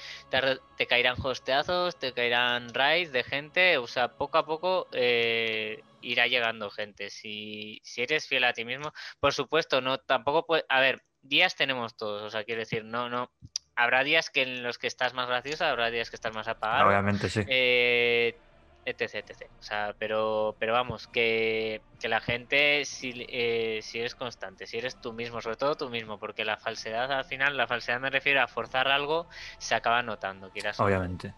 te, 0.76 0.86
caerán 0.86 1.16
hosteazos, 1.22 1.98
te 1.98 2.12
caerán 2.12 2.72
raids 2.74 3.12
de 3.12 3.24
gente, 3.24 3.78
o 3.78 3.86
sea, 3.86 4.08
poco 4.16 4.38
a 4.38 4.46
poco 4.46 4.88
irá 4.92 6.26
llegando 6.26 6.70
gente. 6.70 7.10
Si, 7.10 7.80
si 7.82 8.02
eres 8.02 8.26
fiel 8.26 8.44
a 8.44 8.52
ti 8.52 8.64
mismo, 8.64 8.92
por 9.20 9.32
supuesto, 9.32 9.80
no 9.80 9.98
tampoco 9.98 10.44
puede, 10.44 10.64
a 10.68 10.80
ver, 10.80 11.02
días 11.22 11.56
tenemos 11.56 11.96
todos, 11.96 12.22
o 12.22 12.30
sea, 12.30 12.44
quiero 12.44 12.60
decir, 12.60 12.84
no, 12.84 13.08
no, 13.08 13.30
habrá 13.76 14.04
días 14.04 14.30
que 14.30 14.42
en 14.42 14.62
los 14.62 14.78
que 14.78 14.86
estás 14.86 15.14
más 15.14 15.28
gracioso, 15.28 15.64
habrá 15.64 15.90
días 15.90 16.10
que 16.10 16.16
estás 16.16 16.34
más 16.34 16.48
apagado. 16.48 16.88
Obviamente, 16.88 17.28
sí. 17.28 17.42
Eh, 17.46 18.36
etc, 18.84 19.14
etc. 19.14 19.50
O 19.60 19.62
sea, 19.62 19.94
pero, 19.98 20.56
pero 20.58 20.72
vamos, 20.72 21.06
que, 21.08 21.80
la 22.02 22.20
gente, 22.20 22.84
si, 22.84 23.26
eh, 23.28 23.80
si 23.82 24.00
eres 24.00 24.14
constante, 24.14 24.66
si 24.66 24.78
eres 24.78 25.00
tú 25.00 25.12
mismo, 25.12 25.40
sobre 25.40 25.56
todo 25.56 25.76
tú 25.76 25.90
mismo, 25.90 26.18
porque 26.18 26.44
la 26.44 26.56
falsedad 26.56 27.10
al 27.12 27.24
final, 27.24 27.56
la 27.56 27.66
falsedad 27.66 28.00
me 28.00 28.10
refiero 28.10 28.42
a 28.42 28.48
forzar 28.48 28.88
algo, 28.88 29.28
se 29.58 29.74
acaba 29.74 30.02
notando, 30.02 30.50
quieras. 30.50 30.78
Obviamente. 30.80 31.34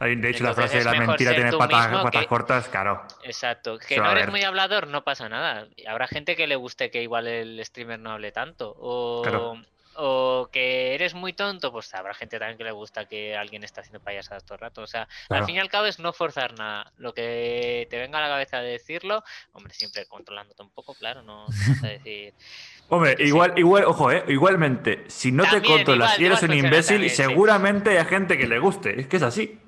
De 0.00 0.28
hecho, 0.28 0.44
la 0.44 0.54
frase 0.54 0.78
de 0.78 0.84
la 0.84 0.94
mentira 0.94 1.34
tiene 1.34 1.52
patas, 1.52 2.26
cortas, 2.26 2.68
claro. 2.68 3.06
Exacto. 3.22 3.78
Que 3.78 3.96
no 3.98 4.10
eres 4.10 4.28
muy 4.28 4.42
hablador, 4.42 4.88
no 4.88 5.04
pasa 5.04 5.28
nada. 5.28 5.68
Habrá 5.88 6.08
gente 6.08 6.36
que 6.36 6.46
le 6.46 6.56
guste 6.56 6.90
que 6.90 7.02
igual 7.02 7.26
el 7.26 7.64
streamer 7.64 7.98
no 8.00 8.10
hable 8.10 8.32
tanto. 8.32 8.74
O, 8.78 9.56
o 9.96 10.48
que 10.52 10.94
eres 10.94 11.14
muy 11.14 11.32
tonto, 11.32 11.72
pues 11.72 11.94
habrá 11.94 12.14
gente 12.14 12.38
también 12.38 12.58
que 12.58 12.64
le 12.64 12.72
gusta 12.72 13.06
que 13.06 13.36
alguien 13.36 13.64
esté 13.64 13.80
haciendo 13.80 14.00
payasadas 14.00 14.44
todo 14.44 14.54
el 14.56 14.60
rato. 14.60 14.82
O 14.82 14.86
sea, 14.86 15.08
al 15.28 15.44
fin 15.44 15.56
y 15.56 15.58
al 15.58 15.68
cabo 15.68 15.86
es 15.86 15.98
no 15.98 16.12
forzar 16.12 16.58
nada. 16.58 16.92
Lo 16.98 17.14
que 17.14 17.86
te 17.90 17.98
venga 17.98 18.18
a 18.18 18.22
la 18.22 18.28
cabeza 18.28 18.60
de 18.60 18.70
decirlo, 18.70 19.24
hombre, 19.52 19.74
siempre 19.74 20.06
controlándote 20.06 20.62
un 20.62 20.70
poco, 20.70 20.94
claro, 20.94 21.22
no, 21.22 21.46
vas 21.46 21.84
a 21.84 21.88
decir. 21.88 22.34
Hombre, 22.90 23.16
igual, 23.20 23.54
igual, 23.58 23.84
ojo, 23.84 24.12
eh, 24.12 24.24
igualmente, 24.28 25.04
si 25.08 25.32
no 25.32 25.48
te 25.48 25.62
controlas, 25.62 26.16
si 26.16 26.26
eres 26.26 26.42
un 26.42 26.52
imbécil, 26.52 27.08
seguramente 27.08 27.98
hay 27.98 28.04
gente 28.04 28.36
que 28.36 28.46
le 28.46 28.58
guste. 28.58 29.00
Es 29.00 29.06
que 29.06 29.16
es 29.16 29.22
así. 29.22 29.58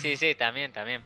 Sí, 0.00 0.16
sí, 0.16 0.34
también, 0.34 0.72
también. 0.72 1.04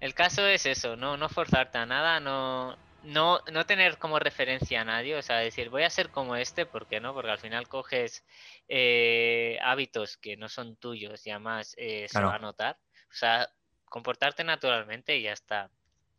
El 0.00 0.14
caso 0.14 0.46
es 0.46 0.64
eso, 0.64 0.96
no, 0.96 1.18
no 1.18 1.28
forzarte 1.28 1.76
a 1.78 1.86
nada, 1.86 2.18
no, 2.20 2.78
no, 3.06 3.40
no 3.52 3.64
tener 3.66 3.98
como 3.98 4.18
referencia 4.18 4.80
a 4.80 4.84
nadie, 4.84 5.16
o 5.16 5.22
sea, 5.22 5.38
decir, 5.38 5.70
voy 5.70 5.84
a 5.84 5.90
ser 5.90 6.10
como 6.10 6.36
este, 6.36 6.66
¿por 6.66 6.86
qué 6.86 7.00
no? 7.00 7.14
Porque 7.14 7.30
al 7.30 7.38
final 7.38 7.68
coges 7.68 8.24
eh, 8.68 9.58
hábitos 9.62 10.16
que 10.16 10.36
no 10.36 10.48
son 10.48 10.76
tuyos 10.76 11.26
y 11.26 11.30
además 11.30 11.74
eh, 11.78 12.06
se 12.08 12.20
va 12.20 12.34
a 12.34 12.38
notar. 12.38 12.78
O 13.10 13.14
sea, 13.14 13.48
comportarte 13.84 14.42
naturalmente 14.44 15.16
y 15.16 15.22
ya 15.22 15.32
está. 15.32 15.70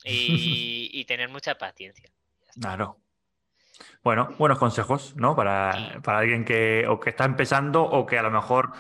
Y, 0.04 1.04
tener 1.08 1.30
mucha 1.30 1.56
paciencia. 1.56 2.10
Claro. 2.60 2.98
Bueno, 4.02 4.34
buenos 4.40 4.58
consejos, 4.58 5.16
¿no? 5.16 5.36
Para, 5.36 6.00
para 6.04 6.20
alguien 6.20 6.44
que 6.44 6.88
o 6.88 7.00
que 7.00 7.12
está 7.12 7.26
empezando 7.26 7.84
o 7.84 8.06
que 8.06 8.18
a 8.18 8.24
lo 8.24 8.32
mejor 8.32 8.72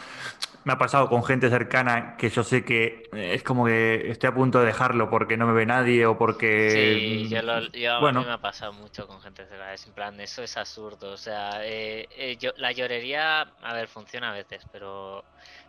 me 0.67 0.73
ha 0.73 0.77
pasado 0.77 1.07
con 1.07 1.23
gente 1.23 1.49
cercana 1.49 2.17
que 2.17 2.29
yo 2.29 2.43
sé 2.43 2.65
que 2.65 3.03
es 3.13 3.41
como 3.41 3.67
que 3.67 4.11
estoy 4.11 4.27
a 4.27 4.33
punto 4.33 4.59
de 4.59 4.65
dejarlo 4.65 5.09
porque 5.09 5.37
no 5.37 5.47
me 5.47 5.53
ve 5.53 5.65
nadie 5.65 6.05
o 6.05 6.17
porque... 6.17 6.69
Sí, 6.69 7.29
yo, 7.29 7.41
lo, 7.41 8.01
bueno. 8.01 8.19
a 8.19 8.23
mí 8.23 8.27
me 8.27 8.33
ha 8.33 8.41
pasado 8.41 8.73
mucho 8.73 9.07
con 9.07 9.21
gente 9.21 9.45
cercana, 9.45 9.73
es 9.73 9.87
en 9.87 9.93
plan, 9.93 10.19
eso 10.19 10.43
es 10.43 10.57
absurdo, 10.57 11.13
o 11.13 11.17
sea, 11.17 11.65
eh, 11.65 12.09
eh, 12.17 12.35
yo, 12.35 12.51
la 12.57 12.73
llorería, 12.73 13.43
a 13.61 13.73
ver, 13.73 13.87
funciona 13.87 14.31
a 14.31 14.33
veces, 14.33 14.61
pero, 14.69 15.23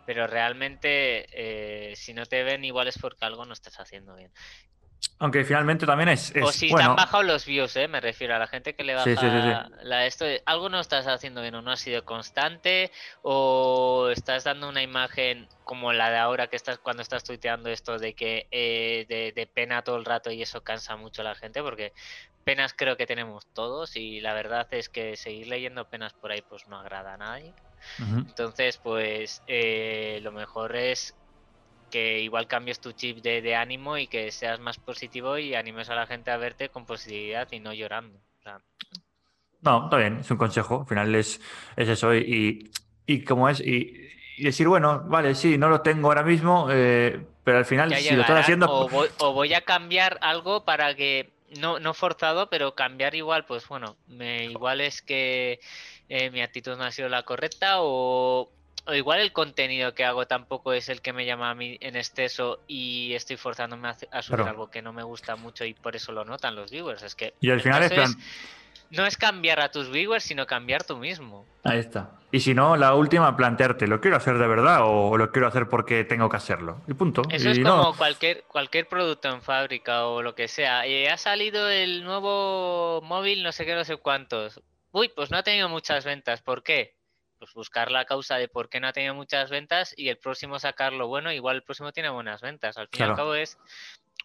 pero 0.05 0.27
realmente 0.27 1.27
eh, 1.31 1.95
si 1.95 2.13
no 2.13 2.25
te 2.25 2.43
ven 2.43 2.65
igual 2.65 2.89
es 2.89 2.97
porque 2.97 3.23
algo 3.23 3.45
no 3.45 3.53
estás 3.53 3.79
haciendo 3.79 4.17
bien. 4.17 4.31
Aunque 5.21 5.43
finalmente 5.43 5.85
también 5.85 6.09
es. 6.09 6.33
o 6.41 6.51
si 6.51 6.73
te 6.73 6.81
han 6.81 6.95
bajado 6.95 7.23
los 7.23 7.45
views, 7.45 7.75
¿eh? 7.75 7.87
me 7.87 7.99
refiero 7.99 8.35
a 8.35 8.39
la 8.39 8.47
gente 8.47 8.73
que 8.73 8.83
le 8.83 8.95
baja 8.95 9.69
la, 9.81 10.05
esto. 10.05 10.25
Algo 10.45 10.69
no 10.69 10.79
estás 10.79 11.07
haciendo 11.07 11.41
bien, 11.41 11.55
o 11.55 11.61
no 11.61 11.71
has 11.71 11.81
sido 11.81 12.05
constante, 12.05 12.91
o 13.21 14.09
estás 14.11 14.45
dando 14.45 14.69
una 14.69 14.81
imagen 14.81 15.47
como 15.65 15.91
la 15.91 16.09
de 16.09 16.17
ahora 16.17 16.47
que 16.47 16.55
estás 16.55 16.79
cuando 16.79 17.01
estás 17.01 17.23
tuiteando 17.23 17.69
esto 17.69 17.99
de 17.99 18.13
que 18.13 18.47
eh, 18.51 19.05
de, 19.35 19.47
pena 19.47 19.83
todo 19.83 19.97
el 19.97 20.05
rato 20.05 20.31
y 20.31 20.41
eso 20.41 20.63
cansa 20.63 20.95
mucho 20.95 21.21
a 21.21 21.25
la 21.25 21.35
gente, 21.35 21.61
porque 21.61 21.91
penas 22.45 22.73
creo 22.73 22.95
que 22.95 23.05
tenemos 23.05 23.45
todos 23.53 23.97
y 23.97 24.21
la 24.21 24.33
verdad 24.33 24.67
es 24.71 24.87
que 24.87 25.17
seguir 25.17 25.47
leyendo 25.47 25.89
penas 25.89 26.13
por 26.13 26.31
ahí 26.31 26.41
pues 26.41 26.67
no 26.67 26.79
agrada 26.79 27.15
a 27.15 27.17
nadie. 27.17 27.53
Entonces, 27.99 28.77
pues 28.77 29.41
eh, 29.47 30.19
lo 30.21 30.31
mejor 30.31 30.75
es 30.75 31.15
que 31.89 32.19
igual 32.21 32.47
cambies 32.47 32.79
tu 32.79 32.91
chip 32.91 33.17
de, 33.17 33.55
ánimo 33.55 33.97
y 33.97 34.07
que 34.07 34.31
seas 34.31 34.59
más 34.59 34.77
positivo 34.77 35.37
y 35.37 35.55
animes 35.55 35.89
a 35.89 35.95
la 35.95 36.07
gente 36.07 36.31
a 36.31 36.37
verte 36.37 36.69
con 36.69 36.85
positividad 36.85 37.47
y 37.51 37.59
no 37.59 37.73
llorando. 37.73 38.19
No, 39.61 39.85
está 39.85 39.97
bien, 39.97 40.19
es 40.19 40.31
un 40.31 40.37
consejo. 40.37 40.81
Al 40.81 40.87
final 40.87 41.15
es, 41.15 41.41
es 41.75 41.89
eso. 41.89 42.15
Y, 42.15 42.71
y, 43.05 43.23
como 43.23 43.49
es, 43.49 43.59
y, 43.59 43.93
decir, 44.37 44.67
bueno, 44.67 45.03
vale, 45.05 45.35
sí, 45.35 45.57
no 45.57 45.67
lo 45.69 45.81
tengo 45.81 46.07
ahora 46.07 46.23
mismo, 46.23 46.67
eh, 46.71 47.19
pero 47.43 47.57
al 47.57 47.65
final, 47.65 47.93
si 47.95 48.15
lo 48.15 48.21
estás 48.21 48.41
haciendo. 48.41 48.67
O 48.69 49.33
voy, 49.33 49.53
a 49.53 49.61
cambiar 49.61 50.17
algo 50.21 50.63
para 50.63 50.95
que. 50.95 51.31
No, 51.59 51.79
no 51.79 51.95
forzado, 51.95 52.47
pero 52.47 52.75
cambiar 52.75 53.15
igual, 53.15 53.43
pues 53.45 53.67
bueno, 53.67 53.97
me, 54.05 54.45
igual 54.45 54.81
es 54.81 55.01
que 55.01 55.59
eh, 56.07 56.29
mi 56.29 56.41
actitud 56.41 56.77
no 56.77 56.83
ha 56.83 56.91
sido 56.91 57.09
la 57.09 57.23
correcta 57.23 57.77
o, 57.79 58.51
o 58.89 58.93
igual 58.93 59.19
el 59.19 59.31
contenido 59.31 59.93
que 59.93 60.03
hago 60.03 60.25
tampoco 60.25 60.73
es 60.73 60.89
el 60.89 61.01
que 61.01 61.13
me 61.13 61.25
llama 61.25 61.49
a 61.51 61.55
mí 61.55 61.77
en 61.81 61.95
exceso 61.95 62.59
y 62.67 63.13
estoy 63.13 63.37
forzándome 63.37 63.89
a, 63.89 64.21
subir 64.21 64.41
algo 64.41 64.69
que 64.69 64.81
no 64.81 64.93
me 64.93 65.03
gusta 65.03 65.35
mucho 65.35 65.65
y 65.65 65.73
por 65.73 65.95
eso 65.95 66.11
lo 66.11 66.25
notan 66.25 66.55
los 66.55 66.71
viewers. 66.71 67.03
Es 67.03 67.15
que 67.15 67.33
y 67.39 67.51
al 67.51 67.61
final 67.61 67.83
es 67.83 68.17
no 68.91 69.05
es 69.05 69.17
cambiar 69.17 69.59
a 69.59 69.69
tus 69.69 69.91
viewers, 69.91 70.23
sino 70.23 70.47
cambiar 70.47 70.83
tú 70.83 70.97
mismo. 70.97 71.45
Ahí 71.63 71.79
está. 71.79 72.11
Y 72.31 72.39
si 72.39 72.53
no, 72.53 72.75
la 72.75 72.95
última, 72.95 73.35
plantearte, 73.35 73.87
¿lo 73.87 74.01
quiero 74.01 74.17
hacer 74.17 74.37
de 74.37 74.47
verdad 74.47 74.79
o 74.83 75.17
lo 75.17 75.31
quiero 75.31 75.47
hacer 75.47 75.67
porque 75.69 76.03
tengo 76.03 76.29
que 76.29 76.37
hacerlo? 76.37 76.81
Y 76.87 76.93
punto. 76.93 77.21
Eso 77.29 77.49
es 77.49 77.59
como 77.59 77.95
cualquier, 77.95 78.43
cualquier 78.47 78.87
producto 78.87 79.29
en 79.29 79.41
fábrica 79.41 80.05
o 80.05 80.21
lo 80.21 80.35
que 80.35 80.47
sea. 80.47 80.87
Y 80.87 81.05
ha 81.05 81.17
salido 81.17 81.69
el 81.69 82.03
nuevo 82.03 83.01
móvil, 83.03 83.43
no 83.43 83.51
sé 83.51 83.65
qué, 83.65 83.75
no 83.75 83.83
sé 83.83 83.97
cuántos. 83.97 84.61
Uy, 84.91 85.11
pues 85.15 85.29
no 85.29 85.37
ha 85.37 85.43
tenido 85.43 85.69
muchas 85.69 86.05
ventas. 86.05 86.41
¿Por 86.41 86.63
qué? 86.63 86.98
Pues 87.39 87.53
buscar 87.53 87.91
la 87.91 88.05
causa 88.05 88.37
de 88.37 88.47
por 88.47 88.69
qué 88.69 88.79
no 88.79 88.87
ha 88.87 88.93
tenido 88.93 89.15
muchas 89.15 89.49
ventas 89.49 89.93
y 89.97 90.09
el 90.09 90.17
próximo 90.17 90.59
sacarlo 90.59 91.07
bueno, 91.07 91.31
igual 91.31 91.57
el 91.57 91.63
próximo 91.63 91.91
tiene 91.91 92.09
buenas 92.09 92.41
ventas. 92.41 92.77
Al 92.77 92.89
fin 92.89 93.05
y 93.05 93.09
al 93.09 93.15
cabo 93.15 93.33
es 93.33 93.57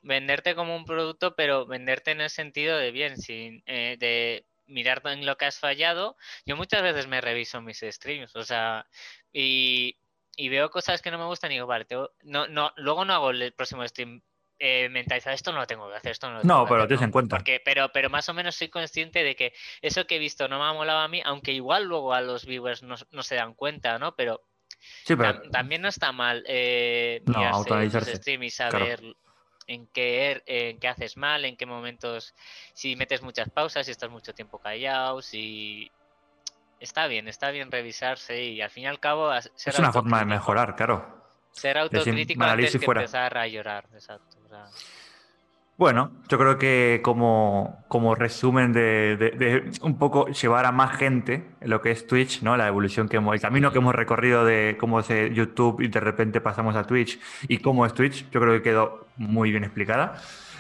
venderte 0.03 0.55
como 0.55 0.77
un 0.77 0.85
producto, 0.85 1.35
pero 1.35 1.67
venderte 1.67 2.11
en 2.11 2.21
el 2.21 2.31
sentido 2.31 2.77
de 2.77 2.91
bien, 2.91 3.17
sin 3.17 3.63
eh, 3.67 3.97
de 3.99 4.45
mirar 4.67 5.03
en 5.07 5.25
lo 5.25 5.37
que 5.37 5.47
has 5.47 5.59
fallado. 5.59 6.17
Yo 6.45 6.57
muchas 6.57 6.83
veces 6.83 7.07
me 7.07 7.21
reviso 7.21 7.61
mis 7.61 7.81
streams, 7.81 8.35
o 8.37 8.45
sea, 8.45 8.87
y, 9.33 9.97
y 10.37 10.49
veo 10.49 10.71
cosas 10.71 11.03
que 11.03 11.11
no 11.11 11.19
me 11.19 11.27
gustan 11.27 11.53
y 11.53 11.55
digo, 11.55 11.67
vale, 11.67 11.87
no, 12.23 12.47
no, 12.49 12.73
luego 12.77 13.05
no 13.05 13.15
hago 13.15 13.31
el 13.31 13.53
próximo 13.53 13.87
stream 13.87 14.23
eh, 14.59 14.89
mentalizar 14.89 15.33
esto 15.33 15.53
no 15.53 15.59
lo 15.59 15.67
tengo 15.67 15.89
que 15.91 15.97
hacer, 15.97 16.13
esto 16.13 16.29
no 16.29 16.39
lo 16.39 16.45
No, 16.45 16.65
pero 16.65 16.79
lo 16.79 16.87
tienes 16.87 17.05
en 17.05 17.11
cuenta. 17.11 17.37
Porque, 17.37 17.61
pero, 17.65 17.91
pero 17.93 18.11
más 18.11 18.29
o 18.29 18.35
menos 18.35 18.55
soy 18.55 18.69
consciente 18.69 19.25
de 19.25 19.35
que 19.35 19.53
eso 19.83 20.07
que 20.07 20.17
he 20.17 20.19
visto 20.19 20.49
no 20.49 20.59
me 20.59 20.65
ha 20.65 20.73
molado 20.73 21.01
a 21.01 21.09
mí, 21.09 21.23
aunque 21.25 21.53
igual 21.53 21.85
luego 21.85 22.15
a 22.15 22.21
los 22.21 22.47
viewers 22.47 22.83
no, 22.83 22.97
se 23.23 23.35
dan 23.35 23.55
cuenta, 23.55 23.99
¿no? 23.99 24.15
Pero, 24.15 24.43
también 25.51 25.83
no 25.83 25.89
está 25.89 26.13
mal 26.13 26.45
eh, 26.47 27.23
mirarse 27.27 28.17
stream 28.17 28.43
y 28.43 28.51
saber 28.51 29.01
en 29.67 29.87
qué, 29.89 30.31
er, 30.31 30.43
en 30.47 30.79
qué 30.79 30.89
haces 30.89 31.17
mal, 31.17 31.45
en 31.45 31.57
qué 31.57 31.67
momentos, 31.67 32.35
si 32.75 32.97
metes 32.97 33.23
muchas 33.23 33.49
pausas, 33.51 33.87
si 33.87 33.93
estás 33.93 34.11
mucho 34.11 34.35
tiempo 34.35 34.59
callado, 34.59 35.23
si... 35.23 35.91
Está 36.81 37.07
bien, 37.07 37.29
está 37.29 37.51
bien 37.51 37.71
revisarse 37.71 38.43
y 38.43 38.61
al 38.61 38.69
fin 38.69 38.85
y 38.85 38.87
al 38.89 39.01
cabo... 39.01 39.33
Es 39.33 39.51
una 39.79 39.93
forma 39.93 40.19
de 40.19 40.27
mejorar, 40.27 40.77
claro. 40.77 41.25
Ser 41.51 41.79
autocrítico 41.79 42.43
antes 42.43 42.77
que 42.77 42.85
empezar 42.85 43.39
a 43.39 43.47
llorar, 43.47 43.87
exacto. 43.95 44.37
Bueno, 45.77 46.13
yo 46.29 46.39
creo 46.39 46.57
que 46.57 47.01
como, 47.03 47.85
como 47.89 48.15
resumen 48.15 48.73
de, 48.73 49.73
un 49.83 49.99
poco 49.99 50.29
llevar 50.29 50.67
a 50.67 50.73
más 50.73 50.97
gente 50.97 51.51
en 51.61 51.69
lo 51.69 51.81
que 51.81 51.91
es 51.91 52.07
Twitch, 52.07 52.43
¿no? 52.43 52.57
La 52.57 52.69
evolución 52.69 53.09
que 53.09 53.17
hemos, 53.17 53.35
el 53.35 53.41
camino 53.41 53.73
que 53.73 53.79
hemos 53.79 53.93
recorrido 53.93 54.45
de 54.45 54.77
cómo 54.79 55.01
es 55.01 55.09
YouTube 55.33 55.81
y 55.81 55.89
de 55.89 55.99
repente 55.99 56.41
pasamos 56.41 56.77
a 56.77 56.85
Twitch 56.85 57.19
y 57.49 57.59
cómo 57.59 57.85
es 57.87 57.93
Twitch, 57.93 58.31
yo 58.31 58.41
creo 58.41 58.53
que 58.55 58.63
quedó 58.63 59.09
muy 59.17 59.51
bien 59.51 59.65
explicada. 59.65 60.15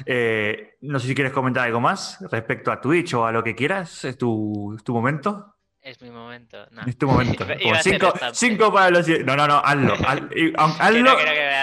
Eh, 0.04 0.78
no 0.80 0.98
sé 0.98 1.06
si 1.06 1.14
quieres 1.14 1.32
comentar 1.32 1.64
algo 1.64 1.80
más 1.80 2.18
respecto 2.32 2.72
a 2.72 2.80
Twitch 2.80 3.14
o 3.14 3.24
a 3.24 3.30
lo 3.30 3.44
que 3.44 3.54
quieras, 3.54 4.04
es 4.04 4.18
tu, 4.18 4.76
tu 4.82 4.92
momento. 4.92 5.53
Es 5.84 6.00
mi 6.00 6.10
momento. 6.10 6.66
No. 6.70 6.80
Es 6.86 6.96
tu 6.96 7.06
momento. 7.06 7.46
Como 7.62 7.74
cinco, 7.82 8.14
cinco 8.32 8.72
para 8.72 8.88
los. 8.88 9.06
No, 9.06 9.36
no, 9.36 9.46
no, 9.46 9.58
hazlo. 9.62 9.94
hazlo. 10.06 11.02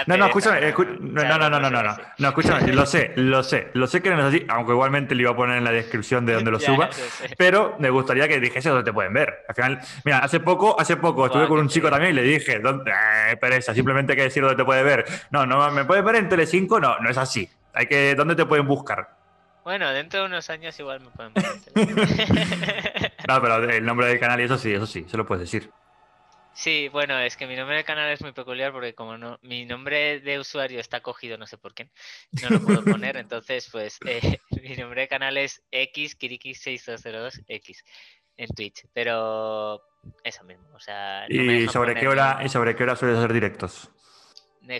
No, 0.06 0.16
no, 0.16 0.26
escúchame. 0.26 0.60
no, 1.00 1.24
no, 1.24 1.38
no, 1.50 1.50
no, 1.50 1.70
no, 1.70 1.82
no. 1.82 1.96
No, 2.18 2.28
escúchame. 2.28 2.72
Lo 2.72 2.86
sé, 2.86 3.12
lo 3.16 3.42
sé. 3.42 3.70
Lo 3.72 3.88
sé 3.88 4.00
que 4.00 4.10
no 4.10 4.20
es 4.20 4.24
así, 4.26 4.46
aunque 4.48 4.72
igualmente 4.72 5.16
le 5.16 5.22
iba 5.22 5.32
a 5.32 5.36
poner 5.36 5.58
en 5.58 5.64
la 5.64 5.72
descripción 5.72 6.24
de 6.24 6.34
donde 6.34 6.52
lo 6.52 6.60
suba. 6.60 6.88
Pero 7.36 7.74
me 7.80 7.90
gustaría 7.90 8.28
que 8.28 8.38
dijese 8.38 8.68
dónde 8.68 8.84
te 8.84 8.92
pueden 8.92 9.12
ver. 9.12 9.40
Al 9.48 9.54
final, 9.56 9.80
mira, 10.04 10.18
hace 10.18 10.38
poco, 10.38 10.78
hace 10.78 10.96
poco 10.96 11.26
estuve 11.26 11.48
con 11.48 11.58
un 11.58 11.68
chico 11.68 11.90
también 11.90 12.12
y 12.12 12.14
le 12.14 12.22
dije, 12.22 12.60
¿dónde? 12.60 12.92
Eh, 12.92 13.36
pereza, 13.38 13.74
simplemente 13.74 14.12
hay 14.12 14.18
que 14.18 14.24
decir 14.24 14.42
dónde 14.42 14.56
te 14.56 14.64
puede 14.64 14.84
ver. 14.84 15.04
No, 15.30 15.46
no, 15.46 15.68
¿me 15.72 15.84
puedes 15.84 16.04
ver 16.04 16.14
en 16.14 16.28
Telecinco? 16.28 16.78
No, 16.78 16.96
no 17.00 17.10
es 17.10 17.18
así. 17.18 17.48
Hay 17.74 17.86
que, 17.86 18.14
¿dónde 18.14 18.36
te 18.36 18.46
pueden 18.46 18.68
buscar? 18.68 19.21
Bueno, 19.64 19.90
dentro 19.92 20.20
de 20.20 20.26
unos 20.26 20.50
años 20.50 20.78
igual 20.78 21.00
me 21.00 21.10
pueden 21.10 21.32
No, 23.28 23.40
pero 23.40 23.70
el 23.70 23.84
nombre 23.84 24.08
del 24.08 24.18
canal 24.18 24.40
y 24.40 24.44
eso 24.44 24.58
sí, 24.58 24.72
eso 24.72 24.86
sí, 24.86 25.06
se 25.08 25.16
lo 25.16 25.24
puedes 25.24 25.42
decir. 25.42 25.70
Sí, 26.54 26.88
bueno, 26.88 27.18
es 27.18 27.36
que 27.36 27.46
mi 27.46 27.54
nombre 27.56 27.76
de 27.76 27.84
canal 27.84 28.12
es 28.12 28.20
muy 28.20 28.32
peculiar 28.32 28.72
porque 28.72 28.94
como 28.94 29.16
no, 29.16 29.38
mi 29.42 29.64
nombre 29.64 30.20
de 30.20 30.38
usuario 30.38 30.80
está 30.80 31.00
cogido, 31.00 31.38
no 31.38 31.46
sé 31.46 31.56
por 31.56 31.72
qué, 31.72 31.88
no 32.42 32.50
lo 32.50 32.60
puedo 32.60 32.84
poner, 32.84 33.16
entonces 33.16 33.70
pues 33.72 33.98
eh, 34.04 34.38
mi 34.62 34.76
nombre 34.76 35.00
de 35.02 35.08
canal 35.08 35.38
es 35.38 35.62
xkiriki6202x 35.72 37.84
en 38.36 38.48
Twitch, 38.48 38.84
pero 38.92 39.82
eso 40.22 40.44
mismo, 40.44 40.68
o 40.74 40.80
sea... 40.80 41.24
¿Y 41.28 41.66
sobre 41.68 41.94
qué 41.94 42.08
hora 42.08 42.40
y 42.44 42.50
sobre 42.50 42.76
qué 42.76 42.82
hora 42.82 42.96
sueles 42.96 43.16
hacer 43.16 43.32
directos? 43.32 43.90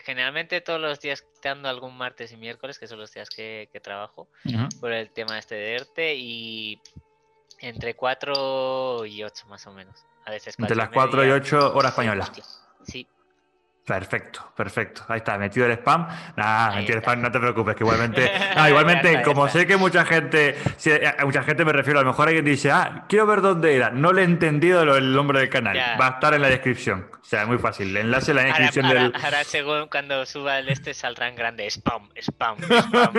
Generalmente 0.05 0.61
todos 0.61 0.81
los 0.81 1.01
días 1.01 1.23
quitando 1.23 1.69
algún 1.69 1.97
martes 1.97 2.33
y 2.33 2.37
miércoles, 2.37 2.79
que 2.79 2.87
son 2.87 2.99
los 2.99 3.13
días 3.13 3.29
que, 3.29 3.69
trabajo, 3.83 4.29
por 4.81 4.93
el 4.93 5.11
tema 5.11 5.39
este 5.39 5.55
de 5.55 5.75
ERTE, 5.75 6.15
y 6.15 6.81
entre 7.61 7.95
4 7.95 9.07
y 9.07 9.23
8 9.23 9.47
más 9.49 9.67
o 9.67 9.73
menos. 9.73 10.05
A 10.25 10.31
veces 10.31 10.55
Entre 10.59 10.77
las 10.77 10.91
4 10.91 11.27
y 11.27 11.31
8 11.31 11.75
horas 11.75 11.93
españolas. 11.93 12.33
Sí, 12.85 13.07
Perfecto, 13.85 14.53
perfecto. 14.57 15.03
Ahí 15.09 15.19
está, 15.19 15.37
metido 15.39 15.67
el 15.67 15.73
spam. 15.73 16.07
Nada, 16.37 16.77
metido 16.77 16.99
el 16.99 17.03
spam, 17.03 17.21
no 17.21 17.33
te 17.33 17.41
preocupes, 17.41 17.75
que 17.75 17.83
igualmente. 17.83 18.31
Igualmente, 18.69 19.23
como 19.23 19.49
sé 19.49 19.67
que 19.67 19.77
mucha 19.77 20.05
gente, 20.05 20.57
eh, 20.85 21.15
mucha 21.25 21.43
gente 21.43 21.65
me 21.65 21.73
refiero, 21.73 21.99
a 21.99 22.03
lo 22.03 22.11
mejor 22.11 22.29
alguien 22.29 22.45
dice, 22.45 22.71
ah, 22.71 23.07
quiero 23.09 23.27
ver 23.27 23.41
dónde 23.41 23.75
era. 23.75 23.91
No 23.91 24.13
le 24.13 24.23
he 24.23 24.25
entendido 24.25 24.83
el 24.83 25.13
nombre 25.13 25.41
del 25.41 25.49
canal. 25.49 25.77
Va 26.01 26.07
a 26.07 26.11
estar 26.11 26.33
en 26.33 26.43
la 26.43 26.49
descripción. 26.49 27.09
O 27.23 27.25
sea, 27.25 27.47
muy 27.47 27.59
fácil. 27.59 27.89
El 27.91 27.97
enlace 27.97 28.33
en 28.33 28.37
la 28.39 28.43
descripción 28.45 28.89
del. 28.89 29.13
Ahora, 29.15 29.45
según 29.45 29.89
cuando 29.89 30.27
suba 30.27 30.59
el 30.59 30.69
este, 30.69 30.93
saldrá 30.93 31.29
en 31.29 31.37
grande 31.37 31.71
spam, 31.71 32.11
spam, 32.21 32.57
spam. 32.59 33.15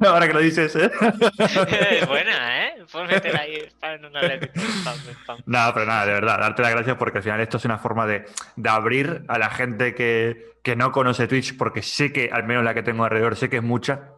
ahora 0.06 0.26
que 0.26 0.34
lo 0.34 0.40
dices, 0.40 0.74
¿eh? 0.76 0.90
es 1.90 2.06
buena, 2.06 2.66
¿eh? 2.66 2.74
meter 3.08 3.40
ahí 3.40 3.56
spam 3.68 3.92
en 3.92 4.04
una 4.04 4.20
spam, 4.20 4.98
spam. 5.22 5.38
No, 5.46 5.70
pero 5.72 5.86
nada, 5.86 6.06
de 6.06 6.12
verdad, 6.12 6.38
darte 6.38 6.62
las 6.62 6.72
gracias 6.72 6.96
porque 6.96 7.18
al 7.18 7.24
final 7.24 7.40
esto 7.40 7.56
es 7.56 7.64
una 7.64 7.78
forma 7.78 8.06
de 8.06 8.26
de 8.56 8.68
abrir 8.70 9.24
a 9.28 9.38
la 9.38 9.50
gente 9.50 9.94
que, 9.94 10.76
no 10.76 10.92
conoce 10.92 11.28
Twitch, 11.28 11.56
porque 11.56 11.82
sé 11.82 12.12
que, 12.12 12.30
al 12.32 12.44
menos 12.44 12.64
la 12.64 12.74
que 12.74 12.82
tengo 12.82 13.04
alrededor, 13.04 13.36
sé 13.36 13.48
que 13.48 13.58
es 13.58 13.62
mucha, 13.62 14.10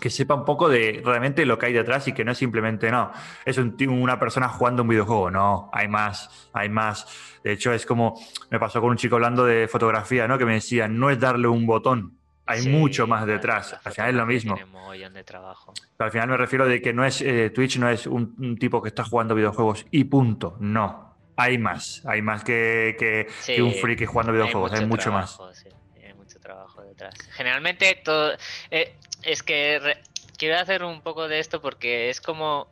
que 0.00 0.10
sepa 0.10 0.34
un 0.34 0.44
poco 0.44 0.68
de 0.68 1.02
realmente 1.04 1.46
lo 1.46 1.58
que 1.58 1.66
hay 1.66 1.72
detrás 1.72 2.08
y 2.08 2.12
que 2.12 2.24
no 2.24 2.32
es 2.32 2.38
simplemente, 2.38 2.90
no, 2.90 3.12
es 3.44 3.58
un, 3.58 3.76
una 3.88 4.18
persona 4.18 4.48
jugando 4.48 4.82
un 4.82 4.88
videojuego, 4.88 5.30
no, 5.30 5.70
hay 5.72 5.88
más, 5.88 6.50
hay 6.52 6.68
más. 6.68 7.06
De 7.44 7.52
hecho, 7.52 7.72
es 7.72 7.86
como, 7.86 8.20
me 8.50 8.58
pasó 8.58 8.80
con 8.80 8.90
un 8.90 8.96
chico 8.96 9.16
hablando 9.16 9.44
de 9.44 9.68
fotografía, 9.68 10.26
¿no? 10.26 10.38
Que 10.38 10.44
me 10.44 10.54
decía, 10.54 10.88
no 10.88 11.10
es 11.10 11.20
darle 11.20 11.48
un 11.48 11.66
botón, 11.66 12.18
hay 12.50 12.66
mucho 12.68 13.06
más 13.06 13.26
detrás. 13.26 13.76
Al 13.84 13.92
final 13.92 14.10
es 14.10 14.16
lo 14.16 14.26
mismo. 14.26 14.58
De 15.14 15.24
trabajo. 15.24 15.72
Pero 15.96 16.06
al 16.06 16.10
final 16.10 16.28
me 16.28 16.36
refiero 16.36 16.66
de 16.66 16.82
que 16.82 16.92
no 16.92 17.04
es 17.04 17.22
eh, 17.22 17.50
Twitch 17.50 17.78
no 17.78 17.88
es 17.88 18.06
un, 18.06 18.58
tipo 18.58 18.82
que 18.82 18.88
está 18.88 19.04
jugando 19.04 19.34
videojuegos 19.34 19.86
y 19.90 20.04
punto. 20.04 20.56
No 20.58 21.14
hay 21.36 21.58
más, 21.58 22.02
hay 22.06 22.20
más 22.20 22.44
que, 22.44 22.96
que, 22.98 23.62
un 23.62 23.72
friki 23.72 24.04
jugando 24.04 24.32
videojuegos, 24.32 24.72
hay, 24.72 24.84
mucho 24.84 25.10
más. 25.10 25.38
hay 25.40 26.12
mucho 26.14 26.38
trabajo 26.38 26.82
detrás. 26.82 27.14
Generalmente 27.30 28.00
todo... 28.04 28.32
Eh, 28.70 28.96
es 29.22 29.42
que 29.42 29.96
quiero 30.38 30.58
hacer 30.58 30.84
un 30.84 31.02
poco 31.02 31.28
de 31.28 31.38
esto 31.38 31.60
porque 31.60 32.10
es 32.10 32.20
como 32.20 32.68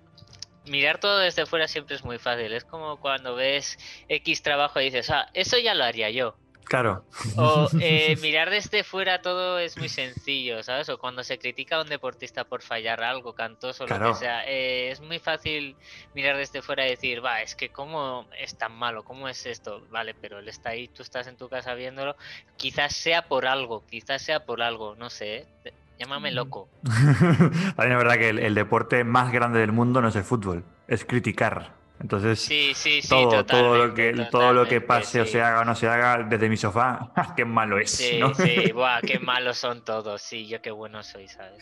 mirar 0.68 0.98
todo 1.00 1.18
desde 1.18 1.46
fuera 1.46 1.68
siempre 1.68 1.96
es 1.96 2.04
muy 2.04 2.18
fácil. 2.18 2.52
Es 2.52 2.64
como 2.64 2.98
cuando 2.98 3.34
ves 3.34 3.78
X 4.08 4.42
trabajo 4.42 4.80
y 4.80 4.84
dices, 4.84 5.10
ah, 5.10 5.28
eso 5.34 5.58
ya 5.58 5.74
lo 5.74 5.84
haría 5.84 6.10
yo. 6.10 6.36
Claro. 6.68 7.06
O 7.36 7.68
eh, 7.80 8.16
mirar 8.20 8.50
desde 8.50 8.84
fuera 8.84 9.22
todo 9.22 9.58
es 9.58 9.78
muy 9.78 9.88
sencillo, 9.88 10.62
¿sabes? 10.62 10.88
O 10.90 10.98
cuando 10.98 11.24
se 11.24 11.38
critica 11.38 11.76
a 11.76 11.82
un 11.82 11.88
deportista 11.88 12.44
por 12.44 12.60
fallar 12.62 13.02
algo, 13.02 13.34
cantoso, 13.34 13.84
o 13.84 13.86
lo 13.86 14.08
que 14.10 14.14
sea, 14.14 14.46
eh, 14.46 14.90
es 14.90 15.00
muy 15.00 15.18
fácil 15.18 15.76
mirar 16.14 16.36
desde 16.36 16.60
fuera 16.60 16.86
y 16.86 16.90
decir, 16.90 17.24
va, 17.24 17.40
es 17.40 17.54
que 17.54 17.70
cómo 17.70 18.26
es 18.38 18.58
tan 18.58 18.72
malo, 18.72 19.02
cómo 19.02 19.28
es 19.28 19.46
esto, 19.46 19.82
vale, 19.88 20.12
pero 20.12 20.40
él 20.40 20.48
está 20.48 20.70
ahí, 20.70 20.88
tú 20.88 21.02
estás 21.02 21.26
en 21.26 21.38
tu 21.38 21.48
casa 21.48 21.72
viéndolo, 21.72 22.16
quizás 22.58 22.94
sea 22.94 23.22
por 23.22 23.46
algo, 23.46 23.86
quizás 23.86 24.20
sea 24.20 24.44
por 24.44 24.60
algo, 24.60 24.94
no 24.94 25.08
sé, 25.08 25.36
¿eh? 25.64 25.72
Llámame 25.98 26.30
loco. 26.32 26.68
También 26.82 27.92
es 27.92 27.98
verdad 27.98 28.16
que 28.16 28.28
el 28.30 28.54
deporte 28.54 29.04
más 29.04 29.32
grande 29.32 29.60
del 29.60 29.72
mundo 29.72 30.00
no 30.00 30.08
es 30.08 30.16
el 30.16 30.24
fútbol, 30.24 30.64
es 30.86 31.04
criticar. 31.04 31.78
Entonces, 32.00 32.48
todo, 33.08 33.44
todo, 33.44 33.86
lo 33.86 33.94
que, 33.94 34.12
todo 34.30 34.52
lo 34.52 34.66
que 34.66 34.80
pase 34.80 35.20
o 35.20 35.26
se 35.26 35.42
haga 35.42 35.62
o 35.62 35.64
no 35.64 35.74
se 35.74 35.88
haga 35.88 36.22
desde 36.22 36.48
mi 36.48 36.56
sofá, 36.56 37.10
qué 37.36 37.44
malo 37.44 37.78
es. 37.78 37.90
Sí, 37.90 38.20
sí, 38.36 38.70
buah, 38.74 39.00
qué 39.00 39.18
malos 39.18 39.58
son 39.58 39.84
todos. 39.84 40.22
Sí, 40.22 40.46
yo 40.46 40.62
qué 40.62 40.70
bueno 40.70 41.02
soy, 41.02 41.26
¿sabes? 41.26 41.60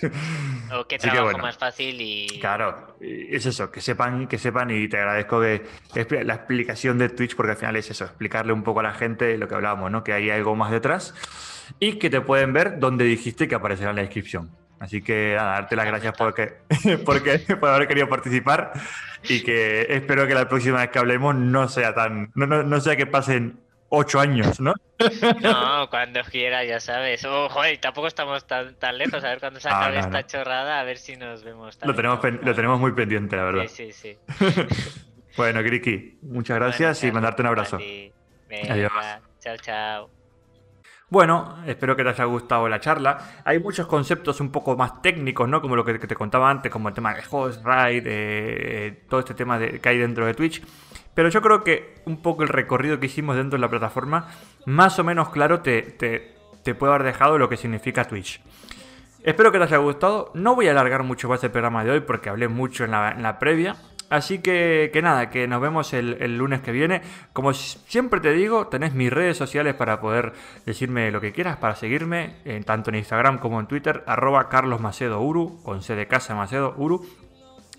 O 0.74 0.86
qué 0.86 0.98
trabajo 0.98 1.38
más 1.38 1.56
fácil 1.56 1.98
y. 2.00 2.38
Claro, 2.38 2.98
es 3.00 3.46
eso, 3.46 3.70
que 3.70 3.80
sepan, 3.80 4.28
que 4.28 4.36
sepan 4.36 4.70
y 4.70 4.88
te 4.88 4.98
agradezco 4.98 5.40
que 5.40 5.64
la 6.24 6.34
explicación 6.34 6.98
de 6.98 7.08
Twitch, 7.08 7.34
porque 7.34 7.52
al 7.52 7.58
final 7.58 7.76
es 7.76 7.90
eso, 7.90 8.04
explicarle 8.04 8.52
un 8.52 8.62
poco 8.62 8.80
a 8.80 8.82
la 8.82 8.92
gente 8.92 9.38
lo 9.38 9.48
que 9.48 9.54
hablábamos, 9.54 9.90
¿no? 9.90 10.04
Que 10.04 10.12
hay 10.12 10.28
algo 10.28 10.54
más 10.54 10.70
detrás 10.70 11.14
y 11.78 11.94
que 11.94 12.10
te 12.10 12.20
pueden 12.20 12.52
ver 12.52 12.78
donde 12.78 13.04
dijiste 13.04 13.48
que 13.48 13.54
aparecerá 13.54 13.90
en 13.90 13.96
la 13.96 14.02
descripción. 14.02 14.50
Así 14.78 15.00
que 15.02 15.34
nada, 15.36 15.52
darte 15.52 15.76
las 15.76 15.86
gracias 15.86 16.14
porque, 16.16 16.54
porque, 17.04 17.38
por 17.60 17.70
haber 17.70 17.88
querido 17.88 18.08
participar 18.08 18.72
y 19.22 19.42
que 19.42 19.86
espero 19.88 20.26
que 20.26 20.34
la 20.34 20.48
próxima 20.48 20.80
vez 20.80 20.90
que 20.90 20.98
hablemos 20.98 21.34
no 21.34 21.68
sea 21.68 21.94
tan. 21.94 22.30
No, 22.34 22.46
no, 22.46 22.62
no 22.62 22.80
sea 22.80 22.96
que 22.96 23.06
pasen 23.06 23.58
ocho 23.88 24.20
años, 24.20 24.60
¿no? 24.60 24.74
No, 25.40 25.88
cuando 25.90 26.22
quiera, 26.24 26.64
ya 26.64 26.80
sabes. 26.80 27.24
Ojo, 27.24 27.60
tampoco 27.80 28.06
estamos 28.06 28.46
tan, 28.46 28.74
tan 28.76 28.98
lejos. 28.98 29.22
A 29.24 29.28
ver 29.28 29.40
cuando 29.40 29.60
se 29.60 29.68
acabe 29.68 29.98
esta 29.98 30.26
chorrada, 30.26 30.80
a 30.80 30.84
ver 30.84 30.98
si 30.98 31.16
nos 31.16 31.44
vemos. 31.44 31.78
Lo 31.82 31.94
tenemos, 31.94 32.20
lo 32.42 32.54
tenemos 32.54 32.80
muy 32.80 32.92
pendiente, 32.92 33.36
la 33.36 33.44
verdad. 33.44 33.66
Sí, 33.68 33.92
sí, 33.92 34.16
sí. 34.28 34.66
bueno, 35.36 35.62
Griki, 35.62 36.18
muchas 36.22 36.58
gracias 36.58 37.02
y 37.04 37.12
mandarte 37.12 37.42
un 37.42 37.48
abrazo. 37.48 37.78
Adiós. 38.68 38.92
Chao, 39.40 39.56
chao. 39.58 40.15
Bueno, 41.08 41.58
espero 41.66 41.94
que 41.94 42.02
te 42.02 42.08
haya 42.08 42.24
gustado 42.24 42.68
la 42.68 42.80
charla. 42.80 43.42
Hay 43.44 43.60
muchos 43.60 43.86
conceptos 43.86 44.40
un 44.40 44.50
poco 44.50 44.76
más 44.76 45.00
técnicos, 45.02 45.48
¿no? 45.48 45.62
Como 45.62 45.76
lo 45.76 45.84
que 45.84 45.98
te 45.98 46.16
contaba 46.16 46.50
antes, 46.50 46.72
como 46.72 46.88
el 46.88 46.94
tema 46.94 47.14
de 47.14 47.22
host, 47.30 47.64
ride, 47.64 48.02
eh, 48.06 49.04
todo 49.08 49.20
este 49.20 49.34
tema 49.34 49.56
de, 49.56 49.78
que 49.78 49.88
hay 49.88 49.98
dentro 49.98 50.26
de 50.26 50.34
Twitch. 50.34 50.64
Pero 51.14 51.28
yo 51.28 51.40
creo 51.40 51.62
que 51.62 52.02
un 52.06 52.22
poco 52.22 52.42
el 52.42 52.48
recorrido 52.48 52.98
que 52.98 53.06
hicimos 53.06 53.36
dentro 53.36 53.56
de 53.56 53.60
la 53.60 53.70
plataforma, 53.70 54.26
más 54.66 54.98
o 54.98 55.04
menos 55.04 55.28
claro 55.28 55.60
te, 55.60 55.82
te, 55.82 56.34
te 56.64 56.74
puede 56.74 56.92
haber 56.92 57.06
dejado 57.06 57.38
lo 57.38 57.48
que 57.48 57.56
significa 57.56 58.04
Twitch. 58.04 58.42
Espero 59.22 59.52
que 59.52 59.58
te 59.58 59.64
haya 59.64 59.76
gustado. 59.76 60.32
No 60.34 60.56
voy 60.56 60.66
a 60.66 60.72
alargar 60.72 61.04
mucho 61.04 61.28
más 61.28 61.42
el 61.44 61.52
programa 61.52 61.84
de 61.84 61.92
hoy 61.92 62.00
porque 62.00 62.30
hablé 62.30 62.48
mucho 62.48 62.84
en 62.84 62.90
la, 62.90 63.12
en 63.12 63.22
la 63.22 63.38
previa. 63.38 63.76
Así 64.08 64.38
que, 64.38 64.90
que 64.92 65.02
nada, 65.02 65.30
que 65.30 65.48
nos 65.48 65.60
vemos 65.60 65.92
el, 65.92 66.38
lunes 66.38 66.60
que 66.60 66.70
viene. 66.70 67.02
Como 67.32 67.52
siempre 67.52 68.20
te 68.20 68.32
digo, 68.32 68.68
tenés 68.68 68.94
mis 68.94 69.12
redes 69.12 69.36
sociales 69.36 69.74
para 69.74 70.00
poder 70.00 70.32
decirme 70.64 71.10
lo 71.10 71.20
que 71.20 71.32
quieras, 71.32 71.56
para 71.56 71.74
seguirme, 71.74 72.36
en, 72.44 72.62
tanto 72.62 72.90
en 72.90 72.96
Instagram 72.96 73.38
como 73.38 73.58
en 73.58 73.66
Twitter, 73.66 74.04
arroba 74.06 74.48
Carlos 74.48 74.80
Macedo 74.80 75.20
Uru, 75.20 75.60
con 75.64 75.82
C 75.82 75.96
de 75.96 76.06
casa 76.06 76.36
Macedo 76.36 76.74
Uru. 76.76 77.04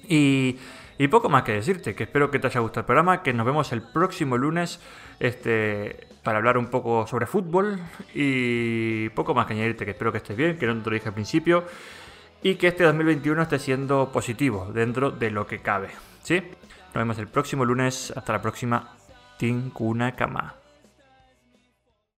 Y, 0.08 0.58
y, 0.98 1.08
poco 1.08 1.30
más 1.30 1.44
que 1.44 1.54
decirte, 1.54 1.96
que 1.96 2.04
espero 2.04 2.30
que 2.30 2.40
te 2.40 2.48
haya 2.48 2.60
gustado 2.60 2.82
el 2.82 2.86
programa, 2.88 3.24
que 3.24 3.34
nos 3.34 3.46
vemos 3.46 3.72
el 3.72 3.82
próximo 3.82 4.38
lunes 4.38 4.82
este, 5.20 6.08
para 6.24 6.40
hablar 6.40 6.58
un 6.58 6.68
poco 6.68 7.08
sobre 7.08 7.26
fútbol. 7.26 7.80
Y 8.14 9.08
poco 9.10 9.34
más 9.34 9.46
que 9.46 9.54
añadirte, 9.54 9.86
que 9.86 9.92
espero 9.92 10.12
que 10.12 10.18
estés 10.18 10.36
bien, 10.36 10.58
que 10.58 10.68
no 10.68 10.82
te 10.84 10.90
lo 10.90 10.94
dije 10.94 11.08
al 11.08 11.14
principio. 11.14 11.64
Y 12.42 12.56
que 12.56 12.68
este 12.68 12.84
2021 12.84 13.42
esté 13.42 13.60
siendo 13.60 14.12
positivo 14.12 14.70
dentro 14.74 15.12
de 15.12 15.32
lo 15.32 15.48
que 15.48 15.60
cabe. 15.60 15.90
¿Sí? 16.24 16.42
Nos 16.88 16.94
vemos 16.94 17.18
el 17.18 17.28
próximo 17.28 17.66
lunes. 17.66 18.14
Hasta 18.16 18.34
la 18.34 18.42
próxima. 18.42 18.96
Tinkuna 19.38 20.16
Kama. 20.16 20.67